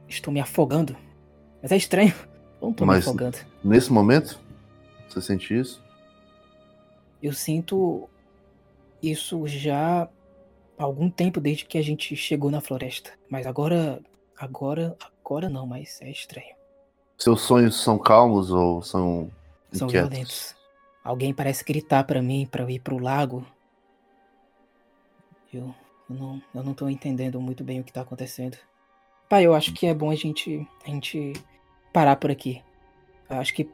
Estou 0.07 0.34
me 0.34 0.39
afogando. 0.39 0.95
Mas 1.61 1.72
é 1.72 1.77
estranho. 1.77 2.14
Eu 2.61 2.73
não 2.77 2.88
Mas- 2.88 3.05
me 3.05 3.09
afogando. 3.09 3.38
Nesse 3.64 3.91
momento? 3.91 4.39
Você 5.07 5.22
sente 5.22 5.57
isso? 5.57 5.84
Eu 7.22 7.34
sinto 7.34 8.09
isso 9.01 9.47
já 9.47 10.03
há 10.77 10.84
algum 10.84 11.09
tempo 11.09 11.39
desde 11.39 11.65
que 11.65 11.77
a 11.77 11.81
gente 11.84 12.15
chegou 12.15 12.49
na 12.51 12.61
floresta. 12.61 13.11
Mas 13.30 13.45
agora. 13.45 13.99
Agora. 14.38 14.95
Agora 15.23 15.49
não, 15.49 15.65
mas 15.68 15.99
é 16.01 16.09
estranho. 16.09 16.55
Seus 17.18 17.41
sonhos 17.41 17.81
são 17.81 17.97
calmos 17.97 18.49
ou 18.51 18.81
são. 18.81 19.30
São 19.73 19.88
inquietos? 19.88 20.09
violentos. 20.09 20.55
Alguém 21.08 21.34
parece 21.34 21.64
gritar 21.64 22.04
pra 22.04 22.22
mim 22.22 22.46
pra 22.52 22.64
eu 22.64 22.70
ir 22.70 22.80
pro 22.80 22.98
lago. 22.98 23.46
Eu, 25.54 25.74
eu 26.10 26.16
não, 26.16 26.42
eu 26.54 26.64
não 26.64 26.74
tô 26.74 26.90
entendendo 26.90 27.40
muito 27.40 27.64
bem 27.64 27.80
o 27.80 27.84
que 27.84 27.94
tá 27.94 28.02
acontecendo. 28.02 28.58
Pai, 29.30 29.46
eu 29.46 29.54
acho 29.54 29.74
que 29.74 29.88
é 29.88 29.94
bom 29.94 30.12
a 30.12 30.16
gente, 30.16 30.68
a 30.86 30.90
gente 30.90 31.32
parar 31.94 32.18
por 32.18 32.30
aqui. 32.30 32.62
Eu 33.30 33.38
acho 33.38 33.54
que, 33.54 33.70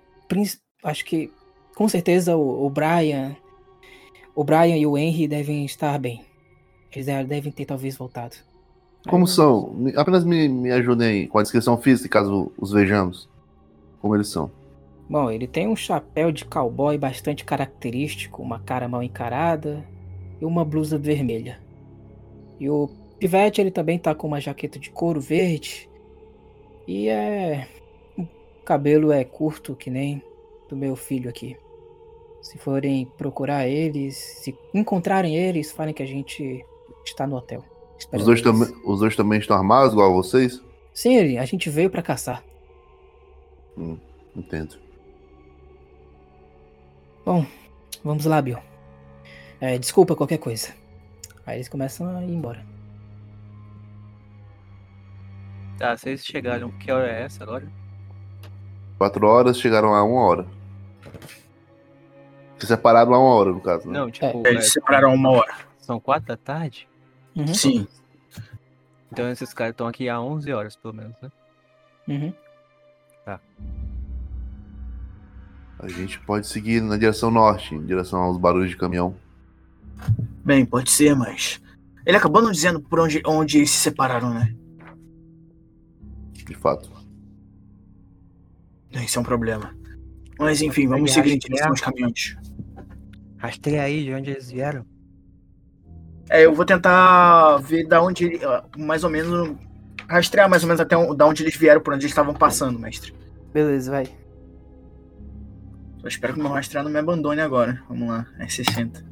acho 0.83 1.03
que 1.05 1.31
com 1.75 1.89
certeza 1.89 2.37
o, 2.37 2.67
o 2.67 2.69
Brian, 2.69 3.35
o 4.35 4.43
Brian 4.43 4.77
e 4.77 4.85
o 4.85 4.95
Henry 4.95 5.27
devem 5.27 5.65
estar 5.65 5.97
bem. 5.97 6.23
Eles 6.91 7.07
de- 7.07 7.23
devem 7.23 7.51
ter 7.51 7.65
talvez 7.65 7.97
voltado. 7.97 8.35
Como 9.09 9.25
são? 9.25 9.75
Apenas 9.97 10.23
me, 10.23 10.47
me 10.47 10.71
ajudem 10.71 11.27
com 11.27 11.39
a 11.39 11.41
descrição 11.41 11.77
física, 11.77 12.19
caso 12.19 12.51
os 12.59 12.71
vejamos. 12.71 13.27
Como 13.99 14.15
eles 14.15 14.27
são. 14.27 14.51
Bom, 15.09 15.29
ele 15.29 15.47
tem 15.47 15.67
um 15.67 15.75
chapéu 15.75 16.31
de 16.31 16.45
cowboy 16.45 16.97
bastante 16.97 17.43
característico, 17.43 18.41
uma 18.41 18.59
cara 18.59 18.87
mal 18.87 19.03
encarada 19.03 19.85
e 20.41 20.45
uma 20.45 20.63
blusa 20.63 20.97
vermelha. 20.97 21.59
E 22.59 22.69
o 22.69 22.89
pivete 23.19 23.61
ele 23.61 23.71
também 23.71 23.99
tá 23.99 24.15
com 24.15 24.27
uma 24.27 24.39
jaqueta 24.39 24.79
de 24.79 24.89
couro 24.89 25.19
verde 25.19 25.89
e 26.87 27.09
é 27.09 27.67
o 28.17 28.25
cabelo 28.65 29.11
é 29.11 29.23
curto 29.23 29.75
que 29.75 29.89
nem 29.89 30.21
do 30.69 30.75
meu 30.75 30.95
filho 30.95 31.29
aqui. 31.29 31.57
Se 32.41 32.57
forem 32.57 33.05
procurar 33.17 33.67
eles, 33.67 34.17
se 34.17 34.57
encontrarem 34.73 35.37
eles, 35.37 35.71
falem 35.71 35.93
que 35.93 36.03
a 36.03 36.05
gente 36.07 36.65
está 37.05 37.25
no 37.25 37.37
hotel. 37.37 37.63
Os 38.11 38.25
dois, 38.25 38.41
os 38.83 38.99
dois 38.99 39.15
também 39.15 39.39
estão 39.39 39.55
armados, 39.55 39.93
igual 39.93 40.11
a 40.11 40.13
vocês? 40.13 40.61
Sim, 40.93 41.37
a 41.37 41.45
gente 41.45 41.69
veio 41.69 41.89
pra 41.89 42.01
caçar. 42.01 42.43
Entendo. 44.35 44.82
Vamos 48.03 48.25
lá, 48.25 48.41
Bill. 48.41 48.57
É, 49.61 49.77
desculpa 49.77 50.15
qualquer 50.15 50.37
coisa. 50.37 50.73
Aí 51.45 51.57
eles 51.57 51.69
começam 51.69 52.17
a 52.17 52.23
ir 52.23 52.31
embora. 52.31 52.65
Tá, 55.77 55.95
vocês 55.95 56.25
chegaram. 56.25 56.69
Que 56.71 56.91
hora 56.91 57.09
é 57.09 57.23
essa 57.23 57.43
agora? 57.43 57.67
Quatro 58.97 59.25
horas, 59.27 59.59
chegaram 59.59 59.93
a 59.93 60.03
uma 60.03 60.21
hora. 60.21 60.47
Se 62.57 62.67
separaram 62.67 63.13
a 63.13 63.19
uma 63.19 63.35
hora, 63.35 63.51
no 63.51 63.61
caso, 63.61 63.87
né? 63.87 63.99
Não, 63.99 64.11
tipo. 64.11 64.43
Eles 64.45 64.65
é, 64.65 64.67
se 64.67 64.71
separaram 64.71 65.13
uma 65.13 65.31
hora. 65.31 65.53
são 65.79 65.99
quatro 65.99 66.27
da 66.27 66.37
tarde? 66.37 66.87
Uhum. 67.35 67.47
Sim. 67.47 67.87
Então 69.11 69.29
esses 69.29 69.53
caras 69.53 69.73
estão 69.73 69.87
aqui 69.87 70.07
há 70.09 70.19
11 70.19 70.51
horas, 70.53 70.75
pelo 70.75 70.93
menos, 70.93 71.15
né? 71.21 71.31
Uhum. 72.07 72.33
A 75.83 75.87
gente 75.89 76.17
pode 76.21 76.47
seguir 76.47 76.81
na 76.81 76.95
direção 76.95 77.29
norte, 77.29 77.75
em 77.75 77.85
direção 77.85 78.21
aos 78.21 78.37
barulhos 78.37 78.69
de 78.69 78.77
caminhão. 78.77 79.17
Bem, 80.45 80.65
pode 80.65 80.89
ser, 80.89 81.13
mas. 81.13 81.61
Ele 82.05 82.15
acabou 82.15 82.41
não 82.41 82.51
dizendo 82.53 82.79
por 82.79 83.01
onde, 83.01 83.21
onde 83.25 83.67
se 83.67 83.75
separaram, 83.79 84.33
né? 84.33 84.55
De 86.45 86.55
fato. 86.55 86.89
Isso 88.93 89.17
é 89.19 89.21
um 89.21 89.25
problema. 89.25 89.75
Mas 90.39 90.61
enfim, 90.61 90.87
vamos 90.87 91.11
seguir 91.11 91.33
em 91.33 91.37
direção 91.37 91.69
aos 91.69 91.81
caminhões. 91.81 92.37
Rastreia 93.37 93.83
aí 93.83 94.05
de 94.05 94.13
onde 94.13 94.31
eles 94.31 94.49
vieram. 94.49 94.85
É, 96.29 96.45
eu 96.45 96.53
vou 96.55 96.63
tentar 96.63 97.57
ver 97.57 97.85
da 97.85 98.01
onde 98.01 98.39
Mais 98.77 99.03
ou 99.03 99.09
menos. 99.09 99.57
Rastrear 100.07 100.49
mais 100.49 100.63
ou 100.63 100.67
menos 100.67 100.79
até 100.79 100.95
um- 100.97 101.13
da 101.13 101.25
onde 101.25 101.43
eles 101.43 101.57
vieram, 101.57 101.81
por 101.81 101.93
onde 101.93 102.03
eles 102.05 102.11
estavam 102.11 102.33
passando, 102.33 102.79
mestre. 102.79 103.13
Beleza, 103.53 103.91
vai. 103.91 104.22
Só 106.03 106.09
espero 106.09 106.33
que 106.33 106.39
o 106.41 106.43
meu 106.43 106.51
rastrear 106.51 106.83
não 106.83 106.91
me 106.91 106.99
abandone 106.99 107.39
agora. 107.39 107.81
Vamos 107.87 108.09
lá, 108.09 108.27
é 108.37 108.45
60. 108.45 109.05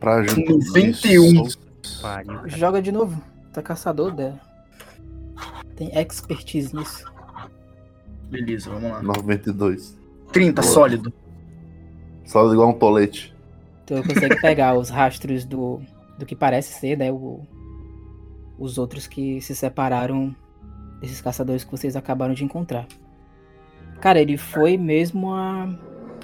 Pra 0.00 0.14
ajudar. 0.20 0.54
91. 0.54 1.48
Pariu. 2.00 2.34
cara. 2.34 2.48
Joga 2.48 2.80
de 2.80 2.90
novo. 2.90 3.22
Tá 3.52 3.60
caçador 3.60 4.10
dela. 4.12 4.40
Tem 5.76 5.90
expertise 5.94 6.74
nisso. 6.74 7.04
Beleza, 8.30 8.70
vamos 8.70 8.90
lá. 8.90 9.02
92. 9.02 9.98
30, 10.32 10.62
Boa. 10.62 10.72
sólido. 10.72 11.12
Só 12.24 12.50
igual 12.50 12.70
um 12.70 12.78
tolete. 12.78 13.36
Então 13.84 14.02
consegue 14.02 14.36
pegar 14.40 14.78
os 14.78 14.88
rastros 14.88 15.44
do, 15.44 15.82
do 16.18 16.24
que 16.24 16.34
parece 16.34 16.80
ser, 16.80 16.96
né? 16.96 17.12
O, 17.12 17.46
os 18.58 18.78
outros 18.78 19.06
que 19.06 19.42
se 19.42 19.54
separaram 19.54 20.34
desses 21.02 21.20
caçadores 21.20 21.64
que 21.64 21.70
vocês 21.70 21.96
acabaram 21.96 22.32
de 22.32 22.44
encontrar. 22.44 22.86
Cara, 24.00 24.18
ele 24.18 24.38
foi 24.38 24.78
mesmo 24.78 25.34
a, 25.34 25.68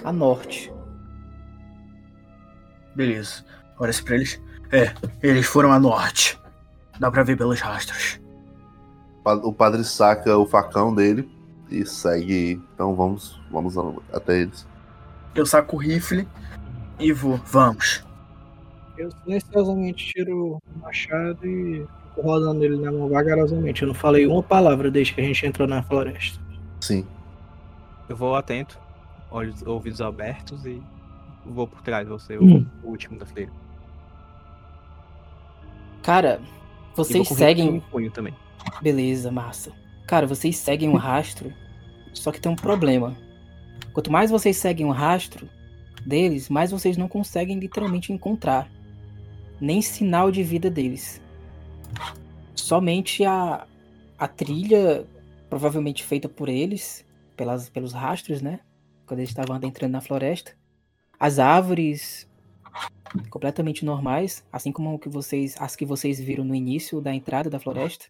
a 0.06 0.12
norte. 0.12 0.72
Beleza. 2.94 3.44
Olha 3.78 3.92
pra 4.04 4.14
eles. 4.14 4.40
É, 4.70 4.94
eles 5.20 5.46
foram 5.46 5.72
a 5.72 5.80
norte. 5.80 6.40
Dá 6.98 7.10
pra 7.10 7.24
ver 7.24 7.36
pelos 7.36 7.60
rastros. 7.60 8.20
O 9.24 9.52
padre 9.52 9.82
saca 9.82 10.38
o 10.38 10.46
facão 10.46 10.94
dele 10.94 11.28
e 11.68 11.84
segue. 11.84 12.62
Então 12.72 12.94
vamos, 12.94 13.40
vamos 13.50 13.76
até 14.12 14.42
eles. 14.42 14.66
Eu 15.34 15.44
saco 15.44 15.76
o 15.76 15.78
rifle 15.78 16.26
e 17.00 17.12
vou. 17.12 17.36
Vamos. 17.44 18.04
Eu 18.96 19.10
silenciosamente 19.10 20.12
tiro 20.14 20.54
o 20.54 20.80
machado 20.80 21.44
e 21.44 21.84
fico 22.08 22.22
rodando 22.22 22.64
ele 22.64 22.76
na 22.76 22.92
mão 22.92 23.08
vagarosamente. 23.08 23.82
Eu 23.82 23.88
não 23.88 23.94
falei 23.94 24.24
uma 24.24 24.42
palavra 24.42 24.88
desde 24.88 25.14
que 25.14 25.20
a 25.20 25.24
gente 25.24 25.44
entrou 25.44 25.66
na 25.66 25.82
floresta. 25.82 26.40
Sim. 26.80 27.04
Eu 28.08 28.16
vou 28.16 28.36
atento, 28.36 28.78
olhos, 29.36 29.62
ouvidos 29.62 30.00
abertos 30.00 30.64
e 30.64 30.82
vou 31.44 31.66
por 31.68 31.82
trás, 31.82 32.08
vou 32.08 32.18
ser 32.18 32.40
o, 32.40 32.44
Hum. 32.44 32.66
o 32.82 32.88
último 32.88 33.18
da 33.18 33.26
fileira. 33.26 33.52
Cara, 36.02 36.40
vocês 36.94 37.28
seguem. 37.28 37.68
um 37.70 37.80
punho 37.80 38.10
também. 38.10 38.34
Beleza, 38.82 39.30
massa. 39.30 39.72
Cara, 40.06 40.26
vocês 40.26 40.56
seguem 40.56 40.88
um 40.88 40.96
rastro, 40.96 41.52
só 42.12 42.30
que 42.32 42.40
tem 42.40 42.50
um 42.50 42.56
problema. 42.56 43.16
Quanto 43.92 44.10
mais 44.10 44.30
vocês 44.30 44.56
seguem 44.56 44.86
o 44.86 44.90
rastro 44.92 45.48
deles, 46.04 46.48
mais 46.48 46.70
vocês 46.70 46.96
não 46.96 47.08
conseguem 47.08 47.58
literalmente 47.58 48.12
encontrar 48.12 48.70
nem 49.60 49.82
sinal 49.82 50.30
de 50.30 50.42
vida 50.42 50.70
deles. 50.70 51.20
Somente 52.54 53.24
a, 53.24 53.66
a 54.18 54.28
trilha, 54.28 55.04
provavelmente 55.48 56.04
feita 56.04 56.28
por 56.28 56.48
eles, 56.48 57.04
pelas, 57.36 57.68
pelos 57.68 57.92
rastros, 57.92 58.40
né? 58.42 58.60
Quando 59.06 59.20
eles 59.20 59.30
estavam 59.30 59.56
adentrando 59.56 59.92
na 59.92 60.00
floresta. 60.00 60.52
As 61.18 61.38
árvores 61.38 62.28
completamente 63.30 63.84
normais, 63.84 64.44
assim 64.52 64.72
como 64.72 64.98
que 64.98 65.08
vocês, 65.08 65.54
as 65.58 65.74
que 65.74 65.86
vocês 65.86 66.20
viram 66.20 66.44
no 66.44 66.54
início 66.54 67.00
da 67.00 67.14
entrada 67.14 67.48
da 67.48 67.58
floresta 67.58 68.06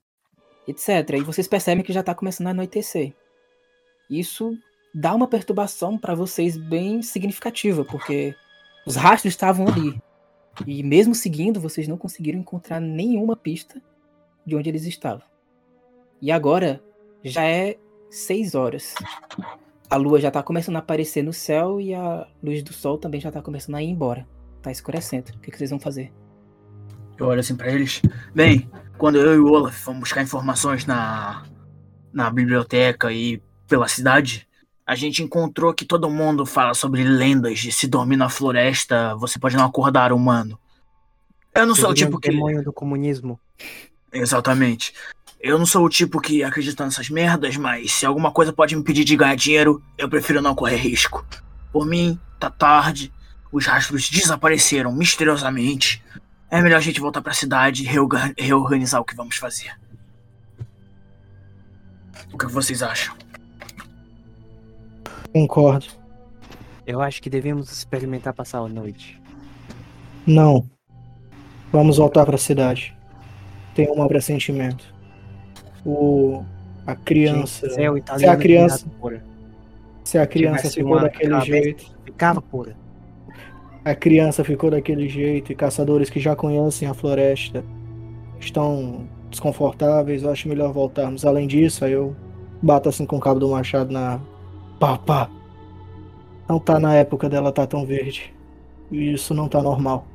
etc. 0.66 1.16
E 1.16 1.22
vocês 1.22 1.46
percebem 1.46 1.84
que 1.84 1.92
já 1.92 2.00
está 2.00 2.14
começando 2.14 2.48
a 2.48 2.50
anoitecer. 2.50 3.14
Isso 4.10 4.56
dá 4.94 5.14
uma 5.14 5.28
perturbação 5.28 5.96
para 5.96 6.14
vocês 6.14 6.56
bem 6.56 7.02
significativa, 7.02 7.84
porque 7.84 8.34
os 8.84 8.96
rastros 8.96 9.32
estavam 9.32 9.68
ali. 9.68 10.00
E 10.66 10.82
mesmo 10.82 11.14
seguindo, 11.14 11.60
vocês 11.60 11.86
não 11.86 11.98
conseguiram 11.98 12.40
encontrar 12.40 12.80
nenhuma 12.80 13.36
pista 13.36 13.80
de 14.44 14.56
onde 14.56 14.68
eles 14.68 14.84
estavam. 14.84 15.26
E 16.20 16.32
agora 16.32 16.82
já 17.22 17.44
é 17.44 17.76
seis 18.10 18.54
horas. 18.54 18.94
A 19.88 19.96
lua 19.96 20.20
já 20.20 20.28
está 20.28 20.42
começando 20.42 20.76
a 20.76 20.80
aparecer 20.80 21.22
no 21.22 21.32
céu 21.32 21.80
e 21.80 21.94
a 21.94 22.26
luz 22.42 22.62
do 22.62 22.72
sol 22.72 22.98
também 22.98 23.20
já 23.20 23.28
está 23.28 23.40
começando 23.40 23.76
a 23.76 23.82
ir 23.82 23.88
embora. 23.88 24.26
Tá 24.60 24.70
escurecendo. 24.70 25.30
O 25.34 25.38
que, 25.38 25.50
que 25.50 25.56
vocês 25.56 25.70
vão 25.70 25.78
fazer? 25.78 26.12
Eu 27.18 27.26
olho 27.26 27.40
assim 27.40 27.56
pra 27.56 27.70
eles. 27.70 28.02
Bem, 28.34 28.68
quando 28.98 29.18
eu 29.18 29.34
e 29.34 29.38
o 29.38 29.50
Olaf 29.50 29.74
fomos 29.74 30.00
buscar 30.00 30.22
informações 30.22 30.86
na, 30.86 31.44
na 32.12 32.30
biblioteca 32.30 33.12
e 33.12 33.40
pela 33.68 33.86
cidade, 33.88 34.46
a 34.86 34.94
gente 34.94 35.22
encontrou 35.22 35.72
que 35.72 35.84
todo 35.84 36.10
mundo 36.10 36.44
fala 36.44 36.74
sobre 36.74 37.04
lendas 37.04 37.58
de 37.58 37.72
se 37.72 37.86
dormir 37.86 38.16
na 38.16 38.28
floresta, 38.28 39.14
você 39.16 39.38
pode 39.38 39.56
não 39.56 39.64
acordar 39.64 40.12
humano. 40.12 40.58
Eu 41.54 41.66
não 41.66 41.74
sou 41.74 41.90
o 41.90 41.94
tipo 41.94 42.16
um 42.16 42.20
que. 42.20 42.30
demônio 42.30 42.62
do 42.62 42.72
comunismo. 42.72 43.40
Exatamente. 44.12 44.92
Eu 45.40 45.58
não 45.58 45.66
sou 45.66 45.84
o 45.84 45.88
tipo 45.88 46.20
que 46.20 46.42
acredita 46.42 46.84
nessas 46.84 47.08
merdas, 47.10 47.56
mas 47.56 47.92
se 47.92 48.06
alguma 48.06 48.30
coisa 48.32 48.52
pode 48.52 48.74
me 48.74 48.80
impedir 48.80 49.04
de 49.04 49.16
ganhar 49.16 49.36
dinheiro, 49.36 49.82
eu 49.96 50.08
prefiro 50.08 50.40
não 50.42 50.54
correr 50.54 50.76
risco. 50.76 51.24
Por 51.72 51.86
mim, 51.86 52.18
tá 52.40 52.50
tarde, 52.50 53.12
os 53.52 53.66
rastros 53.66 54.08
desapareceram 54.10 54.92
misteriosamente. 54.92 56.02
É 56.50 56.60
melhor 56.62 56.78
a 56.78 56.80
gente 56.80 57.00
voltar 57.00 57.20
pra 57.22 57.32
cidade 57.34 57.82
e 57.82 57.86
reorga- 57.86 58.32
reorganizar 58.38 59.00
o 59.00 59.04
que 59.04 59.14
vamos 59.14 59.36
fazer. 59.36 59.72
O 62.32 62.38
que 62.38 62.46
vocês 62.46 62.82
acham? 62.82 63.14
Concordo. 65.32 65.86
Eu 66.86 67.00
acho 67.02 67.20
que 67.20 67.28
devemos 67.28 67.70
experimentar 67.70 68.32
passar 68.32 68.58
a 68.58 68.68
noite. 68.68 69.20
Não. 70.26 70.68
Vamos 71.72 71.98
voltar 71.98 72.24
pra 72.24 72.38
cidade. 72.38 72.96
Tenho 73.74 73.92
um 73.92 73.96
mau 73.96 74.08
pressentimento. 74.08 74.95
O. 75.86 76.42
A 76.86 76.94
criança. 76.94 77.68
Gente, 77.68 77.74
céu 77.76 77.94
Se 78.18 78.26
a 78.26 78.36
criança, 78.36 78.86
pura. 79.00 79.24
se 80.04 80.18
a 80.18 80.26
criança 80.26 80.68
tivesse 80.68 80.74
ficou 80.80 81.00
daquele 81.00 81.40
jeito. 81.40 81.96
Ficava 82.04 82.42
pura. 82.42 82.76
A 83.84 83.94
criança 83.94 84.42
ficou 84.42 84.70
daquele 84.70 85.08
jeito 85.08 85.52
e 85.52 85.54
caçadores 85.54 86.10
que 86.10 86.18
já 86.18 86.34
conhecem 86.34 86.88
a 86.88 86.94
floresta 86.94 87.64
estão 88.40 89.06
desconfortáveis. 89.30 90.22
Eu 90.22 90.30
acho 90.30 90.48
melhor 90.48 90.72
voltarmos. 90.72 91.24
Além 91.24 91.46
disso, 91.46 91.84
aí 91.84 91.92
eu 91.92 92.14
bato 92.60 92.88
assim 92.88 93.06
com 93.06 93.16
o 93.16 93.20
cabo 93.20 93.40
do 93.40 93.48
machado 93.48 93.92
na. 93.92 94.20
Pá, 94.80 94.98
pá. 94.98 95.30
Não 96.48 96.58
tá 96.58 96.78
na 96.78 96.94
época 96.94 97.28
dela 97.28 97.52
tá 97.52 97.66
tão 97.66 97.84
verde. 97.84 98.34
E 98.90 99.12
isso 99.12 99.34
não 99.34 99.48
tá 99.48 99.62
normal. 99.62 100.06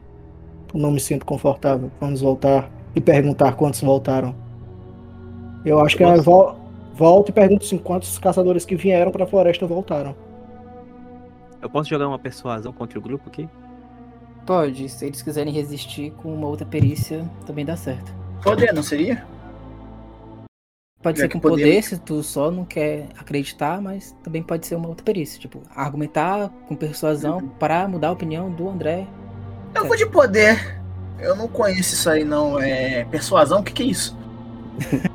Eu 0.73 0.79
não 0.79 0.91
me 0.91 0.99
sinto 0.99 1.25
confortável. 1.25 1.91
Vamos 1.99 2.21
voltar 2.21 2.69
e 2.95 3.01
perguntar 3.01 3.53
quantos 3.53 3.81
voltaram. 3.81 4.35
Eu 5.65 5.79
acho 5.79 5.95
que 5.95 6.03
eu 6.03 6.21
vol 6.21 6.59
volto 6.93 7.29
e 7.29 7.31
pergunto 7.31 7.65
assim, 7.65 7.77
quantos 7.77 8.17
caçadores 8.19 8.65
que 8.65 8.75
vieram 8.75 9.11
pra 9.11 9.25
floresta 9.25 9.65
voltaram. 9.65 10.15
Eu 11.61 11.69
posso 11.69 11.89
jogar 11.89 12.07
uma 12.07 12.19
persuasão 12.19 12.73
contra 12.73 12.99
o 12.99 13.01
grupo 13.01 13.29
aqui? 13.29 13.47
Pode, 14.45 14.89
se 14.89 15.05
eles 15.05 15.21
quiserem 15.21 15.53
resistir 15.53 16.11
com 16.11 16.33
uma 16.33 16.47
outra 16.47 16.65
perícia, 16.65 17.29
também 17.45 17.63
dá 17.63 17.75
certo. 17.75 18.13
Poder, 18.43 18.73
não 18.73 18.83
seria? 18.83 19.23
Pode 21.01 21.17
Já 21.17 21.23
ser 21.23 21.29
que 21.29 21.33
com 21.35 21.39
poder, 21.39 21.63
poder- 21.63 21.83
se 21.83 21.99
tu 21.99 22.21
só 22.21 22.51
não 22.51 22.65
quer 22.65 23.07
acreditar, 23.17 23.81
mas 23.81 24.15
também 24.23 24.43
pode 24.43 24.67
ser 24.67 24.75
uma 24.75 24.87
outra 24.89 25.03
perícia. 25.03 25.39
Tipo, 25.39 25.61
argumentar 25.75 26.49
com 26.67 26.75
persuasão 26.75 27.47
para 27.59 27.87
mudar 27.87 28.09
a 28.09 28.11
opinião 28.11 28.51
do 28.51 28.69
André. 28.69 29.07
Eu 29.73 29.87
vou 29.87 29.95
de 29.97 30.05
poder. 30.05 30.79
Eu 31.19 31.35
não 31.35 31.47
conheço 31.47 31.93
isso 31.93 32.09
aí, 32.09 32.23
não. 32.23 32.59
É. 32.59 33.05
Persuasão? 33.05 33.61
O 33.61 33.63
que, 33.63 33.73
que 33.73 33.83
é 33.83 33.85
isso? 33.87 34.17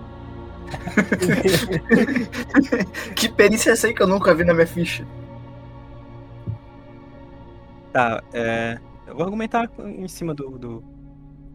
que 3.15 3.29
perícia 3.29 3.71
é 3.71 3.73
essa 3.73 3.87
aí 3.87 3.95
que 3.95 4.03
eu 4.03 4.07
nunca 4.07 4.35
vi 4.35 4.45
na 4.45 4.55
minha 4.55 4.67
ficha? 4.67 5.07
Tá, 7.93 8.23
é. 8.33 8.79
Eu 9.07 9.15
vou 9.15 9.25
argumentar 9.25 9.71
em 9.79 10.09
cima 10.09 10.35
do, 10.35 10.59
do, 10.59 10.85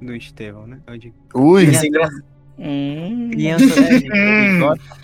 do 0.01 0.15
Estevão, 0.15 0.65
né? 0.65 0.79
Eu 0.87 0.97
digo, 0.97 1.15
Ui! 1.35 1.65
Engraçado. 1.65 2.23
Hum, 2.57 3.29
Criança, 3.31 3.81
né? 3.81 3.91
gente? 3.99 4.09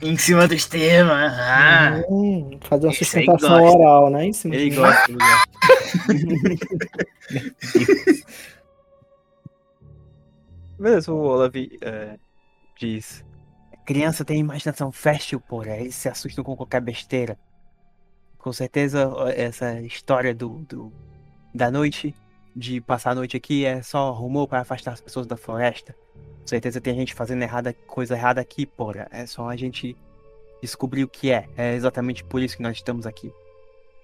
Em 0.00 0.16
cima 0.16 0.46
do 0.46 0.54
sistema. 0.54 1.26
Ah. 1.28 2.00
Hum, 2.08 2.56
fazer 2.60 2.86
uma 2.86 2.92
Esse 2.92 3.04
sustentação 3.04 3.64
oral, 3.64 4.08
né? 4.10 4.26
Em 4.26 4.32
cima 4.32 4.54
ele 4.54 4.70
de- 4.70 4.76
gosta, 4.76 5.10
ele 5.10 5.18
gosta. 5.18 5.48
Beleza, 10.78 11.12
o 11.12 11.16
Olaf 11.16 11.54
é, 11.82 12.16
diz. 12.78 13.24
Criança 13.88 14.22
tem 14.22 14.38
imaginação 14.38 14.92
fértil, 14.92 15.40
porra. 15.40 15.78
Eles 15.78 15.94
se 15.94 16.10
assustam 16.10 16.44
com 16.44 16.54
qualquer 16.54 16.78
besteira. 16.82 17.38
Com 18.36 18.52
certeza, 18.52 19.10
essa 19.34 19.80
história 19.80 20.34
do, 20.34 20.58
do- 20.68 20.92
da 21.54 21.70
noite, 21.70 22.14
de 22.54 22.82
passar 22.82 23.12
a 23.12 23.14
noite 23.14 23.34
aqui, 23.34 23.64
é 23.64 23.80
só 23.80 24.12
rumor 24.12 24.46
para 24.46 24.60
afastar 24.60 24.92
as 24.92 25.00
pessoas 25.00 25.26
da 25.26 25.38
floresta. 25.38 25.94
Com 26.42 26.46
certeza 26.46 26.82
tem 26.82 26.94
gente 26.96 27.14
fazendo 27.14 27.42
errada, 27.42 27.72
coisa 27.86 28.14
errada 28.14 28.42
aqui, 28.42 28.66
porra. 28.66 29.08
É 29.10 29.24
só 29.24 29.48
a 29.48 29.56
gente 29.56 29.96
descobrir 30.60 31.04
o 31.04 31.08
que 31.08 31.30
é. 31.30 31.48
É 31.56 31.74
exatamente 31.74 32.22
por 32.22 32.42
isso 32.42 32.58
que 32.58 32.62
nós 32.62 32.76
estamos 32.76 33.06
aqui. 33.06 33.32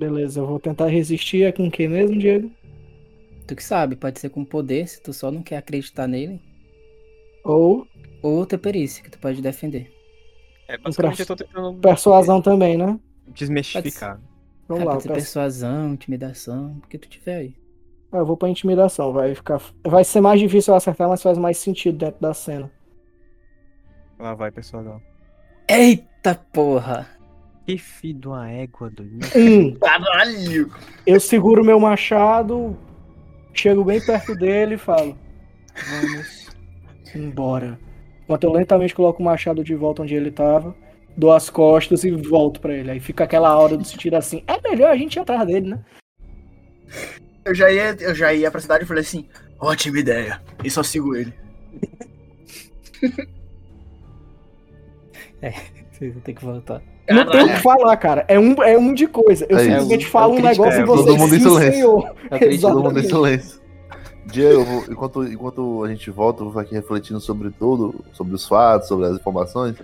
Beleza, 0.00 0.40
eu 0.40 0.46
vou 0.46 0.58
tentar 0.58 0.86
resistir. 0.86 1.42
É 1.42 1.52
com 1.52 1.70
quem 1.70 1.88
mesmo, 1.88 2.18
Diego? 2.18 2.50
Tu 3.46 3.54
que 3.54 3.62
sabe, 3.62 3.96
pode 3.96 4.18
ser 4.18 4.30
com 4.30 4.46
poder, 4.46 4.88
se 4.88 5.02
tu 5.02 5.12
só 5.12 5.30
não 5.30 5.42
quer 5.42 5.58
acreditar 5.58 6.06
nele. 6.06 6.40
Ou 7.44 7.86
outra 8.28 8.58
perícia 8.58 9.02
que 9.02 9.10
tu 9.10 9.18
pode 9.18 9.40
defender. 9.42 9.92
É, 10.68 10.78
basicamente 10.78 11.20
eu 11.20 11.26
tô 11.26 11.36
tentando 11.36 11.74
persuasão 11.78 12.40
também, 12.40 12.76
né? 12.76 12.98
desmistificar. 13.28 14.20
Vamos 14.68 14.82
Ah, 14.82 14.86
lá. 14.86 14.90
pode 14.92 15.02
ser 15.02 15.08
pers- 15.10 15.22
persuasão, 15.24 15.92
intimidação, 15.94 16.80
o 16.84 16.88
que 16.88 16.98
tu 16.98 17.08
tiver 17.08 17.36
aí. 17.36 17.56
Ah, 18.12 18.18
eu 18.18 18.26
vou 18.26 18.36
pra 18.36 18.48
intimidação, 18.48 19.12
vai 19.12 19.34
ficar. 19.34 19.60
Vai 19.84 20.04
ser 20.04 20.20
mais 20.20 20.38
difícil 20.40 20.72
eu 20.72 20.76
acertar, 20.76 21.08
mas 21.08 21.22
faz 21.22 21.36
mais 21.36 21.58
sentido 21.58 21.98
dentro 21.98 22.20
da 22.20 22.32
cena. 22.32 22.70
Lá 24.18 24.34
vai, 24.34 24.50
pessoal. 24.50 25.00
Eita 25.68 26.34
porra! 26.52 27.08
Que 27.66 27.78
filho 27.78 28.20
de 28.20 28.28
uma 28.28 28.50
égua 28.50 28.90
do 28.90 29.02
Um, 29.34 29.74
Caralho! 29.78 30.70
eu 31.06 31.18
seguro 31.18 31.64
meu 31.64 31.80
machado, 31.80 32.76
chego 33.54 33.82
bem 33.84 34.00
perto 34.04 34.34
dele 34.34 34.74
e 34.74 34.78
falo: 34.78 35.16
Vamos 35.90 36.48
embora. 37.14 37.78
Enquanto 38.24 38.44
eu 38.44 38.52
lentamente 38.52 38.94
coloco 38.94 39.22
o 39.22 39.24
machado 39.24 39.62
de 39.62 39.74
volta 39.74 40.02
onde 40.02 40.14
ele 40.14 40.30
tava, 40.30 40.74
dou 41.16 41.32
as 41.32 41.48
costas 41.50 42.04
e 42.04 42.10
volto 42.10 42.60
pra 42.60 42.74
ele. 42.74 42.90
Aí 42.90 43.00
fica 43.00 43.24
aquela 43.24 43.56
hora 43.56 43.76
do 43.76 43.84
sentido 43.84 44.14
assim: 44.14 44.42
é 44.46 44.60
melhor 44.68 44.90
a 44.90 44.96
gente 44.96 45.16
ir 45.16 45.20
atrás 45.20 45.46
dele, 45.46 45.70
né? 45.70 45.80
Eu 47.44 47.54
já 47.54 47.70
ia, 47.70 47.94
eu 48.00 48.14
já 48.14 48.32
ia 48.32 48.50
pra 48.50 48.60
cidade 48.60 48.84
e 48.84 48.86
falei 48.86 49.02
assim, 49.02 49.28
ótima 49.60 49.98
ideia. 49.98 50.40
E 50.62 50.70
só 50.70 50.82
sigo 50.82 51.14
ele. 51.14 51.32
Vocês 55.92 56.12
vão 56.12 56.22
ter 56.22 56.32
que 56.32 56.44
voltar. 56.44 56.82
Não 57.08 57.30
tem 57.30 57.42
o 57.42 57.48
que 57.48 57.60
falar, 57.60 57.94
cara. 57.98 58.24
É 58.28 58.38
um, 58.38 58.54
é 58.62 58.78
um 58.78 58.94
de 58.94 59.06
coisa. 59.06 59.46
Eu 59.48 59.58
É 59.58 59.64
simplesmente 59.64 60.02
isso. 60.02 60.10
falo 60.10 60.36
É 60.36 60.38
um 60.38 60.42
negócio 60.42 60.80
é, 60.80 60.82
e 60.82 60.86
todo 60.86 61.16
mundo 61.18 61.34
em 61.34 61.40
silêncio. 61.40 61.72
senhor. 61.72 62.14
É 62.30 62.58
Todo 62.58 62.82
mundo 62.82 62.98
em 62.98 63.02
silêncio. 63.04 63.60
Diego, 64.26 64.60
eu 64.60 64.64
vou- 64.64 64.84
enquanto, 64.90 65.24
enquanto 65.24 65.84
a 65.84 65.88
gente 65.88 66.10
volta, 66.10 66.42
eu 66.42 66.50
vou 66.50 66.60
aqui 66.60 66.74
refletindo 66.74 67.20
sobre 67.20 67.50
tudo, 67.50 67.94
sobre 68.12 68.34
os 68.34 68.46
fatos, 68.46 68.88
sobre 68.88 69.06
as 69.06 69.16
informações. 69.16 69.76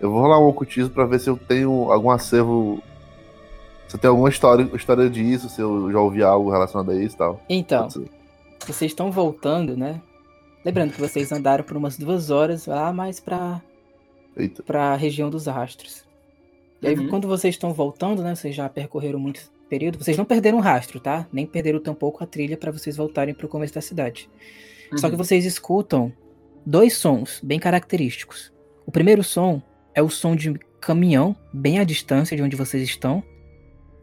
Eu 0.00 0.10
vou 0.10 0.20
rolar 0.20 0.40
um 0.40 0.48
ocultismo 0.48 0.90
pra 0.90 1.04
ver 1.06 1.20
se 1.20 1.28
eu 1.30 1.36
tenho 1.36 1.90
algum 1.92 2.10
acervo. 2.10 2.82
Se 3.86 3.96
eu 3.96 4.00
tenho 4.00 4.12
alguma 4.12 4.28
história, 4.30 4.68
história 4.74 5.08
disso, 5.10 5.48
se 5.48 5.60
eu 5.60 5.92
já 5.92 6.00
ouvi 6.00 6.22
algo 6.22 6.50
relacionado 6.50 6.90
a 6.90 6.94
isso 6.94 7.14
e 7.14 7.18
tal. 7.18 7.40
Então, 7.48 7.88
vocês 8.66 8.90
estão 8.90 9.12
voltando, 9.12 9.76
né? 9.76 10.00
Lembrando 10.64 10.92
que 10.92 11.00
vocês 11.00 11.30
andaram 11.30 11.62
por 11.64 11.76
umas 11.76 11.98
duas 11.98 12.30
horas 12.30 12.66
lá 12.66 12.92
mais 12.92 13.20
pra, 13.20 13.60
Eita. 14.36 14.62
pra 14.62 14.94
região 14.96 15.28
dos 15.28 15.46
rastros. 15.46 16.04
E 16.80 16.86
aí, 16.88 16.96
Uhum. 16.98 17.08
quando 17.08 17.28
vocês 17.28 17.54
estão 17.54 17.72
voltando, 17.72 18.22
né? 18.22 18.34
Vocês 18.34 18.54
já 18.54 18.68
percorreram 18.68 19.18
muito 19.18 19.40
período. 19.72 19.96
Vocês 19.96 20.18
não 20.18 20.26
perderam 20.26 20.58
o 20.58 20.60
rastro, 20.60 21.00
tá? 21.00 21.26
Nem 21.32 21.46
perderam 21.46 21.80
tampouco 21.80 22.22
a 22.22 22.26
trilha 22.26 22.58
pra 22.58 22.70
vocês 22.70 22.94
voltarem 22.94 23.32
pro 23.34 23.48
começo 23.48 23.72
da 23.72 23.80
cidade. 23.80 24.28
Só 24.96 25.08
que 25.08 25.16
vocês 25.16 25.46
escutam 25.46 26.12
dois 26.66 26.92
sons 26.94 27.40
bem 27.42 27.58
característicos. 27.58 28.52
O 28.84 28.92
primeiro 28.92 29.24
som 29.24 29.62
é 29.94 30.02
o 30.02 30.10
som 30.10 30.36
de 30.36 30.52
caminhão, 30.78 31.34
bem 31.54 31.78
à 31.78 31.84
distância 31.84 32.36
de 32.36 32.42
onde 32.42 32.54
vocês 32.54 32.82
estão. 32.82 33.22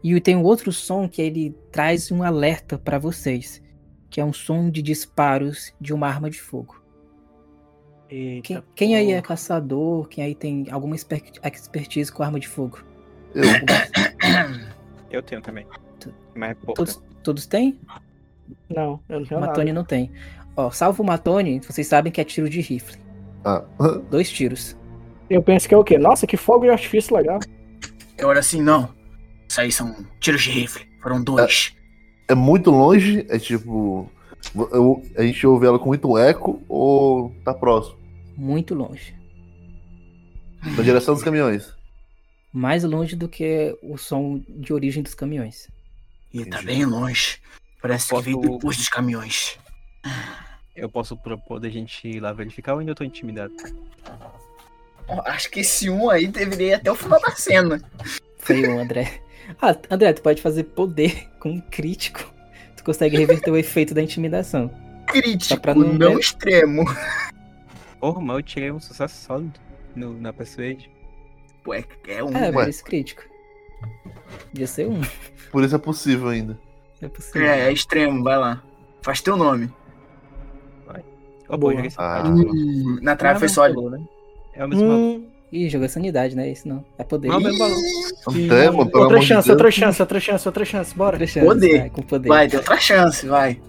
E 0.02 0.20
tem 0.20 0.34
um 0.34 0.42
outro 0.42 0.72
som 0.72 1.08
que 1.08 1.22
ele 1.22 1.54
traz 1.70 2.10
um 2.10 2.24
alerta 2.24 2.76
pra 2.76 2.98
vocês, 2.98 3.62
que 4.10 4.20
é 4.20 4.24
um 4.24 4.32
som 4.32 4.68
de 4.70 4.82
disparos 4.82 5.72
de 5.80 5.94
uma 5.94 6.08
arma 6.08 6.28
de 6.28 6.40
fogo. 6.40 6.82
Eita, 8.08 8.42
Quem, 8.42 8.62
quem 8.74 8.96
aí 8.96 9.12
é 9.12 9.22
caçador? 9.22 10.08
Quem 10.08 10.24
aí 10.24 10.34
tem 10.34 10.66
alguma 10.68 10.96
exper- 10.96 11.30
expertise 11.44 12.10
com 12.10 12.24
arma 12.24 12.40
de 12.40 12.48
fogo? 12.48 12.84
Eu, 13.32 13.44
Eu 15.10 15.22
tenho 15.22 15.40
também. 15.40 15.66
Tu- 15.98 16.12
Mas 16.34 16.50
é 16.50 16.54
pouco. 16.54 16.74
Todos, 16.74 17.02
todos 17.22 17.46
têm? 17.46 17.78
Não, 18.68 19.00
eu 19.08 19.20
não 19.20 19.26
tenho 19.26 19.40
nada. 19.40 19.52
Matone 19.52 19.72
não 19.72 19.84
tem. 19.84 20.10
Ó, 20.56 20.70
salvo 20.70 21.02
o 21.02 21.06
Matone, 21.06 21.60
vocês 21.60 21.86
sabem 21.86 22.12
que 22.12 22.20
é 22.20 22.24
tiro 22.24 22.48
de 22.48 22.60
rifle. 22.60 22.96
ah, 23.44 23.64
Dois 24.10 24.30
tiros. 24.30 24.76
Eu 25.28 25.42
penso 25.42 25.68
que 25.68 25.74
é 25.74 25.78
o 25.78 25.84
quê? 25.84 25.96
Nossa, 25.98 26.26
que 26.26 26.36
fogo 26.36 26.64
de 26.64 26.70
artifício 26.70 27.14
legal. 27.16 27.38
Eu 28.18 28.28
olho 28.28 28.38
assim, 28.40 28.60
não. 28.60 28.88
Isso 29.48 29.60
aí 29.60 29.70
são 29.72 29.94
tiros 30.20 30.42
de 30.42 30.50
rifle. 30.50 30.86
Foram 31.02 31.22
dois. 31.22 31.74
é 32.28 32.34
muito 32.34 32.70
longe, 32.70 33.24
é 33.28 33.38
tipo. 33.38 34.10
eu- 34.54 35.02
a 35.16 35.22
gente 35.22 35.46
ouve 35.46 35.66
ela 35.66 35.78
com 35.78 35.86
muito 35.86 36.16
eco 36.18 36.62
ou 36.68 37.30
tá 37.44 37.54
próximo? 37.54 37.96
Muito 38.36 38.74
longe. 38.74 39.14
Na 40.76 40.82
direção 40.82 41.14
dos 41.14 41.22
caminhões. 41.22 41.72
Mais 42.52 42.84
longe 42.84 43.14
do 43.16 43.28
que 43.28 43.76
o 43.82 43.96
som 43.96 44.42
de 44.48 44.72
origem 44.72 45.02
dos 45.02 45.14
caminhões. 45.14 45.68
E 46.32 46.44
tá 46.44 46.62
bem 46.62 46.84
longe. 46.84 47.38
Parece 47.82 48.08
Posso- 48.08 48.22
que 48.24 48.30
veio 48.30 48.40
depois 48.40 48.76
dos 48.76 48.88
caminhões. 48.88 49.58
Eu 50.76 50.88
posso 50.88 51.16
propor 51.16 51.60
da 51.60 51.68
gente 51.68 52.06
ir 52.08 52.20
lá 52.20 52.32
verificar 52.32 52.74
ou 52.74 52.78
ainda 52.80 52.92
eu 52.92 52.94
tô 52.94 53.04
intimidado? 53.04 53.52
Acho 55.26 55.50
que 55.50 55.60
esse 55.60 55.90
um 55.90 56.08
aí 56.08 56.26
deveria 56.28 56.66
ir 56.68 56.74
até 56.74 56.90
o 56.90 56.94
final 56.94 57.20
da 57.20 57.32
cena. 57.32 57.82
Foi 58.38 58.62
o 58.66 58.78
André. 58.78 59.20
Ah, 59.60 59.76
André, 59.90 60.12
tu 60.12 60.22
pode 60.22 60.40
fazer 60.40 60.64
poder 60.64 61.28
com 61.40 61.50
um 61.50 61.60
crítico. 61.60 62.32
Tu 62.76 62.84
consegue 62.84 63.16
reverter 63.16 63.50
o 63.50 63.56
efeito 63.56 63.92
da 63.92 64.00
intimidação. 64.02 64.70
Crítico, 65.08 65.60
pra 65.60 65.74
não 65.74 65.92
não, 65.92 66.18
extremo. 66.18 66.84
Porra, 67.98 68.20
mas 68.20 68.36
eu 68.36 68.42
tirei 68.42 68.70
um 68.70 68.78
sucesso 68.80 69.26
sólido 69.26 69.58
no, 69.96 70.18
na 70.20 70.32
Persuade. 70.32 70.88
Pô, 71.62 71.74
é, 71.74 71.84
é 72.08 72.22
um. 72.24 72.36
É, 72.36 72.46
Ué. 72.48 72.52
por 72.52 72.68
isso 72.68 72.84
crítico. 72.84 73.22
Podia 74.50 74.66
ser 74.66 74.86
um. 74.88 75.00
Por 75.50 75.64
isso 75.64 75.74
é 75.74 75.78
possível 75.78 76.28
ainda. 76.28 76.58
É 77.02 77.08
possível. 77.08 77.42
É, 77.48 77.68
é 77.68 77.72
extremo, 77.72 78.22
vai 78.22 78.36
lá. 78.38 78.62
Faz 79.02 79.20
teu 79.20 79.36
nome. 79.36 79.70
Ô, 81.48 81.56
Boa. 81.58 81.72
pô, 81.72 81.76
joguei 81.76 81.90
Ah. 81.96 82.22
sanidade. 82.22 82.48
Uh, 82.56 83.02
na 83.02 83.12
Ah, 83.12 83.16
trave 83.16 83.38
foi 83.40 83.48
não, 83.48 83.54
sólido. 83.54 83.90
né? 83.90 84.00
É 84.54 84.64
o 84.64 84.68
mesmo. 84.68 84.84
Hum, 84.84 85.26
Ih, 85.50 85.68
jogou 85.68 85.88
sanidade, 85.88 86.36
né? 86.36 86.48
Isso 86.48 86.68
não. 86.68 86.84
É 86.96 87.02
poder. 87.02 87.26
Não, 87.26 87.40
é. 87.40 87.48
Até, 87.48 88.70
mano, 88.70 88.88
outra 88.94 89.18
de 89.18 89.26
chance, 89.26 89.48
Deus. 89.48 89.56
outra 89.56 89.70
chance, 89.72 90.00
outra 90.00 90.20
chance, 90.20 90.46
outra 90.48 90.64
chance, 90.64 90.94
bora. 90.94 91.16
Outra 91.16 91.26
chance, 91.26 91.44
Poder. 91.46 91.78
vai, 91.80 91.90
com 91.90 92.02
poder. 92.02 92.28
Vai, 92.28 92.46
tem 92.48 92.56
outra 92.60 92.76
chance, 92.78 93.26
vai. 93.26 93.60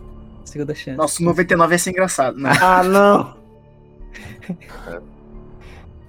Segunda 0.46 0.76
chance. 0.76 0.96
Nossa, 0.98 1.24
99 1.24 1.74
ia 1.74 1.80
ser 1.80 1.90
engraçado. 1.90 2.38
Né? 2.38 2.52
Ah, 2.62 2.84
não. 2.84 3.36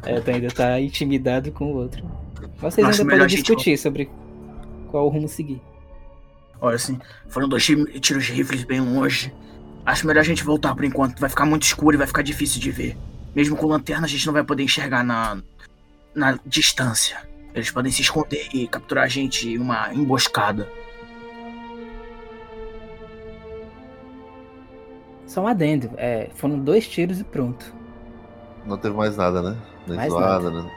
É, 0.05 0.21
tu 0.21 0.31
ainda 0.31 0.49
tá 0.49 0.81
intimidado 0.81 1.53
com 1.53 1.67
o 1.73 1.77
outro. 1.77 2.05
Vocês 2.59 2.87
Acho 2.87 3.03
ainda 3.03 3.13
podem 3.13 3.25
a 3.25 3.29
gente 3.29 3.41
discutir 3.43 3.77
sobre 3.79 4.11
qual 4.91 5.09
rumo 5.09 5.29
seguir. 5.29 5.61
Olha 6.61 6.77
assim, 6.77 6.99
foram 7.29 7.49
dois 7.49 7.65
ti- 7.65 8.01
tiros 8.01 8.25
de 8.25 8.33
rifles 8.33 8.65
bem 8.65 8.81
longe. 8.81 9.33
Acho 9.85 10.07
melhor 10.07 10.21
a 10.21 10.25
gente 10.25 10.45
voltar 10.45 10.75
por 10.75 10.85
enquanto. 10.85 11.19
Vai 11.19 11.29
ficar 11.29 11.45
muito 11.45 11.63
escuro 11.63 11.97
e 11.97 11.99
vai 11.99 12.07
ficar 12.07 12.23
difícil 12.23 12.61
de 12.61 12.71
ver. 12.71 12.97
Mesmo 13.35 13.57
com 13.57 13.67
lanterna, 13.67 14.07
a 14.07 14.09
gente 14.09 14.27
não 14.27 14.33
vai 14.33 14.45
poder 14.45 14.63
enxergar 14.63 15.03
na, 15.03 15.39
na 16.15 16.39
distância. 16.47 17.19
Eles 17.55 17.71
podem 17.71 17.91
se 17.91 18.03
esconder 18.03 18.49
e 18.53 18.67
capturar 18.69 19.05
a 19.05 19.09
gente 19.09 19.49
em 19.49 19.59
uma 19.59 19.93
emboscada. 19.93 20.69
Só 25.27 25.43
um 25.43 25.47
adendo. 25.47 25.91
É, 25.97 26.31
foram 26.35 26.59
dois 26.59 26.87
tiros 26.87 27.21
e 27.21 27.25
pronto. 27.25 27.75
Não 28.67 28.77
teve 28.79 28.95
mais 28.95 29.17
nada, 29.17 29.43
né? 29.43 29.57
Nem 29.87 29.97
Mais 29.97 30.13
zoada, 30.13 30.51
né? 30.51 30.71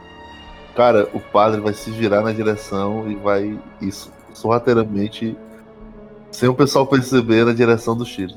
Cara, 0.76 1.08
o 1.14 1.20
padre 1.20 1.62
vai 1.62 1.74
se 1.74 1.90
virar 1.92 2.22
na 2.22 2.32
direção 2.34 3.10
e 3.10 3.16
vai, 3.16 3.58
isso, 3.82 4.12
sorrateiramente, 4.34 5.38
sem 6.32 6.50
o 6.50 6.54
pessoal 6.54 6.86
perceber, 6.86 7.46
na 7.46 7.54
direção 7.54 7.96
dos 7.96 8.10
tiros. 8.10 8.36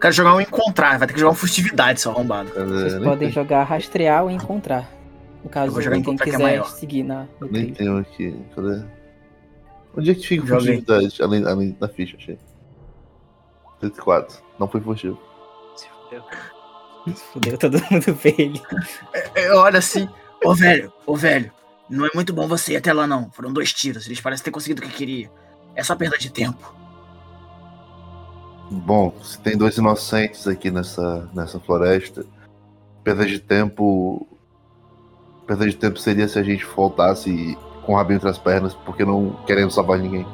Quero 0.00 0.12
jogar 0.12 0.34
um 0.34 0.40
encontrar, 0.40 0.98
vai 0.98 1.06
ter 1.06 1.14
que 1.14 1.20
jogar 1.20 1.30
uma 1.30 1.36
furtividade, 1.36 2.00
seu 2.00 2.10
arrombado. 2.10 2.50
Cara, 2.50 2.66
Vocês 2.66 2.94
nem, 2.94 3.02
podem 3.04 3.18
tem- 3.18 3.30
jogar 3.30 3.64
rastrear 3.64 4.22
ou 4.24 4.30
encontrar. 4.30 4.88
No 5.44 5.50
caso, 5.50 5.68
Eu 5.68 5.72
vou 5.72 5.82
jogar 5.82 5.96
ninguém 5.96 6.14
encontrar, 6.14 6.24
que 6.24 6.30
é 6.30 6.32
quiser 6.32 6.42
maior. 6.44 6.64
seguir 6.70 7.02
na, 7.04 7.26
no 7.40 7.48
nem 7.50 7.72
tenho 7.72 7.98
aqui. 7.98 8.34
Cadê? 8.56 8.82
Onde 9.96 10.10
é 10.10 10.14
que 10.14 10.26
fica 10.26 10.46
furtividade? 10.46 11.22
Além, 11.22 11.44
além 11.44 11.76
da 11.80 11.88
ficha, 11.88 12.16
achei. 12.16 12.38
34. 13.80 14.36
Não 14.58 14.66
foi 14.68 14.80
furtivo. 14.80 15.18
Se 15.76 15.86
fudeu. 15.88 16.22
Fudeu, 17.14 17.58
todo 17.58 17.80
mundo 17.90 18.14
vê 18.14 18.34
ele. 18.38 18.62
É, 19.34 19.52
Olha 19.52 19.78
assim, 19.78 20.08
ô 20.44 20.54
velho, 20.54 20.92
ô 21.06 21.16
velho, 21.16 21.50
não 21.88 22.06
é 22.06 22.10
muito 22.14 22.32
bom 22.32 22.46
você 22.46 22.72
ir 22.72 22.76
até 22.76 22.92
lá 22.92 23.06
não. 23.06 23.30
Foram 23.30 23.52
dois 23.52 23.72
tiros, 23.72 24.06
eles 24.06 24.20
parecem 24.20 24.44
ter 24.44 24.50
conseguido 24.50 24.82
o 24.82 24.88
que 24.88 24.94
queria. 24.94 25.30
É 25.74 25.82
só 25.82 25.94
perda 25.94 26.18
de 26.18 26.30
tempo. 26.30 26.74
Bom, 28.70 29.14
se 29.22 29.38
tem 29.38 29.56
dois 29.56 29.76
inocentes 29.78 30.46
aqui 30.46 30.70
nessa, 30.70 31.28
nessa 31.34 31.58
floresta, 31.58 32.24
perda 33.02 33.24
de 33.24 33.38
tempo. 33.38 34.26
Perda 35.46 35.66
de 35.66 35.76
tempo 35.76 35.98
seria 35.98 36.28
se 36.28 36.38
a 36.38 36.42
gente 36.42 36.64
voltasse 36.64 37.56
com 37.86 37.94
o 37.94 37.96
rabinho 37.96 38.16
entre 38.16 38.28
as 38.28 38.36
pernas, 38.36 38.74
porque 38.74 39.04
não 39.04 39.42
queremos 39.46 39.74
salvar 39.74 39.98
ninguém. 39.98 40.26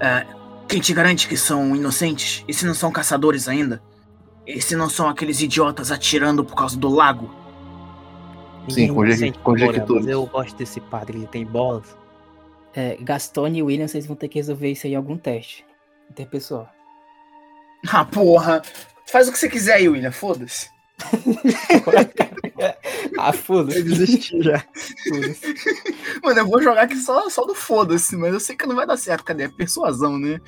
É, 0.00 0.26
quem 0.68 0.80
te 0.80 0.92
garante 0.92 1.26
que 1.26 1.36
são 1.36 1.74
inocentes? 1.74 2.44
E 2.46 2.52
se 2.52 2.66
não 2.66 2.74
são 2.74 2.92
caçadores 2.92 3.48
ainda? 3.48 3.82
E 4.48 4.62
se 4.62 4.74
não 4.74 4.88
são 4.88 5.06
aqueles 5.10 5.42
idiotas 5.42 5.92
atirando 5.92 6.42
por 6.42 6.56
causa 6.56 6.74
do 6.74 6.88
lago? 6.88 7.30
Sim, 8.70 8.88
conjecturas. 9.42 10.06
Eu 10.06 10.24
gosto 10.24 10.56
desse 10.56 10.80
padre, 10.80 11.18
ele 11.18 11.26
tem 11.26 11.44
bolas. 11.44 11.94
É, 12.74 12.96
Gastone 12.98 13.58
e 13.58 13.62
William, 13.62 13.86
vocês 13.86 14.06
vão 14.06 14.16
ter 14.16 14.28
que 14.28 14.38
resolver 14.38 14.70
isso 14.70 14.86
aí 14.86 14.94
em 14.94 14.96
algum 14.96 15.18
teste 15.18 15.64
interpessoal. 16.10 16.68
Ah, 17.92 18.04
porra. 18.04 18.60
Faz 19.06 19.28
o 19.28 19.32
que 19.32 19.38
você 19.38 19.48
quiser 19.48 19.74
aí, 19.74 19.88
William. 19.88 20.10
Foda-se. 20.10 20.68
Ah, 23.16 23.32
foda-se. 23.32 23.78
Eu 23.78 23.84
desisti 23.84 24.42
já. 24.42 24.64
foda-se. 25.08 25.54
Mano, 26.22 26.40
eu 26.40 26.46
vou 26.46 26.60
jogar 26.60 26.82
aqui 26.82 26.96
só, 26.96 27.28
só 27.30 27.44
do 27.44 27.54
foda-se, 27.54 28.16
mas 28.16 28.32
eu 28.32 28.40
sei 28.40 28.56
que 28.56 28.66
não 28.66 28.74
vai 28.74 28.86
dar 28.86 28.96
certo. 28.96 29.24
Cadê? 29.24 29.44
É 29.44 29.48
persuasão, 29.48 30.18
né? 30.18 30.40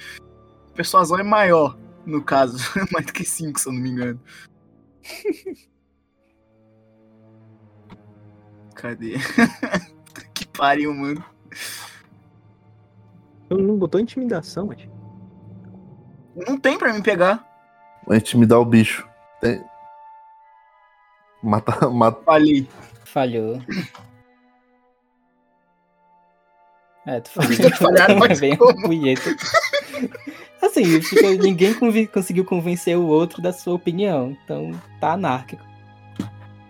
Persuasão 0.74 1.18
é 1.18 1.22
maior, 1.22 1.76
no 2.06 2.22
caso. 2.22 2.58
Mais 2.92 3.06
do 3.06 3.12
que 3.12 3.24
5, 3.24 3.58
se 3.58 3.68
eu 3.68 3.72
não 3.72 3.80
me 3.80 3.90
engano. 3.90 4.20
Cadê? 8.74 9.14
que 10.34 10.46
pariu, 10.48 10.94
mano. 10.94 11.24
Eu 13.48 13.58
não 13.58 13.76
botou 13.76 14.00
intimidação, 14.00 14.66
mas. 14.66 14.88
Não 16.34 16.58
tem 16.58 16.78
pra 16.78 16.92
me 16.92 17.02
pegar. 17.02 17.46
Vai 18.06 18.18
intimidar 18.18 18.58
o 18.58 18.64
bicho. 18.64 19.08
Tem... 19.40 19.62
Mata, 21.42 21.88
mata. 21.90 22.22
Falei. 22.22 22.68
Falhou. 23.04 23.60
É, 27.06 27.20
tu 27.20 27.30
falhou. 27.30 27.76
falharam, 27.76 28.18
mas 28.18 28.40
Bem 28.40 28.56
como? 28.56 28.92
Assim, 30.62 30.84
ninguém 31.40 31.74
convi- 31.74 32.06
conseguiu 32.06 32.44
convencer 32.44 32.96
o 32.96 33.06
outro 33.06 33.40
da 33.40 33.52
sua 33.52 33.74
opinião. 33.74 34.36
Então, 34.44 34.72
tá 35.00 35.12
anárquico. 35.12 35.62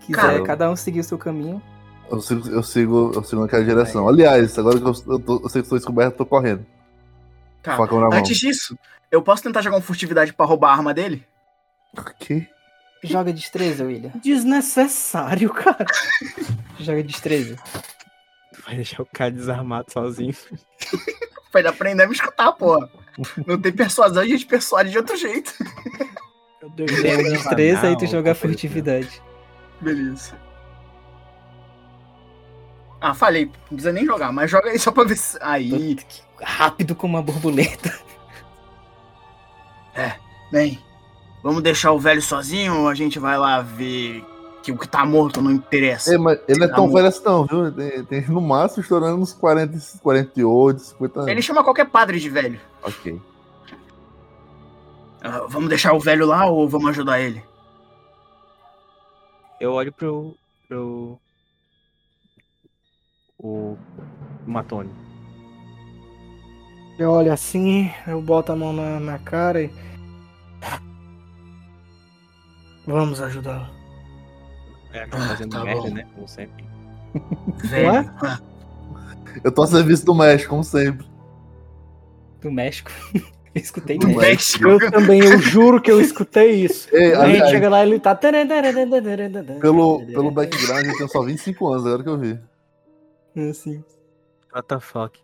Quiser 0.00 0.20
Cara, 0.20 0.42
cada 0.42 0.70
um 0.70 0.76
seguir 0.76 1.00
o 1.00 1.04
seu 1.04 1.18
caminho. 1.18 1.62
Eu 2.10 2.20
sigo, 2.20 2.48
eu 2.48 2.62
sigo, 2.62 3.12
eu 3.14 3.22
sigo 3.22 3.42
naquela 3.42 3.64
direção. 3.64 4.08
Aliás, 4.08 4.58
agora 4.58 4.78
que 4.80 4.84
eu, 4.86 4.94
eu, 5.06 5.18
tô, 5.20 5.34
eu 5.42 5.48
sei 5.48 5.60
que 5.62 5.66
estou 5.66 5.78
descoberto, 5.78 6.12
eu 6.14 6.18
tô 6.18 6.26
correndo. 6.26 6.66
Tá. 7.62 7.76
Facão 7.76 8.00
na 8.00 8.08
mão. 8.08 8.18
Antes 8.18 8.38
disso, 8.38 8.76
eu 9.10 9.22
posso 9.22 9.42
tentar 9.42 9.60
jogar 9.62 9.76
uma 9.76 9.82
furtividade 9.82 10.32
pra 10.32 10.46
roubar 10.46 10.70
a 10.70 10.72
arma 10.72 10.92
dele? 10.94 11.24
Que? 12.18 12.48
Joga 13.04 13.32
destreza, 13.32 13.84
William. 13.84 14.10
Desnecessário, 14.22 15.50
cara. 15.50 15.86
Joga 16.80 17.02
destreza. 17.02 17.56
Vai 18.64 18.76
deixar 18.76 19.02
o 19.02 19.06
cara 19.06 19.30
desarmado 19.30 19.90
sozinho. 19.92 20.34
Pra 21.52 21.60
ele 21.60 21.68
aprender 21.68 22.02
a 22.02 22.06
me 22.06 22.12
escutar, 22.14 22.52
porra. 22.52 22.88
Não 23.46 23.60
tem 23.60 23.72
persuasão, 23.72 24.22
a 24.22 24.26
gente 24.26 24.46
persuade 24.46 24.90
de 24.90 24.98
outro 24.98 25.16
jeito. 25.16 25.52
Meu 26.60 26.70
Deus 26.70 26.90
Joga 26.90 27.30
destreza 27.30 27.90
e 27.90 27.96
tu 27.96 28.06
joga 28.06 28.34
furtividade. 28.34 29.22
Beleza. 29.80 30.38
Ah, 33.00 33.14
falei. 33.14 33.46
Não 33.46 33.68
precisa 33.68 33.92
nem 33.92 34.04
jogar, 34.04 34.30
mas 34.32 34.50
joga 34.50 34.70
aí 34.70 34.78
só 34.78 34.92
pra 34.92 35.04
ver 35.04 35.16
se. 35.16 35.38
Aí. 35.40 35.96
Rápido 36.42 36.94
como 36.94 37.16
uma 37.16 37.22
borboleta. 37.22 37.98
Bem, 40.50 40.82
vamos 41.42 41.62
deixar 41.62 41.92
o 41.92 41.98
velho 41.98 42.20
sozinho 42.20 42.80
ou 42.80 42.88
a 42.88 42.94
gente 42.94 43.18
vai 43.18 43.38
lá 43.38 43.62
ver 43.62 44.24
que 44.62 44.70
o 44.72 44.78
que 44.78 44.86
tá 44.88 45.04
morto 45.06 45.40
não 45.40 45.50
interessa? 45.50 46.14
É, 46.14 46.18
mas 46.18 46.38
ele 46.48 46.58
não 46.60 46.66
é 46.66 46.68
Tá 46.68 46.76
tão 46.76 46.86
bom. 46.88 46.94
velho 46.94 47.08
assim, 47.08 47.24
não, 47.24 47.46
viu? 47.46 47.72
Tem, 47.72 48.04
tem 48.04 48.28
no 48.28 48.40
máximo 48.40 48.82
estourando 48.82 49.16
uns 49.20 49.32
40, 49.32 49.78
48, 50.02 50.80
50 50.80 51.18
anos. 51.20 51.30
Ele 51.30 51.42
chama 51.42 51.64
qualquer 51.64 51.86
padre 51.90 52.18
de 52.20 52.28
velho. 52.28 52.60
Ok. 52.82 53.20
Ah, 55.22 55.44
vamos 55.48 55.68
deixar 55.68 55.92
o 55.92 56.00
velho 56.00 56.26
lá 56.26 56.46
ou 56.46 56.68
vamos 56.68 56.88
ajudar 56.90 57.20
ele? 57.20 57.42
Eu 59.60 59.72
olho 59.72 59.92
pro. 59.92 60.34
pro. 60.68 61.18
O. 63.38 63.76
Matone. 64.46 64.90
Eu 66.98 67.10
olho 67.12 67.32
assim, 67.32 67.90
eu 68.06 68.20
boto 68.20 68.52
a 68.52 68.56
mão 68.56 68.72
na, 68.72 69.00
na 69.00 69.18
cara 69.18 69.62
e. 69.62 69.70
Vamos 72.86 73.20
ajudá-lo. 73.20 73.66
É, 74.92 75.06
tá 75.06 75.16
Ah, 75.18 75.28
fazendo 75.28 75.50
tá 75.52 75.64
merda, 75.64 75.82
bom. 75.82 75.90
né? 75.94 76.06
Como 76.14 76.28
sempre. 76.28 76.64
Eu 79.44 79.52
tô 79.52 79.62
a 79.62 79.66
serviço 79.66 80.04
do 80.04 80.14
México, 80.14 80.50
como 80.50 80.64
sempre. 80.64 81.06
Do 82.40 82.50
México. 82.50 82.90
Eu 83.52 83.60
escutei 83.62 83.98
do 83.98 84.06
México. 84.06 84.64
México. 84.64 84.68
Eu 84.68 84.90
também, 84.92 85.18
eu 85.20 85.36
juro 85.40 85.82
que 85.82 85.90
eu 85.90 86.00
escutei 86.00 86.52
isso. 86.52 86.88
Ei, 86.92 87.12
Aí 87.16 87.16
a 87.16 87.28
gente 87.40 87.50
chega 87.50 87.68
lá 87.68 87.84
e 87.84 87.88
ele 87.88 87.98
tá. 87.98 88.14
pelo, 88.14 90.06
pelo 90.06 90.30
background, 90.30 90.86
eu 90.86 90.96
tenho 90.96 91.08
só 91.08 91.20
25 91.22 91.66
anos, 91.66 91.84
agora 91.84 92.00
que 92.04 92.08
eu 92.08 92.16
vi. 92.16 92.38
Assim. 93.50 93.82
What 94.54 94.68
the 94.68 94.78
fuck? 94.78 95.18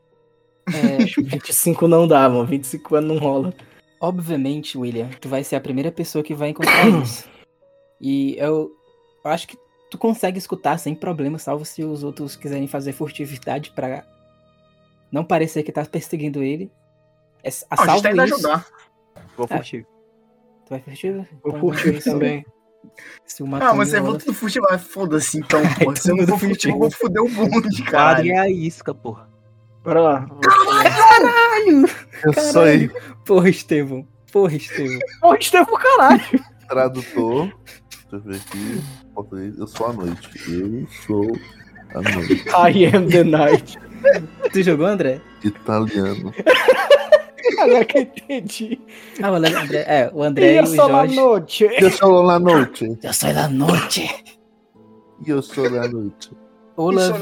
É, 0.66 1.04
25 1.22 1.86
não 1.86 2.08
dá, 2.08 2.28
mano. 2.28 2.44
25 2.46 2.96
anos 2.96 3.12
não 3.14 3.18
rola. 3.20 3.54
obviamente, 4.00 4.76
William, 4.76 5.08
tu 5.20 5.28
vai 5.28 5.44
ser 5.44 5.54
a 5.54 5.60
primeira 5.60 5.92
pessoa 5.92 6.24
que 6.24 6.34
vai 6.34 6.48
encontrar 6.48 6.88
isso. 7.00 7.28
E 8.00 8.34
eu, 8.38 8.72
eu 9.26 9.32
acho 9.32 9.48
que 9.48 9.58
tu 9.90 9.98
consegue 9.98 10.38
escutar 10.38 10.78
sem 10.78 10.94
problema, 10.94 11.38
salvo 11.38 11.64
se 11.64 11.82
os 11.84 12.02
outros 12.02 12.36
quiserem 12.36 12.66
fazer 12.68 12.92
furtividade 12.92 13.70
pra 13.70 14.04
não 15.10 15.24
parecer 15.24 15.62
que 15.62 15.72
tá 15.72 15.84
perseguindo 15.84 16.42
ele. 16.42 16.70
É, 17.42 17.48
a 17.48 17.52
Ah, 17.70 17.82
a 17.82 17.86
gente 17.88 18.02
tá 18.02 18.10
indo 18.12 18.24
isso, 18.24 18.34
ajudar. 18.34 18.66
Vou 19.36 19.46
É. 19.50 19.56
furtivo. 19.56 19.86
Tu 20.66 20.70
vai 20.70 20.80
furtivo? 20.80 21.26
Vou 21.42 21.50
Então, 21.56 21.60
furtivo 21.60 21.98
isso- 21.98 22.10
também. 22.10 22.44
Se 23.24 23.42
o 23.42 23.46
Ah, 23.56 23.74
mas 23.74 23.88
você 23.90 24.00
volta 24.00 24.20
tudo 24.24 24.34
furtivo. 24.34 24.66
Ah, 24.70 24.78
Foda-se 24.78 25.38
então, 25.38 25.60
porra. 25.78 25.96
Se 25.96 26.10
eu 26.10 26.16
não 26.16 26.26
for 26.26 26.38
furtivo, 26.38 26.74
eu 26.74 26.78
vou 26.80 26.90
foder 26.90 27.22
o 27.22 27.28
bonde, 27.28 27.82
Padre 27.90 27.90
caralho. 27.90 28.32
é 28.32 28.38
a 28.38 28.48
isca, 28.50 28.94
porra. 28.94 29.28
Bora 29.84 30.00
lá. 30.00 30.26
Caralho! 30.42 31.88
Eu 32.24 32.32
sou 32.52 32.62
aí, 32.62 32.90
Porra, 33.24 33.48
Estevão. 33.48 34.06
Porra, 34.32 34.54
Estevão. 34.56 34.98
Porra, 35.20 35.38
Estevão, 35.38 35.76
caralho. 35.78 36.44
tradutor. 36.68 37.52
Deixa 38.10 38.16
eu 38.16 38.20
ver 38.20 38.36
aqui. 38.36 38.82
Eu 39.58 39.66
sou 39.66 39.86
a 39.86 39.92
noite. 39.92 40.30
Eu 40.48 40.86
sou 41.06 41.36
a 41.94 42.02
noite. 42.02 42.44
I 42.80 42.96
am 42.96 43.08
the 43.08 43.24
night. 43.24 43.78
Tu 44.52 44.62
jogou, 44.62 44.86
André? 44.86 45.20
Italiano. 45.42 46.32
Agora 47.58 47.84
que 47.84 47.98
eu 47.98 48.02
entendi. 48.02 48.80
Ah, 49.22 49.30
o 49.30 49.34
André. 49.34 49.84
É, 49.86 50.10
o 50.12 50.22
André 50.22 50.52
e 50.54 50.56
Eu 50.58 50.64
o 50.64 50.66
sou 50.66 50.84
a 50.84 50.88
Jorge. 50.88 51.16
noite. 51.16 51.68
Eu 51.80 51.90
sou 51.90 52.30
a 52.30 52.38
noite. 52.38 52.98
Eu 53.02 53.12
sou 53.12 53.32
da 53.34 53.48
noite. 53.48 54.24
Eu 55.26 55.42
sou 55.42 55.66
a 55.66 55.88
noite. 55.88 56.30
Olaf 56.76 57.20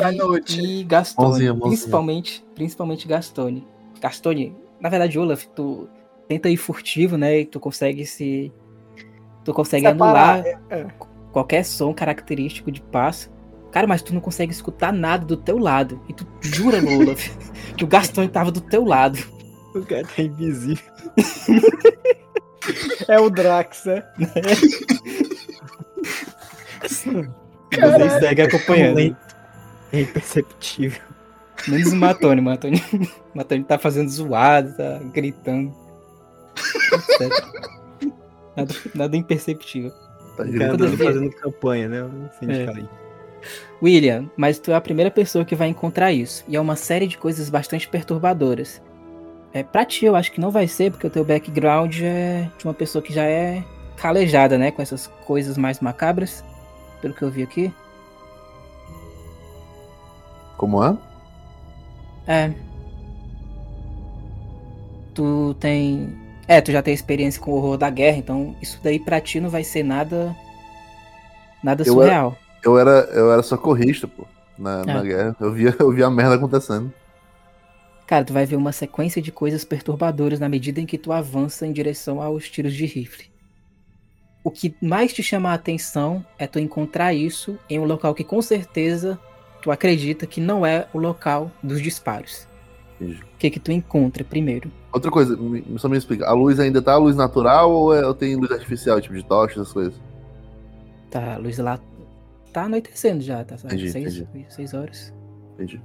e 0.50 0.82
Gastone. 0.84 1.28
Mãozinha, 1.28 1.52
mãozinha. 1.54 1.68
Principalmente, 1.70 2.44
principalmente 2.54 3.06
Gastone. 3.08 3.66
Gastone, 4.00 4.56
na 4.80 4.88
verdade, 4.88 5.18
Olaf, 5.18 5.44
tu 5.54 5.88
tenta 6.28 6.48
ir 6.48 6.56
furtivo, 6.56 7.16
né? 7.16 7.40
E 7.40 7.46
tu 7.46 7.60
consegue 7.60 8.04
se. 8.04 8.52
Tu 9.44 9.52
consegue 9.52 9.86
Separar, 9.86 10.38
anular 10.38 10.60
é. 10.70 10.86
qualquer 11.32 11.64
som 11.64 11.92
característico 11.92 12.72
de 12.72 12.80
passo. 12.80 13.30
Cara, 13.70 13.86
mas 13.86 14.02
tu 14.02 14.14
não 14.14 14.20
consegue 14.20 14.52
escutar 14.52 14.92
nada 14.92 15.26
do 15.26 15.36
teu 15.36 15.58
lado. 15.58 16.00
E 16.08 16.14
tu 16.14 16.26
jura, 16.40 16.78
Olaf, 16.78 17.28
que 17.76 17.84
o 17.84 17.86
Gastone 17.86 18.28
tava 18.28 18.50
do 18.50 18.60
teu 18.60 18.84
lado. 18.84 19.18
O 19.74 19.84
cara 19.84 20.06
tá 20.06 20.22
invisível. 20.22 20.84
É 23.08 23.18
o 23.18 23.28
Drax, 23.28 23.84
né? 23.84 24.02
Você 26.80 28.20
segue 28.20 28.42
acompanhando. 28.42 29.16
É 29.92 30.00
imperceptível. 30.00 31.02
Menos 31.68 31.92
o 31.92 31.96
Matone, 31.96 32.40
Matone. 32.40 32.82
O 32.92 33.08
Matone 33.38 33.64
tá 33.64 33.78
fazendo 33.78 34.08
zoado, 34.08 34.76
tá 34.76 35.00
gritando. 35.12 35.74
Etc. 36.92 37.44
Nada, 38.56 38.74
nada 38.94 39.16
imperceptível. 39.16 39.92
Tá 40.36 40.44
gritando. 40.44 40.78
Poderia- 40.78 41.04
fazendo 41.06 41.30
campanha, 41.30 41.88
né? 41.88 42.10
Aí. 42.42 42.88
William, 43.82 44.30
mas 44.36 44.58
tu 44.58 44.70
é 44.70 44.74
a 44.74 44.80
primeira 44.80 45.10
pessoa 45.10 45.44
que 45.44 45.54
vai 45.54 45.68
encontrar 45.68 46.12
isso. 46.12 46.44
E 46.48 46.56
é 46.56 46.60
uma 46.60 46.76
série 46.76 47.06
de 47.06 47.18
coisas 47.18 47.50
bastante 47.50 47.88
perturbadoras. 47.88 48.80
É, 49.52 49.62
pra 49.62 49.84
ti, 49.84 50.04
eu 50.04 50.16
acho 50.16 50.32
que 50.32 50.40
não 50.40 50.50
vai 50.50 50.66
ser, 50.66 50.90
porque 50.90 51.06
o 51.06 51.10
teu 51.10 51.24
background 51.24 52.00
é 52.02 52.50
de 52.58 52.64
uma 52.64 52.74
pessoa 52.74 53.02
que 53.02 53.12
já 53.12 53.24
é 53.24 53.62
calejada, 53.96 54.58
né? 54.58 54.70
Com 54.70 54.82
essas 54.82 55.06
coisas 55.26 55.56
mais 55.56 55.80
macabras. 55.80 56.44
Pelo 57.00 57.14
que 57.14 57.22
eu 57.22 57.30
vi 57.30 57.42
aqui. 57.42 57.72
Como 60.56 60.82
é? 60.82 60.96
É. 62.26 62.52
Tu 65.14 65.54
tem. 65.60 66.16
É, 66.46 66.60
tu 66.60 66.70
já 66.72 66.82
tem 66.82 66.92
experiência 66.92 67.40
com 67.40 67.52
o 67.52 67.54
horror 67.56 67.76
da 67.78 67.88
guerra, 67.88 68.18
então 68.18 68.54
isso 68.60 68.78
daí 68.82 68.98
pra 68.98 69.20
ti 69.20 69.40
não 69.40 69.48
vai 69.48 69.64
ser 69.64 69.82
nada. 69.82 70.34
Nada 71.62 71.82
Eu 71.82 71.94
surreal. 71.94 72.38
Eu 72.62 72.78
era, 72.78 72.90
eu 73.12 73.32
era 73.32 73.42
socorrista, 73.42 74.06
pô. 74.06 74.26
Na, 74.58 74.84
na 74.84 75.00
É. 75.00 75.02
guerra. 75.02 75.36
Eu 75.40 75.52
via, 75.52 75.74
eu 75.78 75.90
via 75.90 76.06
a 76.06 76.10
merda 76.10 76.34
acontecendo. 76.36 76.92
Cara, 78.06 78.24
tu 78.24 78.32
vai 78.34 78.44
ver 78.44 78.56
uma 78.56 78.72
sequência 78.72 79.20
de 79.22 79.32
coisas 79.32 79.64
perturbadoras 79.64 80.38
na 80.38 80.48
medida 80.48 80.80
em 80.80 80.86
que 80.86 80.98
tu 80.98 81.10
avança 81.12 81.66
em 81.66 81.72
direção 81.72 82.20
aos 82.20 82.48
tiros 82.50 82.74
de 82.74 82.84
rifle. 82.84 83.32
O 84.42 84.50
que 84.50 84.76
mais 84.80 85.12
te 85.12 85.22
chama 85.22 85.50
a 85.50 85.54
atenção 85.54 86.24
é 86.38 86.46
tu 86.46 86.58
encontrar 86.58 87.14
isso 87.14 87.58
em 87.68 87.78
um 87.78 87.84
local 87.84 88.14
que 88.14 88.22
com 88.22 88.42
certeza 88.42 89.18
tu 89.62 89.70
acredita 89.70 90.26
que 90.26 90.38
não 90.38 90.66
é 90.66 90.86
o 90.92 90.98
local 90.98 91.50
dos 91.62 91.80
disparos. 91.80 92.46
Entendi. 93.00 93.20
O 93.22 93.38
que 93.38 93.50
que 93.50 93.60
tu 93.60 93.72
encontra 93.72 94.22
primeiro? 94.24 94.70
Outra 94.92 95.10
coisa, 95.10 95.36
me- 95.36 95.64
só 95.78 95.88
me 95.88 95.96
explica. 95.96 96.26
A 96.26 96.32
luz 96.32 96.60
ainda 96.60 96.80
tá 96.80 96.92
a 96.94 96.96
luz 96.98 97.16
natural 97.16 97.70
ou 97.70 97.94
é, 97.94 98.06
ou 98.06 98.14
tem 98.14 98.36
luz 98.36 98.50
artificial, 98.52 99.00
tipo 99.00 99.14
de 99.14 99.24
tocha, 99.24 99.54
essas 99.60 99.72
coisas? 99.72 100.00
Tá, 101.10 101.34
a 101.34 101.38
luz 101.38 101.58
lá 101.58 101.78
tá 102.52 102.62
anoitecendo 102.64 103.20
já, 103.22 103.44
tá? 103.44 103.56
Entendi, 103.64 103.90
seis, 103.90 104.18
entendi. 104.18 104.46
seis 104.48 104.74
horas. 104.74 105.12
Entendi. 105.54 105.80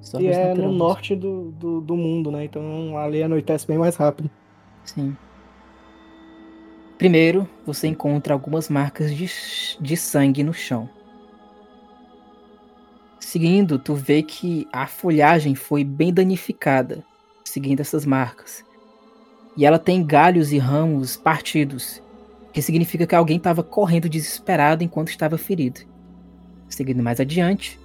Só 0.00 0.18
E 0.20 0.26
luz 0.26 0.36
é 0.36 0.54
no 0.54 0.72
norte 0.72 1.14
do, 1.14 1.50
do, 1.52 1.80
do 1.80 1.96
mundo, 1.96 2.30
né? 2.30 2.44
Então 2.44 2.96
ali 2.96 3.22
anoitece 3.22 3.66
bem 3.66 3.76
mais 3.78 3.96
rápido. 3.96 4.30
Sim. 4.84 5.14
Primeiro, 6.96 7.48
você 7.64 7.86
encontra 7.86 8.32
algumas 8.34 8.68
marcas 8.68 9.14
de, 9.14 9.30
de 9.80 9.96
sangue 9.96 10.42
no 10.42 10.52
chão. 10.52 10.88
Seguindo, 13.30 13.78
tu 13.78 13.94
vê 13.94 14.22
que 14.22 14.66
a 14.72 14.86
folhagem 14.86 15.54
foi 15.54 15.84
bem 15.84 16.10
danificada, 16.10 17.04
seguindo 17.44 17.80
essas 17.80 18.06
marcas. 18.06 18.64
E 19.54 19.66
ela 19.66 19.78
tem 19.78 20.02
galhos 20.02 20.50
e 20.50 20.56
ramos 20.56 21.14
partidos, 21.14 22.00
que 22.54 22.62
significa 22.62 23.06
que 23.06 23.14
alguém 23.14 23.36
estava 23.36 23.62
correndo 23.62 24.08
desesperado 24.08 24.82
enquanto 24.82 25.10
estava 25.10 25.36
ferido. 25.36 25.80
Seguindo 26.70 27.02
mais 27.02 27.20
adiante, 27.20 27.78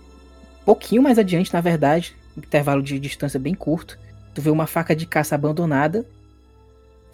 pouquinho 0.63 1.03
mais 1.03 1.19
adiante, 1.19 1.53
na 1.53 1.59
verdade, 1.59 2.15
intervalo 2.37 2.81
de 2.81 2.97
distância 2.97 3.37
bem 3.37 3.53
curto, 3.53 3.99
tu 4.33 4.41
vê 4.41 4.49
uma 4.49 4.65
faca 4.65 4.95
de 4.95 5.05
caça 5.05 5.35
abandonada 5.35 6.05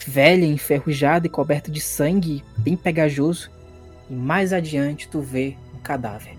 velha, 0.06 0.46
enferrujada 0.46 1.26
e 1.26 1.32
coberta 1.32 1.72
de 1.72 1.82
sangue, 1.82 2.44
bem 2.60 2.78
pegajoso. 2.78 3.50
E 4.08 4.14
mais 4.14 4.54
adiante 4.54 5.10
tu 5.10 5.20
vê 5.20 5.58
um 5.74 5.80
cadáver. 5.80 6.39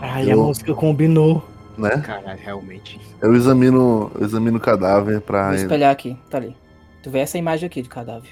Ai, 0.00 0.30
a 0.30 0.34
Eu- 0.34 0.44
música 0.44 0.74
combinou. 0.74 1.42
Né? 1.76 1.90
Caralho, 2.00 2.38
realmente. 2.40 2.98
Eu 3.20 3.34
examino, 3.34 4.10
eu 4.14 4.24
examino 4.24 4.56
o 4.56 4.60
cadáver 4.60 5.20
pra. 5.20 5.48
Vou 5.48 5.56
espelhar 5.56 5.92
aqui, 5.92 6.16
tá 6.30 6.38
ali. 6.38 6.56
Tu 7.02 7.10
vê 7.10 7.18
essa 7.18 7.36
imagem 7.36 7.66
aqui 7.66 7.82
do 7.82 7.88
cadáver. 7.88 8.30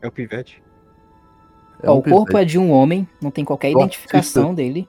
É 0.00 0.08
o 0.08 0.10
pivete? 0.10 0.62
É 1.82 1.90
Ó, 1.90 1.94
um 1.94 1.98
o 1.98 2.02
corpo 2.02 2.26
pivete. 2.28 2.42
é 2.42 2.44
de 2.46 2.58
um 2.58 2.70
homem, 2.70 3.06
não 3.20 3.30
tem 3.30 3.44
qualquer 3.44 3.70
identificação 3.70 4.54
dele. 4.54 4.88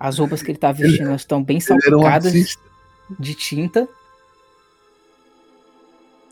As 0.00 0.18
roupas 0.18 0.42
que 0.42 0.50
ele 0.52 0.58
tá 0.58 0.72
vestindo 0.72 1.14
estão 1.14 1.42
bem 1.42 1.58
um 1.58 1.60
salpicadas 1.60 2.26
artista. 2.32 2.62
de 3.20 3.34
tinta. 3.34 3.86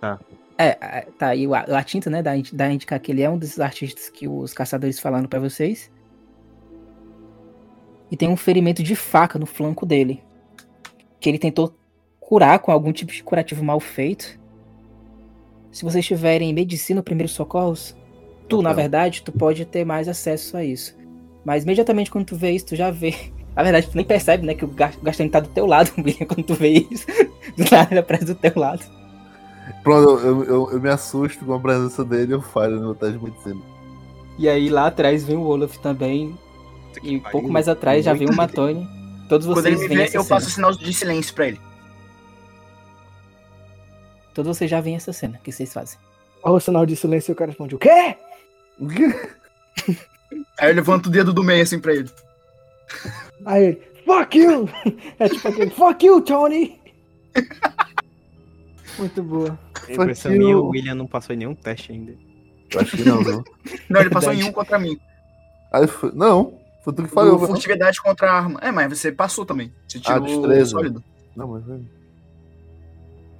Tá. 0.01 0.19
É, 0.59 0.77
é, 0.81 1.07
tá, 1.19 1.35
e 1.35 1.47
o- 1.47 1.55
a, 1.55 1.61
a 1.61 1.83
tinta, 1.83 2.09
né, 2.11 2.23
dá, 2.23 2.33
a 2.33 2.37
dá 2.53 2.65
a 2.67 2.73
indicar 2.73 2.99
que 3.01 3.11
ele 3.13 3.23
é 3.23 3.29
um 3.31 3.39
desses 3.39 3.61
artistas 3.61 4.09
que 4.09 4.27
os 4.29 4.53
caçadores 4.53 4.99
falaram 4.99 5.27
pra 5.29 5.39
vocês. 5.41 5.91
E 8.13 8.17
tem 8.17 8.29
um 8.29 8.37
ferimento 8.37 8.83
de 8.83 8.95
faca 8.95 9.39
no 9.39 9.47
flanco 9.47 9.85
dele. 9.87 10.23
Que 11.19 11.31
ele 11.31 11.39
tentou 11.39 11.75
curar 12.21 12.59
com 12.59 12.71
algum 12.71 12.93
tipo 12.93 13.11
de 13.11 13.23
curativo 13.25 13.65
mal 13.65 13.81
feito. 13.81 14.39
Se 15.71 15.83
vocês 15.83 16.05
tiverem 16.07 16.53
medicina 16.53 17.01
ou 17.01 17.05
primeiros 17.05 17.33
socorros, 17.33 17.97
tu, 18.49 18.57
Eu 18.59 18.63
na 18.63 18.69
tenho. 18.71 18.83
verdade, 18.83 19.23
tu 19.23 19.33
pode 19.33 19.65
ter 19.65 19.85
mais 19.87 20.09
acesso 20.09 20.57
a 20.59 20.65
isso. 20.65 20.95
Mas 21.45 21.65
imediatamente 21.65 22.11
quando 22.11 22.27
tu 22.27 22.37
vê 22.37 22.51
isso, 22.51 22.67
tu 22.67 22.77
já 22.77 22.91
vê. 22.91 23.15
Na 23.57 23.63
verdade, 23.63 23.89
tu 23.89 23.97
nem 23.97 24.05
percebe, 24.05 24.47
né, 24.47 24.55
que 24.55 24.65
o 24.65 24.69
Ga- 24.69 24.93
Gastão 25.03 25.29
tá 25.29 25.39
do 25.41 25.49
teu 25.49 25.67
lado, 25.67 25.91
William, 25.99 26.27
quando 26.27 26.43
tu 26.45 26.55
vê 26.55 26.87
isso. 26.91 27.07
Do 27.57 27.65
nada 27.71 27.89
ele 27.91 28.01
aparece 28.01 28.25
do 28.25 28.35
teu 28.35 28.53
lado. 28.57 28.83
Pronto, 29.83 30.23
eu, 30.25 30.45
eu, 30.45 30.71
eu 30.73 30.81
me 30.81 30.89
assusto 30.89 31.45
com 31.45 31.53
a 31.53 31.61
presença 31.61 32.03
dele 32.03 32.33
e 32.33 32.35
eu 32.35 32.41
falho 32.41 32.81
no 32.81 32.95
teste 32.95 33.19
de 33.19 33.25
medicina. 33.25 33.61
E 34.39 34.49
aí 34.49 34.71
lá 34.71 34.87
atrás 34.87 35.23
vem 35.25 35.37
o 35.37 35.43
Olaf 35.43 35.77
também. 35.79 36.35
E 37.03 37.17
um 37.17 37.21
pouco 37.21 37.49
mais 37.49 37.69
atrás 37.69 38.05
já 38.05 38.13
vem 38.13 38.29
o 38.29 38.35
Matone. 38.35 38.89
Todos 39.29 39.47
Quando 39.47 39.63
vocês 39.63 39.75
ele 39.75 39.83
me 39.83 39.89
veem 39.89 39.99
vê, 39.99 40.05
essa 40.05 40.17
eu 40.17 40.25
faço 40.25 40.51
sinal 40.51 40.73
de 40.73 40.93
silêncio 40.93 41.35
pra 41.35 41.49
ele. 41.49 41.61
Todos 44.35 44.57
vocês 44.57 44.71
já 44.71 44.81
veem 44.81 44.97
essa 44.97 45.13
cena. 45.13 45.39
O 45.39 45.43
que 45.43 45.51
vocês 45.53 45.73
fazem? 45.73 45.99
Olha 46.43 46.57
o 46.57 46.61
sinal 46.61 46.87
de 46.87 46.97
silêncio 46.97 47.33
e 47.33 47.35
o 47.35 47.37
cara 47.37 47.51
responde: 47.51 47.75
O 47.75 47.79
quê? 47.79 48.17
Aí 50.59 50.71
eu 50.71 50.75
levanto 50.75 51.07
o 51.07 51.11
dedo 51.11 51.33
do 51.33 51.43
meio 51.43 51.63
assim 51.63 51.79
pra 51.79 51.95
ele. 51.95 52.11
Aí 53.45 53.65
ele: 53.65 53.83
Fuck 54.05 54.39
you! 54.39 54.69
É 55.19 55.29
tipo 55.29 55.49
aquele: 55.49 55.71
Fuck 55.71 56.07
you, 56.07 56.21
Tony! 56.21 56.81
Muito 58.99 59.23
boa. 59.23 59.59
A 59.89 59.93
impressão 59.93 60.33
minha, 60.33 60.57
o 60.57 60.69
William 60.69 60.95
não 60.95 61.07
passou 61.07 61.35
em 61.35 61.39
nenhum 61.39 61.55
teste 61.55 61.93
ainda. 61.93 62.15
Eu 62.71 62.81
acho 62.81 62.97
que 62.97 63.05
não, 63.05 63.23
viu? 63.23 63.45
Não, 63.89 64.01
ele 64.01 64.11
passou 64.11 64.33
em 64.33 64.45
um 64.45 64.53
contra 64.53 64.79
mim. 64.79 64.99
Aí 65.73 65.87
foi, 65.87 66.13
não, 66.13 66.59
foi 66.85 66.93
tu 66.93 67.03
que 67.05 67.09
Falou, 67.09 67.33
falou. 67.33 67.41
não? 67.41 67.47
furtividade 67.49 68.01
contra 68.03 68.31
a 68.31 68.35
arma. 68.37 68.59
É, 68.63 68.71
mas 68.73 68.99
você 68.99 69.11
passou 69.13 69.45
também. 69.47 69.73
Você 69.89 69.99
Ah, 69.99 70.21
tirou 70.21 70.21
destreza. 70.27 70.71
sólido. 70.71 71.05
Não, 71.37 71.49
mas 71.49 71.65
foi. 71.65 71.81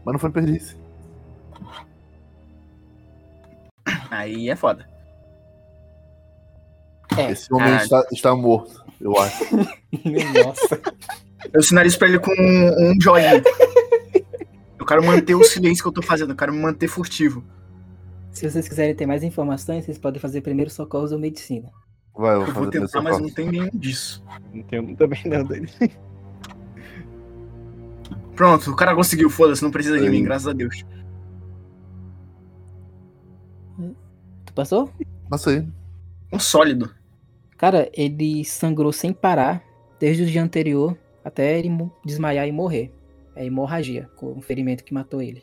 Mas 0.05 0.13
não 0.13 0.19
foi 0.19 0.31
perícia. 0.31 0.77
Aí 4.11 4.49
é 4.51 4.57
foda. 4.57 4.89
É. 7.17 7.31
Esse 7.33 7.53
homem 7.53 7.67
caralho. 7.67 7.83
está, 7.85 8.07
está 8.13 8.37
morto, 8.37 8.85
eu 9.01 9.19
acho. 9.19 9.45
Nossa. 10.45 10.81
Eu 11.53 11.63
sinalizo 11.63 11.99
pra 11.99 12.09
ele 12.09 12.19
com 12.19 12.31
um, 12.31 12.91
um 12.93 13.01
joinha. 13.01 13.43
Eu 14.79 14.87
quero 14.87 15.05
manter 15.05 15.35
o 15.35 15.45
silêncio 15.45 15.83
que 15.83 15.89
eu 15.89 15.93
tô 15.93 16.03
fazendo. 16.03 16.31
Eu 16.31 16.37
quero 16.37 16.53
me 16.53 16.61
manter 16.61 16.89
furtivo. 16.89 17.45
Se 18.31 18.49
vocês 18.49 18.67
quiserem 18.67 18.95
ter 18.95 19.05
mais 19.07 19.23
informações, 19.23 19.85
vocês 19.85 19.99
podem 19.99 20.21
fazer 20.21 20.41
primeiro 20.41 20.71
socorros 20.71 21.13
ou 21.13 21.19
medicina. 21.19 21.69
Vai, 22.15 22.35
eu 22.35 22.41
Eu 22.41 22.47
vou 22.47 22.55
vou 22.55 22.65
fazer 22.65 22.81
tentar, 22.81 23.03
mas 23.03 23.19
não 23.19 23.31
tem 23.31 23.49
nenhum 23.49 23.71
disso. 23.73 24.23
Não 24.53 24.63
tenho 24.63 24.97
também 24.97 25.23
não 25.25 25.45
dele. 25.45 25.71
Pronto, 28.37 28.71
o 28.71 28.77
cara 28.77 28.95
conseguiu, 28.95 29.29
foda-se, 29.31 29.63
não 29.63 29.71
precisa 29.71 29.99
de 29.99 30.09
mim, 30.09 30.23
graças 30.23 30.49
a 30.49 30.53
Deus. 30.53 30.85
Tu 34.53 34.55
passou? 34.55 34.91
Passa 35.31 35.51
aí. 35.51 35.67
Um 36.33 36.39
sólido. 36.39 36.95
Cara, 37.57 37.91
ele 37.95 38.45
sangrou 38.45 38.93
sem 38.93 39.13
parar, 39.13 39.63
desde 39.99 40.25
o 40.25 40.27
dia 40.27 40.43
anterior, 40.43 40.97
até 41.25 41.59
ele 41.59 41.71
desmaiar 42.05 42.47
e 42.47 42.53
morrer. 42.53 42.93
É 43.35 43.47
hemorragia, 43.47 44.11
com 44.17 44.33
o 44.33 44.43
ferimento 44.43 44.85
que 44.85 44.93
matou 44.93 45.23
ele. 45.23 45.43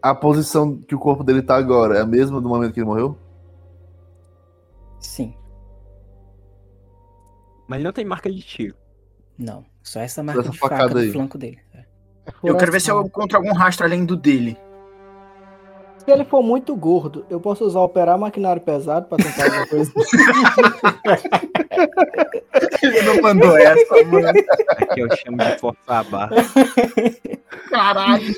A 0.00 0.14
posição 0.14 0.76
que 0.76 0.94
o 0.94 0.98
corpo 0.98 1.24
dele 1.24 1.42
tá 1.42 1.56
agora 1.56 1.96
é 1.96 2.00
a 2.00 2.06
mesma 2.06 2.40
do 2.40 2.48
momento 2.48 2.72
que 2.72 2.80
ele 2.80 2.86
morreu? 2.86 3.18
Sim. 5.00 5.34
Mas 7.66 7.78
ele 7.78 7.84
não 7.84 7.92
tem 7.92 8.04
marca 8.04 8.30
de 8.30 8.40
tiro. 8.40 8.74
Não. 9.38 9.64
Só 9.82 10.00
essa 10.00 10.22
marca 10.22 10.40
essa 10.42 10.50
de 10.50 10.58
faca 10.58 10.88
no 10.88 10.98
aí. 10.98 11.10
flanco 11.10 11.36
dele. 11.38 11.58
É. 11.74 11.84
Eu 12.42 12.56
quero 12.56 12.72
ver 12.72 12.80
se 12.80 12.90
eu 12.90 13.02
encontro 13.02 13.36
algum 13.36 13.52
rastro 13.52 13.86
além 13.86 14.04
do 14.04 14.16
dele. 14.16 14.56
Se 15.98 16.10
ele 16.10 16.24
for 16.24 16.42
muito 16.42 16.76
gordo, 16.76 17.24
eu 17.30 17.40
posso 17.40 17.64
usar 17.64 17.80
operar 17.80 18.18
maquinário 18.18 18.60
pesado 18.60 19.06
pra 19.06 19.16
tentar 19.16 19.44
alguma 19.44 19.66
coisa. 19.66 19.92
Ele 22.82 23.02
não 23.02 23.22
mandou 23.22 23.56
essa, 23.56 24.04
mano. 24.04 24.28
Aqui 24.28 25.00
eu 25.00 25.16
chamo 25.16 25.38
de 25.38 25.58
forçar 25.58 26.00
a 26.00 26.04
barra. 26.04 26.30
Caralho. 27.70 28.34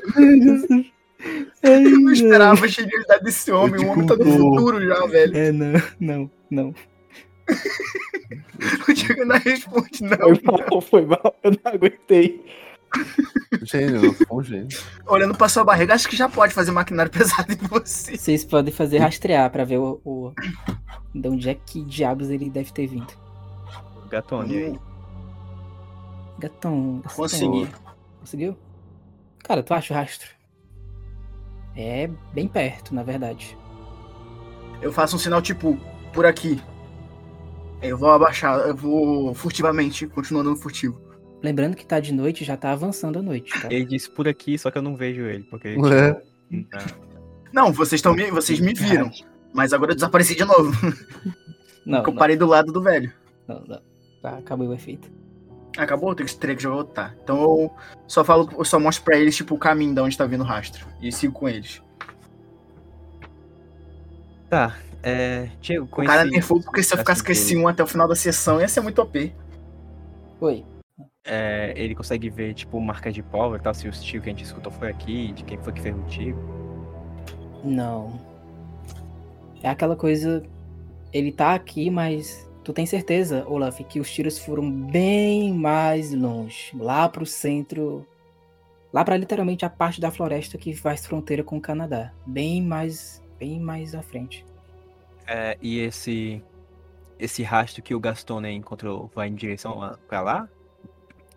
Eu 1.63 1.81
não 1.81 2.13
esperava 2.13 2.65
a 2.65 2.69
genialidade 2.69 3.25
desse 3.25 3.51
homem. 3.51 3.85
O 3.85 3.91
homem 3.91 4.07
tá 4.07 4.15
no 4.15 4.25
futuro 4.25 4.87
já, 4.87 5.07
velho. 5.07 5.37
É, 5.37 5.51
não, 5.51 5.83
não, 5.99 6.31
não. 6.49 6.75
O 8.89 8.93
Diego 8.93 9.25
não 9.25 9.39
responde, 9.39 10.03
não. 10.03 10.17
Foi 10.37 10.65
mal, 10.71 10.81
foi 10.81 11.07
mal, 11.07 11.37
eu 11.43 11.51
não 11.53 11.73
aguentei. 11.73 12.45
Gênio, 13.63 14.13
foi 14.15 14.27
um 14.37 14.43
gênio. 14.43 14.69
Olhando 15.07 15.35
pra 15.37 15.49
sua 15.49 15.65
barriga, 15.65 15.95
acho 15.95 16.09
que 16.09 16.17
já 16.17 16.29
pode 16.29 16.55
fazer 16.55 16.71
maquinário 16.73 17.11
pesado 17.13 17.53
em 17.53 17.57
você. 17.57 18.17
Vocês 18.17 18.45
podem 18.45 18.73
fazer 18.73 18.99
rastrear 18.99 19.51
pra 19.51 19.65
ver 19.65 19.79
o, 19.79 20.01
o- 20.05 20.33
de 21.15 21.29
onde 21.29 21.49
é 21.51 21.55
que 21.55 21.83
diabos 21.85 22.31
ele 22.31 22.49
deve 22.51 22.73
ter 22.73 22.87
vindo. 22.87 23.13
Gatone 24.09 24.57
aí. 24.57 24.79
Gatão. 26.39 27.03
Consegui. 27.15 27.69
Conseguiu? 28.21 28.57
Cara, 29.43 29.63
tu 29.63 29.73
acha 29.75 29.93
o 29.93 29.97
rastro? 29.97 30.29
É 31.77 32.09
bem 32.33 32.49
perto, 32.49 32.95
na 32.95 33.03
verdade. 33.03 33.57
Eu 34.81 34.93
faço 34.93 35.17
um 35.17 35.19
sinal 35.19 35.41
tipo, 35.43 35.79
por 36.13 36.25
aqui. 36.27 36.61
Eu 37.83 37.99
vou 37.99 38.11
abaixar, 38.11 38.59
eu 38.61 38.75
vou 38.75 39.35
furtivamente, 39.35 40.07
continuando 40.07 40.51
no 40.51 40.57
furtivo. 40.57 41.01
Lembrando 41.43 41.77
que 41.77 41.87
tá 41.87 42.01
de 42.01 42.13
noite, 42.13 42.45
já 42.45 42.57
tá 42.57 42.73
avançando 42.73 43.19
a 43.19 43.23
noite, 43.23 43.53
tá? 43.61 43.69
Ele 43.71 43.85
disse 43.85 44.11
por 44.11 44.27
aqui, 44.27 44.59
só 44.59 44.71
que 44.71 44.79
eu 44.79 44.83
não 44.83 44.97
vejo 44.97 45.23
ele. 45.23 45.45
Porque. 45.45 45.69
É. 45.69 46.23
Não, 47.53 47.73
vocês, 47.73 48.01
tão 48.01 48.15
me, 48.15 48.31
vocês 48.31 48.59
me 48.59 48.73
viram. 48.73 49.11
Mas 49.53 49.73
agora 49.73 49.93
eu 49.93 49.95
desapareci 49.95 50.35
de 50.35 50.45
novo. 50.45 50.73
Não, 51.87 51.99
Porque 51.99 52.11
eu 52.11 52.15
não, 52.15 52.19
parei 52.19 52.37
do 52.37 52.47
lado 52.47 52.73
do 52.73 52.83
velho. 52.83 53.13
não, 53.47 53.63
não. 53.65 53.81
Tá, 54.21 54.39
acabou 54.39 54.67
o 54.67 54.75
efeito. 54.75 55.09
Acabou? 55.79 56.13
Tenho 56.17 56.29
que, 56.29 56.35
teria 56.35 56.57
que 56.57 56.63
jogar 56.65 56.79
outro. 56.79 56.95
Tá. 56.95 57.15
Então 57.23 57.37
eu 57.39 57.71
só 58.09 58.25
falo, 58.25 58.51
eu 58.59 58.65
só 58.65 58.81
mostro 58.81 59.05
pra 59.05 59.17
eles, 59.17 59.37
tipo, 59.37 59.55
o 59.55 59.59
caminho 59.59 59.95
de 59.95 60.01
onde 60.01 60.19
tá 60.19 60.27
vindo 60.27 60.41
o 60.41 60.45
rastro. 60.45 60.85
E 61.01 61.13
sigo 61.13 61.33
com 61.33 61.49
eles. 61.49 61.81
Tá. 64.51 64.77
É. 65.03 65.49
Diego, 65.61 65.85
O 65.85 66.05
cara 66.05 66.25
nerfou 66.25 66.61
porque 66.61 66.83
se 66.83 66.93
eu 66.95 66.99
ficasse 66.99 67.23
com 67.23 67.31
esse 67.33 67.55
do- 67.55 67.61
1 67.63 67.69
até 67.69 67.83
o 67.83 67.87
final 67.87 68.09
da 68.09 68.17
sessão 68.17 68.61
ia 68.61 68.67
ser 68.69 68.81
muito 68.81 69.01
OP. 69.01 69.33
Oi. 70.41 70.65
é, 71.29 71.73
ele 71.77 71.95
consegue 71.95 72.31
ver, 72.31 72.55
tipo, 72.55 72.81
marcas 72.81 73.13
de 73.15 73.21
pólvora 73.23 73.61
e 73.61 73.65
tal, 73.65 73.75
se 73.75 73.89
o 73.89 73.91
tiro 73.91 74.23
que 74.23 74.31
a 74.31 74.33
gente 74.33 74.45
escutou 74.45 74.71
foi 74.73 74.89
aqui, 74.89 75.33
de 75.33 75.43
quem 75.45 75.59
foi 75.59 75.73
que 75.73 75.81
fez 75.81 75.97
o 75.97 76.03
tiro. 76.03 76.39
Não. 77.65 78.21
É 79.63 79.69
aquela 79.69 79.97
coisa. 79.97 80.43
Ele 81.13 81.33
tá 81.33 81.55
aqui, 81.55 81.91
mas 81.91 82.49
tu 82.63 82.73
tem 82.73 82.87
certeza, 82.87 83.45
Olaf, 83.49 83.81
que 83.85 83.99
os 83.99 84.11
tiros 84.13 84.39
foram 84.39 84.71
bem 84.71 85.53
mais 85.53 86.13
longe. 86.13 86.71
Lá 86.79 87.09
pro 87.09 87.27
centro. 87.27 88.07
Lá 88.93 89.05
pra 89.05 89.17
literalmente 89.17 89.65
a 89.65 89.71
parte 89.71 90.01
da 90.01 90.11
floresta 90.11 90.57
que 90.57 90.75
faz 90.75 91.05
fronteira 91.07 91.43
com 91.43 91.57
o 91.57 91.61
Canadá. 91.61 92.13
Bem 92.27 92.63
mais. 92.63 93.21
Bem 93.39 93.59
mais 93.61 93.95
à 93.95 94.03
frente. 94.03 94.45
É, 95.27 95.59
e 95.61 95.79
esse 95.79 96.43
esse 97.19 97.43
rastro 97.43 97.83
que 97.83 97.95
o 97.95 98.01
Gastone 98.01 98.51
encontrou 98.51 99.11
vai 99.15 99.29
em 99.29 99.35
direção 99.35 99.97
pra 100.07 100.21
lá? 100.21 100.49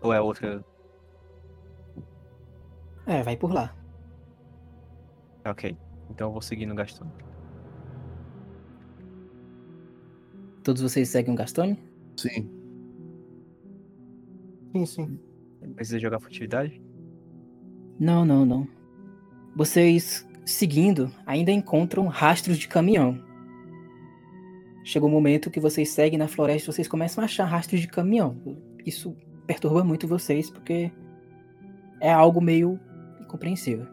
Ou 0.02 0.12
é 0.12 0.20
outra? 0.20 0.64
É, 3.06 3.22
vai 3.22 3.36
por 3.36 3.52
lá. 3.52 3.74
Ok. 5.44 5.76
Então 6.10 6.28
eu 6.28 6.32
vou 6.32 6.42
seguir 6.42 6.66
no 6.66 6.74
Gastone. 6.74 7.10
Todos 10.62 10.82
vocês 10.82 11.08
seguem 11.08 11.32
o 11.32 11.36
Gastone? 11.36 11.78
Sim. 12.16 12.50
Sim, 14.72 14.86
sim. 14.86 15.20
Precisa 15.74 15.98
jogar 15.98 16.20
furtividade? 16.20 16.80
Não, 17.98 18.24
não, 18.24 18.44
não. 18.44 18.68
Vocês, 19.56 20.26
seguindo, 20.44 21.10
ainda 21.26 21.50
encontram 21.50 22.06
rastros 22.06 22.58
de 22.58 22.68
caminhão. 22.68 23.29
Chega 24.84 25.04
um 25.06 25.10
momento 25.10 25.50
que 25.50 25.60
vocês 25.60 25.90
seguem 25.90 26.18
na 26.18 26.28
floresta 26.28 26.70
e 26.70 26.72
vocês 26.74 26.88
começam 26.88 27.22
a 27.22 27.24
achar 27.26 27.44
rastros 27.44 27.80
de 27.80 27.88
caminhão. 27.88 28.36
Isso 28.84 29.14
perturba 29.46 29.84
muito 29.84 30.06
vocês 30.08 30.50
porque 30.50 30.90
é 32.00 32.10
algo 32.12 32.40
meio 32.40 32.78
incompreensível. 33.20 33.86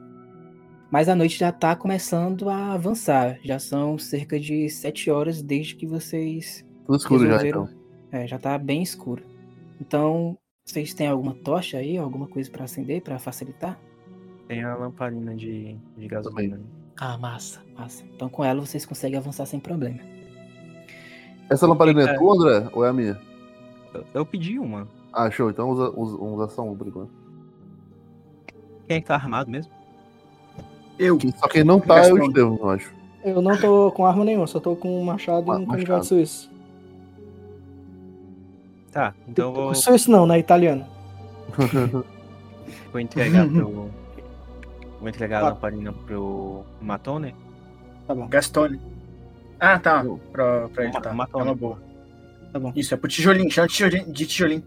Mas 0.90 1.10
a 1.10 1.16
noite 1.16 1.38
já 1.38 1.52
tá 1.52 1.76
começando 1.76 2.50
a 2.50 2.74
avançar. 2.74 3.38
Já 3.44 3.60
são 3.60 3.98
cerca 3.98 4.40
de 4.40 4.70
sete 4.70 5.12
horas 5.12 5.42
desde 5.42 5.76
que 5.76 5.86
vocês 5.86 6.66
Tudo 6.86 6.98
escuro 6.98 7.20
já, 7.26 7.32
resolveram- 7.38 7.64
então. 7.66 7.78
É, 8.22 8.26
já 8.26 8.40
tá 8.40 8.58
bem 8.58 8.82
escuro. 8.82 9.22
Então, 9.82 10.38
vocês 10.64 10.94
têm 10.94 11.08
alguma 11.08 11.34
tocha 11.36 11.78
aí, 11.78 11.98
alguma 11.98 12.28
coisa 12.28 12.50
pra 12.50 12.64
acender 12.64 13.02
pra 13.02 13.20
facilitar? 13.20 13.78
Tem 14.48 14.64
a 14.64 14.74
lamparina 14.76 15.36
de, 15.36 15.76
de 15.98 16.08
gasolina. 16.08 16.58
Ah, 16.98 17.18
massa, 17.18 17.62
massa. 17.78 18.06
Então 18.16 18.30
com 18.30 18.44
ela 18.46 18.62
vocês 18.62 18.86
conseguem 18.86 19.18
avançar 19.20 19.46
sem 19.46 19.60
problema. 19.60 20.00
Essa 21.50 21.66
lamparina 21.68 22.02
é 22.02 22.14
É. 22.14 22.18
tua, 22.18 22.34
André? 22.36 22.70
Ou 22.74 22.86
é 22.86 22.90
a 22.90 22.94
minha? 22.94 23.20
Eu, 23.94 24.04
eu 24.14 24.26
pedi 24.26 24.60
uma. 24.60 24.88
Ah, 25.14 25.30
show. 25.32 25.50
Então 25.50 25.70
usa, 25.70 25.90
usa, 25.96 26.16
usa 26.18 26.48
só 26.50 26.62
um 26.64 26.76
por 26.76 26.88
enquanto. 26.88 27.10
Quem 28.88 28.98
é 28.98 29.02
que 29.02 29.08
tá 29.08 29.16
armado 29.16 29.50
mesmo? 29.50 29.72
Eu. 31.00 31.18
Só 31.38 31.48
quem 31.48 31.64
não 31.64 31.80
tá 31.80 32.00
é 32.06 32.12
o. 32.14 32.18
Estevam, 32.24 32.58
eu 32.62 32.70
acho. 32.70 32.94
Eu 33.24 33.42
não 33.42 33.58
tô 33.58 33.92
com 33.92 34.06
arma 34.06 34.24
nenhuma, 34.24 34.48
sou 34.48 34.62
tô 34.62 34.76
com 34.76 35.02
um 35.02 35.04
machado 35.04 35.52
Ah, 35.52 35.60
e 35.60 35.64
um 35.64 35.66
canivete 35.68 36.06
suíço. 36.06 36.50
Tá, 38.92 39.14
então 39.28 39.50
eu 39.50 39.54
vou, 39.54 39.76
Suíço 39.76 40.10
não, 40.10 40.26
né? 40.26 40.40
Italiano. 40.40 40.86
vou 42.92 43.00
entregar 43.02 43.48
pro. 43.50 43.90
Vou 45.00 45.10
entregar 45.10 45.38
a 45.40 45.42
Tá. 45.42 45.50
lamparina 45.50 45.94
pro 45.94 46.64
Matone. 46.82 47.36
Tá 48.08 48.16
bom. 48.16 48.28
Gastone. 48.28 48.80
Ah, 49.60 49.80
tá. 49.80 50.02
Eu- 50.04 50.20
Pra, 50.32 50.68
pra 50.70 50.84
ele, 50.86 50.94
Ma- 50.94 51.02
tá. 51.02 51.10
É 51.40 51.44
uma 51.44 51.56
boa. 51.56 51.82
Tá 52.54 52.60
bom. 52.60 52.72
Isso, 52.76 52.94
é 52.94 52.98
pro 52.98 53.10
tijolinho. 53.10 53.50
Chama 53.52 53.68
de 53.68 53.74
tijolinho. 53.74 54.12
De 54.14 54.26
tijolinho. 54.26 54.64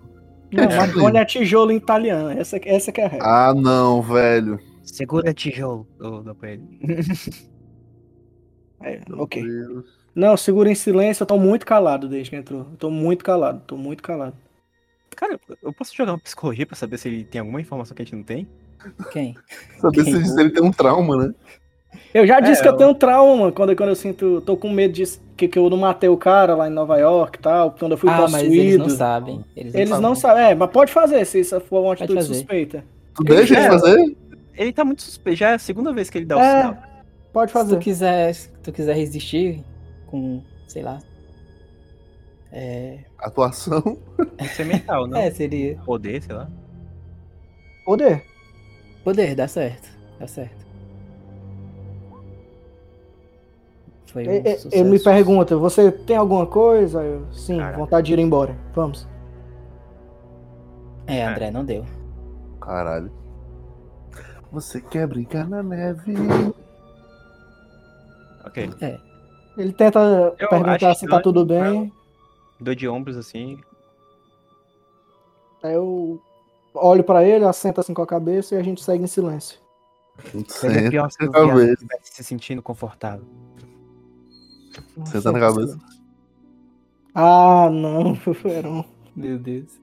Não, 0.52 0.64
É. 0.64 0.76
Marconi 0.76 1.16
é 1.18 1.24
tijolo 1.24 1.70
em 1.70 1.76
italiano. 1.76 2.30
Essa, 2.30 2.58
essa 2.64 2.90
que 2.90 3.00
é 3.00 3.04
a 3.04 3.08
regra. 3.08 3.26
ah, 3.26 3.54
não, 3.54 4.02
velho. 4.02 4.58
Segura 4.82 5.32
tijolo. 5.32 5.86
Pra 6.38 6.50
ele. 6.50 6.62
É, 8.82 9.00
ok. 9.12 9.42
Deus. 9.42 9.84
Não, 10.14 10.36
segura 10.36 10.70
em 10.70 10.74
silêncio, 10.74 11.22
eu 11.22 11.26
tô 11.26 11.38
muito 11.38 11.64
calado 11.64 12.08
desde 12.08 12.30
que 12.30 12.36
entrou. 12.36 12.60
Eu 12.72 12.76
tô 12.76 12.90
muito 12.90 13.24
calado, 13.24 13.62
tô 13.66 13.76
muito 13.76 14.02
calado. 14.02 14.34
Cara, 15.14 15.38
eu 15.62 15.72
posso 15.72 15.94
jogar 15.94 16.12
uma 16.12 16.18
psicologia 16.18 16.66
pra 16.66 16.74
saber 16.76 16.98
se 16.98 17.08
ele 17.08 17.24
tem 17.24 17.40
alguma 17.40 17.60
informação 17.60 17.94
que 17.94 18.02
a 18.02 18.04
gente 18.04 18.16
não 18.16 18.22
tem? 18.22 18.48
Quem? 19.12 19.36
Saber 19.78 20.04
Quem? 20.04 20.24
se 20.24 20.34
ele 20.40 20.50
tem 20.50 20.62
um 20.64 20.72
trauma, 20.72 21.26
né? 21.26 21.34
Eu 22.14 22.26
já 22.26 22.40
disse 22.40 22.60
É, 22.60 22.62
que 22.64 22.68
eu 22.68 22.76
tenho 22.76 22.94
trauma 22.94 23.52
quando, 23.52 23.74
quando 23.76 23.88
eu 23.90 23.94
sinto. 23.96 24.40
tô 24.42 24.56
com 24.56 24.70
medo 24.70 24.92
disso, 24.94 25.20
que, 25.36 25.46
que 25.48 25.58
eu 25.58 25.68
não 25.70 25.76
matei 25.76 26.08
o 26.08 26.16
cara 26.16 26.54
lá 26.54 26.68
em 26.68 26.72
Nova 26.72 26.96
York 26.98 27.38
e 27.38 27.42
tal, 27.42 27.72
quando 27.72 27.92
eu 27.92 27.98
fui 27.98 28.08
ah, 28.10 28.22
mas 28.30 28.34
eles 28.42 28.54
possuído. 28.56 28.78
não 28.78 28.88
sabem. 28.90 29.44
Eles, 29.56 29.74
Eles 29.74 29.88
sabem. 29.88 30.02
não 30.02 30.14
sabem. 30.14 30.44
É, 30.44 30.54
mas 30.54 30.70
pode 30.70 30.92
fazer 30.92 31.24
se 31.24 31.40
isso 31.40 31.60
for 31.60 31.80
uma 31.82 31.92
atitude 31.92 32.14
fazer. 32.14 32.34
suspeita. 32.34 32.84
Tu 33.14 33.24
deixa 33.24 33.56
É. 33.58 33.62
de 33.62 33.68
fazer? 33.68 34.16
Ele 34.56 34.72
tá 34.72 34.84
muito 34.84 35.02
suspeito. 35.02 35.38
Já 35.38 35.50
é 35.50 35.54
a 35.54 35.58
segunda 35.58 35.92
vez 35.92 36.10
que 36.10 36.18
ele 36.18 36.26
dá 36.26 36.36
o 36.36 36.40
É. 36.40 36.60
sinal. 36.62 36.76
Pode 37.32 37.50
Se 37.50 37.56
tu 37.56 37.60
fazer. 37.60 37.78
quiser, 37.78 38.34
se 38.34 38.48
tu 38.62 38.72
quiser 38.72 38.96
resistir 38.96 39.64
com, 40.06 40.42
sei 40.66 40.82
lá. 40.82 40.98
É, 42.52 42.98
Atuação. 43.18 43.98
Que 44.38 44.48
ser 44.48 44.64
mental, 44.66 45.06
não? 45.06 45.16
é 45.18 45.30
seria. 45.30 45.76
Poder, 45.84 46.22
sei 46.22 46.34
lá. 46.34 46.48
Poder. 47.84 48.24
Poder, 49.04 49.34
dá 49.34 49.46
certo. 49.46 49.88
Dá 50.18 50.26
certo. 50.26 50.66
Foi 54.12 54.26
um 54.26 54.30
E- 54.30 54.38
e- 54.40 54.56
sucesso. 54.58 54.68
Ele 54.74 54.90
me 54.90 54.98
pergunta: 54.98 55.56
você 55.56 55.90
tem 55.92 56.16
alguma 56.16 56.46
coisa? 56.46 57.02
Eu, 57.02 57.32
Sim, 57.32 57.58
Caraca. 57.58 57.78
vontade 57.78 58.06
de 58.08 58.12
ir 58.14 58.18
embora. 58.18 58.56
Vamos. 58.74 59.08
É, 61.06 61.24
André, 61.24 61.50
não 61.50 61.64
deu. 61.64 61.84
Caralho. 62.60 63.10
Você 64.52 64.80
quer 64.80 65.06
brincar 65.06 65.48
na 65.48 65.62
neve? 65.62 66.14
Ok. 68.44 68.70
Ele 69.56 69.72
tenta 69.72 70.34
Eu 70.38 70.48
perguntar 70.48 70.94
se 70.94 71.06
tá 71.06 71.20
tudo 71.20 71.44
bem. 71.44 71.92
Dou 72.60 72.74
de 72.74 72.88
ombros 72.88 73.16
assim. 73.16 73.58
Aí 75.62 75.74
eu 75.74 76.20
olho 76.74 77.04
pra 77.04 77.24
ele, 77.24 77.44
assento 77.44 77.80
assim 77.80 77.92
com 77.92 78.02
a 78.02 78.06
cabeça 78.06 78.54
e 78.54 78.58
a 78.58 78.62
gente 78.62 78.82
segue 78.82 79.04
em 79.04 79.06
silêncio. 79.06 79.58
Seria 80.48 80.78
Senta 80.78 80.90
pior 80.90 81.10
se 81.10 82.12
se 82.14 82.24
sentindo 82.24 82.62
confortável. 82.62 83.24
Senta 85.06 85.32
na 85.32 85.40
cabeça. 85.40 85.78
Ah, 87.14 87.68
não, 87.70 88.14
Verão. 88.42 88.84
Meu 89.14 89.38
Deus. 89.38 89.80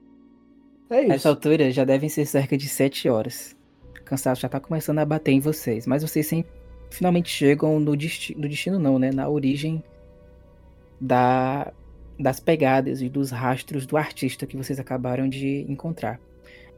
É 0.90 1.00
isso. 1.00 1.08
Nessa 1.08 1.28
altura 1.28 1.70
já 1.70 1.84
devem 1.84 2.08
ser 2.08 2.24
cerca 2.26 2.56
de 2.56 2.68
7 2.68 3.08
horas. 3.08 3.54
O 4.00 4.04
cansaço 4.04 4.40
já 4.40 4.48
tá 4.48 4.58
começando 4.58 4.98
a 5.00 5.04
bater 5.04 5.32
em 5.32 5.40
vocês, 5.40 5.86
mas 5.86 6.02
vocês 6.02 6.26
sempre, 6.26 6.50
finalmente 6.90 7.28
chegam 7.28 7.78
no 7.78 7.94
destino, 7.94 8.40
no 8.40 8.48
destino 8.48 8.78
não, 8.78 8.98
né? 8.98 9.10
Na 9.12 9.28
origem 9.28 9.84
da, 11.00 11.70
das 12.18 12.40
pegadas 12.40 13.02
e 13.02 13.08
dos 13.08 13.30
rastros 13.30 13.86
do 13.86 13.96
artista 13.96 14.46
que 14.46 14.56
vocês 14.56 14.80
acabaram 14.80 15.28
de 15.28 15.66
encontrar. 15.68 16.18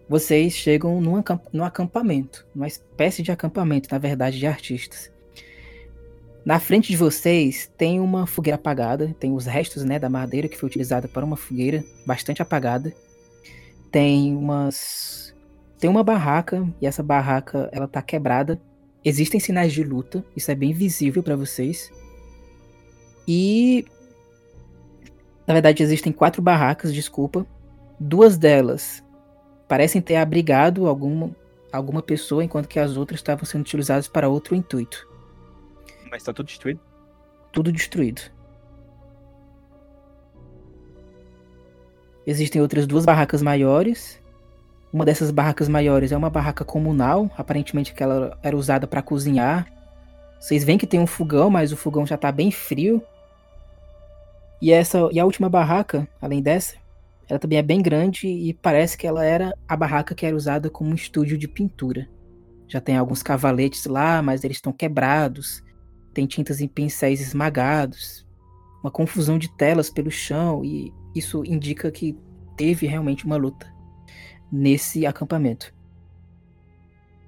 Vocês 0.09 0.55
chegam 0.55 1.01
num, 1.01 1.15
acamp- 1.17 1.47
num 1.53 1.63
acampamento, 1.65 2.45
numa 2.53 2.67
espécie 2.67 3.23
de 3.23 3.31
acampamento, 3.31 3.89
na 3.93 3.99
verdade, 3.99 4.41
de 4.41 4.47
artistas. 4.47 5.13
Na 6.45 6.59
frente 6.59 6.89
de 6.89 6.97
vocês 6.97 7.71
tem 7.77 8.01
uma 8.01 8.27
fogueira 8.27 8.57
apagada, 8.57 9.15
tem 9.19 9.33
os 9.35 9.47
restos 9.47 9.85
né, 9.85 9.99
da 9.99 10.09
madeira 10.09 10.49
que 10.49 10.57
foi 10.57 10.69
utilizada 10.69 11.07
para 11.07 11.25
uma 11.25 11.37
fogueira 11.37 11.85
bastante 12.07 12.41
apagada 12.41 12.95
tem 13.91 14.37
umas 14.37 15.35
tem 15.79 15.89
uma 15.89 16.05
barraca 16.05 16.69
e 16.81 16.87
essa 16.87 17.03
barraca 17.03 17.69
ela 17.73 17.89
tá 17.89 18.03
quebrada. 18.03 18.61
Existem 19.03 19.41
sinais 19.41 19.73
de 19.73 19.83
luta, 19.83 20.23
isso 20.37 20.51
é 20.51 20.55
bem 20.55 20.73
visível 20.73 21.23
para 21.23 21.37
vocês. 21.37 21.91
E 23.27 23.87
na 25.47 25.55
verdade 25.55 25.83
existem 25.83 26.13
quatro 26.13 26.43
barracas, 26.43 26.93
desculpa. 26.93 27.47
Duas 27.99 28.37
delas 28.37 29.03
parecem 29.67 30.01
ter 30.01 30.17
abrigado 30.17 30.87
alguma 30.87 31.35
alguma 31.73 32.03
pessoa, 32.03 32.43
enquanto 32.43 32.69
que 32.69 32.81
as 32.81 32.97
outras 32.97 33.21
estavam 33.21 33.45
sendo 33.45 33.63
utilizadas 33.63 34.09
para 34.09 34.29
outro 34.29 34.57
intuito. 34.57 35.09
Mas 36.11 36.23
tá 36.23 36.33
tudo 36.33 36.47
destruído. 36.47 36.81
Tudo 37.53 37.73
destruído. 37.73 38.23
Existem 42.27 42.61
outras 42.61 42.87
duas 42.87 43.05
barracas 43.05 43.43
maiores. 43.43 44.21
Uma 44.93 45.05
dessas 45.05 45.31
barracas 45.31 45.69
maiores 45.69 46.13
é 46.13 46.17
uma 46.17 46.31
barraca 46.31 46.65
comunal, 46.65 47.31
aparentemente 47.37 47.95
que 47.95 48.03
ela 48.03 48.39
era 48.43 48.57
usada 48.57 48.87
para 48.87 49.03
cozinhar. 49.03 49.67
Vocês 50.39 50.65
veem 50.65 50.79
que 50.79 50.87
tem 50.87 50.99
um 50.99 51.07
fogão, 51.07 51.49
mas 51.49 51.73
o 51.73 51.77
fogão 51.77 52.05
já 52.05 52.17
tá 52.17 52.33
bem 52.33 52.51
frio. 52.51 53.03
E 54.61 54.73
essa 54.73 55.09
e 55.13 55.21
a 55.21 55.25
última 55.25 55.49
barraca, 55.49 56.09
além 56.21 56.43
dessa, 56.43 56.75
ela 57.29 57.39
também 57.39 57.59
é 57.59 57.63
bem 57.63 57.81
grande 57.81 58.27
e 58.27 58.53
parece 58.53 58.99
que 58.99 59.07
ela 59.07 59.25
era 59.25 59.57
a 59.69 59.77
barraca 59.77 60.15
que 60.15 60.27
era 60.27 60.35
usada 60.35 60.69
como 60.69 60.91
um 60.91 60.95
estúdio 60.95 61.39
de 61.39 61.47
pintura. 61.47 62.09
Já 62.67 62.81
tem 62.81 62.97
alguns 62.97 63.23
cavaletes 63.23 63.87
lá, 63.87 64.21
mas 64.21 64.45
eles 64.45 64.57
estão 64.57 64.73
quebrados. 64.73 65.63
Tem 66.13 66.27
tintas 66.27 66.61
em 66.61 66.69
pincéis 66.69 67.21
esmagados. 67.21 68.27
Uma 68.83 68.91
confusão 68.91 69.39
de 69.39 69.49
telas 69.57 69.91
pelo 69.91 70.11
chão 70.11 70.65
e 70.65 70.93
isso 71.15 71.45
indica 71.45 71.91
que 71.91 72.17
teve 72.57 72.87
realmente 72.87 73.25
uma 73.25 73.37
luta. 73.37 73.71
nesse 74.53 75.07
acampamento. 75.07 75.73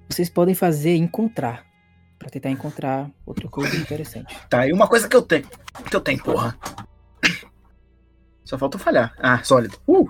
Vocês 0.09 0.29
podem 0.29 0.53
fazer 0.53 0.95
encontrar, 0.95 1.65
Pra 2.19 2.29
tentar 2.29 2.49
encontrar 2.51 3.09
outra 3.25 3.49
coisa 3.49 3.75
interessante. 3.75 4.33
Tá, 4.49 4.65
e 4.67 4.71
uma 4.71 4.87
coisa 4.87 5.09
que 5.09 5.15
eu 5.15 5.21
tenho. 5.21 5.45
Que 5.89 5.95
eu 5.95 5.99
tenho, 6.01 6.23
porra. 6.23 6.57
Só 8.45 8.57
falta 8.57 8.77
falhar. 8.77 9.13
Ah, 9.19 9.43
sólido. 9.43 9.77
Uh! 9.87 10.07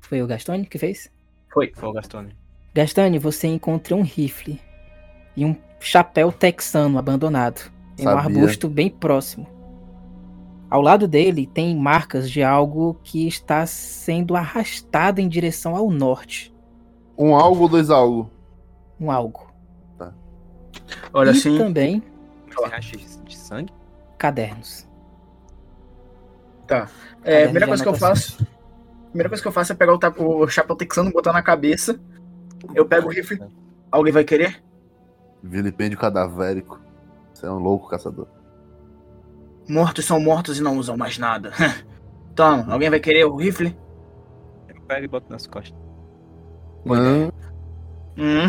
Foi 0.00 0.22
o 0.22 0.26
Gastone 0.26 0.66
que 0.66 0.78
fez? 0.78 1.08
Foi. 1.52 1.72
Foi 1.74 1.88
o 1.88 1.92
Gastone. 1.92 2.36
Gastone, 2.74 3.18
você 3.18 3.46
encontra 3.46 3.94
um 3.94 4.02
rifle 4.02 4.60
e 5.36 5.44
um 5.44 5.54
chapéu 5.80 6.32
texano 6.32 6.98
abandonado 6.98 7.70
em 7.98 8.02
um 8.02 8.04
Sabia. 8.04 8.20
arbusto 8.20 8.68
bem 8.68 8.90
próximo. 8.90 9.46
Ao 10.70 10.82
lado 10.82 11.08
dele 11.08 11.46
tem 11.46 11.74
marcas 11.76 12.30
de 12.30 12.42
algo 12.42 12.98
que 13.02 13.26
está 13.26 13.64
sendo 13.66 14.36
arrastado 14.36 15.20
em 15.20 15.28
direção 15.28 15.74
ao 15.74 15.90
norte. 15.90 16.54
Um 17.16 17.34
algo 17.34 17.62
ou 17.62 17.68
dois 17.68 17.90
algo? 17.90 18.30
Um 19.00 19.10
algo. 19.10 19.48
Olha 21.12 21.30
e 21.30 21.32
assim. 21.32 21.56
também 21.56 22.02
de 23.24 23.36
sangue? 23.36 23.72
cadernos. 24.18 24.86
Tá. 26.66 26.88
É, 27.24 27.42
a 27.42 27.44
primeira 27.44 27.66
coisa 27.66 27.82
que 27.82 27.88
eu 27.88 27.94
faço. 27.94 28.42
A 28.42 29.10
primeira 29.10 29.28
coisa 29.28 29.42
que 29.42 29.48
eu 29.48 29.52
faço 29.52 29.72
é 29.72 29.74
pegar 29.74 29.94
o, 29.94 30.42
o 30.42 30.48
chapéu 30.48 30.76
texano, 30.76 31.10
botar 31.10 31.32
na 31.32 31.42
cabeça. 31.42 31.98
Eu 32.74 32.84
pego 32.84 33.06
o 33.06 33.10
rifle. 33.10 33.40
Alguém 33.90 34.12
vai 34.12 34.24
querer? 34.24 34.62
Vilipêndio 35.42 35.98
cadavérico. 35.98 36.80
Você 37.32 37.46
é 37.46 37.50
um 37.50 37.58
louco 37.58 37.88
caçador. 37.88 38.26
Mortos 39.68 40.04
são 40.04 40.18
mortos 40.18 40.58
e 40.58 40.62
não 40.62 40.78
usam 40.78 40.96
mais 40.96 41.18
nada. 41.18 41.52
Toma, 42.34 42.72
alguém 42.72 42.90
vai 42.90 43.00
querer 43.00 43.24
o 43.24 43.36
rifle? 43.36 43.76
Eu 44.68 44.80
pego 44.82 45.04
e 45.04 45.08
boto 45.08 45.30
nas 45.30 45.46
costas. 45.46 45.78
Hã? 46.88 47.30
Hum. 48.16 48.48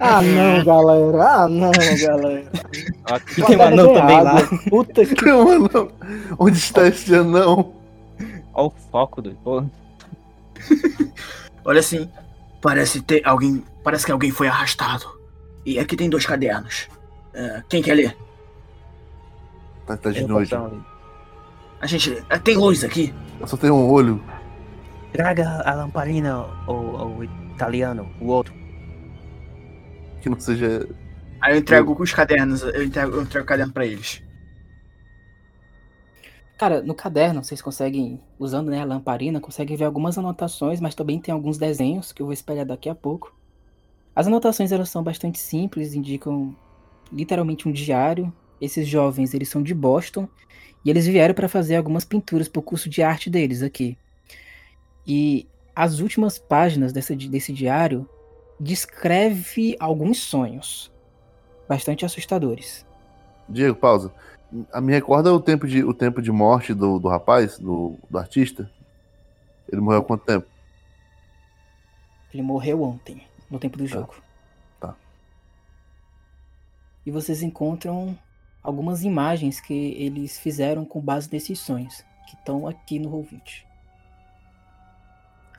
Ah, 0.00 0.22
não, 0.22 0.64
galera. 0.64 1.22
Ah, 1.22 1.48
não, 1.48 1.70
galera. 1.70 2.50
Aqui 3.04 3.42
tem 3.42 3.56
um 3.56 3.62
anão 3.62 3.94
também 3.94 4.22
lá. 4.22 4.36
Puta 4.70 5.04
que. 5.04 5.24
Não, 5.26 5.50
anão. 5.50 5.92
Onde 6.38 6.56
está 6.56 6.86
este 6.86 7.14
anão? 7.14 7.74
Olha 8.54 8.66
o 8.68 8.70
foco 8.90 9.20
do. 9.20 9.36
Olha 11.64 11.80
assim. 11.80 12.10
Parece 12.62 13.02
ter 13.02 13.20
alguém. 13.26 13.62
Parece 13.84 14.06
que 14.06 14.12
alguém 14.12 14.30
foi 14.30 14.48
arrastado. 14.48 15.15
E 15.66 15.80
aqui 15.80 15.96
tem 15.96 16.08
dois 16.08 16.24
cadernos. 16.24 16.88
É, 17.34 17.60
quem 17.68 17.82
quer 17.82 17.94
ler? 17.94 18.16
Tá, 19.84 19.96
tá 19.96 20.12
de 20.12 20.22
eu 20.22 20.28
noite. 20.28 20.54
A 21.80 21.86
gente. 21.86 22.24
é, 22.30 22.38
tem 22.38 22.56
luz 22.56 22.84
aqui. 22.84 23.12
Eu 23.40 23.48
só 23.48 23.56
tenho 23.56 23.74
um 23.74 23.90
olho. 23.90 24.22
Traga 25.12 25.62
a 25.64 25.74
lamparina, 25.74 26.46
o, 26.68 26.72
o 26.72 27.24
italiano, 27.24 28.08
o 28.20 28.26
outro. 28.26 28.54
Que 30.22 30.30
não 30.30 30.38
seja. 30.38 30.88
Aí 31.40 31.54
eu 31.54 31.58
entrego 31.58 32.00
os 32.00 32.12
cadernos. 32.12 32.62
Eu 32.62 32.84
entrego, 32.84 33.16
eu 33.16 33.22
entrego 33.22 33.44
o 33.44 33.48
caderno 33.48 33.72
pra 33.72 33.84
eles. 33.84 34.22
Cara, 36.56 36.80
no 36.80 36.94
caderno 36.94 37.42
vocês 37.42 37.60
conseguem, 37.60 38.20
usando 38.38 38.70
né, 38.70 38.80
a 38.80 38.84
lamparina, 38.84 39.40
conseguem 39.40 39.76
ver 39.76 39.84
algumas 39.84 40.16
anotações, 40.16 40.80
mas 40.80 40.94
também 40.94 41.20
tem 41.20 41.34
alguns 41.34 41.58
desenhos 41.58 42.12
que 42.12 42.22
eu 42.22 42.26
vou 42.26 42.32
espelhar 42.32 42.64
daqui 42.64 42.88
a 42.88 42.94
pouco. 42.94 43.34
As 44.16 44.26
anotações 44.26 44.72
elas 44.72 44.88
são 44.88 45.02
bastante 45.02 45.38
simples, 45.38 45.92
indicam 45.92 46.56
literalmente 47.12 47.68
um 47.68 47.72
diário. 47.72 48.32
Esses 48.58 48.88
jovens 48.88 49.34
eles 49.34 49.50
são 49.50 49.62
de 49.62 49.74
Boston 49.74 50.26
e 50.82 50.88
eles 50.88 51.06
vieram 51.06 51.34
para 51.34 51.50
fazer 51.50 51.76
algumas 51.76 52.02
pinturas 52.02 52.48
para 52.48 52.60
o 52.60 52.62
curso 52.62 52.88
de 52.88 53.02
arte 53.02 53.28
deles 53.28 53.62
aqui. 53.62 53.98
E 55.06 55.46
as 55.74 56.00
últimas 56.00 56.38
páginas 56.38 56.94
dessa, 56.94 57.14
desse 57.14 57.52
diário 57.52 58.08
descreve 58.58 59.76
alguns 59.78 60.18
sonhos 60.18 60.90
bastante 61.68 62.06
assustadores. 62.06 62.86
Diego, 63.46 63.76
pausa. 63.76 64.10
A 64.72 64.80
me 64.80 64.92
recorda 64.92 65.30
o 65.30 65.40
tempo 65.40 65.66
de, 65.66 65.84
o 65.84 65.92
tempo 65.92 66.22
de 66.22 66.32
morte 66.32 66.72
do, 66.72 66.98
do 66.98 67.08
rapaz, 67.08 67.58
do, 67.58 67.98
do 68.08 68.18
artista? 68.18 68.70
Ele 69.70 69.82
morreu 69.82 70.00
há 70.00 70.04
quanto 70.04 70.24
tempo? 70.24 70.46
Ele 72.32 72.42
morreu 72.42 72.82
ontem, 72.82 73.25
no 73.50 73.58
tempo 73.58 73.78
do 73.78 73.86
jogo. 73.86 74.14
Tá. 74.80 74.94
E 77.04 77.10
vocês 77.10 77.42
encontram 77.42 78.16
algumas 78.62 79.04
imagens 79.04 79.60
que 79.60 79.94
eles 79.98 80.38
fizeram 80.38 80.84
com 80.84 81.00
base 81.00 81.28
nesses 81.32 81.58
sonhos, 81.58 82.04
que 82.28 82.34
estão 82.34 82.66
aqui 82.66 82.98
no 82.98 83.10
Roll20. 83.10 83.64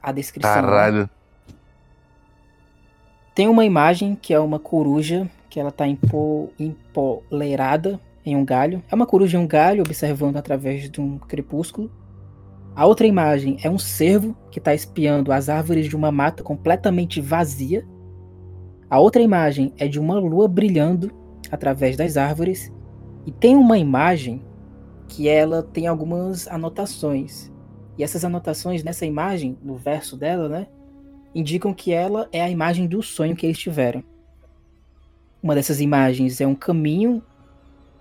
A 0.01 0.11
descrição. 0.11 0.53
né? 0.53 0.61
Caralho. 0.61 1.09
Tem 3.34 3.47
uma 3.47 3.64
imagem 3.64 4.15
que 4.15 4.34
é 4.34 4.39
uma 4.39 4.59
coruja, 4.59 5.30
que 5.49 5.59
ela 5.59 5.72
tá 5.72 5.88
empo, 5.88 6.51
empoleirada 6.59 7.99
em 8.26 8.35
um 8.35 8.43
galho. 8.43 8.84
É 8.91 8.95
uma 8.95 9.05
coruja 9.05 9.38
em 9.38 9.41
um 9.41 9.47
galho, 9.47 9.84
observando 9.84 10.38
através 10.38 10.89
de 10.89 10.99
um 10.99 11.18
crepúsculo. 11.18 11.89
A 12.78 12.86
outra 12.86 13.08
imagem 13.08 13.58
é 13.64 13.70
um 13.72 13.80
cervo 13.80 14.38
que 14.52 14.60
está 14.60 14.72
espiando 14.72 15.32
as 15.32 15.49
árvores 15.49 15.88
de 15.88 15.95
uma 15.95 16.12
mata 16.12 16.44
completamente 16.44 17.20
vazia. 17.20 17.84
A 18.88 18.99
outra 18.99 19.20
imagem 19.20 19.74
é 19.80 19.88
de 19.88 19.99
uma 19.99 20.20
lua 20.20 20.48
brilhando 20.48 21.12
através 21.52 21.98
das 21.98 22.18
árvores. 22.18 22.72
E 23.26 23.32
tem 23.32 23.56
uma 23.56 23.80
imagem 23.80 24.45
que 25.08 25.28
ela 25.28 25.64
tem 25.64 25.88
algumas 25.88 26.48
anotações. 26.48 27.52
E 27.98 28.04
essas 28.04 28.24
anotações 28.24 28.84
nessa 28.84 29.08
imagem, 29.08 29.58
no 29.64 29.76
verso 29.76 30.16
dela, 30.16 30.48
né? 30.48 30.68
indicam 31.34 31.74
que 31.74 31.91
ela 31.91 32.30
é 32.32 32.44
a 32.44 32.49
imagem 32.49 32.86
do 32.86 33.02
sonho 33.02 33.36
que 33.36 33.48
eles 33.48 33.58
tiveram. 33.58 34.04
Uma 35.41 35.56
dessas 35.56 35.82
imagens 35.82 36.40
é 36.40 36.45
um 36.45 36.54
caminho 36.54 37.24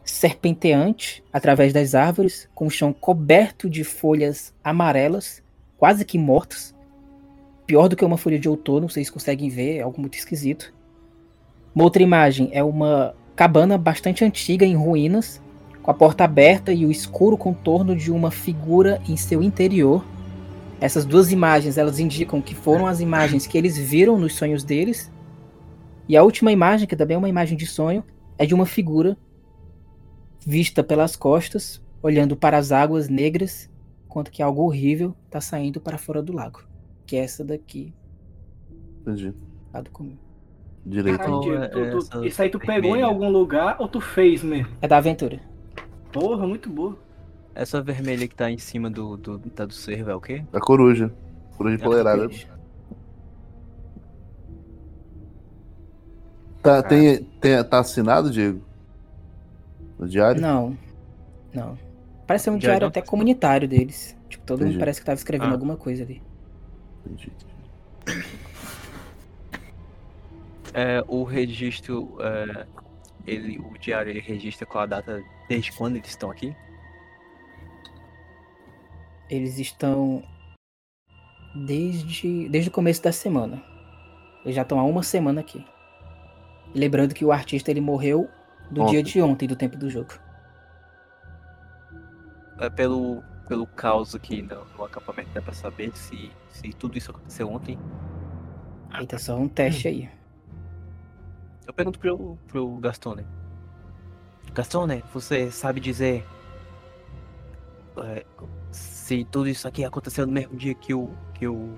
serpenteante 0.07 1.23
através 1.33 1.73
das 1.73 1.95
árvores, 1.95 2.49
com 2.55 2.67
o 2.67 2.71
chão 2.71 2.93
coberto 2.93 3.69
de 3.69 3.83
folhas 3.83 4.55
amarelas, 4.63 5.43
quase 5.77 6.05
que 6.05 6.17
mortas. 6.17 6.75
Pior 7.67 7.89
do 7.89 7.97
que 7.97 8.05
uma 8.05 8.17
folha 8.17 8.39
de 8.39 8.49
outono, 8.49 8.89
vocês 8.89 9.11
conseguem 9.11 9.49
ver, 9.49 9.79
é 9.79 9.81
algo 9.83 10.01
muito 10.01 10.17
esquisito. 10.17 10.73
Uma 11.75 11.85
outra 11.85 12.03
imagem 12.03 12.49
é 12.53 12.63
uma 12.63 13.15
cabana 13.35 13.77
bastante 13.77 14.25
antiga 14.25 14.65
em 14.65 14.77
ruínas, 14.77 15.43
com 15.83 15.91
a 15.91 15.95
porta 15.95 16.25
aberta 16.25 16.73
e 16.73 16.87
o 16.87 16.91
escuro 16.91 17.37
contorno 17.37 17.95
de 17.95 18.11
uma 18.11 18.31
figura 18.31 19.03
em 19.09 19.17
seu 19.17 19.43
interior. 19.43 20.05
Essas 20.81 21.05
duas 21.05 21.33
imagens, 21.33 21.77
elas 21.77 21.99
indicam 21.99 22.41
que 22.41 22.55
foram 22.55 22.87
as 22.87 23.01
imagens 23.01 23.47
que 23.47 23.59
eles 23.59 23.77
viram 23.77 24.17
nos 24.19 24.35
sonhos 24.37 24.63
deles. 24.63 25.11
E 26.09 26.17
a 26.17 26.23
última 26.23 26.53
imagem, 26.53 26.87
que 26.87 26.95
também 26.95 27.17
é 27.17 27.19
uma 27.19 27.29
imagem 27.29 27.57
de 27.59 27.67
sonho, 27.67 28.05
é 28.39 28.47
de 28.47 28.55
uma 28.55 28.67
figura 28.67 29.17
vista 30.47 30.85
pelas 30.85 31.17
costas, 31.17 31.83
olhando 32.01 32.37
para 32.37 32.57
as 32.57 32.71
águas 32.71 33.09
negras, 33.09 33.69
enquanto 34.07 34.31
que 34.31 34.41
algo 34.41 34.63
horrível 34.63 35.15
está 35.27 35.41
saindo 35.41 35.81
para 35.81 35.99
fora 35.99 36.23
do 36.23 36.33
lago. 36.33 36.61
Que 37.05 37.17
é 37.17 37.21
essa 37.25 37.45
daqui, 37.45 37.93
Entendi. 39.03 39.35
lá 39.75 39.81
do 39.81 39.91
comigo. 39.91 40.19
Direito. 40.85 41.21
É 41.21 41.69
tu- 41.69 41.91
tu- 41.91 41.99
essa 41.99 42.27
isso 42.27 42.43
aí 42.43 42.49
tu 42.49 42.61
pegou 42.61 42.75
em 42.75 42.81
vermelha. 42.83 43.07
algum 43.07 43.29
lugar 43.29 43.77
ou 43.81 43.89
tu 43.89 44.01
fez 44.01 44.43
mesmo? 44.45 44.69
É 44.81 44.87
da 44.87 44.99
aventura. 44.99 45.41
Porra, 46.13 46.47
muito 46.47 46.71
boa. 46.71 46.97
Essa 47.55 47.83
vermelha 47.83 48.29
que 48.29 48.35
tá 48.37 48.49
em 48.51 48.59
cima 48.59 48.89
do, 48.89 49.17
do, 49.17 49.39
tá 49.51 49.65
do 49.65 49.73
cervo 49.75 50.11
é 50.11 50.15
o 50.15 50.21
quê? 50.21 50.45
A 50.53 50.61
coruja. 50.61 51.13
Coruja 51.57 51.75
empoleirada. 51.77 52.29
Tá, 56.63 56.83
tem, 56.83 57.23
tem, 57.41 57.63
tá 57.65 57.79
assinado, 57.81 58.31
Diego? 58.31 58.61
No 59.99 60.09
diário? 60.09 60.41
Não, 60.41 60.77
não. 61.55 61.79
Parece 62.27 62.45
ser 62.45 62.51
um 62.51 62.59
Diário 62.59 62.79
diário 62.81 62.87
até 62.89 63.01
tá- 63.01 63.07
comunitário 63.07 63.69
deles. 63.69 64.17
Tipo, 64.29 64.45
todo 64.45 64.59
mundo 64.59 64.69
Entendi. 64.69 64.79
parece 64.81 65.01
que 65.01 65.03
estava 65.05 65.17
escrevendo 65.17 65.51
Ah. 65.51 65.53
alguma 65.53 65.77
coisa 65.77 66.03
ali. 66.03 66.21
Entendi. 67.07 67.31
É, 70.75 71.03
o 71.09 71.23
registro, 71.25 72.17
é, 72.21 72.67
ele, 73.27 73.59
o 73.59 73.79
diário 73.79 74.11
ele 74.11 74.21
registra 74.21 74.67
qual 74.67 74.85
a 74.85 74.87
data 74.87 75.23
desde 75.49 75.73
quando 75.73 75.97
eles 75.97 76.09
estão 76.09 76.31
aqui? 76.31 76.55
Eles 79.31 79.59
estão 79.59 80.23
desde, 81.67 82.49
desde 82.49 82.69
o 82.69 82.73
começo 82.73 83.03
da 83.03 83.13
semana. 83.13 83.63
Eles 84.45 84.55
já 84.55 84.63
estão 84.63 84.79
há 84.79 84.85
uma 84.85 85.03
semana 85.03 85.41
aqui. 85.41 85.65
Lembrando 86.75 87.15
que 87.15 87.25
o 87.25 87.33
artista 87.33 87.71
ele 87.71 87.81
morreu 87.81 88.29
no 88.71 88.83
Ontem. 88.83 88.93
dia 88.93 89.03
de 89.03 89.23
ontem 89.23 89.49
do 89.49 89.57
tempo 89.57 89.77
do 89.77 89.89
jogo. 89.89 90.13
É 92.59 92.71
pelo, 92.71 93.23
pelo 93.49 93.67
caos 93.67 94.15
aqui 94.15 94.43
no, 94.43 94.65
no 94.77 94.85
acampamento, 94.85 95.31
dá 95.35 95.43
pra 95.43 95.53
saber 95.53 95.95
se, 95.97 96.31
se 96.49 96.71
tudo 96.71 96.97
isso 96.97 97.11
aconteceu 97.11 97.51
ontem. 97.51 97.79
Eita, 98.99 99.19
só 99.19 99.37
um 99.37 99.49
teste 99.49 99.89
aí. 99.89 100.11
Eu 101.67 101.73
pergunto 101.75 101.99
pro, 101.99 102.39
pro 102.47 102.77
Gastone. 102.79 103.27
Gastone, 104.55 105.05
você 105.13 105.51
sabe 105.51 105.81
dizer 105.81 106.25
é, 108.05 108.25
se 108.71 109.25
tudo 109.25 109.49
isso 109.49 109.67
aqui 109.67 109.85
aconteceu 109.85 110.27
no 110.27 110.33
mesmo 110.33 110.57
dia 110.57 110.75
que 110.75 110.93
o. 110.93 111.11
que 111.35 111.47
o. 111.47 111.75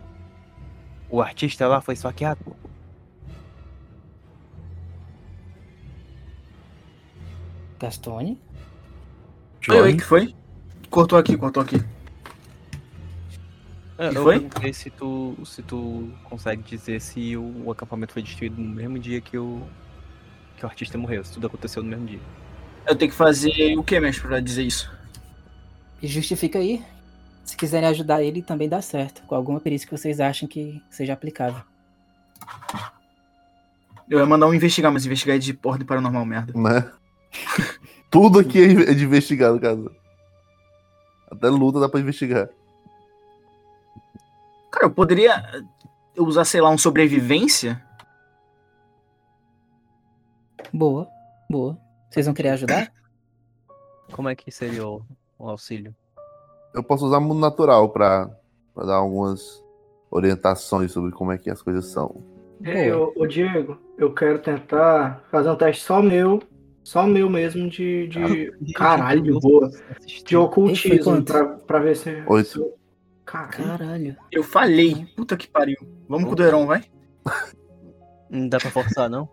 O 1.10 1.22
artista 1.22 1.66
lá 1.66 1.80
foi 1.80 1.94
esfaqueado. 1.94 2.38
Gastone? 7.78 8.40
Oi, 9.68 9.80
oi, 9.80 9.96
que 9.96 10.04
foi? 10.04 10.34
Cortou 10.90 11.18
aqui, 11.18 11.36
cortou 11.36 11.62
aqui. 11.62 11.76
É, 13.98 14.08
eu 14.08 14.22
foi? 14.22 14.40
perguntei 14.40 14.72
se 14.72 14.90
tu, 14.90 15.36
se 15.44 15.62
tu 15.62 16.08
consegue 16.24 16.62
dizer 16.62 17.00
se 17.00 17.36
o, 17.36 17.64
o 17.66 17.70
acampamento 17.72 18.12
foi 18.12 18.22
destruído 18.22 18.60
no 18.60 18.68
mesmo 18.68 18.98
dia 18.98 19.20
que 19.20 19.36
o, 19.36 19.60
que 20.56 20.64
o 20.64 20.68
artista 20.68 20.96
morreu, 20.96 21.24
se 21.24 21.32
tudo 21.32 21.48
aconteceu 21.48 21.82
no 21.82 21.88
mesmo 21.88 22.06
dia. 22.06 22.20
Eu 22.86 22.96
tenho 22.96 23.10
que 23.10 23.16
fazer 23.16 23.76
o 23.76 23.82
que, 23.82 23.98
mestre, 24.00 24.26
pra 24.26 24.40
dizer 24.40 24.62
isso? 24.62 24.90
E 26.00 26.06
justifica 26.06 26.58
aí. 26.58 26.82
Se 27.44 27.56
quiserem 27.56 27.88
ajudar 27.88 28.22
ele, 28.22 28.40
também 28.40 28.68
dá 28.68 28.80
certo. 28.80 29.22
Com 29.22 29.34
alguma 29.34 29.60
perícia 29.60 29.86
que 29.86 29.96
vocês 29.96 30.20
achem 30.20 30.48
que 30.48 30.82
seja 30.88 31.12
aplicável. 31.12 31.62
Eu 34.08 34.20
ia 34.20 34.26
mandar 34.26 34.46
um 34.46 34.54
investigar, 34.54 34.92
mas 34.92 35.04
investigar 35.04 35.36
é 35.36 35.38
de 35.38 35.58
ordem 35.62 35.86
paranormal, 35.86 36.24
merda. 36.24 36.52
Né? 36.58 36.90
Tudo 38.10 38.38
aqui 38.38 38.60
é 38.60 38.94
de 38.94 39.04
investigar, 39.04 39.52
no 39.52 39.60
caso. 39.60 39.90
Até 41.30 41.48
luta 41.48 41.80
dá 41.80 41.88
pra 41.88 42.00
investigar. 42.00 42.48
Cara, 44.70 44.86
eu 44.86 44.90
poderia 44.90 45.64
usar, 46.16 46.44
sei 46.44 46.60
lá, 46.60 46.70
um 46.70 46.78
sobrevivência? 46.78 47.82
Boa, 50.72 51.08
boa. 51.50 51.78
Vocês 52.10 52.26
vão 52.26 52.34
querer 52.34 52.50
ajudar? 52.50 52.92
Como 54.12 54.28
é 54.28 54.34
que 54.34 54.50
seria 54.50 54.86
o, 54.86 55.02
o 55.38 55.48
auxílio? 55.48 55.94
Eu 56.74 56.82
posso 56.82 57.06
usar 57.06 57.20
mundo 57.20 57.40
natural 57.40 57.88
pra, 57.90 58.30
pra 58.74 58.84
dar 58.84 58.96
algumas 58.96 59.62
orientações 60.10 60.92
sobre 60.92 61.10
como 61.12 61.32
é 61.32 61.38
que 61.38 61.50
as 61.50 61.60
coisas 61.60 61.86
são. 61.86 62.22
Ei, 62.62 62.90
ô, 62.92 63.12
ô, 63.16 63.26
Diego, 63.26 63.78
eu 63.96 64.12
quero 64.12 64.38
tentar 64.38 65.22
fazer 65.30 65.50
um 65.50 65.56
teste 65.56 65.84
só 65.84 66.02
meu, 66.02 66.42
só 66.88 67.06
meu 67.06 67.28
mesmo 67.28 67.68
de. 67.68 68.08
de... 68.08 68.72
Caralho, 68.72 69.38
boa. 69.38 69.70
De 70.24 70.34
ocultismo, 70.34 71.22
pra, 71.22 71.44
pra 71.44 71.80
ver 71.80 71.94
se. 71.94 72.22
Oito. 72.26 72.48
se 72.48 72.58
eu- 72.58 72.74
Caralho. 73.26 73.52
Caralho. 73.52 74.16
Eu 74.32 74.42
falhei. 74.42 75.06
Puta 75.14 75.36
que 75.36 75.46
pariu. 75.46 75.76
Vamos 76.08 76.24
com 76.24 76.32
o 76.32 76.34
do 76.34 76.42
Heron, 76.42 76.64
vai? 76.64 76.82
Não 78.30 78.48
dá 78.48 78.56
pra 78.56 78.70
forçar, 78.70 79.10
não? 79.10 79.28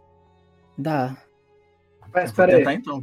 Dá. 0.78 1.16
Mas 2.14 2.34
pera 2.34 2.58
tentar 2.58 2.72
aí. 2.72 2.76
então. 2.76 3.02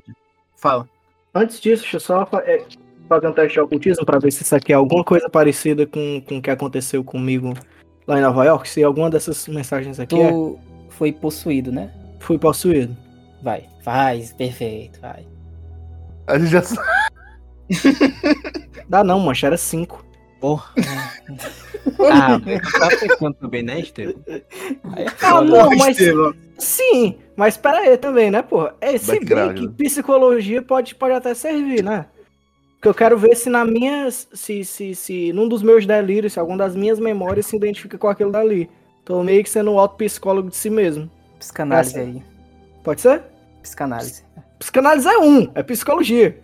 Fala. 0.58 0.86
Antes 1.34 1.58
disso, 1.58 1.84
deixa 1.84 1.96
eu 1.96 2.00
só 2.00 2.28
é, 2.44 2.62
fazer 3.08 3.28
um 3.28 3.32
teste 3.32 3.54
de 3.54 3.60
ocultismo 3.60 4.04
pra 4.04 4.18
ver 4.18 4.30
se 4.32 4.42
isso 4.42 4.54
aqui 4.54 4.70
é 4.70 4.76
alguma 4.76 5.02
coisa 5.02 5.30
parecida 5.30 5.86
com, 5.86 6.20
com 6.28 6.36
o 6.36 6.42
que 6.42 6.50
aconteceu 6.50 7.02
comigo 7.02 7.54
lá 8.06 8.18
em 8.18 8.22
Nova 8.22 8.44
York. 8.44 8.68
Se 8.68 8.84
alguma 8.84 9.08
dessas 9.08 9.48
mensagens 9.48 9.98
aqui 9.98 10.20
é, 10.20 10.30
Tu 10.30 10.58
foi 10.90 11.10
possuído, 11.10 11.72
né? 11.72 11.90
fui 12.20 12.38
possuído. 12.38 12.94
Vai. 13.42 13.68
Faz. 13.82 14.32
Perfeito. 14.32 15.00
Vai. 15.00 15.26
A 16.26 16.38
gente 16.38 16.50
já 16.50 16.62
sabe. 16.62 16.88
Dá 18.88 19.02
não, 19.02 19.20
mancha, 19.20 19.46
era 19.48 19.56
5. 19.56 20.04
Porra. 20.40 20.72
ah, 22.10 22.40
tá 22.40 22.96
pensando 23.00 23.34
também, 23.34 23.62
né, 23.62 23.80
Estevam? 23.80 24.22
É 24.26 24.42
Ah, 25.22 25.40
não, 25.40 25.70
mas 25.76 25.98
Estevam. 25.98 26.34
sim, 26.58 27.16
mas 27.36 27.56
pera 27.56 27.78
aí 27.78 27.96
também, 27.96 28.30
né, 28.30 28.42
porra? 28.42 28.74
É, 28.80 28.98
se 28.98 29.20
bem 29.20 29.54
que 29.54 29.68
psicologia 29.68 30.60
pode, 30.60 30.94
pode 30.96 31.14
até 31.14 31.32
servir, 31.34 31.82
né? 31.84 32.06
Porque 32.74 32.88
eu 32.88 32.94
quero 32.94 33.16
ver 33.16 33.36
se 33.36 33.48
na 33.48 33.64
minha. 33.64 34.10
Se, 34.10 34.64
se, 34.64 34.94
se 34.96 35.32
num 35.32 35.46
dos 35.48 35.62
meus 35.62 35.86
delírios, 35.86 36.32
se 36.32 36.40
alguma 36.40 36.58
das 36.58 36.74
minhas 36.74 36.98
memórias 36.98 37.46
se 37.46 37.56
identifica 37.56 37.96
com 37.96 38.08
aquilo 38.08 38.32
dali. 38.32 38.68
Tô 39.04 39.22
meio 39.22 39.42
que 39.44 39.50
sendo 39.50 39.70
o 39.72 39.78
auto-psicólogo 39.78 40.48
de 40.50 40.56
si 40.56 40.68
mesmo. 40.68 41.08
Psicanálise 41.38 41.90
Essa- 41.96 42.00
aí. 42.00 42.22
Pode 42.82 43.00
ser? 43.00 43.22
Psicanálise. 43.62 44.24
Psicanálise 44.58 45.08
é 45.08 45.18
um, 45.18 45.50
é 45.54 45.62
psicologia. 45.62 46.40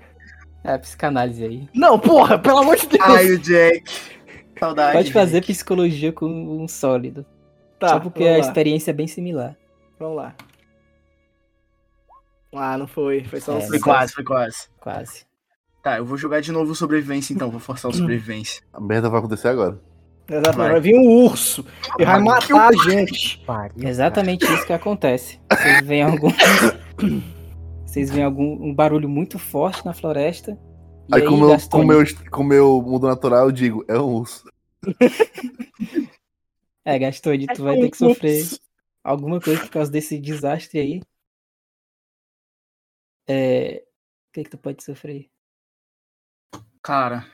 É, 0.64 0.76
psicanálise 0.78 1.44
aí. 1.44 1.68
Não, 1.74 1.98
porra, 1.98 2.38
pelo 2.38 2.58
amor 2.58 2.76
de 2.76 2.86
Deus. 2.86 3.02
Ai, 3.04 3.30
o 3.32 3.38
Jack. 3.38 3.84
Saudade. 4.58 4.92
Pode 4.96 5.12
fazer 5.12 5.40
Jack. 5.40 5.52
psicologia 5.52 6.12
com 6.12 6.26
um 6.26 6.66
sólido. 6.68 7.24
tá, 7.78 7.88
Só 7.88 8.00
porque 8.00 8.26
a 8.26 8.32
lá, 8.32 8.38
experiência 8.38 8.90
é 8.90 8.94
bem 8.94 9.06
similar. 9.06 9.56
Vamos 9.98 10.16
lá. 10.16 10.34
Ah, 12.54 12.76
não 12.78 12.86
foi. 12.86 13.24
Foi 13.24 13.40
só 13.40 13.52
um 13.52 13.56
É, 13.56 13.60
Foi 13.60 13.66
sucesso. 13.66 13.84
quase, 13.84 14.12
foi 14.14 14.24
quase. 14.24 14.68
Quase. 14.80 15.26
Tá, 15.82 15.98
eu 15.98 16.04
vou 16.04 16.16
jogar 16.16 16.40
de 16.40 16.50
novo 16.50 16.72
o 16.72 16.74
sobrevivência 16.74 17.32
então. 17.34 17.50
Vou 17.50 17.60
forçar 17.60 17.90
o 17.90 17.94
sobrevivência. 17.94 18.62
A 18.72 18.80
merda 18.80 19.08
vai 19.08 19.18
acontecer 19.20 19.48
agora. 19.48 19.78
Exatamente. 20.30 20.56
Vai. 20.58 20.70
Vai 20.72 20.80
vir 20.80 20.94
um 20.94 21.24
urso 21.24 21.64
e 21.98 22.04
vai 22.04 22.20
matar 22.20 22.68
a 22.68 22.72
gente. 22.90 23.42
Exatamente 23.78 24.44
isso 24.44 24.66
que 24.66 24.72
acontece. 24.72 25.40
Vocês 25.50 25.86
veem 25.86 26.02
algum. 26.02 26.30
Vocês 27.86 28.10
veem 28.10 28.24
algum 28.24 28.62
um 28.62 28.74
barulho 28.74 29.08
muito 29.08 29.38
forte 29.38 29.84
na 29.84 29.94
floresta. 29.94 30.58
E 31.08 31.14
Aí, 31.14 31.22
aí, 31.22 31.28
como, 31.28 31.44
eu, 31.44 31.48
Gastone, 31.48 31.82
como, 31.82 31.92
eu, 31.92 32.30
como 32.30 32.52
eu 32.52 32.82
mundo 32.82 33.06
natural, 33.06 33.46
eu 33.46 33.52
digo, 33.52 33.84
é 33.88 33.98
um 33.98 34.16
urso. 34.16 34.44
É, 36.84 36.98
Gastone, 36.98 37.46
tu 37.48 37.64
vai 37.64 37.76
ter 37.76 37.90
que 37.90 37.98
sofrer 37.98 38.46
alguma 39.04 39.38
coisa 39.42 39.60
por 39.60 39.68
causa 39.68 39.90
desse 39.90 40.18
desastre 40.18 40.80
aí. 40.80 41.02
É. 43.28 43.84
O 43.84 44.32
que 44.32 44.44
que 44.44 44.48
tu 44.48 44.56
pode 44.56 44.82
sofrer? 44.82 45.28
Cara, 46.82 47.26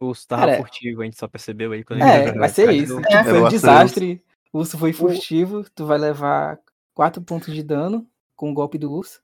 O 0.00 0.06
urso 0.06 0.26
tava 0.26 0.46
Cara, 0.46 0.56
furtivo, 0.56 1.02
a 1.02 1.04
gente 1.04 1.16
só 1.16 1.28
percebeu 1.28 1.70
aí 1.70 1.84
quando 1.84 2.02
É, 2.02 2.28
ele 2.28 2.38
vai 2.38 2.48
ser 2.48 2.72
isso. 2.72 2.98
É, 3.06 3.22
foi 3.22 3.40
um 3.40 3.48
desastre. 3.48 4.24
O 4.52 4.58
urso 4.58 4.76
foi 4.76 4.92
furtivo. 4.92 5.64
Tu 5.70 5.86
vai 5.86 5.98
levar 5.98 6.58
4 6.92 7.22
pontos 7.22 7.54
de 7.54 7.62
dano 7.62 8.04
com 8.36 8.50
o 8.50 8.54
golpe 8.54 8.78
do 8.78 8.92
urso. 8.92 9.20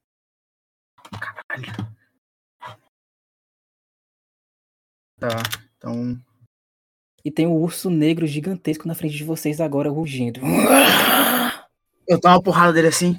tá. 5.19 5.29
Então. 5.77 6.21
E 7.25 7.31
tem 7.31 7.47
um 7.47 7.57
urso 7.57 7.91
negro 7.91 8.27
gigantesco 8.27 8.89
na 8.89 8.95
frente 8.95 9.17
de 9.17 9.25
vocês 9.25 9.61
agora 9.61 9.91
rugindo. 9.91 10.41
Eu 12.09 12.19
dou 12.19 12.31
uma 12.31 12.43
porrada 12.43 12.73
dele 12.73 12.89
assim. 12.89 13.19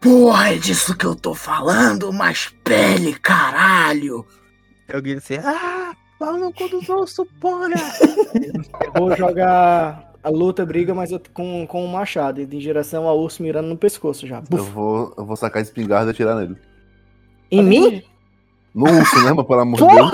Porra, 0.00 0.54
é 0.54 0.58
disso 0.58 0.96
que 0.96 1.06
eu 1.06 1.14
tô 1.14 1.34
falando, 1.34 2.12
mas 2.12 2.48
pele, 2.64 3.14
caralho! 3.14 4.26
Eu 4.88 5.00
grito 5.00 5.18
assim, 5.18 5.36
ah, 5.36 5.94
pau 6.18 6.36
no 6.36 6.52
cu 6.52 6.68
dos 6.68 6.88
ossos, 6.88 7.28
porra! 7.40 7.68
Eu 8.84 8.92
vou 8.94 9.16
jogar 9.16 10.11
a 10.22 10.28
luta, 10.30 10.64
briga, 10.64 10.94
mas 10.94 11.10
eu- 11.12 11.20
com, 11.34 11.66
com 11.66 11.84
um 11.84 11.88
machado. 11.88 12.40
E 12.40 12.44
em 12.44 12.46
direção 12.58 13.06
ao 13.08 13.18
urso 13.18 13.42
mirando 13.42 13.68
no 13.68 13.76
pescoço 13.76 14.26
já. 14.26 14.42
Eu 14.50 14.64
vou, 14.64 15.12
eu 15.16 15.24
vou 15.24 15.36
sacar 15.36 15.58
a 15.60 15.62
espingarda 15.62 16.10
e 16.10 16.12
atirar 16.12 16.36
nele. 16.36 16.56
Em 17.50 17.62
mim? 17.62 18.02
No 18.74 18.84
urso, 18.90 19.22
né? 19.24 19.32
Mas 19.34 19.46
pelo 19.46 19.60
amor 19.60 19.78
de 19.80 19.86
Deus. 19.86 20.10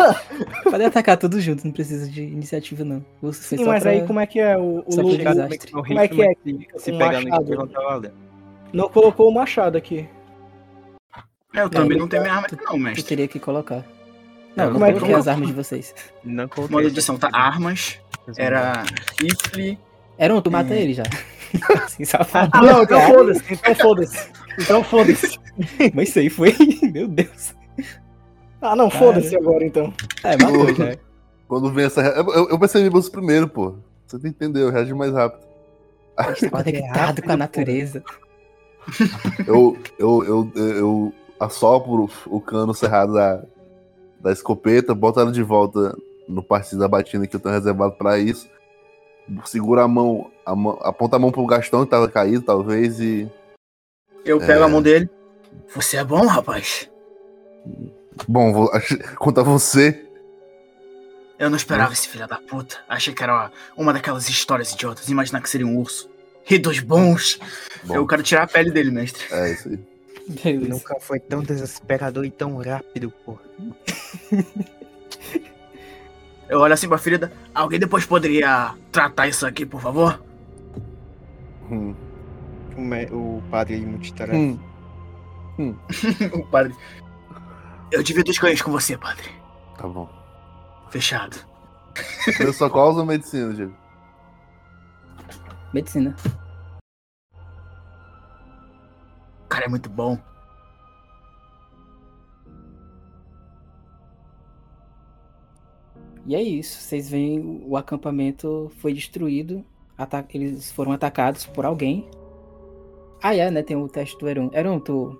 Pode 0.65 0.85
atacar 0.85 1.17
todos 1.17 1.43
juntos, 1.45 1.63
não 1.65 1.71
precisa 1.73 2.11
de 2.11 2.23
iniciativa, 2.23 2.85
não. 2.85 3.05
O 3.23 3.27
urso 3.29 3.43
Sim, 3.43 3.65
mas 3.65 3.83
pra- 3.83 3.93
aí 3.93 4.05
como 4.07 4.19
é 4.19 4.27
que 4.27 4.41
é 4.41 4.57
o, 4.59 4.83
o 4.85 5.17
desastre. 5.17 5.71
Como 5.71 5.99
é 6.01 6.09
que 6.09 6.23
é? 6.23 6.33
Se, 6.45 6.69
se 6.79 6.91
Com 6.93 6.99
pegar 6.99 7.21
no 7.21 7.29
machado. 7.29 7.55
não 7.55 7.67
tá. 7.69 8.11
Não 8.73 8.89
colocou 8.89 9.29
o 9.29 9.33
machado 9.35 9.79
aqui. 9.79 10.09
É, 11.55 11.63
eu 11.63 11.71
também 11.71 11.91
Não, 11.97 12.01
não 12.01 12.09
tenho 12.09 12.23
minha 12.23 12.35
arma 12.35 12.47
aqui 12.47 12.63
não, 12.65 12.79
mestre. 12.79 13.03
teria 13.05 13.29
que 13.29 13.39
colocar. 13.39 13.85
Não, 14.57 14.65
Não, 14.65 14.67
não 14.67 14.73
como 14.73 14.85
é 14.85 14.89
que 14.93 14.95
coloquei. 14.99 15.15
as 15.21 15.29
armas 15.29 15.49
de 15.49 15.55
vocês? 15.55 15.95
Não 16.25 16.49
coloquei. 16.49 16.75
Modo 16.77 16.87
de 16.87 16.93
edição, 16.93 17.17
tá? 17.17 17.31
Armas, 17.33 17.99
era 18.37 18.83
rifle. 19.21 19.79
Eram, 20.19 20.43
tu 20.43 20.51
mata 20.51 20.75
É. 20.75 20.83
ele 20.83 20.93
já. 20.95 21.05
Assim, 21.85 22.05
safado. 22.05 22.51
Ah, 22.53 22.63
não, 22.63 22.83
então 22.83 23.01
foda-se. 23.09 23.43
Então 23.55 23.75
foda-se. 23.75 24.29
Então 24.61 24.85
foda-se. 24.85 25.39
Mas 25.95 26.09
isso 26.11 26.19
aí 26.19 26.29
foi. 26.29 26.55
Meu 26.93 27.09
Deus. 27.09 27.55
Ah, 28.61 28.75
não, 28.77 28.91
foda-se 28.91 29.37
agora 29.37 29.65
então. 29.65 29.93
É, 30.25 30.37
matou 30.37 30.75
já. 30.75 30.97
Quando 31.47 31.73
vem 31.73 31.87
essa. 31.87 32.03
Eu, 32.03 32.27
eu- 32.33 32.49
eu 32.51 32.59
percebi 32.59 32.89
você 32.91 33.11
primeiro, 33.11 33.49
pô. 33.49 33.77
Você 34.07 34.19
tem 34.19 34.33
que 34.33 34.37
entender, 34.45 34.63
eu 34.63 34.71
reagi 34.71 34.93
mais 34.93 35.13
rápido. 35.13 35.47
A 36.17 36.33
gente 36.33 36.51
tá 36.51 36.63
conectado 36.65 37.23
com 37.23 37.33
a 37.33 37.37
natureza. 37.37 38.03
Eu, 39.47 39.77
eu, 39.99 40.25
eu, 40.25 40.53
eu 40.57 41.13
assopro 41.39 42.11
o 42.27 42.41
cano 42.41 42.75
cerrado 42.75 43.13
da, 43.15 43.43
da 44.21 44.33
escopeta, 44.33 44.95
boto 44.95 45.21
ela 45.21 45.31
de 45.31 45.43
volta 45.43 45.97
no 46.29 46.43
partido 46.43 46.79
da 46.81 46.89
batina 46.89 47.27
que 47.27 47.37
eu 47.37 47.41
tenho 47.41 47.55
reservado 47.55 47.93
pra 47.97 48.19
isso. 48.19 48.49
Segura 49.45 49.83
a 49.83 49.89
mão, 49.89 50.31
a 50.45 50.55
mão, 50.57 50.79
aponta 50.83 51.17
a 51.17 51.19
mão 51.19 51.31
pro 51.31 51.45
Gastão 51.47 51.85
que 51.85 51.91
tava 51.91 52.09
caído, 52.09 52.43
talvez, 52.43 52.99
e. 53.01 53.31
Eu 54.25 54.39
pego 54.39 54.63
É. 54.63 54.65
a 54.65 54.69
mão 54.69 54.81
dele. 54.83 55.09
Você 55.75 55.97
é 55.97 56.05
bom, 56.05 56.27
rapaz? 56.27 56.91
Bom, 58.27 58.53
vou 58.53 58.71
contar 59.19 59.43
você. 59.43 60.05
Eu 61.39 61.49
não 61.51 61.57
esperava 61.57 61.93
esse 61.93 62.09
filho 62.09 62.27
da 62.27 62.37
puta. 62.37 62.77
Achei 62.89 63.15
que 63.15 63.23
era 63.23 63.51
uma 63.77 63.93
daquelas 63.93 64.29
histórias 64.29 64.73
idiotas. 64.73 65.09
Imaginar 65.09 65.41
que 65.41 65.49
seria 65.49 65.67
um 65.67 65.79
urso. 65.79 66.11
E 66.51 66.59
dos 66.59 66.81
bons. 66.81 67.39
Bom, 67.85 67.95
Eu 67.95 68.07
quero 68.07 68.23
tirar 68.23 68.43
a 68.43 68.47
pele 68.47 68.71
dele, 68.71 68.91
mestre. 68.91 69.25
é 69.31 69.53
isso 69.53 69.69
aí. 69.69 69.79
Beleza. 70.29 70.69
Nunca 70.69 70.97
foi 71.01 71.21
tão 71.21 71.43
desesperador 71.43 72.25
e 72.25 72.31
tão 72.31 72.57
rápido, 72.57 73.11
porra. 73.25 73.41
Eu 76.49 76.61
olho 76.61 76.73
assim 76.75 76.89
pra 76.89 76.99
ferida. 76.99 77.33
Alguém 77.55 77.79
depois 77.79 78.07
poderia 78.07 78.75
tratar 78.91 79.29
isso 79.29 79.47
aqui, 79.47 79.67
por 79.67 79.81
favor? 79.81 80.23
Hum. 81.71 81.95
O, 82.77 82.81
me- 82.81 83.09
o 83.11 83.43
padre 83.51 83.77
multitarefa. 83.85 84.39
Hum, 84.39 84.59
o 86.33 86.47
padre. 86.47 86.75
Eu 87.91 88.03
divido 88.03 88.31
os 88.31 88.39
ganhos 88.39 88.63
com 88.63 88.71
você, 88.71 88.97
padre. 88.97 89.29
tá 89.77 89.87
bom. 89.89 90.09
Fechado. 90.91 91.37
Eu 92.41 92.53
só 92.53 92.71
qual 92.71 92.91
usa 92.91 93.05
medicina, 93.05 93.53
Diego? 93.53 93.75
Medicina. 95.75 96.15
O 99.45 99.49
cara 99.49 99.65
é 99.67 99.69
muito 99.69 99.89
bom. 99.91 100.19
E 106.29 106.37
é 106.37 106.43
isso. 106.43 106.83
Vocês 106.83 107.09
veem 107.09 107.65
o 107.67 107.75
acampamento 107.75 108.71
foi 108.77 108.93
destruído. 108.93 109.65
Eles 110.35 110.71
foram 110.71 110.93
atacados 110.93 111.47
por 111.47 111.65
alguém. 111.65 112.07
Ah, 113.23 113.35
é, 113.35 113.51
né? 113.51 113.63
Tem 113.63 113.75
o 113.79 113.89
teste 113.89 114.19
do 114.19 114.29
Eron. 114.29 114.51
Eron, 114.53 114.79
tu, 114.79 115.19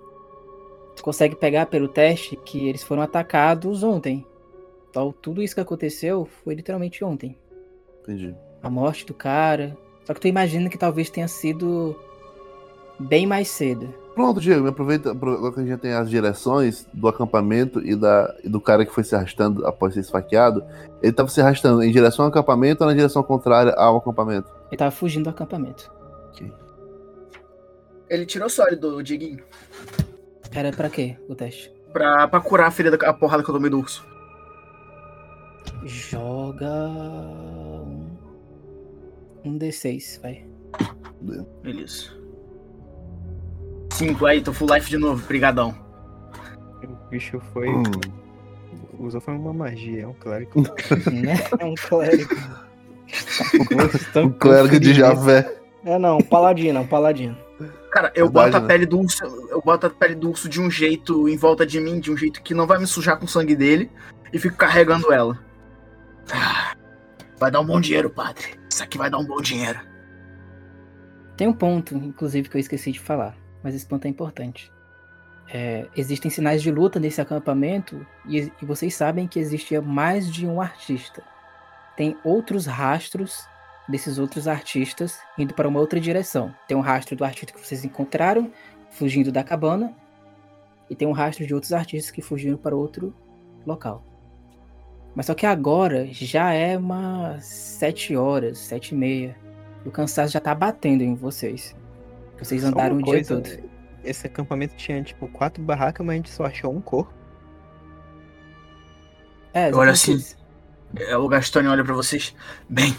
tu 0.95 1.01
consegue 1.01 1.35
pegar 1.35 1.65
pelo 1.65 1.87
teste 1.87 2.35
que 2.35 2.69
eles 2.69 2.83
foram 2.83 3.01
atacados 3.01 3.81
ontem. 3.81 4.23
Então, 4.87 5.11
tudo 5.11 5.41
isso 5.41 5.55
que 5.55 5.61
aconteceu 5.61 6.25
foi 6.25 6.53
literalmente 6.53 7.03
ontem. 7.03 7.35
Entendi. 8.03 8.35
A 8.61 8.69
morte 8.69 9.03
do 9.03 9.13
cara. 9.15 9.75
Só 10.05 10.13
que 10.13 10.21
tu 10.21 10.27
imagina 10.27 10.69
que 10.69 10.77
talvez 10.77 11.09
tenha 11.09 11.27
sido 11.27 11.99
bem 12.99 13.25
mais 13.25 13.47
cedo. 13.47 13.91
Pronto, 14.19 14.41
Diego, 14.41 14.63
me 14.63 14.67
aproveita 14.67 15.11
agora 15.11 15.53
que 15.53 15.59
a 15.61 15.63
gente 15.63 15.69
já 15.69 15.77
tem 15.77 15.93
as 15.93 16.09
direções 16.09 16.85
do 16.93 17.07
acampamento 17.07 17.79
e, 17.79 17.95
da, 17.95 18.35
e 18.43 18.49
do 18.49 18.59
cara 18.59 18.85
que 18.85 18.91
foi 18.91 19.01
se 19.01 19.15
arrastando 19.15 19.65
após 19.65 19.93
ser 19.93 20.01
esfaqueado. 20.01 20.61
Ele 21.01 21.13
tava 21.13 21.29
se 21.29 21.39
arrastando 21.39 21.81
em 21.81 21.89
direção 21.89 22.25
ao 22.25 22.29
acampamento 22.29 22.83
ou 22.83 22.89
na 22.89 22.93
direção 22.93 23.23
contrária 23.23 23.71
ao 23.77 23.95
acampamento? 23.95 24.51
Ele 24.69 24.75
tava 24.77 24.91
fugindo 24.91 25.23
do 25.23 25.29
acampamento. 25.29 25.89
Ele 28.09 28.25
tirou 28.25 28.49
sólido, 28.49 29.01
Diguinho. 29.01 29.39
Era 30.51 30.73
pra 30.73 30.89
quê 30.89 31.15
o 31.29 31.33
teste? 31.33 31.73
Pra, 31.93 32.27
pra 32.27 32.41
curar 32.41 32.67
a 32.67 32.71
ferida, 32.71 32.97
a 33.07 33.13
porrada 33.13 33.41
que 33.41 33.49
eu 33.49 33.55
tomei 33.55 33.69
do 33.71 33.79
urso. 33.79 34.05
Joga. 35.85 36.89
um- 36.89 38.05
Um 39.45 39.57
D6, 39.57 40.19
vai. 40.21 40.45
Beleza. 41.63 42.18
Cinco 43.99 44.25
aí, 44.25 44.41
tô 44.41 44.53
full 44.53 44.73
life 44.73 44.89
de 44.89 44.97
novo. 44.97 45.21
Brigadão. 45.27 45.75
O 46.81 47.09
bicho 47.09 47.37
foi. 47.51 47.67
Hum. 47.67 47.83
Usou 48.97 49.19
foi 49.19 49.33
uma 49.35 49.51
magia, 49.51 50.03
é 50.03 50.07
um 50.07 50.13
clérigo. 50.13 50.61
né? 51.11 51.35
É 51.59 51.65
um 51.65 51.75
clérigo. 51.75 52.33
O 54.25 54.29
clérigo 54.31 54.79
de 54.79 54.93
Javé. 54.93 55.53
É 55.83 55.99
não, 55.99 56.19
um 56.19 56.21
paladino, 56.21 56.79
um 56.79 56.87
paladino. 56.87 57.37
Cara, 57.91 58.09
eu 58.15 58.27
Verdade, 58.27 58.51
boto 58.51 58.57
a 58.57 58.61
né? 58.61 58.67
pele 58.67 58.85
do 58.85 58.99
urso. 59.01 59.25
Eu 59.49 59.61
boto 59.61 59.87
a 59.87 59.89
pele 59.89 60.15
do 60.15 60.29
urso 60.29 60.47
de 60.47 60.61
um 60.61 60.71
jeito 60.71 61.27
em 61.27 61.35
volta 61.35 61.65
de 61.65 61.81
mim, 61.81 61.99
de 61.99 62.09
um 62.09 62.15
jeito 62.15 62.41
que 62.41 62.53
não 62.53 62.65
vai 62.65 62.79
me 62.79 62.87
sujar 62.87 63.19
com 63.19 63.25
o 63.25 63.27
sangue 63.27 63.53
dele. 63.55 63.91
E 64.31 64.39
fico 64.39 64.55
carregando 64.55 65.11
ela. 65.11 65.37
Ah, 66.31 66.73
Vai 67.37 67.51
dar 67.51 67.59
um 67.59 67.65
bom 67.65 67.81
dinheiro, 67.81 68.09
padre. 68.09 68.57
Isso 68.71 68.81
aqui 68.81 68.97
vai 68.97 69.09
dar 69.09 69.17
um 69.17 69.25
bom 69.25 69.41
dinheiro. 69.41 69.79
Tem 71.35 71.47
um 71.49 71.53
ponto, 71.53 71.95
inclusive, 71.95 72.47
que 72.47 72.55
eu 72.55 72.61
esqueci 72.61 72.93
de 72.93 72.99
falar, 73.01 73.35
mas 73.63 73.75
esse 73.75 73.85
ponto 73.85 74.05
é 74.05 74.09
importante. 74.09 74.71
É, 75.51 75.87
existem 75.95 76.29
sinais 76.29 76.61
de 76.61 76.71
luta 76.71 76.99
nesse 76.99 77.19
acampamento 77.19 78.05
e, 78.27 78.51
e 78.61 78.65
vocês 78.65 78.93
sabem 78.93 79.27
que 79.27 79.39
existia 79.39 79.81
mais 79.81 80.31
de 80.31 80.45
um 80.45 80.61
artista. 80.61 81.23
Tem 81.97 82.15
outros 82.23 82.65
rastros 82.65 83.47
desses 83.87 84.19
outros 84.19 84.47
artistas 84.47 85.19
indo 85.37 85.53
para 85.53 85.67
uma 85.67 85.79
outra 85.79 85.99
direção. 85.99 86.53
Tem 86.67 86.77
um 86.77 86.81
rastro 86.81 87.15
do 87.15 87.25
artista 87.25 87.53
que 87.53 87.65
vocês 87.65 87.83
encontraram 87.83 88.51
fugindo 88.91 89.31
da 89.31 89.43
cabana 89.43 89.93
e 90.89 90.95
tem 90.95 91.07
um 91.07 91.11
rastro 91.11 91.45
de 91.45 91.53
outros 91.53 91.73
artistas 91.73 92.11
que 92.11 92.21
fugiram 92.21 92.57
para 92.57 92.75
outro 92.75 93.13
local. 93.65 94.03
Mas 95.15 95.25
só 95.25 95.33
que 95.33 95.45
agora 95.45 96.07
já 96.11 96.53
é 96.53 96.77
umas 96.77 97.45
sete 97.45 98.15
horas, 98.15 98.59
sete 98.59 98.93
e 98.93 98.97
meia. 98.97 99.35
E 99.83 99.89
o 99.89 99.91
cansaço 99.91 100.33
já 100.33 100.39
tá 100.39 100.53
batendo 100.53 101.03
em 101.03 101.15
vocês. 101.15 101.75
Vocês 102.41 102.63
andaram 102.63 102.97
o 102.97 103.03
dia 103.03 103.23
todo. 103.25 103.47
Esse 104.03 104.27
acampamento 104.27 104.75
tinha, 104.75 105.03
tipo, 105.03 105.27
quatro 105.27 105.61
barracas, 105.61 106.05
mas 106.05 106.13
a 106.13 106.17
gente 106.17 106.29
só 106.29 106.45
achou 106.45 106.73
um 106.73 106.81
corpo. 106.81 107.13
É, 109.53 109.73
Olha 109.73 109.91
assim. 109.91 110.23
É, 110.95 111.17
O 111.17 111.27
Gastone 111.27 111.67
olha 111.67 111.83
pra 111.83 111.93
vocês. 111.93 112.33
Bem, 112.67 112.95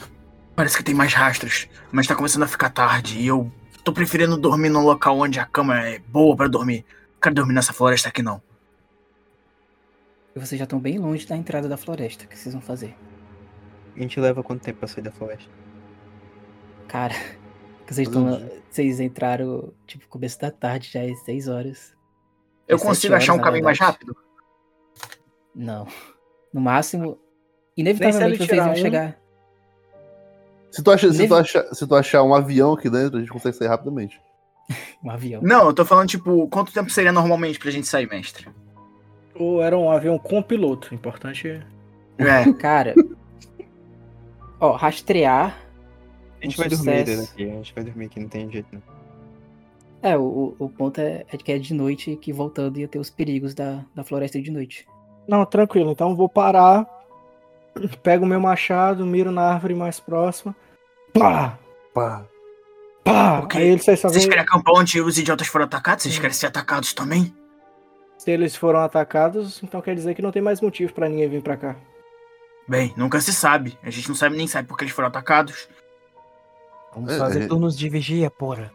parece 0.55 0.77
que 0.77 0.85
tem 0.85 0.95
mais 0.95 1.15
rastros, 1.15 1.69
mas 1.91 2.07
tá 2.07 2.15
começando 2.15 2.43
a 2.43 2.49
ficar 2.49 2.71
tarde 2.71 3.19
e 3.19 3.27
eu 3.27 3.51
tô 3.83 3.93
preferindo 3.93 4.37
dormir 4.37 4.69
num 4.69 4.83
local 4.83 5.19
onde 5.19 5.41
a 5.41 5.47
cama 5.47 5.81
é 5.81 5.99
boa 5.99 6.37
pra 6.37 6.49
dormir. 6.49 6.85
Não 7.15 7.21
quero 7.21 7.35
dormir 7.35 7.55
nessa 7.55 7.73
floresta 7.73 8.09
aqui 8.09 8.23
não. 8.23 8.43
E 10.35 10.39
vocês 10.39 10.59
já 10.59 10.65
estão 10.65 10.79
bem 10.79 10.99
longe 10.99 11.27
da 11.27 11.37
entrada 11.37 11.69
da 11.69 11.77
floresta. 11.77 12.25
O 12.25 12.29
que 12.29 12.39
vocês 12.39 12.53
vão 12.55 12.63
fazer? 12.63 12.95
A 13.97 14.01
gente 14.01 14.21
leva 14.21 14.43
quanto 14.43 14.63
tempo 14.63 14.79
pra 14.79 14.89
sair 14.89 15.03
da 15.03 15.11
floresta? 15.11 15.51
Cara, 16.87 17.15
que 17.91 17.95
vocês, 17.95 18.09
vocês 18.71 19.01
entraram, 19.01 19.73
tipo, 19.87 20.07
começo 20.09 20.41
da 20.41 20.51
tarde, 20.51 20.91
já 20.93 21.05
é 21.05 21.13
seis 21.17 21.49
horas. 21.49 21.93
Eu 22.69 22.77
É 22.77 22.81
consigo 22.81 23.15
achar 23.15 23.33
um 23.33 23.37
horas, 23.37 23.45
caminho 23.47 23.65
mais 23.65 23.79
rápido? 23.79 24.17
Não. 25.55 25.89
No 26.53 26.61
máximo, 26.61 27.19
inevitavelmente 27.77 28.47
vocês 28.47 28.63
vão 28.63 28.73
um. 28.73 28.77
chegar. 28.77 29.19
Se 30.71 30.83
tu, 30.85 30.91
acha, 30.93 31.13
se, 31.13 31.27
tu 31.27 31.75
se 31.75 31.87
tu 31.87 31.95
achar 31.97 32.23
um 32.23 32.33
avião 32.33 32.75
aqui 32.75 32.89
dentro, 32.89 33.17
a 33.17 33.21
gente 33.21 33.33
consegue 33.33 33.57
sair 33.57 33.69
rapidamente. 33.69 34.21
Um 35.03 35.11
avião. 35.11 35.41
Não, 35.43 35.67
eu 35.67 35.73
tô 35.73 35.85
falando, 35.85 36.09
tipo, 36.09 36.47
quanto 36.49 36.73
tempo 36.73 36.91
seria 36.91 37.11
normalmente 37.11 37.59
pra 37.59 37.71
gente 37.71 37.89
sair, 37.89 38.07
mestre? 38.07 38.47
Ou 39.35 39.63
era 39.63 39.77
um 39.77 39.91
avião 39.91 40.19
com 40.19 40.43
piloto. 40.43 40.95
Importante. 40.95 41.61
É, 42.19 42.53
Cara. 42.61 42.95
Ó, 44.61 44.77
rastrear. 44.77 45.59
A 46.41 46.45
gente 46.45 46.55
Um 46.55 46.63
vai 46.63 46.69
dormir 46.69 47.07
sucesso. 47.07 47.31
daqui, 47.31 47.45
a 47.45 47.55
gente 47.55 47.75
vai 47.75 47.85
dormir 47.85 48.05
aqui, 48.07 48.21
não 48.21 48.29
tem 48.29 48.51
jeito 48.51 48.69
não. 48.73 48.83
É, 50.03 50.17
o, 50.17 50.55
o- 50.59 50.69
ponto 50.71 50.99
é, 50.99 51.27
é 51.31 51.37
que 51.37 51.53
é 51.53 51.59
de 51.59 51.75
noite 51.75 52.17
que 52.17 52.33
voltando 52.33 52.79
ia 52.79 52.89
ter 52.89 52.99
os 52.99 53.11
perigos 53.11 53.55
da, 53.55 53.85
da 53.95 54.03
floresta 54.03 54.41
de 54.41 54.51
noite. 54.51 54.87
Não, 55.29 55.45
tranquilo. 55.45 55.91
Então 55.91 56.11
eu 56.11 56.17
vou 56.17 56.29
parar. 56.29 56.87
Pego 58.03 58.25
o 58.25 58.29
meu 58.29 58.41
machado, 58.41 59.05
miro 59.05 59.31
na 59.31 59.43
árvore 59.43 59.75
mais 59.75 60.01
próxima. 60.01 60.57
Pá! 61.13 61.59
Pá. 61.93 62.25
Pá! 63.05 63.41
Por 63.41 63.49
quê? 63.49 63.59
Aí 63.59 63.69
eles 63.69 63.85
só 63.85 64.09
vocês 64.09 64.25
querem 64.25 64.41
acampar 64.43 64.75
onde 64.75 65.01
os 65.01 65.19
idiotas 65.19 65.47
foram 65.49 65.67
atacados? 65.67 66.05
Vocês 66.05 66.19
querem 66.19 66.33
ser 66.35 66.47
atacados 66.47 66.95
também? 66.95 67.35
Se 68.17 68.31
eles 68.31 68.55
foram 68.57 68.81
atacados, 68.81 69.63
então 69.63 69.81
quer 69.83 69.95
dizer 69.95 70.15
que 70.15 70.23
não 70.23 70.31
tem 70.33 70.43
mais 70.43 70.61
motivo 70.61 70.93
pra 70.93 71.09
ninguém 71.09 71.29
vir 71.29 71.43
pra 71.43 71.57
cá. 71.57 71.77
Bem, 72.69 72.93
nunca 72.97 73.21
se 73.21 73.33
sabe. 73.33 73.79
A 73.83 73.91
gente 73.91 74.09
não 74.09 74.15
sabe 74.15 74.37
nem 74.37 74.47
sabe 74.47 74.69
porque 74.69 74.85
eles 74.85 74.95
foram 74.95 75.09
atacados. 75.09 75.69
Vamos 76.95 77.13
É, 77.13 77.19
fazer 77.19 77.43
é. 77.43 77.47
turnos 77.47 77.77
de 77.79 77.89
vigia, 77.89 78.31
porra. 78.31 78.71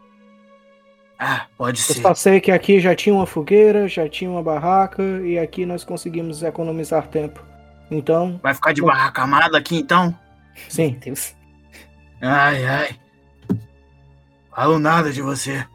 Ah, 1.18 1.46
pode 1.56 1.80
Eu 1.80 1.84
ser. 1.84 2.02
só 2.02 2.14
sei 2.14 2.40
que 2.40 2.50
aqui 2.52 2.78
já 2.78 2.94
tinha 2.94 3.14
uma 3.14 3.26
fogueira, 3.26 3.88
já 3.88 4.08
tinha 4.08 4.30
uma 4.30 4.42
barraca 4.42 5.02
e 5.24 5.38
aqui 5.38 5.64
nós 5.64 5.82
conseguimos 5.84 6.42
economizar 6.42 7.08
tempo. 7.08 7.42
Então, 7.90 8.38
Vai 8.42 8.52
ficar 8.52 8.72
de 8.72 8.82
barraca 8.82 9.22
armada 9.22 9.56
aqui 9.56 9.76
então? 9.76 10.14
sim. 10.68 10.90
Meu 10.92 11.00
Deus. 11.00 11.34
Ai, 12.20 12.64
ai. 12.66 13.00
Falo 14.54 14.78
nada 14.78 15.12
de 15.12 15.22
você. 15.22 15.66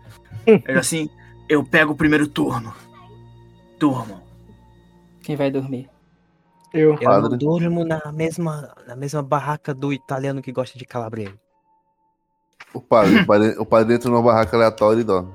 É 0.65 0.73
assim, 0.77 1.09
eu 1.47 1.63
pego 1.63 1.93
o 1.93 1.95
primeiro 1.95 2.27
turno. 2.27 2.73
Durmam. 3.79 4.21
Quem 5.21 5.35
vai 5.35 5.49
dormir? 5.51 5.89
Eu. 6.73 6.93
Eu 6.93 6.99
Padre. 6.99 7.37
durmo 7.37 7.83
na 7.85 7.99
mesma, 8.11 8.73
na 8.87 8.95
mesma 8.95 9.21
barraca 9.23 9.73
do 9.73 9.91
italiano 9.93 10.41
que 10.41 10.51
gosta 10.51 10.77
de 10.77 10.85
calabresa. 10.85 11.33
O 12.73 12.79
padre, 12.81 13.19
o 13.21 13.25
padre, 13.25 13.55
o 13.59 13.65
padre 13.65 13.95
entra 13.95 14.09
numa 14.09 14.21
barraca 14.21 14.55
aleatória 14.55 15.01
e 15.01 15.03
dorme. 15.03 15.31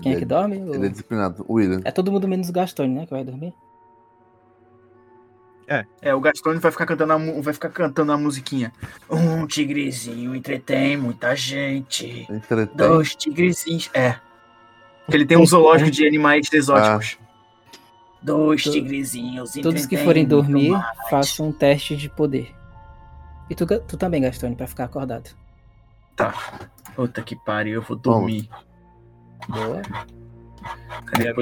Quem 0.00 0.12
é 0.14 0.16
que 0.16 0.24
dorme? 0.24 0.56
O- 0.62 0.74
Ele 0.74 0.86
é 0.86 0.88
disciplinado. 0.88 1.44
O 1.48 1.54
William. 1.54 1.80
É 1.84 1.90
todo 1.90 2.10
mundo 2.10 2.26
menos 2.28 2.48
o 2.48 2.52
Gastone, 2.52 2.94
né? 2.94 3.04
Que 3.06 3.12
vai 3.12 3.24
dormir. 3.24 3.52
É, 6.02 6.14
o 6.14 6.20
Gastone 6.20 6.58
vai 6.58 6.70
ficar 6.70 6.84
cantando 6.84 7.14
a, 7.14 7.16
vai 7.40 7.54
ficar 7.54 7.70
cantando 7.70 8.12
a 8.12 8.18
musiquinha. 8.18 8.70
Um 9.08 9.46
tigrezinho 9.46 10.34
entretém 10.34 10.98
muita 10.98 11.34
gente. 11.34 12.26
Entretém. 12.28 12.76
Dois 12.76 13.14
tigrezinhos. 13.14 13.88
É. 13.94 14.16
Ele 15.10 15.24
tem 15.24 15.38
um 15.38 15.46
zoológico 15.46 15.90
de 15.90 16.06
animais 16.06 16.46
exóticos. 16.52 17.18
Dois 18.20 18.62
To- 18.64 18.70
tigrezinhos 18.70 19.52
Todos 19.62 19.86
que 19.86 19.96
forem 19.96 20.26
dormir, 20.26 20.72
façam 21.08 21.48
um 21.48 21.52
teste 21.52 21.96
de 21.96 22.10
poder. 22.10 22.54
E 23.52 23.54
tu, 23.54 23.66
tu 23.66 23.98
também, 23.98 24.22
Gastone, 24.22 24.56
pra 24.56 24.66
ficar 24.66 24.84
acordado. 24.84 25.28
Puta 26.96 27.20
que 27.20 27.36
pariu, 27.36 27.74
eu 27.74 27.82
vou 27.82 27.94
dormir. 27.98 28.48
Boa, 29.46 29.82
Cadê 31.04 31.28
a 31.28 31.34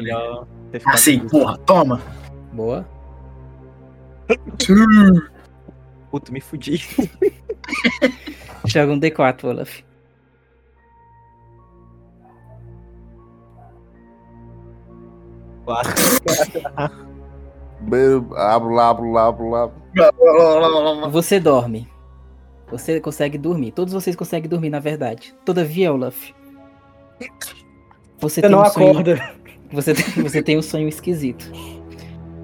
ficado 0.81 0.95
Assim, 0.95 1.21
com- 1.21 1.29
porra, 1.29 1.57
toma. 1.59 2.01
boa. 2.53 2.85
Puta, 6.11 6.33
me 6.33 6.41
fudi. 6.41 6.79
Joga 8.67 8.93
um 8.93 8.99
D4, 8.99 9.45
Olaf. 9.45 9.83
Quatro. 15.65 15.93
Abro 18.37 18.79
abro 18.79 19.17
abro 19.17 19.49
lá. 19.51 19.71
Você 21.09 21.41
dorme. 21.41 21.89
Você 22.71 23.01
consegue 23.01 23.37
dormir. 23.37 23.73
Todos 23.73 23.93
vocês 23.93 24.15
conseguem 24.15 24.49
dormir, 24.49 24.71
na 24.71 24.79
verdade. 24.79 25.35
Todavia, 25.45 25.93
Olaf. 25.93 26.31
Você 27.19 27.29
Você 28.19 28.41
tem 28.43 28.51
não 28.51 28.63
um 28.63 28.67
sonho. 28.67 28.91
acorda. 28.91 29.31
Você 29.73 29.95
tem, 29.95 30.05
você 30.23 30.43
tem 30.43 30.59
um 30.59 30.63
sonho 30.63 30.89
esquisito. 30.89 31.51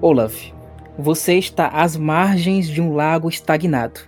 Olaf, 0.01 0.51
você 0.97 1.33
está 1.35 1.67
às 1.67 1.97
margens 1.97 2.67
de 2.67 2.81
um 2.81 2.93
lago 2.93 3.27
estagnado. 3.29 3.99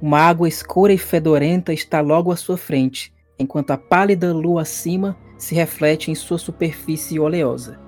Uma 0.00 0.18
água 0.20 0.46
escura 0.48 0.92
e 0.92 0.98
fedorenta 0.98 1.72
está 1.72 2.00
logo 2.00 2.30
à 2.30 2.36
sua 2.36 2.56
frente, 2.58 3.12
enquanto 3.38 3.70
a 3.70 3.78
pálida 3.78 4.32
lua 4.32 4.62
acima 4.62 5.16
se 5.38 5.54
reflete 5.54 6.10
em 6.10 6.14
sua 6.14 6.36
superfície 6.38 7.18
oleosa. 7.18 7.78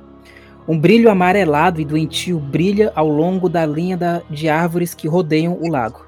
Um 0.66 0.78
brilho 0.78 1.10
amarelado 1.10 1.80
e 1.80 1.84
doentio 1.84 2.38
brilha 2.40 2.90
ao 2.94 3.08
longo 3.08 3.48
da 3.48 3.64
linha 3.66 3.96
da- 3.96 4.22
de 4.30 4.48
árvores 4.48 4.94
que 4.94 5.06
rodeiam 5.06 5.58
o 5.60 5.68
lago. 5.68 6.05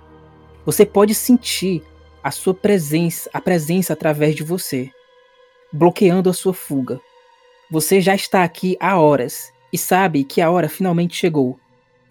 Você 0.69 0.85
pode 0.85 1.15
sentir 1.15 1.83
a 2.23 2.31
sua 2.31 2.53
presença, 2.53 3.31
a 3.33 3.41
presença 3.41 3.95
através 3.95 4.37
de 4.37 4.43
você, 4.43 4.91
bloqueando 5.73 6.29
a 6.29 6.35
sua 6.35 6.53
fuga. 6.53 7.01
Você 7.71 8.03
já 8.03 8.15
está 8.15 8.45
aqui 8.45 8.77
há 8.79 9.01
horas 9.01 9.51
e 9.73 9.79
sabe 9.79 10.25
que 10.25 10.43
a 10.43 10.51
hora 10.51 10.69
finalmente 10.69 11.17
chegou. 11.17 11.59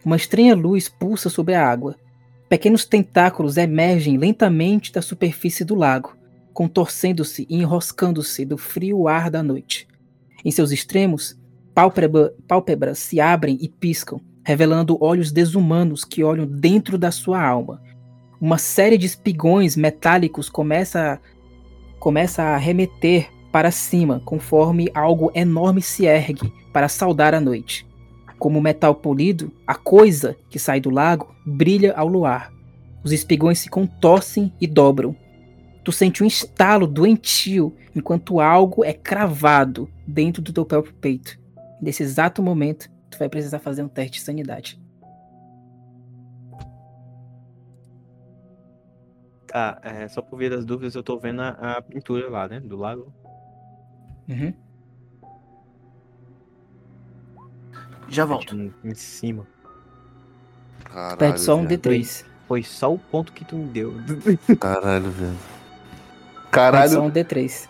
Uma 0.04 0.16
estranha 0.16 0.56
luz 0.56 0.90
pulsa 0.90 1.30
sobre 1.30 1.54
a 1.54 1.70
água. 1.70 1.98
Pequenos 2.50 2.84
tentáculos 2.84 3.58
emergem 3.58 4.18
lentamente 4.18 4.92
da 4.92 5.04
superfície 5.04 5.64
do 5.64 5.76
lago, 5.76 6.18
contorcendo-se 6.52 7.46
e 7.48 7.58
enroscando-se 7.58 8.44
do 8.44 8.58
frio 8.58 9.08
ar 9.08 9.30
da 9.30 9.44
noite. 9.44 9.88
Em 10.44 10.50
seus 10.50 10.72
extremos, 10.72 11.38
pálpebra- 11.76 12.34
pálpebras 12.48 12.98
se 12.98 13.22
abrem 13.22 13.60
e 13.62 13.70
piscam, 13.70 14.20
revelando 14.44 14.98
olhos 15.00 15.32
desumanos 15.32 16.04
que 16.04 16.24
olham 16.24 16.48
dentro 16.48 16.98
da 16.98 17.12
sua 17.12 17.40
alma. 17.40 17.86
Uma 18.40 18.60
série 18.60 19.00
de 19.00 19.08
espigões 19.08 19.76
metálicos 19.76 20.48
começa 20.48 21.20
começa 22.00 22.44
a 22.44 22.58
remeter 22.58 23.32
para 23.52 23.72
cima, 23.72 24.22
conforme 24.24 24.92
algo 24.94 25.32
enorme 25.34 25.82
se 25.82 26.06
ergue 26.06 26.54
para 26.72 26.88
saudar 26.88 27.34
a 27.34 27.42
noite. 27.42 27.88
Como 28.38 28.62
metal 28.62 28.94
polido, 28.94 29.52
a 29.66 29.74
coisa 29.74 30.38
que 30.52 30.60
sai 30.60 30.80
do 30.80 30.92
lago 30.92 31.36
brilha 31.44 31.96
ao 31.96 32.08
luar. 32.08 32.54
Os 33.04 33.12
espigões 33.12 33.58
se 33.58 33.70
contorcem 33.70 34.54
e 34.62 34.68
dobram. 34.68 35.16
Tu 35.84 35.92
sente 35.92 36.24
um 36.24 36.28
estalo 36.28 36.86
doentio 36.86 37.74
enquanto 37.96 38.40
algo 38.40 38.86
é 38.86 38.94
cravado 38.94 39.90
dentro 40.06 40.44
do 40.44 40.54
teu 40.54 40.64
próprio 40.64 40.94
peito. 40.94 41.40
Nesse 41.82 42.04
exato 42.04 42.44
momento, 42.44 42.88
tu 43.10 43.18
vai 43.18 43.28
precisar 43.28 43.58
fazer 43.58 43.82
um 43.82 43.88
teste 43.88 44.20
de 44.20 44.26
sanidade. 44.26 44.80
Tá, 49.58 49.80
é, 49.82 50.08
só 50.08 50.22
por 50.22 50.38
via 50.38 50.52
das 50.52 50.64
dúvidas, 50.64 50.94
eu 50.94 51.02
tô 51.02 51.18
vendo 51.18 51.42
a, 51.42 51.50
a 51.50 51.82
pintura 51.82 52.30
lá, 52.30 52.48
né? 52.48 52.60
Do 52.60 52.78
lago. 52.78 53.12
Uhum. 54.30 54.54
Já 58.08 58.24
volto. 58.24 58.56
Em, 58.56 58.72
em 58.84 58.94
cima. 58.94 59.48
Caralho, 60.84 61.18
Perde 61.18 61.40
só 61.40 61.56
um 61.56 61.66
velho. 61.66 61.82
D3. 61.82 62.24
Foi 62.48 62.62
só 62.62 62.94
o 62.94 63.00
ponto 63.00 63.34
que 63.34 63.44
tu 63.44 63.56
me 63.56 63.68
deu. 63.70 63.96
Caralho, 64.60 65.10
velho. 65.10 65.32
Perde 65.32 66.50
Caralho, 66.52 66.92
só 66.92 67.02
um 67.02 67.10
D3. 67.10 67.68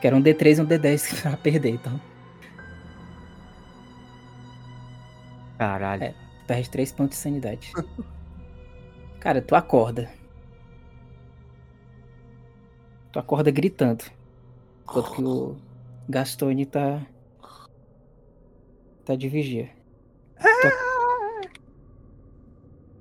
Quero 0.00 0.16
um 0.16 0.22
D3 0.22 0.56
e 0.56 0.60
um 0.62 0.66
D10 0.66 1.20
pra 1.20 1.36
perder, 1.36 1.72
então. 1.72 2.00
Caralho. 5.58 6.04
É. 6.04 6.14
Perde 6.46 6.70
3 6.70 6.92
pontos 6.92 7.18
de 7.18 7.22
sanidade. 7.22 7.72
Cara, 9.20 9.42
tu 9.42 9.54
acorda. 9.56 10.08
Tu 13.12 13.18
acorda 13.18 13.50
gritando. 13.50 14.04
Enquanto 14.82 15.12
que 15.12 15.22
o 15.22 15.56
Gastone 16.08 16.64
tá. 16.64 17.04
Tá 19.04 19.16
de 19.16 19.28
vigia. 19.28 19.70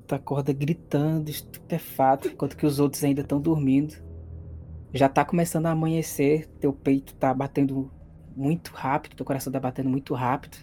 Tu, 0.08 0.16
acorda 0.16 0.54
gritando, 0.54 1.30
estupefato, 1.30 2.30
enquanto 2.30 2.56
que 2.56 2.66
os 2.66 2.80
outros 2.80 3.04
ainda 3.04 3.22
estão 3.22 3.40
dormindo. 3.40 3.96
Já 4.94 5.10
tá 5.10 5.24
começando 5.26 5.66
a 5.66 5.72
amanhecer, 5.72 6.48
teu 6.62 6.72
peito 6.72 7.14
tá 7.16 7.34
batendo 7.34 7.92
muito 8.36 8.72
rápido, 8.72 9.18
teu 9.18 9.26
coração 9.26 9.52
tá 9.52 9.60
batendo 9.60 9.90
muito 9.90 10.14
rápido. 10.14 10.58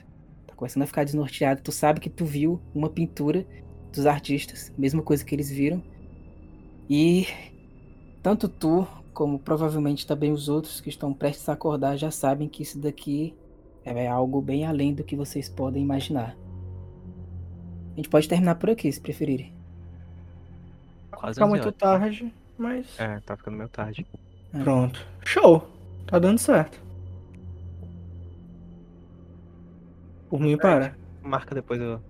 Tá 0.47 0.55
começando 0.55 0.83
a 0.83 0.87
ficar 0.87 1.05
desnorteado. 1.05 1.61
Tu 1.63 1.71
sabe 1.71 2.01
que 2.01 2.09
tu 2.09 2.25
viu 2.25 2.61
uma 2.75 2.89
pintura 2.89 3.47
dos 3.97 4.07
artistas, 4.07 4.73
mesma 4.77 5.03
coisa 5.03 5.25
que 5.25 5.35
eles 5.35 5.51
viram. 5.51 5.83
E 6.89 7.27
tanto 8.23 8.49
tu, 8.49 8.87
como 9.13 9.39
provavelmente 9.39 10.07
também 10.07 10.33
os 10.33 10.49
outros 10.49 10.81
que 10.81 10.89
estão 10.89 11.13
prestes 11.13 11.49
a 11.49 11.53
acordar, 11.53 11.97
já 11.97 12.11
sabem 12.11 12.49
que 12.49 12.63
isso 12.63 12.79
daqui 12.79 13.35
é 13.85 14.07
algo 14.09 14.41
bem 14.41 14.65
além 14.67 14.95
do 14.95 15.05
que 15.05 15.15
vocês 15.15 15.49
podem 15.49 15.83
imaginar. 15.83 16.37
A 17.93 17.97
gente 17.97 18.09
pode 18.09 18.29
terminar 18.29 18.57
por 18.57 18.71
aqui, 18.71 18.91
se 18.91 19.01
preferirem. 19.01 19.53
Quase 21.13 21.35
Fica 21.35 21.45
11 21.45 21.51
muito 21.51 21.67
horas. 21.67 21.79
tarde, 21.79 22.35
mas. 22.59 22.99
É, 22.99 23.21
tá 23.21 23.37
ficando 23.37 23.57
meio 23.57 23.69
tarde. 23.69 24.07
Pronto. 24.63 25.07
Show. 25.25 25.69
Tá 26.07 26.19
dando 26.19 26.39
certo. 26.39 26.83
Por 30.29 30.41
mim, 30.41 30.57
para. 30.57 30.97
Marca 31.23 31.55
depois 31.55 31.81
a 31.81 32.01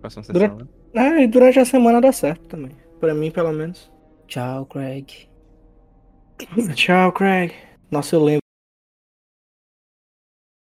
próxima 0.00 0.22
sessão, 0.22 0.56
né? 0.58 0.66
É, 0.94 1.22
e 1.22 1.26
durante 1.26 1.58
a 1.58 1.64
semana 1.64 2.00
dá 2.00 2.12
certo 2.12 2.46
também. 2.48 2.72
Pra 2.98 3.14
mim, 3.14 3.30
pelo 3.30 3.52
menos. 3.52 3.90
Tchau, 4.26 4.66
Craig. 4.66 5.28
Tchau, 6.74 7.12
Craig. 7.12 7.52
Nossa, 7.90 8.16
eu 8.16 8.24
lembro. 8.24 8.49